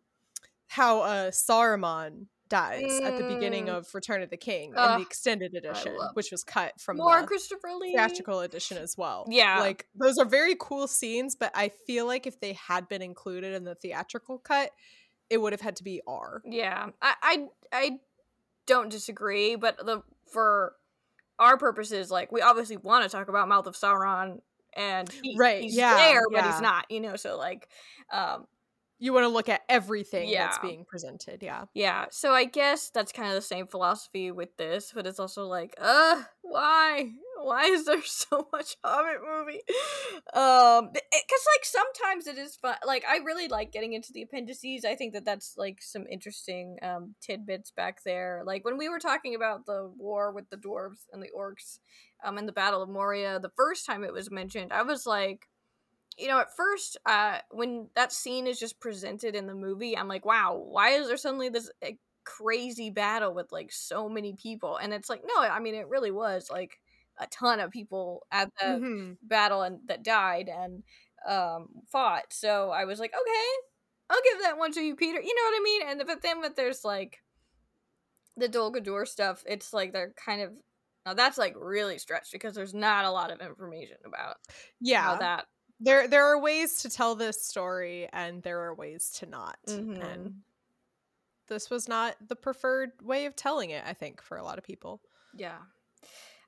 how 0.68 1.02
uh 1.02 1.30
Saruman 1.30 2.26
dies 2.52 2.82
mm. 2.82 3.06
at 3.06 3.16
the 3.16 3.24
beginning 3.24 3.66
mm. 3.66 3.78
of 3.78 3.94
Return 3.94 4.22
of 4.22 4.28
the 4.28 4.36
King 4.36 4.74
uh, 4.76 4.92
in 4.92 5.00
the 5.00 5.06
extended 5.06 5.54
edition, 5.54 5.96
which 6.12 6.30
was 6.30 6.44
cut 6.44 6.78
from 6.78 6.98
more 6.98 7.22
the 7.22 7.26
Christopher 7.26 7.70
Lee 7.80 7.92
theatrical 7.92 8.40
edition 8.40 8.76
as 8.76 8.96
well. 8.96 9.26
Yeah, 9.28 9.60
like 9.60 9.86
those 9.94 10.18
are 10.18 10.26
very 10.26 10.54
cool 10.60 10.86
scenes, 10.86 11.34
but 11.34 11.50
I 11.54 11.70
feel 11.86 12.06
like 12.06 12.26
if 12.26 12.40
they 12.40 12.52
had 12.52 12.88
been 12.88 13.02
included 13.02 13.54
in 13.54 13.64
the 13.64 13.74
theatrical 13.74 14.38
cut, 14.38 14.70
it 15.30 15.38
would 15.38 15.54
have 15.54 15.62
had 15.62 15.76
to 15.76 15.84
be 15.84 16.02
R. 16.06 16.42
Yeah, 16.44 16.90
I 17.00 17.14
I, 17.22 17.46
I 17.72 17.90
don't 18.66 18.90
disagree, 18.90 19.56
but 19.56 19.78
the 19.78 20.02
for 20.26 20.74
our 21.38 21.56
purposes, 21.56 22.10
like 22.10 22.30
we 22.30 22.42
obviously 22.42 22.76
want 22.76 23.04
to 23.04 23.08
talk 23.08 23.28
about 23.28 23.48
Mouth 23.48 23.66
of 23.66 23.74
Sauron 23.74 24.40
and 24.76 25.10
he, 25.22 25.36
right 25.38 25.62
he's 25.62 25.76
yeah, 25.76 25.96
there 25.96 26.22
but 26.30 26.44
he's 26.44 26.60
not 26.60 26.90
you 26.90 27.00
know 27.00 27.16
so 27.16 27.36
like 27.36 27.68
um 28.12 28.46
you 28.98 29.12
want 29.12 29.24
to 29.24 29.28
look 29.28 29.48
at 29.48 29.62
everything 29.68 30.28
yeah. 30.28 30.44
that's 30.44 30.58
being 30.58 30.84
presented 30.84 31.42
yeah. 31.42 31.64
Yeah 31.74 32.06
so 32.10 32.32
i 32.32 32.44
guess 32.44 32.90
that's 32.90 33.12
kind 33.12 33.28
of 33.28 33.34
the 33.34 33.42
same 33.42 33.66
philosophy 33.66 34.30
with 34.30 34.56
this 34.56 34.92
but 34.94 35.06
it's 35.06 35.18
also 35.18 35.46
like 35.46 35.74
uh 35.80 36.22
why 36.42 37.10
why 37.44 37.64
is 37.64 37.84
there 37.86 38.02
so 38.04 38.48
much 38.52 38.76
hobbit 38.84 39.20
movie 39.22 39.60
um 40.34 40.90
because 40.92 41.44
like 41.54 41.64
sometimes 41.64 42.26
it 42.26 42.38
is 42.38 42.56
fun 42.56 42.76
like 42.86 43.04
i 43.08 43.18
really 43.18 43.48
like 43.48 43.72
getting 43.72 43.92
into 43.92 44.12
the 44.12 44.22
appendices 44.22 44.84
i 44.84 44.94
think 44.94 45.12
that 45.12 45.24
that's 45.24 45.54
like 45.56 45.80
some 45.80 46.06
interesting 46.10 46.78
um 46.82 47.14
tidbits 47.20 47.70
back 47.70 48.02
there 48.04 48.42
like 48.44 48.64
when 48.64 48.78
we 48.78 48.88
were 48.88 48.98
talking 48.98 49.34
about 49.34 49.66
the 49.66 49.90
war 49.96 50.32
with 50.32 50.48
the 50.50 50.56
dwarves 50.56 51.06
and 51.12 51.22
the 51.22 51.30
orcs 51.36 51.78
um 52.24 52.38
in 52.38 52.46
the 52.46 52.52
battle 52.52 52.82
of 52.82 52.88
moria 52.88 53.38
the 53.38 53.52
first 53.56 53.86
time 53.86 54.04
it 54.04 54.12
was 54.12 54.30
mentioned 54.30 54.72
i 54.72 54.82
was 54.82 55.06
like 55.06 55.48
you 56.18 56.28
know, 56.28 56.40
at 56.40 56.54
first, 56.54 56.96
uh, 57.06 57.38
when 57.50 57.88
that 57.94 58.12
scene 58.12 58.46
is 58.46 58.58
just 58.58 58.80
presented 58.80 59.34
in 59.34 59.46
the 59.46 59.54
movie, 59.54 59.96
I'm 59.96 60.08
like, 60.08 60.24
wow, 60.24 60.62
why 60.68 60.90
is 60.90 61.08
there 61.08 61.16
suddenly 61.16 61.48
this 61.48 61.70
uh, 61.84 61.92
crazy 62.24 62.90
battle 62.90 63.34
with 63.34 63.50
like 63.50 63.72
so 63.72 64.08
many 64.08 64.34
people? 64.34 64.76
And 64.76 64.92
it's 64.92 65.08
like, 65.08 65.22
no, 65.24 65.42
I 65.42 65.58
mean, 65.60 65.74
it 65.74 65.88
really 65.88 66.10
was 66.10 66.48
like 66.50 66.78
a 67.18 67.26
ton 67.26 67.60
of 67.60 67.70
people 67.70 68.26
at 68.30 68.50
the 68.58 68.66
mm-hmm. 68.66 69.12
battle 69.22 69.62
and 69.62 69.80
that 69.86 70.02
died 70.02 70.48
and 70.48 70.82
um, 71.28 71.68
fought. 71.90 72.24
So 72.30 72.70
I 72.70 72.84
was 72.84 72.98
like, 72.98 73.12
okay, 73.12 73.48
I'll 74.10 74.20
give 74.32 74.42
that 74.42 74.58
one 74.58 74.72
to 74.72 74.80
you, 74.80 74.96
Peter. 74.96 75.20
You 75.20 75.34
know 75.34 75.42
what 75.44 75.60
I 75.60 75.62
mean? 75.62 75.82
And 75.88 76.06
but 76.06 76.22
then, 76.22 76.40
but 76.40 76.56
there's 76.56 76.84
like 76.84 77.18
the 78.36 78.48
Dol 78.48 78.72
Guldur 78.72 79.06
stuff. 79.06 79.44
It's 79.46 79.72
like 79.72 79.92
they're 79.92 80.14
kind 80.16 80.42
of 80.42 80.52
now 81.04 81.14
that's 81.14 81.38
like 81.38 81.54
really 81.58 81.98
stretched 81.98 82.32
because 82.32 82.54
there's 82.54 82.74
not 82.74 83.04
a 83.04 83.10
lot 83.10 83.30
of 83.30 83.40
information 83.40 83.96
about 84.04 84.36
yeah 84.80 85.16
that 85.18 85.46
there 85.80 86.08
there 86.08 86.26
are 86.26 86.40
ways 86.40 86.78
to 86.82 86.88
tell 86.88 87.14
this 87.14 87.44
story 87.44 88.08
and 88.12 88.42
there 88.42 88.60
are 88.60 88.74
ways 88.74 89.10
to 89.18 89.26
not 89.26 89.56
mm-hmm. 89.68 90.00
and 90.00 90.34
this 91.48 91.70
was 91.70 91.88
not 91.88 92.16
the 92.28 92.36
preferred 92.36 92.90
way 93.02 93.26
of 93.26 93.36
telling 93.36 93.70
it 93.70 93.82
i 93.86 93.92
think 93.92 94.22
for 94.22 94.36
a 94.36 94.44
lot 94.44 94.58
of 94.58 94.64
people 94.64 95.00
yeah 95.36 95.58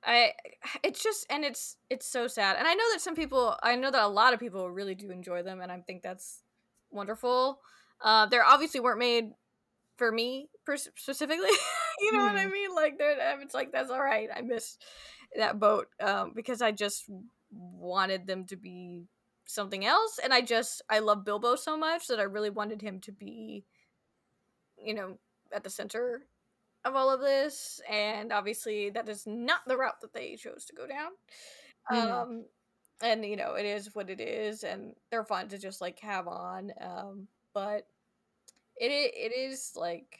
i 0.05 0.31
it's 0.83 1.01
just 1.01 1.25
and 1.29 1.43
it's 1.43 1.77
it's 1.89 2.07
so 2.07 2.27
sad 2.27 2.55
and 2.57 2.67
i 2.67 2.73
know 2.73 2.83
that 2.93 3.01
some 3.01 3.15
people 3.15 3.55
i 3.63 3.75
know 3.75 3.91
that 3.91 4.03
a 4.03 4.07
lot 4.07 4.33
of 4.33 4.39
people 4.39 4.69
really 4.69 4.95
do 4.95 5.09
enjoy 5.09 5.41
them 5.43 5.61
and 5.61 5.71
i 5.71 5.79
think 5.79 6.01
that's 6.01 6.41
wonderful 6.91 7.59
uh 8.01 8.25
there 8.27 8.43
obviously 8.43 8.79
weren't 8.79 8.99
made 8.99 9.31
for 9.97 10.11
me 10.11 10.49
specifically 10.95 11.49
you 11.99 12.11
know 12.11 12.19
mm. 12.19 12.27
what 12.27 12.35
i 12.35 12.43
mm-hmm. 12.43 12.51
mean 12.51 12.75
like 12.75 12.97
there 12.97 13.15
it's 13.41 13.53
like 13.53 13.71
that's 13.71 13.89
all 13.89 14.03
right 14.03 14.29
i 14.35 14.41
missed 14.41 14.83
that 15.37 15.59
boat 15.59 15.87
um 15.99 16.31
because 16.35 16.61
i 16.61 16.71
just 16.71 17.09
wanted 17.51 18.27
them 18.27 18.45
to 18.45 18.55
be 18.55 19.05
something 19.45 19.85
else 19.85 20.19
and 20.23 20.33
i 20.33 20.41
just 20.41 20.81
i 20.89 20.99
love 20.99 21.23
bilbo 21.23 21.55
so 21.55 21.77
much 21.77 22.07
that 22.07 22.19
i 22.19 22.23
really 22.23 22.49
wanted 22.49 22.81
him 22.81 22.99
to 22.99 23.11
be 23.11 23.63
you 24.83 24.93
know 24.93 25.17
at 25.53 25.63
the 25.63 25.69
center 25.69 26.23
of 26.85 26.95
all 26.95 27.11
of 27.11 27.19
this 27.19 27.81
and 27.89 28.31
obviously 28.31 28.89
that 28.89 29.09
is 29.09 29.25
not 29.25 29.59
the 29.67 29.75
route 29.75 29.99
that 30.01 30.13
they 30.13 30.35
chose 30.35 30.65
to 30.65 30.73
go 30.73 30.87
down. 30.87 31.11
Mm. 31.91 32.11
um 32.11 32.45
and 33.03 33.25
you 33.25 33.35
know 33.35 33.53
it 33.53 33.65
is 33.65 33.93
what 33.93 34.09
it 34.09 34.19
is 34.19 34.63
and 34.63 34.95
they're 35.11 35.23
fun 35.23 35.47
to 35.49 35.57
just 35.57 35.81
like 35.81 35.99
have 35.99 36.27
on 36.27 36.71
um 36.81 37.27
but 37.53 37.87
it 38.77 38.87
it 38.87 39.37
is 39.37 39.73
like 39.75 40.17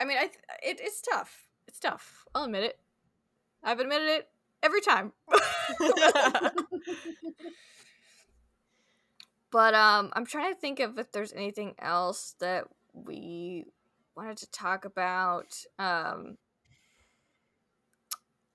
i 0.00 0.04
mean 0.04 0.16
i 0.16 0.30
it, 0.62 0.80
it's 0.80 1.00
tough. 1.00 1.48
It's 1.68 1.80
tough. 1.80 2.24
I'll 2.34 2.44
admit 2.44 2.64
it. 2.64 2.78
I've 3.62 3.80
admitted 3.80 4.08
it 4.08 4.28
every 4.62 4.80
time. 4.80 5.12
But 9.56 9.74
um, 9.74 10.10
I'm 10.12 10.26
trying 10.26 10.52
to 10.52 10.60
think 10.60 10.80
of 10.80 10.98
if 10.98 11.12
there's 11.12 11.32
anything 11.32 11.74
else 11.78 12.34
that 12.40 12.64
we 12.92 13.64
wanted 14.16 14.38
to 14.38 14.50
talk 14.50 14.84
about. 14.84 15.54
Um, 15.78 16.38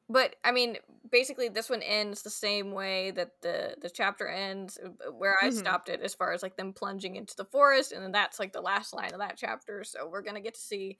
but 0.09 0.35
I 0.43 0.51
mean, 0.51 0.77
basically, 1.09 1.47
this 1.47 1.69
one 1.69 1.81
ends 1.81 2.21
the 2.21 2.29
same 2.29 2.71
way 2.71 3.11
that 3.11 3.41
the 3.41 3.75
the 3.81 3.89
chapter 3.89 4.27
ends, 4.27 4.77
uh, 4.83 5.11
where 5.11 5.37
I 5.41 5.47
mm-hmm. 5.47 5.57
stopped 5.57 5.89
it, 5.89 6.01
as 6.01 6.13
far 6.13 6.33
as 6.33 6.43
like 6.43 6.57
them 6.57 6.73
plunging 6.73 7.15
into 7.15 7.35
the 7.35 7.45
forest, 7.45 7.91
and 7.91 8.03
then 8.03 8.11
that's 8.11 8.39
like 8.39 8.51
the 8.51 8.61
last 8.61 8.93
line 8.93 9.13
of 9.13 9.19
that 9.19 9.37
chapter. 9.37 9.83
So 9.83 10.09
we're 10.09 10.21
gonna 10.21 10.41
get 10.41 10.55
to 10.55 10.59
see 10.59 10.97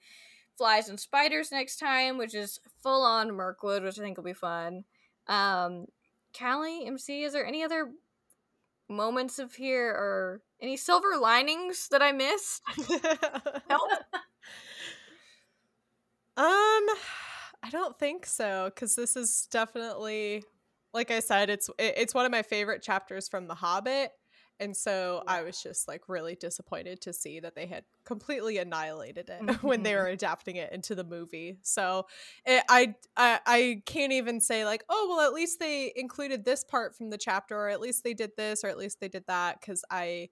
flies 0.56 0.88
and 0.88 0.98
spiders 0.98 1.52
next 1.52 1.76
time, 1.76 2.18
which 2.18 2.34
is 2.34 2.60
full 2.82 3.02
on 3.02 3.34
Mirkwood, 3.34 3.82
which 3.82 3.98
I 3.98 4.02
think 4.02 4.16
will 4.16 4.24
be 4.24 4.32
fun. 4.32 4.84
Um, 5.26 5.86
Callie, 6.38 6.86
MC, 6.86 7.24
is 7.24 7.32
there 7.32 7.46
any 7.46 7.62
other 7.62 7.90
moments 8.88 9.38
of 9.38 9.54
here 9.54 9.88
or 9.88 10.42
any 10.60 10.76
silver 10.76 11.16
linings 11.20 11.88
that 11.88 12.02
I 12.02 12.12
missed? 12.12 12.62
Help. 13.68 13.90
Um, 16.36 16.86
I 17.62 17.68
don't 17.70 17.98
think 17.98 18.26
so 18.26 18.70
because 18.74 18.96
this 18.96 19.16
is 19.16 19.48
definitely, 19.50 20.42
like 20.94 21.10
I 21.10 21.20
said, 21.20 21.50
it's 21.50 21.68
it's 21.78 22.14
one 22.14 22.26
of 22.26 22.32
my 22.32 22.42
favorite 22.42 22.82
chapters 22.82 23.28
from 23.28 23.48
The 23.48 23.54
Hobbit. 23.54 24.12
And 24.60 24.76
so 24.76 25.24
I 25.26 25.42
was 25.42 25.60
just 25.60 25.88
like 25.88 26.08
really 26.08 26.36
disappointed 26.36 27.00
to 27.02 27.12
see 27.12 27.40
that 27.40 27.56
they 27.56 27.66
had 27.66 27.84
completely 28.04 28.58
annihilated 28.58 29.28
it 29.28 29.42
mm-hmm. 29.42 29.66
when 29.66 29.82
they 29.82 29.90
mm-hmm. 29.90 30.04
were 30.04 30.08
adapting 30.08 30.56
it 30.56 30.72
into 30.72 30.94
the 30.94 31.02
movie. 31.02 31.58
So 31.62 32.06
it, 32.46 32.62
I, 32.68 32.94
I 33.16 33.40
I 33.44 33.82
can't 33.86 34.12
even 34.12 34.40
say 34.40 34.64
like, 34.64 34.84
oh 34.88 35.06
well, 35.10 35.26
at 35.26 35.32
least 35.32 35.58
they 35.58 35.92
included 35.96 36.44
this 36.44 36.64
part 36.64 36.96
from 36.96 37.10
the 37.10 37.18
chapter, 37.18 37.56
or 37.56 37.68
at 37.70 37.80
least 37.80 38.04
they 38.04 38.14
did 38.14 38.32
this, 38.36 38.62
or 38.62 38.68
at 38.68 38.78
least 38.78 39.00
they 39.00 39.08
did 39.08 39.24
that, 39.26 39.60
because 39.60 39.84
I 39.90 40.28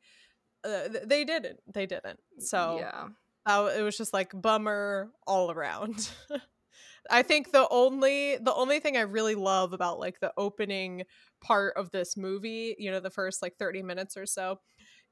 uh, 0.65 0.89
they 1.05 1.25
didn't, 1.25 1.61
they 1.73 1.87
didn't. 1.87 2.21
So 2.39 2.79
yeah, 2.79 3.09
uh, 3.47 3.71
it 3.77 3.83
was 3.83 3.97
just 3.97 4.13
like 4.13 4.33
bummer 4.35 5.11
all 5.27 5.51
around. 5.51 6.11
I 7.11 7.23
think 7.23 7.53
the 7.53 7.67
only 7.71 8.37
the 8.37 8.55
only 8.55 8.79
thing 8.79 8.97
I 8.97 9.03
really 9.03 9.35
love 9.35 9.73
about 9.73 9.99
like 9.99 10.21
the 10.21 10.33
opening 10.37 11.05
part 11.41 11.75
of 11.77 11.91
this 11.91 12.17
movie, 12.17 12.77
you 12.79 12.91
know, 12.91 13.01
the 13.01 13.11
first 13.11 13.43
like 13.43 13.57
30 13.59 13.83
minutes 13.83 14.17
or 14.17 14.27
so, 14.27 14.61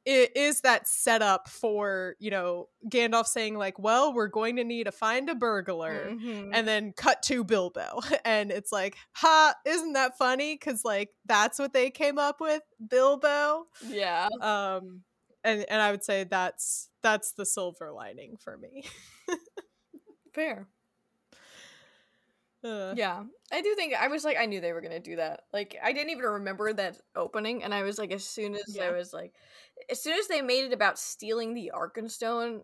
it 0.04 0.36
is 0.36 0.60
that 0.60 0.86
setup 0.86 1.48
for, 1.48 2.14
you 2.18 2.30
know, 2.30 2.68
Gandalf 2.88 3.26
saying 3.26 3.56
like, 3.56 3.78
"Well, 3.78 4.14
we're 4.14 4.28
going 4.28 4.56
to 4.56 4.64
need 4.64 4.84
to 4.84 4.92
find 4.92 5.28
a 5.28 5.34
burglar." 5.34 6.10
Mm-hmm. 6.10 6.50
And 6.54 6.68
then 6.68 6.92
cut 6.96 7.22
to 7.24 7.44
Bilbo. 7.44 8.00
And 8.24 8.50
it's 8.50 8.72
like, 8.72 8.96
"Ha, 9.12 9.54
isn't 9.64 9.94
that 9.94 10.18
funny 10.18 10.56
cuz 10.56 10.82
like 10.84 11.10
that's 11.26 11.58
what 11.58 11.72
they 11.72 11.90
came 11.90 12.18
up 12.18 12.40
with, 12.40 12.62
Bilbo?" 12.86 13.66
Yeah. 13.86 14.28
Um 14.40 15.04
and 15.44 15.64
and 15.68 15.80
I 15.82 15.90
would 15.90 16.04
say 16.04 16.24
that's 16.24 16.88
that's 17.02 17.32
the 17.32 17.46
silver 17.46 17.92
lining 17.92 18.36
for 18.36 18.56
me. 18.56 18.84
Fair. 20.34 20.68
Uh. 22.64 22.92
Yeah, 22.96 23.22
I 23.52 23.62
do 23.62 23.74
think 23.76 23.94
I 23.94 24.08
was 24.08 24.24
like 24.24 24.36
I 24.36 24.46
knew 24.46 24.60
they 24.60 24.72
were 24.72 24.80
gonna 24.80 25.00
do 25.00 25.16
that. 25.16 25.42
Like 25.52 25.76
I 25.82 25.92
didn't 25.92 26.10
even 26.10 26.24
remember 26.24 26.72
that 26.72 27.00
opening, 27.14 27.62
and 27.62 27.72
I 27.72 27.82
was 27.82 27.98
like, 27.98 28.12
as 28.12 28.24
soon 28.24 28.54
as 28.54 28.74
yeah. 28.76 28.84
I 28.84 28.90
was 28.90 29.12
like, 29.12 29.34
as 29.90 30.02
soon 30.02 30.18
as 30.18 30.26
they 30.26 30.42
made 30.42 30.64
it 30.64 30.72
about 30.72 30.98
stealing 30.98 31.54
the 31.54 31.70
Arkenstone, 31.74 32.62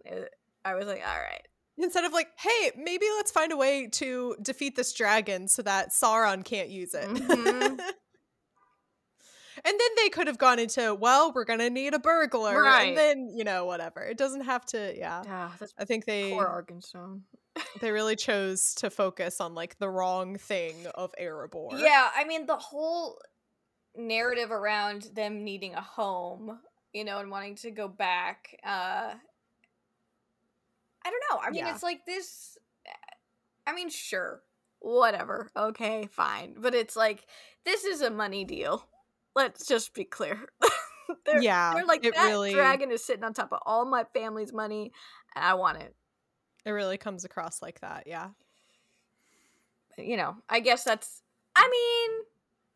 I 0.64 0.74
was 0.74 0.86
like, 0.86 1.02
all 1.06 1.20
right. 1.20 1.46
Instead 1.76 2.04
of 2.04 2.12
like, 2.12 2.28
hey, 2.38 2.72
maybe 2.76 3.06
let's 3.16 3.32
find 3.32 3.50
a 3.52 3.56
way 3.56 3.88
to 3.88 4.36
defeat 4.40 4.76
this 4.76 4.92
dragon 4.92 5.48
so 5.48 5.62
that 5.62 5.90
Sauron 5.90 6.44
can't 6.44 6.68
use 6.68 6.94
it. 6.94 7.08
Mm-hmm. 7.08 7.80
And 9.66 9.72
then 9.80 9.88
they 9.96 10.10
could 10.10 10.26
have 10.26 10.36
gone 10.36 10.58
into, 10.58 10.94
well, 10.94 11.32
we're 11.34 11.44
gonna 11.46 11.70
need 11.70 11.94
a 11.94 11.98
burglar, 11.98 12.62
Right. 12.62 12.88
and 12.88 12.96
then 12.96 13.30
you 13.34 13.44
know 13.44 13.64
whatever. 13.64 14.02
It 14.02 14.18
doesn't 14.18 14.42
have 14.42 14.66
to. 14.66 14.94
Yeah, 14.96 15.22
Ah, 15.26 15.54
that's 15.58 15.72
I 15.78 15.84
think 15.86 16.04
they 16.04 16.32
poor 16.32 16.44
Arkenstone. 16.46 17.22
they 17.80 17.90
really 17.90 18.16
chose 18.16 18.74
to 18.76 18.90
focus 18.90 19.40
on 19.40 19.54
like 19.54 19.78
the 19.78 19.88
wrong 19.88 20.36
thing 20.36 20.74
of 20.94 21.14
Erebor. 21.20 21.78
Yeah, 21.80 22.10
I 22.14 22.24
mean 22.24 22.44
the 22.46 22.56
whole 22.56 23.18
narrative 23.96 24.50
around 24.50 25.08
them 25.14 25.44
needing 25.44 25.74
a 25.74 25.80
home, 25.80 26.58
you 26.92 27.04
know, 27.04 27.18
and 27.20 27.30
wanting 27.30 27.54
to 27.56 27.70
go 27.70 27.88
back. 27.88 28.58
Uh 28.66 29.14
I 31.06 31.10
don't 31.10 31.22
know. 31.30 31.38
I 31.42 31.50
mean, 31.50 31.64
Yeah. 31.66 31.72
it's 31.74 31.82
like 31.82 32.04
this 32.06 32.58
I 33.66 33.72
mean, 33.72 33.88
sure. 33.88 34.42
Whatever. 34.80 35.50
Okay, 35.56 36.06
fine. 36.12 36.54
But 36.58 36.74
it's 36.74 36.96
like 36.96 37.26
this 37.64 37.84
is 37.84 38.02
a 38.02 38.10
money 38.10 38.44
deal. 38.44 38.86
Let's 39.34 39.66
just 39.66 39.94
be 39.94 40.04
clear. 40.04 40.38
they're, 41.26 41.42
Yeah, 41.42 41.74
they're 41.74 41.84
like 41.86 42.04
it 42.04 42.14
that 42.14 42.28
really- 42.28 42.52
dragon 42.54 42.90
is 42.90 43.04
sitting 43.04 43.24
on 43.24 43.34
top 43.34 43.52
of 43.52 43.58
all 43.66 43.84
my 43.84 44.04
family's 44.14 44.52
money 44.52 44.92
and 45.34 45.44
I 45.44 45.54
want 45.54 45.78
it. 45.78 45.94
it 46.64 46.70
really 46.70 46.96
comes 46.98 47.24
across 47.24 47.60
like 47.60 47.80
that. 47.80 48.04
Yeah, 48.06 48.28
you 49.98 50.16
know, 50.16 50.36
I 50.48 50.60
guess 50.60 50.84
that's. 50.84 51.22
I 51.56 51.68
mean, 51.70 52.24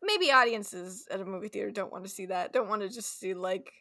maybe 0.01 0.31
audiences 0.31 1.05
at 1.11 1.19
a 1.19 1.25
movie 1.25 1.49
theater 1.49 1.71
don't 1.71 1.91
want 1.91 2.05
to 2.05 2.09
see 2.09 2.27
that. 2.27 2.53
Don't 2.53 2.69
want 2.69 2.81
to 2.81 2.89
just 2.89 3.19
see 3.19 3.33
like, 3.33 3.71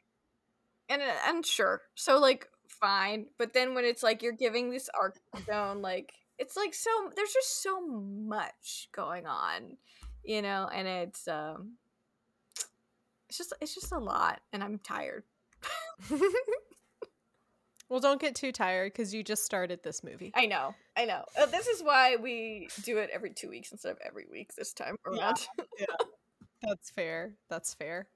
and 0.88 1.00
and 1.26 1.44
sure, 1.46 1.82
so 1.94 2.18
like 2.18 2.48
fine. 2.68 3.26
But 3.38 3.52
then 3.52 3.74
when 3.74 3.84
it's 3.84 4.02
like 4.02 4.22
you're 4.22 4.32
giving 4.32 4.70
this 4.70 4.88
arc 5.00 5.18
zone, 5.46 5.82
like 5.82 6.12
it's 6.38 6.56
like 6.56 6.74
so 6.74 6.90
there's 7.14 7.32
just 7.32 7.62
so 7.62 7.80
much 7.86 8.88
going 8.92 9.26
on, 9.26 9.76
you 10.24 10.42
know, 10.42 10.68
and 10.72 10.88
it's 10.88 11.28
um, 11.28 11.74
it's 13.28 13.38
just 13.38 13.52
it's 13.60 13.74
just 13.74 13.92
a 13.92 13.98
lot, 13.98 14.40
and 14.52 14.62
I'm 14.62 14.78
tired. 14.78 15.24
well, 17.88 18.00
don't 18.00 18.20
get 18.20 18.34
too 18.34 18.52
tired 18.52 18.92
because 18.92 19.12
you 19.12 19.22
just 19.22 19.44
started 19.44 19.80
this 19.82 20.02
movie. 20.02 20.32
I 20.34 20.46
know, 20.46 20.74
I 20.96 21.05
know. 21.05 21.24
Uh, 21.38 21.46
this 21.46 21.66
is 21.66 21.82
why 21.82 22.16
we 22.16 22.68
do 22.82 22.98
it 22.98 23.10
every 23.12 23.30
two 23.30 23.50
weeks 23.50 23.72
instead 23.72 23.92
of 23.92 23.98
every 24.05 24.26
week 24.30 24.55
this 24.56 24.72
time 24.72 24.96
around. 25.06 25.46
Yeah. 25.78 25.86
around. 25.88 26.10
That's 26.62 26.90
fair. 26.90 27.34
That's 27.48 27.74
fair. 27.74 28.09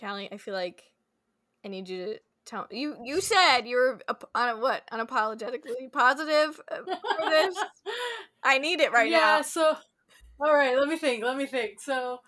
Callie, 0.00 0.28
I 0.32 0.38
feel 0.38 0.54
like 0.54 0.82
I 1.64 1.68
need 1.68 1.88
you 1.88 2.06
to 2.06 2.18
tell 2.44 2.66
you. 2.70 2.96
You 3.04 3.20
said 3.20 3.62
you 3.62 3.76
were 3.76 4.00
ap- 4.08 4.24
on 4.34 4.48
a, 4.48 4.56
what 4.56 4.82
unapologetically 4.92 5.92
positive 5.92 6.60
uh, 6.70 6.76
for 6.78 7.30
this. 7.30 7.56
I 8.44 8.58
need 8.58 8.80
it 8.80 8.92
right 8.92 9.10
yeah, 9.10 9.18
now. 9.18 9.36
Yeah. 9.36 9.42
So 9.42 9.76
all 10.40 10.54
right, 10.54 10.76
let 10.76 10.88
me 10.88 10.96
think. 10.96 11.24
Let 11.24 11.36
me 11.36 11.46
think. 11.46 11.80
So 11.80 12.20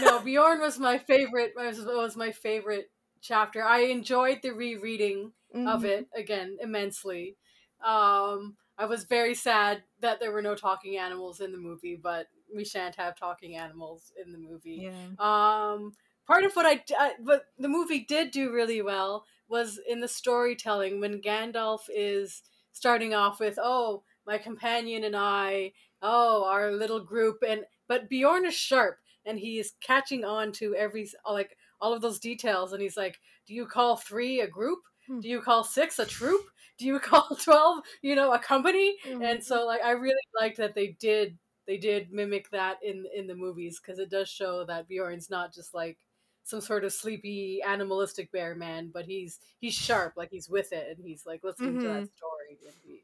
no, 0.00 0.20
Beorn 0.24 0.60
was 0.60 0.78
my 0.78 0.98
favorite. 0.98 1.52
Was, 1.56 1.84
was 1.84 2.16
my 2.16 2.32
favorite 2.32 2.90
chapter. 3.20 3.62
I 3.62 3.80
enjoyed 3.80 4.40
the 4.42 4.50
rereading 4.50 5.32
of 5.54 5.82
Mhm. 5.82 5.84
it 5.84 6.08
again 6.14 6.58
immensely. 6.60 7.36
Um, 7.84 8.56
I 8.78 8.84
was 8.86 9.04
very 9.04 9.34
sad 9.34 9.84
that 10.00 10.20
there 10.20 10.32
were 10.32 10.42
no 10.42 10.54
talking 10.54 10.98
animals 10.98 11.40
in 11.40 11.52
the 11.52 11.58
movie, 11.58 11.96
but 11.96 12.28
we 12.54 12.64
shan't 12.64 12.94
have 12.96 13.16
talking 13.16 13.56
animals 13.56 14.12
in 14.22 14.32
the 14.32 14.38
movie. 14.38 14.82
Yeah. 14.82 15.08
Um, 15.18 15.92
part 16.26 16.44
of 16.44 16.54
what 16.54 16.66
I, 16.66 16.84
I 16.98 17.14
what 17.20 17.46
the 17.58 17.68
movie 17.68 18.00
did 18.00 18.30
do 18.30 18.52
really 18.52 18.82
well 18.82 19.24
was 19.48 19.78
in 19.88 20.00
the 20.00 20.08
storytelling 20.08 21.00
when 21.00 21.20
Gandalf 21.22 21.82
is 21.88 22.42
starting 22.72 23.14
off 23.14 23.40
with, 23.40 23.58
"Oh, 23.60 24.04
my 24.26 24.36
companion 24.38 25.04
and 25.04 25.16
I, 25.16 25.72
oh, 26.06 26.44
our 26.44 26.72
little 26.72 27.00
group," 27.00 27.38
and 27.46 27.64
but 27.88 28.08
Beorn 28.08 28.46
is 28.46 28.54
sharp 28.54 28.98
and 29.26 29.38
he 29.38 29.58
is 29.58 29.74
catching 29.80 30.24
on 30.24 30.52
to 30.52 30.74
every 30.74 31.10
like 31.28 31.56
all 31.80 31.92
of 31.92 32.00
those 32.00 32.20
details, 32.20 32.72
and 32.72 32.80
he's 32.80 32.96
like, 32.96 33.20
"Do 33.46 33.52
you 33.54 33.66
call 33.66 33.96
three 33.96 34.40
a 34.40 34.46
group? 34.46 34.78
Hmm. 35.06 35.20
Do 35.20 35.28
you 35.28 35.42
call 35.42 35.64
six 35.64 35.98
a 35.98 36.06
troop? 36.06 36.46
Do 36.78 36.86
you 36.86 36.98
call 37.00 37.36
twelve, 37.42 37.80
you 38.02 38.14
know, 38.14 38.32
a 38.32 38.38
company?" 38.38 38.96
Mm-hmm. 39.06 39.22
And 39.22 39.44
so, 39.44 39.66
like, 39.66 39.82
I 39.82 39.90
really 39.90 40.14
liked 40.40 40.56
that 40.58 40.74
they 40.74 40.96
did 41.00 41.36
they 41.66 41.76
did 41.76 42.12
mimic 42.12 42.48
that 42.50 42.78
in 42.82 43.04
in 43.14 43.26
the 43.26 43.34
movies 43.34 43.80
because 43.80 43.98
it 43.98 44.10
does 44.10 44.28
show 44.28 44.64
that 44.66 44.88
Beorn's 44.88 45.28
not 45.28 45.52
just 45.52 45.74
like 45.74 45.98
some 46.44 46.60
sort 46.60 46.84
of 46.84 46.92
sleepy 46.92 47.60
animalistic 47.66 48.30
bear 48.30 48.54
man, 48.54 48.90
but 48.94 49.04
he's 49.04 49.40
he's 49.58 49.74
sharp, 49.74 50.14
like 50.16 50.30
he's 50.30 50.48
with 50.48 50.72
it, 50.72 50.96
and 50.96 51.04
he's 51.04 51.26
like 51.26 51.42
listening 51.42 51.80
to 51.80 51.88
that 51.88 52.08
story, 52.16 52.58
and 52.64 52.74
he 52.84 53.02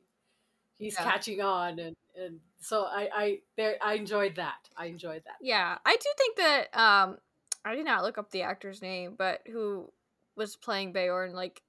he's 0.83 0.95
Yeah. 0.95 1.05
catching 1.05 1.41
on, 1.41 1.79
and 1.79 1.97
and 2.15 2.41
so 2.61 2.85
I 2.85 3.09
I 3.15 3.39
there 3.57 3.77
I 3.83 3.95
enjoyed 3.95 4.37
that. 4.37 4.69
I 4.77 4.87
enjoyed 4.87 5.23
that. 5.25 5.37
Yeah, 5.41 5.79
I 5.85 5.97
do 5.97 6.09
think 6.19 6.37
that 6.37 6.77
um 6.79 7.19
I 7.65 7.75
did 7.75 7.85
not 7.85 8.03
look 8.03 8.19
up 8.19 8.31
the 8.31 8.43
actor's 8.43 8.83
name, 8.83 9.15
but 9.17 9.41
who 9.47 9.91
was 10.37 10.57
playing 10.57 10.93
Beorn 10.93 11.33
like 11.35 11.63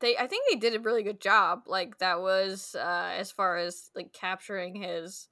they 0.00 0.16
I 0.16 0.26
think 0.26 0.44
they 0.48 0.56
did 0.56 0.74
a 0.74 0.80
really 0.80 1.02
good 1.02 1.20
job. 1.20 1.64
Like 1.66 1.98
that 1.98 2.20
was 2.20 2.74
uh 2.78 3.12
as 3.16 3.32
far 3.32 3.56
as 3.56 3.90
like 3.94 4.12
capturing 4.12 4.76
his 4.76 5.28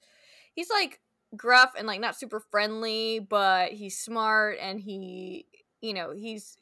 he's 0.55 0.71
like 0.71 1.01
gruff 1.37 1.73
and 1.79 1.87
like 1.87 2.01
not 2.01 2.17
super 2.19 2.41
friendly, 2.51 3.21
but 3.21 3.73
he's 3.73 3.99
smart 3.99 4.59
and 4.61 4.81
he 4.81 5.47
you 5.81 5.95
know, 5.95 6.13
he's 6.13 6.59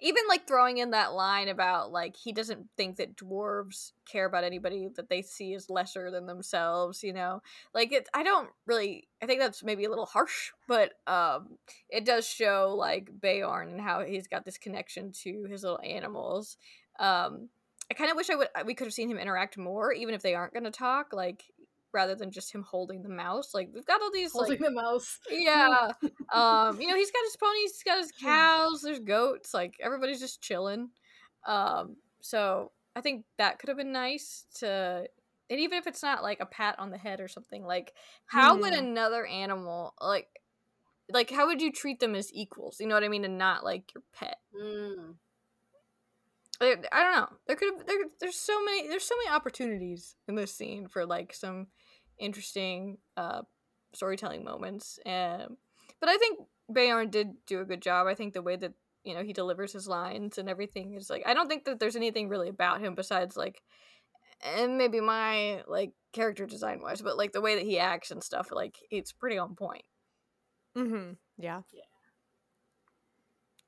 even 0.00 0.22
like 0.28 0.46
throwing 0.46 0.78
in 0.78 0.90
that 0.90 1.14
line 1.14 1.48
about 1.48 1.90
like 1.90 2.16
he 2.16 2.32
doesn't 2.32 2.66
think 2.76 2.96
that 2.96 3.16
dwarves 3.16 3.92
care 4.10 4.26
about 4.26 4.44
anybody 4.44 4.88
that 4.96 5.08
they 5.08 5.22
see 5.22 5.54
as 5.54 5.70
lesser 5.70 6.10
than 6.10 6.26
themselves, 6.26 7.02
you 7.02 7.12
know? 7.12 7.42
Like 7.74 7.92
it 7.92 8.08
i 8.14 8.22
don't 8.22 8.50
really 8.66 9.08
i 9.22 9.26
think 9.26 9.40
that's 9.40 9.64
maybe 9.64 9.84
a 9.84 9.88
little 9.88 10.06
harsh 10.06 10.52
but 10.68 10.92
um 11.06 11.58
it 11.88 12.04
does 12.04 12.28
show 12.28 12.74
like 12.76 13.10
Beorn 13.20 13.70
and 13.70 13.80
how 13.80 14.02
he's 14.02 14.26
got 14.26 14.44
this 14.44 14.58
connection 14.58 15.12
to 15.22 15.46
his 15.50 15.62
little 15.62 15.80
animals. 15.82 16.56
Um 16.98 17.48
i 17.90 17.94
kind 17.94 18.10
of 18.10 18.16
wish 18.16 18.30
i 18.30 18.34
would 18.34 18.48
we 18.66 18.74
could 18.74 18.86
have 18.86 18.94
seen 18.94 19.10
him 19.10 19.18
interact 19.18 19.56
more 19.56 19.92
even 19.92 20.14
if 20.14 20.22
they 20.22 20.34
aren't 20.34 20.52
going 20.52 20.64
to 20.64 20.70
talk 20.70 21.12
like 21.12 21.44
rather 21.92 22.14
than 22.14 22.30
just 22.30 22.52
him 22.54 22.62
holding 22.62 23.02
the 23.02 23.08
mouse 23.08 23.54
like 23.54 23.68
we've 23.74 23.86
got 23.86 24.00
all 24.02 24.10
these 24.12 24.32
Holding 24.32 24.52
like 24.52 24.60
the 24.60 24.70
mouse. 24.70 25.18
yeah 25.30 25.92
um 26.32 26.80
you 26.80 26.88
know 26.88 26.96
he's 26.96 27.10
got 27.10 27.24
his 27.24 27.36
ponies 27.36 27.72
he's 27.72 27.82
got 27.84 27.98
his 27.98 28.12
cows 28.20 28.82
there's 28.82 28.98
goats 29.00 29.54
like 29.54 29.74
everybody's 29.80 30.20
just 30.20 30.42
chilling 30.42 30.90
um 31.46 31.96
so 32.20 32.72
i 32.96 33.00
think 33.00 33.24
that 33.38 33.58
could 33.58 33.68
have 33.68 33.78
been 33.78 33.92
nice 33.92 34.46
to 34.56 35.06
and 35.48 35.60
even 35.60 35.78
if 35.78 35.86
it's 35.86 36.02
not 36.02 36.22
like 36.22 36.40
a 36.40 36.46
pat 36.46 36.78
on 36.78 36.90
the 36.90 36.98
head 36.98 37.20
or 37.20 37.28
something 37.28 37.64
like 37.64 37.92
how 38.26 38.58
would 38.60 38.72
Mhm. 38.72 38.78
another 38.78 39.24
animal 39.26 39.94
like 40.00 40.28
like 41.12 41.30
how 41.30 41.46
would 41.46 41.62
you 41.62 41.70
treat 41.70 42.00
them 42.00 42.14
as 42.16 42.32
equals 42.34 42.78
you 42.80 42.86
know 42.86 42.94
what 42.96 43.04
i 43.04 43.08
mean 43.08 43.24
and 43.24 43.38
not 43.38 43.64
like 43.64 43.92
your 43.94 44.02
pet 44.12 44.38
Mm. 44.54 45.14
I 46.60 46.76
I 46.92 47.02
don't 47.02 47.12
know. 47.12 47.28
There 47.46 47.56
could 47.56 47.74
have 47.74 47.86
there, 47.86 47.96
there's 48.20 48.36
so 48.36 48.62
many 48.64 48.88
there's 48.88 49.04
so 49.04 49.16
many 49.16 49.34
opportunities 49.34 50.16
in 50.28 50.34
this 50.34 50.54
scene 50.54 50.88
for 50.88 51.04
like 51.04 51.34
some 51.34 51.68
interesting 52.18 52.98
uh 53.16 53.42
storytelling 53.94 54.44
moments. 54.44 54.98
Um 55.06 55.56
but 56.00 56.08
I 56.08 56.16
think 56.16 56.40
Beorn 56.72 57.10
did 57.10 57.28
do 57.46 57.60
a 57.60 57.64
good 57.64 57.82
job. 57.82 58.06
I 58.06 58.14
think 58.14 58.34
the 58.34 58.42
way 58.42 58.56
that 58.56 58.72
you 59.04 59.14
know 59.14 59.22
he 59.22 59.32
delivers 59.32 59.72
his 59.72 59.86
lines 59.86 60.38
and 60.38 60.48
everything 60.48 60.94
is 60.94 61.10
like 61.10 61.22
I 61.26 61.34
don't 61.34 61.48
think 61.48 61.64
that 61.64 61.78
there's 61.78 61.96
anything 61.96 62.28
really 62.28 62.48
about 62.48 62.80
him 62.80 62.94
besides 62.94 63.36
like 63.36 63.62
and 64.42 64.76
maybe 64.76 65.00
my 65.00 65.62
like 65.66 65.92
character 66.12 66.46
design 66.46 66.80
wise, 66.82 67.02
but 67.02 67.16
like 67.16 67.32
the 67.32 67.40
way 67.40 67.54
that 67.54 67.64
he 67.64 67.78
acts 67.78 68.10
and 68.10 68.22
stuff, 68.22 68.48
like 68.50 68.76
it's 68.90 69.12
pretty 69.12 69.38
on 69.38 69.54
point. 69.54 69.84
Mm-hmm. 70.76 71.12
Yeah. 71.38 71.62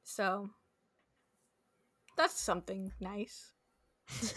So 0.04 0.50
that's 2.18 2.40
something 2.40 2.92
nice. 3.00 3.52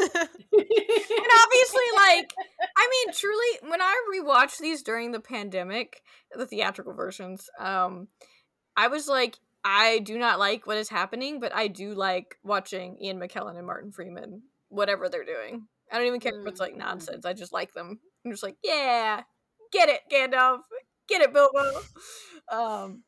And 0.53 1.30
obviously 1.44 1.84
like 1.95 2.34
i 2.78 2.90
mean 2.90 3.14
truly 3.14 3.70
when 3.70 3.82
i 3.82 3.95
rewatched 4.14 4.58
these 4.60 4.84
during 4.84 5.12
the 5.12 5.20
pandemic 5.20 6.02
the 6.36 6.45
theatrical 6.45 6.94
versions 6.94 7.49
um 7.60 8.08
i 8.76 8.88
was 8.88 9.08
like 9.08 9.38
i 9.64 9.99
do 9.99 10.18
not 10.18 10.40
like 10.40 10.68
what 10.68 10.78
is 10.78 10.90
happening 10.90 11.40
but 11.40 11.56
i 11.56 11.68
do 11.68 11.94
like 11.94 12.36
watching 12.44 12.98
ian 13.02 13.20
mckellen 13.20 13.58
and 13.58 13.66
martin 13.66 13.91
freeman 13.91 14.41
whatever 14.72 15.10
they're 15.10 15.26
doing. 15.26 15.68
I 15.91 15.98
don't 15.98 16.08
even 16.08 16.22
care 16.22 16.40
if 16.40 16.48
it's 16.48 16.60
like 16.60 16.74
mm. 16.74 16.80
nonsense. 16.80 17.26
I 17.26 17.34
just 17.34 17.53
like 17.53 17.74
them. 17.74 17.99
I'm 18.26 18.32
just 18.32 18.44
like 18.44 18.56
yeah 18.64 19.22
get 19.72 19.90
it 19.90 20.02
gandalf. 20.12 20.60
Get 21.08 21.22
it 21.22 21.34
bilbo. 21.34 21.82
Um 22.52 23.03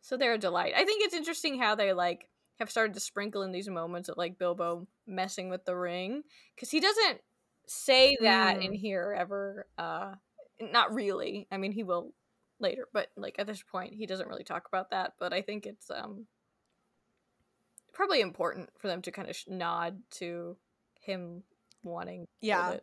so 0.00 0.16
they're 0.16 0.34
a 0.34 0.38
delight. 0.38 0.74
I 0.76 0.84
think 0.84 1.04
it's 1.04 1.14
interesting 1.14 1.58
how 1.58 1.74
they 1.74 1.92
like 1.92 2.28
have 2.58 2.70
started 2.70 2.94
to 2.94 3.00
sprinkle 3.00 3.42
in 3.42 3.52
these 3.52 3.68
moments 3.68 4.08
of 4.08 4.16
like 4.16 4.38
Bilbo 4.38 4.86
messing 5.06 5.48
with 5.48 5.64
the 5.64 5.76
ring 5.76 6.22
because 6.54 6.70
he 6.70 6.80
doesn't 6.80 7.20
say 7.66 8.16
that 8.20 8.62
in 8.62 8.72
here 8.72 9.14
ever. 9.16 9.66
Uh, 9.76 10.14
not 10.60 10.92
really. 10.94 11.46
I 11.52 11.56
mean, 11.56 11.72
he 11.72 11.84
will 11.84 12.12
later, 12.60 12.88
but 12.92 13.08
like 13.16 13.36
at 13.38 13.46
this 13.46 13.62
point, 13.62 13.94
he 13.94 14.06
doesn't 14.06 14.28
really 14.28 14.44
talk 14.44 14.66
about 14.68 14.90
that. 14.90 15.14
But 15.18 15.32
I 15.32 15.42
think 15.42 15.66
it's 15.66 15.90
um 15.90 16.26
probably 17.92 18.20
important 18.20 18.70
for 18.78 18.88
them 18.88 19.02
to 19.02 19.10
kind 19.10 19.28
of 19.28 19.36
sh- 19.36 19.46
nod 19.48 19.98
to 20.10 20.56
him 21.00 21.42
wanting. 21.82 22.26
Yeah. 22.40 22.78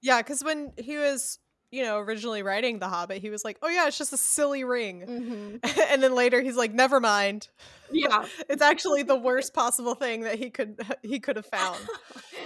Yeah, 0.00 0.20
because 0.20 0.44
when 0.44 0.72
he 0.76 0.98
was, 0.98 1.38
you 1.74 1.82
know, 1.82 1.98
originally 1.98 2.42
writing 2.42 2.78
The 2.78 2.88
Hobbit, 2.88 3.20
he 3.20 3.30
was 3.30 3.44
like, 3.44 3.58
"Oh 3.62 3.68
yeah, 3.68 3.86
it's 3.88 3.98
just 3.98 4.12
a 4.12 4.16
silly 4.16 4.62
ring," 4.64 5.02
Mm-hmm. 5.06 5.80
and 5.92 6.02
then 6.02 6.14
later 6.14 6.40
he's 6.40 6.56
like, 6.56 6.72
"Never 6.72 7.00
mind, 7.00 7.48
Yeah. 7.90 8.26
it's 8.48 8.62
actually 8.62 9.02
the 9.02 9.16
worst 9.16 9.52
possible 9.54 9.94
thing 9.94 10.22
that 10.22 10.38
he 10.38 10.50
could 10.50 10.78
he 11.02 11.18
could 11.20 11.36
have 11.36 11.46
found." 11.46 11.78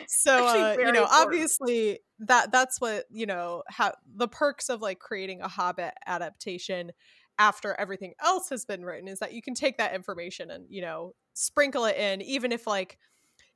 So 0.09 0.47
uh, 0.47 0.77
you 0.79 0.85
know, 0.85 1.03
important. 1.03 1.09
obviously 1.13 1.99
that 2.21 2.51
that's 2.51 2.81
what 2.81 3.05
you 3.11 3.27
know 3.27 3.63
how 3.69 3.93
the 4.17 4.29
perks 4.29 4.69
of 4.71 4.81
like 4.81 4.99
creating 4.99 5.43
a 5.43 5.49
Hobbit 5.49 5.93
adaptation 6.07 6.93
after 7.39 7.75
everything 7.79 8.15
else 8.25 8.49
has 8.49 8.65
been 8.65 8.85
written 8.85 9.07
is 9.09 9.21
that 9.21 9.33
you 9.33 9.43
can 9.43 9.55
take 9.55 9.79
that 9.79 9.95
information 9.95 10.51
and 10.51 10.65
you 10.69 10.81
know 10.83 11.13
sprinkle 11.35 11.85
it 11.85 11.97
in, 11.97 12.23
even 12.23 12.51
if 12.51 12.67
like 12.67 12.99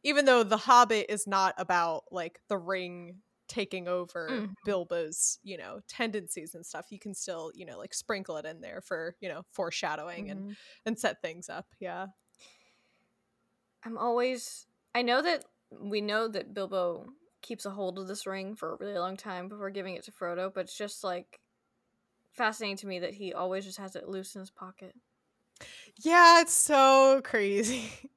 even 0.05 0.25
though 0.25 0.43
the 0.43 0.57
Hobbit 0.57 1.07
is 1.09 1.27
not 1.27 1.55
about 1.59 2.03
like 2.11 2.41
the 2.49 2.59
ring 2.59 3.17
taking 3.53 3.89
over 3.89 4.45
Mhm. 4.47 4.55
Bilbo's, 4.65 5.39
you 5.43 5.59
know, 5.59 5.81
tendencies 5.89 6.55
and 6.55 6.65
stuff, 6.65 6.87
you 6.91 6.99
can 6.99 7.15
still, 7.15 7.53
you 7.55 7.67
know, 7.67 7.79
like 7.79 7.95
sprinkle 7.95 8.37
it 8.39 8.47
in 8.47 8.61
there 8.63 8.81
for, 8.81 9.17
you 9.21 9.29
know, 9.29 9.43
foreshadowing 9.51 10.31
and 10.31 10.41
Mhm. 10.41 10.57
and 10.87 10.99
set 10.99 11.23
things 11.23 11.49
up. 11.51 11.67
Yeah. 11.81 12.09
I'm 13.85 13.99
always. 13.99 14.67
I 14.95 15.03
know 15.03 15.23
that 15.23 15.45
we 15.71 16.01
know 16.01 16.29
that 16.29 16.55
Bilbo 16.55 17.13
keeps 17.41 17.65
a 17.67 17.71
hold 17.71 17.99
of 17.99 18.07
this 18.07 18.27
ring 18.27 18.55
for 18.55 18.73
a 18.73 18.77
really 18.77 18.99
long 18.99 19.17
time 19.17 19.49
before 19.49 19.71
giving 19.71 19.95
it 19.95 20.05
to 20.05 20.13
Frodo, 20.13 20.53
but 20.53 20.63
it's 20.63 20.77
just 20.77 21.03
like 21.03 21.41
fascinating 22.33 22.79
to 22.79 22.87
me 22.89 23.01
that 23.01 23.15
he 23.15 23.35
always 23.35 23.65
just 23.65 23.79
has 23.79 23.97
it 23.97 24.09
loose 24.09 24.35
in 24.35 24.41
his 24.41 24.51
pocket. 24.51 24.97
Yeah, 25.97 26.41
it's 26.41 26.53
so 26.53 27.21
crazy. 27.25 27.91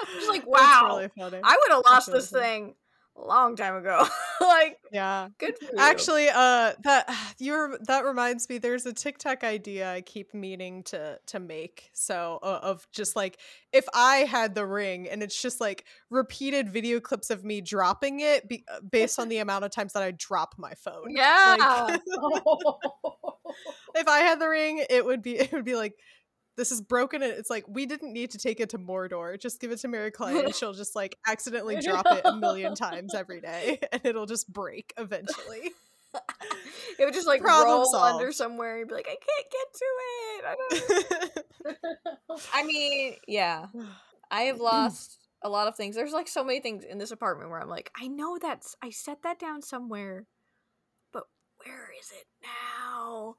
I'm 0.00 0.06
Just 0.18 0.28
like, 0.28 0.46
wow, 0.46 1.06
really. 1.16 1.42
I 1.42 1.56
would 1.56 1.72
have 1.74 1.82
lost 1.86 2.08
really 2.08 2.20
this 2.20 2.30
funny. 2.30 2.42
thing 2.42 2.76
long 3.18 3.56
time 3.56 3.76
ago. 3.76 4.06
like, 4.40 4.78
yeah. 4.92 5.28
good 5.38 5.58
for 5.58 5.64
you. 5.64 5.78
Actually, 5.78 6.28
uh, 6.28 6.72
that 6.84 7.10
you're 7.38 7.78
that 7.86 8.04
reminds 8.04 8.48
me. 8.48 8.58
There's 8.58 8.86
a 8.86 8.92
TikTok 8.92 9.44
idea 9.44 9.92
I 9.92 10.00
keep 10.00 10.34
meaning 10.34 10.82
to 10.84 11.18
to 11.26 11.40
make. 11.40 11.90
So 11.92 12.38
uh, 12.42 12.60
of 12.62 12.86
just 12.92 13.16
like 13.16 13.38
if 13.72 13.86
I 13.94 14.18
had 14.18 14.54
the 14.54 14.66
ring, 14.66 15.08
and 15.08 15.22
it's 15.22 15.40
just 15.40 15.60
like 15.60 15.84
repeated 16.10 16.68
video 16.68 17.00
clips 17.00 17.30
of 17.30 17.44
me 17.44 17.60
dropping 17.60 18.20
it, 18.20 18.48
be, 18.48 18.64
uh, 18.72 18.80
based 18.80 19.18
on 19.18 19.28
the 19.28 19.38
amount 19.38 19.64
of 19.64 19.70
times 19.70 19.92
that 19.94 20.02
I 20.02 20.12
drop 20.12 20.54
my 20.58 20.74
phone. 20.74 21.06
yeah. 21.10 21.56
Like, 21.88 22.00
if 23.94 24.08
I 24.08 24.18
had 24.20 24.40
the 24.40 24.48
ring, 24.48 24.84
it 24.88 25.04
would 25.04 25.22
be 25.22 25.38
it 25.38 25.52
would 25.52 25.64
be 25.64 25.76
like. 25.76 25.94
This 26.56 26.72
is 26.72 26.80
broken, 26.80 27.22
and 27.22 27.32
it's 27.32 27.50
like 27.50 27.64
we 27.68 27.84
didn't 27.84 28.12
need 28.12 28.30
to 28.30 28.38
take 28.38 28.60
it 28.60 28.70
to 28.70 28.78
Mordor. 28.78 29.38
Just 29.38 29.60
give 29.60 29.70
it 29.72 29.78
to 29.80 29.88
Mary 29.88 30.10
Clay, 30.10 30.40
and 30.40 30.54
she'll 30.54 30.72
just 30.72 30.96
like 30.96 31.18
accidentally 31.26 31.76
drop 31.82 32.06
it 32.10 32.22
a 32.24 32.34
million 32.34 32.74
times 32.74 33.14
every 33.14 33.40
day, 33.40 33.78
and 33.92 34.04
it'll 34.04 34.26
just 34.26 34.50
break 34.50 34.94
eventually. 34.96 35.72
it 36.98 37.04
would 37.04 37.12
just 37.12 37.26
like 37.26 37.42
Problem 37.42 37.68
roll 37.68 37.96
under 37.96 38.32
somewhere. 38.32 38.78
You'd 38.78 38.88
be 38.88 38.94
like, 38.94 39.08
I 39.08 39.16
can't 39.16 39.50
get 39.52 39.74
to 39.74 39.86
it. 40.08 41.34
I 41.66 41.74
don't. 42.30 42.48
I 42.54 42.64
mean, 42.64 43.16
yeah. 43.28 43.66
I 44.30 44.42
have 44.42 44.58
lost 44.58 45.18
a 45.42 45.48
lot 45.48 45.68
of 45.68 45.76
things. 45.76 45.94
There's 45.94 46.12
like 46.12 46.28
so 46.28 46.42
many 46.42 46.60
things 46.60 46.84
in 46.84 46.98
this 46.98 47.10
apartment 47.10 47.50
where 47.50 47.60
I'm 47.60 47.68
like, 47.68 47.90
I 48.00 48.08
know 48.08 48.38
that's 48.40 48.74
I 48.82 48.90
set 48.90 49.22
that 49.22 49.38
down 49.38 49.60
somewhere, 49.60 50.26
but 51.12 51.24
where 51.64 51.90
is 52.00 52.10
it 52.12 52.26
now? 52.42 53.36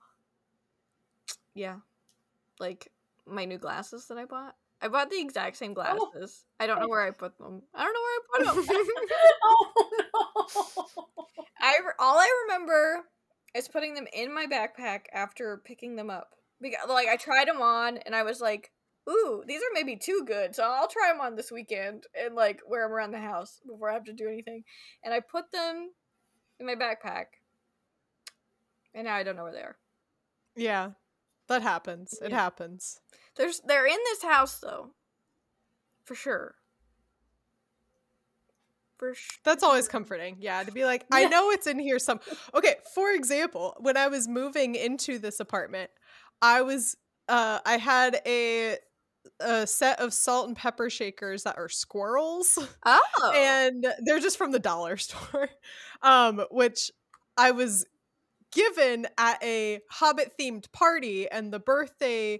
Yeah, 1.56 1.78
like 2.60 2.92
my 3.30 3.46
new 3.46 3.58
glasses 3.58 4.08
that 4.08 4.18
I 4.18 4.26
bought. 4.26 4.56
I 4.82 4.90
bought 4.90 5.10
the 5.10 5.20
exact 5.20 5.58
same 5.58 5.72
oh, 5.72 5.74
glasses. 5.74 6.46
I 6.60 6.68
don't 6.68 6.80
know 6.80 6.88
where 6.88 7.02
I 7.02 7.12
put 7.12 7.38
them. 7.38 7.64
I 7.74 7.84
don't 7.84 7.94
know 7.94 8.00
where 8.02 8.16
I 8.16 8.56
put 8.56 8.66
them. 8.66 8.96
oh 9.44 9.90
no! 10.96 11.26
I 11.60 11.78
re- 11.86 11.94
all 12.00 12.18
I 12.18 12.30
remember 12.46 13.04
is 13.56 13.68
putting 13.68 13.96
them 13.96 14.08
in 14.14 14.34
my 14.34 14.46
backpack 14.46 15.06
after 15.14 15.62
picking 15.66 15.96
them 15.96 16.10
up. 16.10 16.30
Because 16.62 16.90
like 16.90 17.08
I 17.08 17.18
tried 17.18 17.48
them 17.48 17.62
on 17.62 17.98
and 17.98 18.16
I 18.16 18.24
was 18.24 18.40
like, 18.40 18.72
"Ooh, 19.10 19.44
these 19.48 19.62
are 19.62 19.74
maybe 19.74 19.96
too 19.96 20.24
good." 20.26 20.56
So 20.56 20.64
I'll 20.64 20.88
try 20.88 21.12
them 21.12 21.22
on 21.22 21.36
this 21.36 21.52
weekend 21.52 22.04
and 22.20 22.36
like 22.36 22.62
wear 22.68 22.84
them 22.84 22.94
around 22.94 23.12
the 23.12 23.20
house 23.20 23.60
before 23.66 23.90
I 23.90 23.94
have 23.94 24.06
to 24.06 24.14
do 24.14 24.28
anything. 24.28 24.64
And 25.04 25.14
I 25.14 25.20
put 25.20 25.52
them 25.52 25.90
in 26.60 26.66
my 26.66 26.76
backpack. 26.76 27.26
And 28.94 29.06
now 29.06 29.16
I 29.16 29.24
don't 29.24 29.36
know 29.36 29.44
where 29.44 29.54
they 29.54 29.60
are. 29.60 29.78
Yeah, 30.56 30.92
that 31.48 31.62
happens. 31.62 32.14
It 32.22 32.32
Yeah. 32.32 32.38
happens. 32.38 33.00
There's 33.36 33.60
they're 33.62 33.86
in 33.86 34.00
this 34.06 34.24
house 34.24 34.60
though. 34.60 34.92
For 36.06 36.16
sure. 36.16 36.56
For 38.98 39.14
sure. 39.14 39.38
That's 39.44 39.64
always 39.64 39.88
comforting. 39.88 40.38
Yeah, 40.40 40.64
to 40.64 40.72
be 40.72 40.84
like, 40.84 41.06
I 41.12 41.26
know 41.26 41.52
it's 41.52 41.68
in 41.68 41.78
here 41.78 42.00
some. 42.00 42.20
Okay, 42.56 42.76
for 42.96 43.12
example, 43.12 43.76
when 43.80 43.96
I 43.96 44.08
was 44.08 44.28
moving 44.28 44.74
into 44.76 45.20
this 45.20 45.40
apartment, 45.40 45.92
I 46.42 46.62
was 46.64 46.96
uh 47.30 47.60
I 47.66 47.78
had 47.78 48.22
a 48.26 48.78
a 49.40 49.68
set 49.68 50.00
of 50.00 50.14
salt 50.14 50.48
and 50.48 50.58
pepper 50.58 50.90
shakers 50.90 51.44
that 51.44 51.58
are 51.60 51.70
squirrels. 51.70 52.58
Oh. 52.86 53.32
and 53.36 53.86
they're 54.04 54.20
just 54.20 54.38
from 54.38 54.52
the 54.52 54.60
dollar 54.60 54.98
store 54.98 55.50
um 56.02 56.44
which 56.50 56.92
i 57.38 57.52
was 57.52 57.86
given 58.58 59.06
at 59.20 59.42
a 59.44 59.80
hobbit 59.92 60.32
themed 60.40 60.72
party 60.72 61.30
and 61.30 61.54
the 61.54 61.60
birthday 61.60 62.40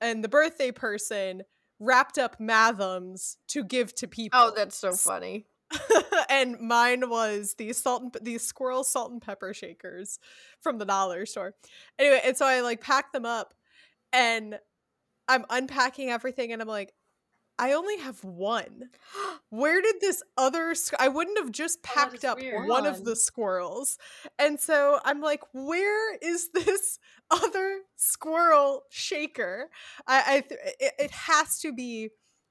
and 0.00 0.24
the 0.24 0.28
birthday 0.28 0.72
person 0.72 1.42
wrapped 1.78 2.18
up 2.18 2.38
mathoms 2.40 3.36
to 3.46 3.62
give 3.62 3.94
to 3.94 4.08
people 4.08 4.38
oh, 4.40 4.52
that's 4.54 4.76
so 4.76 4.92
funny. 4.92 5.46
and 6.28 6.58
mine 6.58 7.08
was 7.08 7.54
these 7.58 7.78
salt 7.78 8.02
and 8.02 8.16
these 8.22 8.42
squirrel 8.42 8.82
salt 8.82 9.12
and 9.12 9.22
pepper 9.22 9.54
shakers 9.54 10.18
from 10.60 10.78
the 10.78 10.84
dollar 10.84 11.24
store 11.24 11.54
anyway 11.98 12.20
and 12.24 12.36
so 12.36 12.44
i 12.44 12.60
like 12.60 12.80
packed 12.80 13.12
them 13.12 13.24
up 13.24 13.54
and 14.12 14.58
i'm 15.28 15.46
unpacking 15.48 16.10
everything 16.10 16.52
and 16.52 16.60
i'm 16.60 16.68
like 16.68 16.92
i 17.58 17.72
only 17.72 17.98
have 17.98 18.22
one 18.24 18.88
where 19.50 19.80
did 19.82 19.96
this 20.00 20.22
other 20.36 20.70
squ- 20.72 20.94
i 20.98 21.08
wouldn't 21.08 21.38
have 21.38 21.52
just 21.52 21.78
Oh, 21.84 21.90
packed 21.94 22.14
is 22.14 22.24
up 22.24 22.38
weird. 22.38 22.68
one 22.68 22.86
of 22.86 23.04
the 23.04 23.14
squirrels 23.16 23.98
and 24.38 24.58
so 24.58 24.98
i'm 25.04 25.20
like 25.20 25.42
where 25.52 26.16
is 26.16 26.50
this 26.52 26.98
other 27.30 27.80
squirrel 27.96 28.82
shaker 28.90 29.68
i 30.06 30.22
i 30.36 30.40
th- 30.40 30.60
it, 30.80 30.92
it 30.98 31.10
has 31.10 31.58
to 31.60 31.72
be 31.72 32.10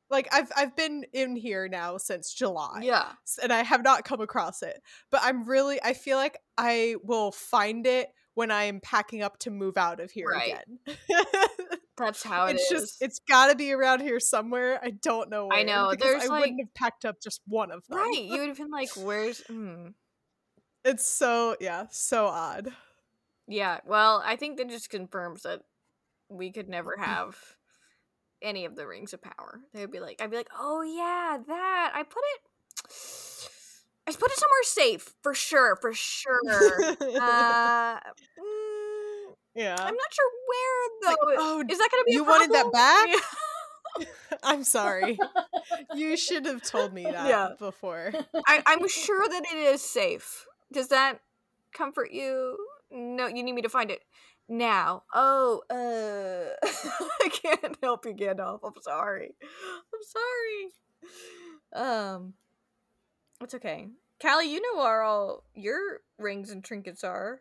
like 0.09 0.27
i've 0.33 0.51
i've 0.57 0.75
been 0.75 1.05
in 1.13 1.35
here 1.35 1.67
now 1.67 1.97
since 1.97 2.33
july 2.33 2.81
yeah. 2.83 3.11
and 3.41 3.51
i 3.53 3.63
have 3.63 3.83
not 3.83 4.03
come 4.03 4.21
across 4.21 4.61
it 4.63 4.81
but 5.09 5.21
i'm 5.23 5.45
really 5.45 5.81
i 5.83 5.93
feel 5.93 6.17
like 6.17 6.37
i 6.57 6.95
will 7.03 7.31
find 7.31 7.85
it 7.87 8.09
when 8.33 8.49
i'm 8.51 8.79
packing 8.81 9.21
up 9.21 9.37
to 9.39 9.49
move 9.51 9.77
out 9.77 9.99
of 9.99 10.11
here 10.11 10.27
Right. 10.27 10.55
again 10.87 10.97
That's 11.97 12.23
how 12.23 12.45
it 12.47 12.53
it's 12.55 12.63
is. 12.63 12.69
just 12.69 13.01
it's 13.01 13.19
got 13.27 13.49
to 13.49 13.55
be 13.55 13.71
around 13.73 14.01
here 14.01 14.19
somewhere. 14.19 14.79
I 14.81 14.91
don't 14.91 15.29
know. 15.29 15.47
Where, 15.47 15.59
I 15.59 15.63
know, 15.63 15.93
there's, 15.99 16.23
I 16.23 16.27
like- 16.27 16.41
wouldn't 16.41 16.61
have 16.61 16.73
packed 16.73 17.05
up 17.05 17.17
just 17.21 17.41
one 17.47 17.71
of 17.71 17.83
them. 17.87 17.99
right. 17.99 18.23
You 18.23 18.39
would 18.39 18.47
have 18.47 18.57
been 18.57 18.71
like, 18.71 18.89
"Where's?" 18.95 19.41
Mm. 19.49 19.93
It's 20.83 21.05
so 21.05 21.55
yeah, 21.59 21.85
so 21.91 22.25
odd. 22.25 22.69
Yeah. 23.47 23.79
Well, 23.85 24.23
I 24.25 24.35
think 24.35 24.57
that 24.57 24.69
just 24.69 24.89
confirms 24.89 25.43
that 25.43 25.61
we 26.29 26.51
could 26.51 26.69
never 26.69 26.95
have 26.97 27.37
any 28.41 28.65
of 28.65 28.75
the 28.75 28.87
rings 28.87 29.13
of 29.13 29.21
power. 29.21 29.59
They 29.73 29.81
would 29.81 29.91
be 29.91 29.99
like, 29.99 30.21
I'd 30.21 30.31
be 30.31 30.37
like, 30.37 30.49
"Oh 30.57 30.81
yeah, 30.81 31.37
that 31.45 31.91
I 31.93 32.03
put 32.03 32.23
it." 32.35 32.41
I 34.07 34.11
put 34.13 34.31
it 34.31 34.37
somewhere 34.37 34.63
safe 34.63 35.13
for 35.21 35.33
sure, 35.35 35.75
for 35.79 35.93
sure. 35.93 36.41
uh, 36.49 37.99
mm, 37.99 37.99
yeah. 39.55 39.75
I'm 39.79 39.93
not 39.95 40.13
sure 40.13 40.29
where 40.47 41.09
Like, 41.11 41.17
though. 41.19 41.35
oh, 41.37 41.63
Is 41.69 41.77
that 41.77 41.89
gonna 41.91 42.03
be? 42.05 42.11
a 42.13 42.15
you 42.15 42.23
wanted 42.23 42.51
that 42.51 42.71
back? 42.71 43.09
I'm 44.43 44.63
sorry. 44.63 45.19
You 45.93 46.15
should 46.17 46.45
have 46.45 46.61
told 46.61 46.93
me 46.93 47.03
that 47.11 47.27
Yeah. 47.27 47.49
before. 47.59 48.13
I, 48.47 48.63
I'm 48.65 48.87
sure 48.87 49.27
that 49.27 49.43
it 49.51 49.57
is 49.57 49.81
safe. 49.81 50.45
Does 50.71 50.87
that 50.89 51.19
comfort 51.73 52.11
you? 52.11 52.57
No, 52.91 53.27
you 53.27 53.43
need 53.43 53.53
me 53.53 53.61
to 53.61 53.69
find 53.69 53.91
it 53.91 54.01
now. 54.49 55.03
Oh, 55.13 55.61
uh, 55.69 56.67
I 57.21 57.29
can't 57.29 57.77
help 57.81 58.05
you, 58.05 58.13
Gandalf. 58.13 58.59
I'm 58.63 58.73
sorry. 58.81 59.35
I'm 59.41 60.03
sorry. 61.73 61.85
Um, 61.87 62.33
it's 63.41 63.53
okay. 63.55 63.87
Callie, 64.21 64.51
you 64.51 64.61
know 64.61 64.81
where 64.83 65.01
all 65.01 65.43
your 65.55 66.01
rings 66.17 66.51
and 66.51 66.63
trinkets 66.63 67.03
are. 67.03 67.39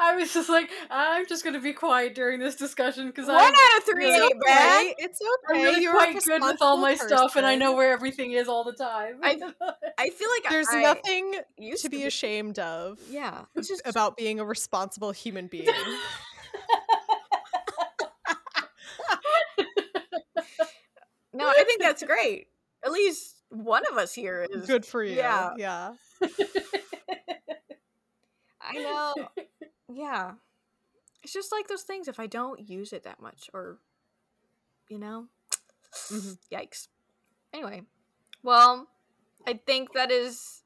I 0.00 0.16
was 0.16 0.32
just 0.32 0.48
like, 0.48 0.70
I'm 0.90 1.26
just 1.26 1.44
gonna 1.44 1.60
be 1.60 1.72
quiet 1.72 2.14
during 2.14 2.40
this 2.40 2.56
discussion 2.56 3.06
because 3.08 3.26
One 3.26 3.36
I'm 3.36 3.52
out 3.52 3.78
of 3.78 3.84
three 3.84 4.06
really 4.06 4.24
ain't 4.26 4.42
bad. 4.44 4.80
Okay, 4.86 4.94
it's 4.98 5.20
I'm 5.50 5.56
okay. 5.56 5.64
really 5.64 5.82
You're 5.82 5.92
quite 5.92 6.18
good 6.24 6.42
with 6.42 6.62
all 6.62 6.76
my 6.78 6.90
responsible 6.92 7.18
stuff, 7.18 7.36
and 7.36 7.44
I 7.46 7.56
know 7.56 7.74
where 7.74 7.92
everything 7.92 8.32
is 8.32 8.48
all 8.48 8.64
the 8.64 8.72
time. 8.72 9.20
I- 9.22 9.38
I 9.98 10.10
feel 10.10 10.28
like 10.30 10.50
There's 10.50 10.68
I 10.70 10.82
nothing 10.82 11.34
used 11.58 11.82
to 11.82 11.88
be 11.90 12.04
ashamed 12.04 12.58
of 12.58 12.98
Yeah, 13.10 13.44
it's 13.54 13.68
just 13.68 13.82
about 13.86 14.16
being 14.16 14.40
a 14.40 14.44
responsible 14.44 15.12
human 15.12 15.46
being. 15.50 15.68
no. 21.32 21.46
I 21.48 21.64
think 21.64 21.80
that's 21.80 22.02
great. 22.02 22.48
At 22.84 22.92
least 22.92 23.36
one 23.50 23.82
of 23.90 23.96
us 23.98 24.12
here 24.14 24.46
is 24.50 24.66
Good 24.66 24.84
for 24.86 25.02
you. 25.02 25.16
Yeah. 25.16 25.50
Yeah. 25.56 25.92
I 28.60 28.72
know. 28.74 29.14
Yeah. 29.92 30.32
It's 31.22 31.32
just 31.32 31.52
like 31.52 31.68
those 31.68 31.82
things 31.82 32.08
if 32.08 32.20
I 32.20 32.26
don't 32.26 32.68
use 32.68 32.92
it 32.92 33.02
that 33.04 33.20
much 33.20 33.50
or 33.52 33.78
you 34.88 34.98
know. 34.98 35.26
Mm-hmm. 36.10 36.32
Yikes. 36.54 36.88
Anyway, 37.52 37.82
well, 38.42 38.88
I 39.46 39.54
think 39.54 39.92
that 39.94 40.10
is 40.10 40.62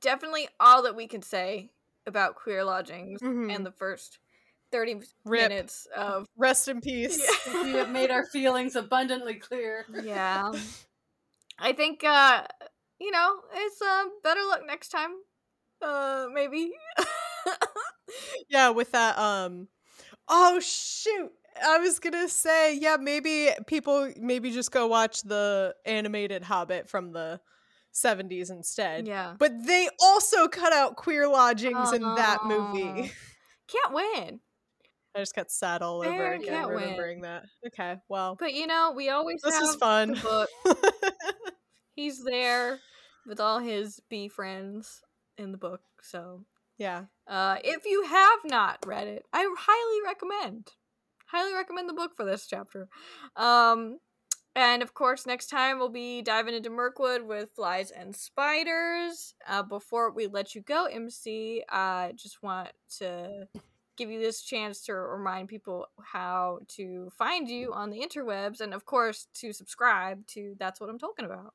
definitely 0.00 0.48
all 0.58 0.82
that 0.82 0.96
we 0.96 1.06
can 1.06 1.22
say 1.22 1.70
about 2.06 2.36
queer 2.36 2.64
lodgings 2.64 3.20
mm-hmm. 3.20 3.50
and 3.50 3.66
the 3.66 3.72
first 3.72 4.18
30 4.72 5.00
Rip. 5.24 5.48
minutes 5.48 5.86
of 5.96 6.26
rest 6.36 6.68
in 6.68 6.80
peace. 6.80 7.20
Yeah. 7.46 7.62
we 7.62 7.72
have 7.72 7.90
made 7.90 8.10
our 8.10 8.24
feelings 8.26 8.76
abundantly 8.76 9.34
clear. 9.34 9.84
Yeah. 10.02 10.52
I 11.58 11.72
think 11.72 12.04
uh 12.04 12.42
you 12.98 13.10
know, 13.10 13.36
it's 13.54 13.82
uh 13.82 14.04
better 14.22 14.40
luck 14.48 14.60
next 14.66 14.88
time. 14.90 15.10
Uh 15.82 16.26
maybe. 16.32 16.72
yeah, 18.48 18.70
with 18.70 18.92
that 18.92 19.18
um 19.18 19.68
oh 20.28 20.60
shoot. 20.60 21.30
I 21.64 21.78
was 21.78 21.98
gonna 21.98 22.28
say, 22.28 22.76
yeah, 22.76 22.96
maybe 23.00 23.50
people 23.66 24.12
maybe 24.18 24.50
just 24.50 24.70
go 24.70 24.86
watch 24.86 25.22
the 25.22 25.74
animated 25.86 26.42
Hobbit 26.42 26.88
from 26.88 27.12
the 27.12 27.40
70s 27.96 28.50
instead. 28.50 29.06
Yeah. 29.06 29.34
But 29.38 29.66
they 29.66 29.88
also 30.02 30.48
cut 30.48 30.72
out 30.72 30.96
queer 30.96 31.28
lodgings 31.28 31.92
in 31.92 32.02
that 32.02 32.40
movie. 32.44 33.10
Can't 33.68 33.94
win. 33.94 34.40
I 35.14 35.20
just 35.20 35.34
got 35.34 35.50
sad 35.50 35.80
all 35.80 36.06
over 36.06 36.32
again 36.32 36.68
remembering 36.68 37.20
win. 37.20 37.30
that. 37.30 37.44
Okay, 37.68 37.96
well. 38.08 38.36
But 38.38 38.52
you 38.52 38.66
know, 38.66 38.92
we 38.94 39.08
always 39.08 39.40
this 39.42 39.58
is 39.58 39.76
fun. 39.76 40.14
He's 41.94 42.22
there 42.22 42.80
with 43.26 43.40
all 43.40 43.58
his 43.58 43.98
bee 44.10 44.28
friends 44.28 45.00
in 45.38 45.52
the 45.52 45.58
book, 45.58 45.80
so 46.02 46.44
yeah. 46.76 47.04
Uh, 47.26 47.56
if 47.64 47.84
you 47.84 48.04
have 48.04 48.38
not 48.44 48.84
read 48.86 49.08
it, 49.08 49.24
I 49.32 49.48
highly 49.58 50.02
recommend. 50.04 50.72
Highly 51.26 51.54
recommend 51.54 51.88
the 51.88 51.94
book 51.94 52.16
for 52.16 52.24
this 52.24 52.46
chapter. 52.46 52.88
Um, 53.34 53.98
and 54.54 54.82
of 54.82 54.94
course, 54.94 55.26
next 55.26 55.48
time 55.48 55.78
we'll 55.78 55.88
be 55.88 56.22
diving 56.22 56.54
into 56.54 56.70
Mirkwood 56.70 57.22
with 57.22 57.50
flies 57.54 57.90
and 57.90 58.14
spiders. 58.14 59.34
Uh, 59.46 59.62
before 59.62 60.10
we 60.12 60.28
let 60.28 60.54
you 60.54 60.62
go, 60.62 60.86
MC, 60.86 61.62
I 61.68 62.12
just 62.16 62.42
want 62.42 62.70
to 62.98 63.48
give 63.96 64.10
you 64.10 64.20
this 64.20 64.42
chance 64.42 64.82
to 64.84 64.94
remind 64.94 65.48
people 65.48 65.88
how 66.02 66.60
to 66.68 67.10
find 67.16 67.48
you 67.48 67.72
on 67.72 67.90
the 67.90 68.00
interwebs 68.00 68.60
and 68.60 68.74
of 68.74 68.84
course 68.84 69.26
to 69.34 69.52
subscribe 69.52 70.26
to 70.26 70.54
That's 70.58 70.80
What 70.80 70.90
I'm 70.90 70.98
Tolkien 70.98 71.24
About 71.24 71.54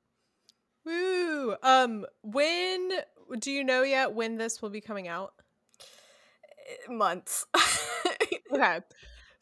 woo 0.84 1.56
um 1.62 2.06
when 2.24 2.90
do 3.38 3.52
you 3.52 3.64
know 3.64 3.84
yet 3.84 4.14
when 4.14 4.38
this 4.38 4.62
will 4.62 4.72
be 4.72 4.82
coming 4.82 5.08
out 5.08 5.34
months 6.90 7.46
okay 8.54 8.80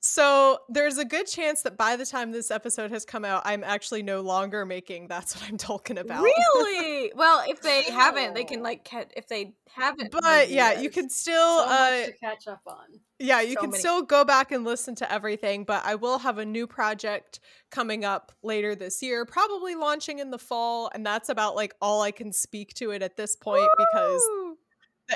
so 0.01 0.59
there's 0.69 0.97
a 0.97 1.03
good 1.03 1.27
chance 1.27 1.63
that 1.63 1.75
by 1.75 1.97
the 1.97 2.05
time 2.05 2.31
this 2.31 2.51
episode 2.51 2.91
has 2.91 3.03
come 3.03 3.25
out, 3.25 3.41
I'm 3.43 3.65
actually 3.65 4.01
no 4.01 4.21
longer 4.21 4.65
making 4.65 5.09
That's 5.09 5.35
What 5.35 5.49
I'm 5.49 5.57
Tolkien 5.57 5.99
About. 5.99 6.23
Really? 6.23 7.11
well, 7.15 7.43
if 7.45 7.61
they 7.61 7.83
haven't, 7.83 8.33
they 8.33 8.45
can 8.45 8.63
like 8.63 8.85
catch 8.85 9.11
if 9.17 9.27
they 9.27 9.55
haven't. 9.73 10.11
But 10.11 10.49
yeah, 10.49 10.79
you 10.79 10.89
can 10.89 11.09
still 11.09 11.59
so 11.59 11.65
uh, 11.65 12.05
catch 12.21 12.47
up 12.47 12.61
on. 12.65 13.01
Yeah, 13.19 13.41
you 13.41 13.55
so 13.55 13.61
can 13.61 13.69
many. 13.71 13.79
still 13.79 14.01
go 14.01 14.23
back 14.23 14.53
and 14.53 14.63
listen 14.63 14.95
to 14.95 15.11
everything, 15.11 15.65
but 15.65 15.85
I 15.85 15.95
will 15.95 16.19
have 16.19 16.37
a 16.37 16.45
new 16.45 16.65
project 16.65 17.41
coming 17.69 18.05
up 18.05 18.31
later 18.41 18.75
this 18.75 19.01
year, 19.01 19.25
probably 19.25 19.75
launching 19.75 20.19
in 20.19 20.31
the 20.31 20.39
fall, 20.39 20.89
and 20.93 21.05
that's 21.05 21.27
about 21.27 21.55
like 21.55 21.75
all 21.81 22.01
I 22.01 22.11
can 22.11 22.31
speak 22.31 22.73
to 22.75 22.91
it 22.91 23.01
at 23.01 23.17
this 23.17 23.35
point 23.35 23.63
Woo! 23.77 23.85
because 23.91 24.21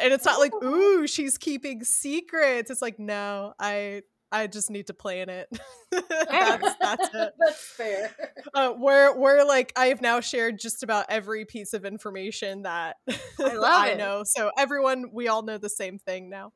and 0.02 0.14
it's 0.14 0.26
not 0.26 0.40
like 0.40 0.54
ooh 0.64 1.08
she's 1.08 1.38
keeping 1.38 1.84
secrets 1.84 2.70
it's 2.70 2.82
like 2.82 3.00
no 3.00 3.54
i 3.60 4.02
I 4.34 4.48
just 4.48 4.72
need 4.72 4.88
to 4.88 4.96
plan 4.96 5.30
it. 5.30 5.48
that's, 5.92 6.76
that's 6.82 7.10
it. 7.14 7.34
that's 7.40 7.62
fair. 7.78 8.16
Uh, 8.52 8.72
where 8.72 9.16
where 9.16 9.46
like 9.46 9.72
I 9.76 9.86
have 9.88 10.02
now 10.02 10.22
shared 10.22 10.58
just 10.60 10.82
about 10.82 11.06
every 11.10 11.46
piece 11.46 11.74
of 11.74 11.86
information 11.86 12.64
that 12.64 12.96
I, 13.40 13.92
I 13.92 13.94
know. 13.94 14.24
So 14.26 14.50
everyone, 14.58 15.12
we 15.14 15.28
all 15.28 15.44
know 15.44 15.60
the 15.60 15.70
same 15.70 16.00
thing 16.00 16.32
now. 16.32 16.52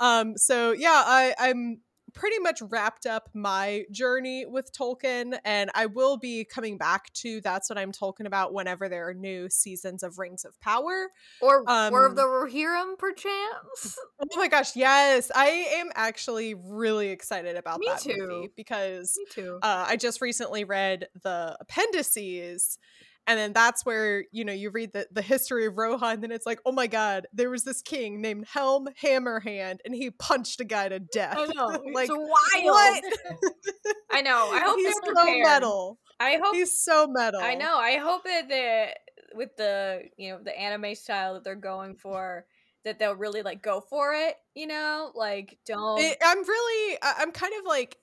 Um, 0.00 0.36
so 0.36 0.72
yeah, 0.72 1.02
I, 1.06 1.34
I'm 1.38 1.82
pretty 2.14 2.38
much 2.38 2.62
wrapped 2.62 3.06
up 3.06 3.28
my 3.34 3.84
journey 3.90 4.46
with 4.46 4.72
Tolkien, 4.72 5.38
and 5.44 5.70
I 5.74 5.86
will 5.86 6.16
be 6.16 6.44
coming 6.44 6.78
back 6.78 7.12
to 7.14 7.40
That's 7.40 7.68
What 7.68 7.78
I'm 7.78 7.92
Tolkien 7.92 8.26
About 8.26 8.52
whenever 8.54 8.88
there 8.88 9.08
are 9.08 9.14
new 9.14 9.50
seasons 9.50 10.02
of 10.02 10.18
Rings 10.18 10.44
of 10.44 10.58
Power 10.60 11.10
or 11.40 11.68
um, 11.68 11.92
or 11.92 12.06
of 12.06 12.16
the 12.16 12.22
Rohirrim, 12.22 12.96
perchance. 12.98 13.98
Oh 14.20 14.36
my 14.36 14.48
gosh, 14.48 14.76
yes! 14.76 15.30
I 15.34 15.46
am 15.76 15.90
actually 15.94 16.54
really 16.54 17.08
excited 17.08 17.56
about 17.56 17.80
Me 17.80 17.86
that 17.88 18.00
too. 18.00 18.14
movie 18.16 18.50
because 18.56 19.14
Me 19.18 19.26
too. 19.30 19.58
Uh, 19.62 19.84
I 19.88 19.96
just 19.96 20.20
recently 20.20 20.64
read 20.64 21.08
the 21.22 21.56
appendices 21.60 22.78
and 23.26 23.38
then 23.38 23.52
that's 23.52 23.84
where 23.84 24.24
you 24.32 24.44
know 24.44 24.52
you 24.52 24.70
read 24.70 24.92
the, 24.92 25.06
the 25.12 25.22
history 25.22 25.66
of 25.66 25.76
rohan 25.76 26.14
and 26.14 26.22
then 26.22 26.30
it's 26.30 26.46
like 26.46 26.60
oh 26.66 26.72
my 26.72 26.86
god 26.86 27.26
there 27.32 27.50
was 27.50 27.64
this 27.64 27.82
king 27.82 28.20
named 28.20 28.46
helm 28.46 28.88
hammerhand 29.02 29.80
and 29.84 29.94
he 29.94 30.10
punched 30.10 30.60
a 30.60 30.64
guy 30.64 30.88
to 30.88 30.98
death. 30.98 31.36
i 31.38 31.46
know 31.54 31.66
like 31.92 32.08
it's 32.10 32.62
wild 32.62 33.54
i 34.12 34.20
know 34.20 34.50
i 34.52 34.60
hope 34.60 34.76
he's 34.76 34.94
so 35.04 35.38
metal. 35.42 35.98
I 36.20 36.38
hope 36.42 36.54
he's 36.54 36.78
so 36.78 37.08
metal. 37.08 37.40
I 37.42 37.54
know 37.54 37.76
i 37.76 37.96
hope 37.96 38.24
that 38.24 38.48
the 38.48 39.36
with 39.36 39.56
the 39.56 40.02
you 40.16 40.32
know 40.32 40.38
the 40.42 40.58
anime 40.58 40.94
style 40.94 41.34
that 41.34 41.44
they're 41.44 41.54
going 41.56 41.96
for 41.96 42.46
that 42.84 42.98
they'll 42.98 43.16
really 43.16 43.42
like 43.42 43.62
go 43.62 43.80
for 43.80 44.14
it 44.14 44.36
you 44.54 44.68
know? 44.68 45.10
Like 45.14 45.58
don't 45.66 46.00
it, 46.00 46.16
i'm 46.24 46.38
really 46.38 46.98
i'm 47.02 47.32
kind 47.32 47.52
of 47.58 47.66
like 47.66 47.96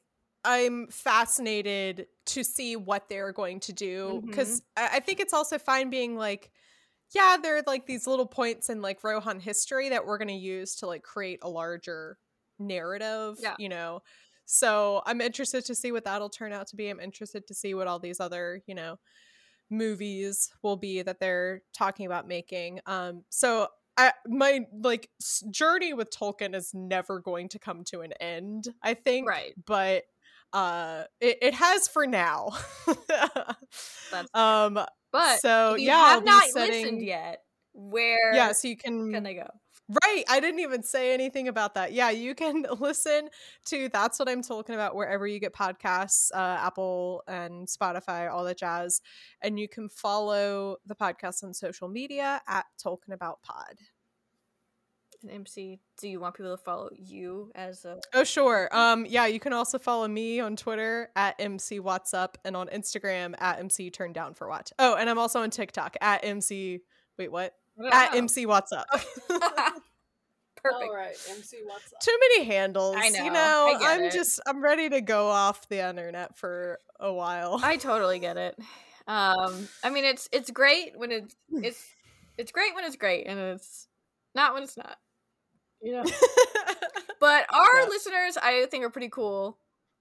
I'm 0.44 0.88
fascinated 0.88 2.08
to 2.28 2.44
see 2.44 2.76
what 2.76 3.10
they're 3.10 3.32
going 3.32 3.60
to 3.62 3.74
do 3.74 4.24
because 4.26 4.62
mm-hmm. 4.78 4.96
I 4.96 5.00
think 5.00 5.20
it's 5.20 5.34
also 5.34 5.58
fine 5.58 5.90
being 5.90 6.16
like, 6.16 6.52
yeah, 7.14 7.38
there 7.42 7.58
are 7.58 7.64
like 7.68 7.86
these 7.86 8.08
little 8.08 8.26
points 8.26 8.70
in 8.70 8.82
like 8.82 9.04
Rohan 9.04 9.40
history 9.40 9.90
that 9.90 10.06
we're 10.06 10.18
going 10.18 10.30
to 10.30 10.34
use 10.34 10.76
to 10.78 10.88
like 10.88 11.04
create 11.04 11.40
a 11.42 11.50
larger 11.50 12.18
narrative, 12.58 13.38
yeah. 13.42 13.56
you 13.60 13.70
know. 13.70 14.02
So 14.46 15.02
I'm 15.06 15.22
interested 15.22 15.66
to 15.66 15.76
see 15.76 15.92
what 15.92 16.06
that'll 16.06 16.30
turn 16.30 16.54
out 16.54 16.68
to 16.68 16.76
be. 16.76 16.90
I'm 16.90 17.00
interested 17.00 17.48
to 17.48 17.54
see 17.54 17.74
what 17.74 17.88
all 17.88 18.00
these 18.00 18.20
other, 18.20 18.62
you 18.66 18.76
know, 18.76 18.98
movies 19.70 20.52
will 20.62 20.78
be 20.78 21.02
that 21.02 21.20
they're 21.20 21.62
talking 21.74 22.06
about 22.06 22.28
making. 22.28 22.80
Um, 22.86 23.24
so 23.30 23.68
I, 23.98 24.14
my 24.28 24.66
like 24.82 25.10
journey 25.50 25.94
with 25.94 26.10
Tolkien 26.12 26.56
is 26.56 26.74
never 26.74 27.20
going 27.20 27.50
to 27.50 27.60
come 27.60 27.84
to 27.86 28.02
an 28.02 28.14
end, 28.20 28.74
I 28.82 28.94
think. 28.94 29.28
Right. 29.28 29.54
But 29.66 30.04
uh 30.54 31.04
it, 31.20 31.38
it 31.42 31.54
has 31.54 31.88
for 31.88 32.06
now. 32.08 32.52
Um 34.34 34.78
but 35.14 35.40
so 35.40 35.76
you 35.76 35.88
yeah 35.88 36.16
have 36.16 36.26
not 36.26 36.44
setting... 36.50 36.82
listened 36.82 37.02
yet. 37.02 37.44
Where 37.74 38.34
yeah 38.34 38.52
so 38.52 38.68
you 38.68 38.76
can 38.76 39.12
can 39.12 39.24
they 39.24 39.36
go? 39.36 39.48
Right 40.06 40.24
i 40.30 40.40
didn't 40.42 40.60
even 40.60 40.84
say 40.84 41.14
anything 41.14 41.48
about 41.48 41.76
that. 41.76 41.94
Yeah 41.94 42.10
you 42.10 42.36
can 42.36 42.66
listen 42.80 43.30
to 43.68 43.88
That's 43.88 44.20
What 44.20 44.28
I'm 44.28 44.42
Tolkien 44.42 44.74
About 44.74 44.96
wherever 44.96 45.26
you 45.26 45.40
get 45.40 45.54
podcasts 45.54 46.30
uh 46.34 46.58
apple 46.60 47.24
and 47.28 47.68
spotify 47.68 48.30
all 48.30 48.44
that 48.44 48.58
jazz 48.58 49.00
and 49.42 49.58
you 49.58 49.70
can 49.70 49.88
follow 49.88 50.76
the 50.86 50.96
podcast 50.96 51.44
on 51.44 51.54
social 51.54 51.88
media 51.88 52.42
at 52.50 52.66
Tolkien 52.84 53.14
About 53.14 53.42
Pod 53.44 53.78
MC, 55.30 55.80
do 55.98 56.08
you 56.08 56.20
want 56.20 56.36
people 56.36 56.56
to 56.56 56.64
follow 56.64 56.90
you 56.94 57.52
as 57.56 57.86
a 57.86 58.00
Oh 58.14 58.24
sure. 58.24 58.70
Um 58.72 59.06
yeah, 59.08 59.26
you 59.26 59.40
can 59.40 59.54
also 59.54 59.78
follow 59.78 60.08
me 60.08 60.40
on 60.40 60.56
Twitter 60.56 61.10
at 61.16 61.36
MC 61.40 61.80
Watt's 61.80 62.14
Up 62.14 62.38
and 62.46 62.56
on 62.56 62.68
Instagram 62.68 63.36
at 63.40 63.60
MC 63.60 63.90
Turn 63.90 64.14
Down 64.14 64.34
for 64.34 64.48
Watt. 64.48 64.72
Oh, 64.80 64.96
and 64.96 65.10
I'm 65.10 65.18
also 65.18 65.42
on 65.42 65.50
TikTok 65.50 65.98
at 66.02 66.24
MC 66.24 66.80
wait, 67.18 67.32
what? 67.32 67.54
At 67.92 68.16
MC 68.16 68.46
Watt's 68.46 68.72
Up. 68.72 68.88
Perfect. 68.90 70.84
All 70.84 70.96
right, 70.96 71.16
MC 71.30 71.58
Watt's 71.68 71.92
Up. 71.94 72.02
Too 72.02 72.18
many 72.20 72.46
handles. 72.46 72.96
I 73.00 73.10
know. 73.10 73.24
You 73.24 73.32
know, 73.32 73.78
I'm 73.82 74.04
it. 74.04 74.14
just 74.14 74.40
I'm 74.46 74.64
ready 74.64 74.90
to 74.90 75.02
go 75.02 75.28
off 75.28 75.68
the 75.70 75.88
internet 75.88 76.38
for 76.38 76.80
a 77.00 77.12
while. 77.12 77.60
I 77.64 77.78
totally 77.78 78.20
get 78.20 78.38
it. 78.38 78.56
Um 79.08 79.68
I 79.84 79.90
mean 79.90 80.06
it's 80.06 80.30
it's 80.32 80.52
great 80.52 80.94
when 80.96 81.12
it's 81.12 81.36
it's 81.52 81.84
it's 82.38 82.52
great 82.52 82.76
when 82.76 82.86
it's 82.86 82.96
great 82.96 83.26
and 83.28 83.40
it's 83.40 83.88
not 84.36 84.54
when 84.54 84.64
it's 84.64 84.78
not. 84.78 84.98
You 85.82 85.94
know. 85.94 86.04
but 87.20 87.46
our 87.54 87.82
yeah. 87.82 87.86
listeners, 87.88 88.38
I 88.38 88.66
think, 88.70 88.84
are 88.84 88.90
pretty 88.90 89.10
cool. 89.10 89.58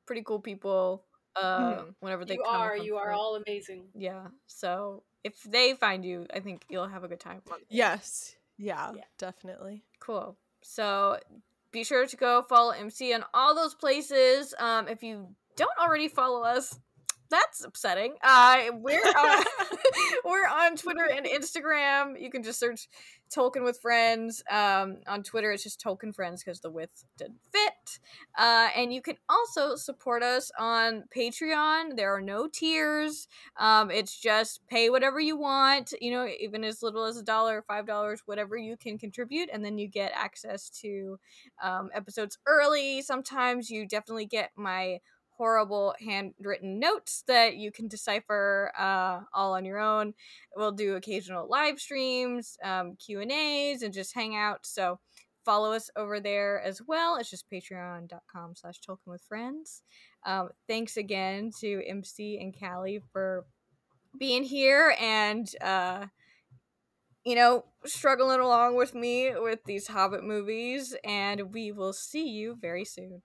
Pretty 0.07 0.23
cool 0.23 0.41
people. 0.41 1.05
Um, 1.41 1.45
mm. 1.45 1.95
whenever 2.01 2.25
they 2.25 2.35
you 2.35 2.45
are, 2.45 2.77
you 2.77 2.97
are 2.97 3.13
all 3.13 3.37
amazing. 3.37 3.85
Yeah. 3.95 4.27
So 4.47 5.05
if 5.23 5.43
they 5.45 5.75
find 5.75 6.05
you, 6.05 6.27
I 6.35 6.41
think 6.41 6.65
you'll 6.69 6.89
have 6.89 7.05
a 7.05 7.09
good 7.09 7.21
time. 7.21 7.43
Yes. 7.69 8.35
Yeah, 8.59 8.93
yeah. 8.95 9.05
Definitely. 9.19 9.85
Cool. 10.01 10.37
So 10.63 11.19
be 11.73 11.85
sure 11.85 12.07
to 12.07 12.17
go 12.17 12.45
follow 12.49 12.73
MC 12.73 13.15
on 13.15 13.25
all 13.33 13.55
those 13.55 13.75
places. 13.75 14.55
Um, 14.59 14.89
if 14.89 15.03
you 15.03 15.29
don't 15.57 15.79
already 15.81 16.09
follow 16.09 16.43
us, 16.43 16.79
that's 17.31 17.65
upsetting. 17.65 18.15
Uh, 18.23 18.65
we're 18.75 18.99
on, 18.99 19.45
we're 20.25 20.49
on 20.49 20.77
Twitter 20.77 21.05
and 21.05 21.27
Instagram. 21.27 22.21
You 22.21 22.31
can 22.31 22.43
just 22.43 22.59
search 22.59 22.89
Tolkien 23.35 23.65
with 23.65 23.79
Friends. 23.81 24.43
Um, 24.51 24.99
on 25.07 25.23
Twitter, 25.23 25.53
it's 25.53 25.63
just 25.63 25.81
Tolkien 25.81 26.15
Friends 26.15 26.43
because 26.43 26.61
the 26.61 26.71
width 26.71 27.05
didn't 27.17 27.41
fit. 27.53 28.01
Uh, 28.37 28.69
and 28.77 28.93
you 28.93 29.01
can 29.01 29.17
also 29.29 29.77
support 29.77 30.23
us 30.23 30.51
on 30.59 31.05
Patreon. 31.17 31.97
There 31.97 32.15
are 32.15 32.21
no 32.21 32.49
tiers. 32.49 33.29
Um, 33.57 33.91
it's 33.91 34.19
just 34.19 34.67
pay 34.67 34.91
whatever 34.91 35.21
you 35.21 35.37
want. 35.37 35.95
You 36.01 36.11
know, 36.11 36.29
even 36.41 36.65
as 36.65 36.83
little 36.83 37.05
as 37.05 37.17
a 37.17 37.23
dollar, 37.23 37.63
five 37.67 37.87
dollars, 37.87 38.23
whatever 38.27 38.57
you 38.57 38.77
can 38.77 38.99
contribute, 38.99 39.49
and 39.53 39.65
then 39.65 39.79
you 39.79 39.89
get 39.89 40.13
access 40.15 40.69
to 40.81 41.19
um, 41.63 41.91
episodes 41.95 42.39
early. 42.47 43.03
Sometimes 43.03 43.71
you 43.71 43.87
definitely 43.87 44.27
get 44.27 44.51
my 44.57 44.99
horrible 45.41 45.95
handwritten 46.07 46.79
notes 46.79 47.25
that 47.27 47.57
you 47.57 47.73
can 47.73 47.89
decipher 47.89 48.71
uh, 48.79 49.21
all 49.33 49.55
on 49.55 49.65
your 49.65 49.79
own. 49.79 50.13
We'll 50.55 50.71
do 50.71 50.97
occasional 50.97 51.49
live 51.49 51.81
streams, 51.81 52.59
um, 52.63 52.97
Q 52.97 53.21
and 53.23 53.33
A's, 53.33 53.81
and 53.81 53.95
just 53.95 54.15
hang 54.15 54.37
out. 54.37 54.67
So 54.67 55.01
follow 55.43 55.73
us 55.73 55.89
over 55.97 56.21
there 56.21 56.61
as 56.61 56.83
well. 56.87 57.17
It's 57.17 57.31
just 57.31 57.51
patreon.com 57.51 58.55
slash 58.55 58.81
Tolkien 58.87 59.07
with 59.07 59.23
friends. 59.23 59.81
Um, 60.27 60.51
thanks 60.69 60.99
again 60.99 61.53
to 61.61 61.83
MC 61.89 62.39
and 62.39 62.55
Callie 62.55 63.01
for 63.11 63.47
being 64.19 64.43
here 64.43 64.95
and 65.01 65.51
uh, 65.63 66.05
you 67.25 67.35
know, 67.35 67.65
struggling 67.87 68.41
along 68.41 68.77
with 68.77 68.95
me 68.95 69.33
with 69.35 69.65
these 69.65 69.87
Hobbit 69.87 70.23
movies, 70.23 70.95
and 71.03 71.55
we 71.55 71.73
will 71.73 71.95
see 71.95 72.29
you 72.29 72.59
very 72.61 72.85
soon. 72.85 73.23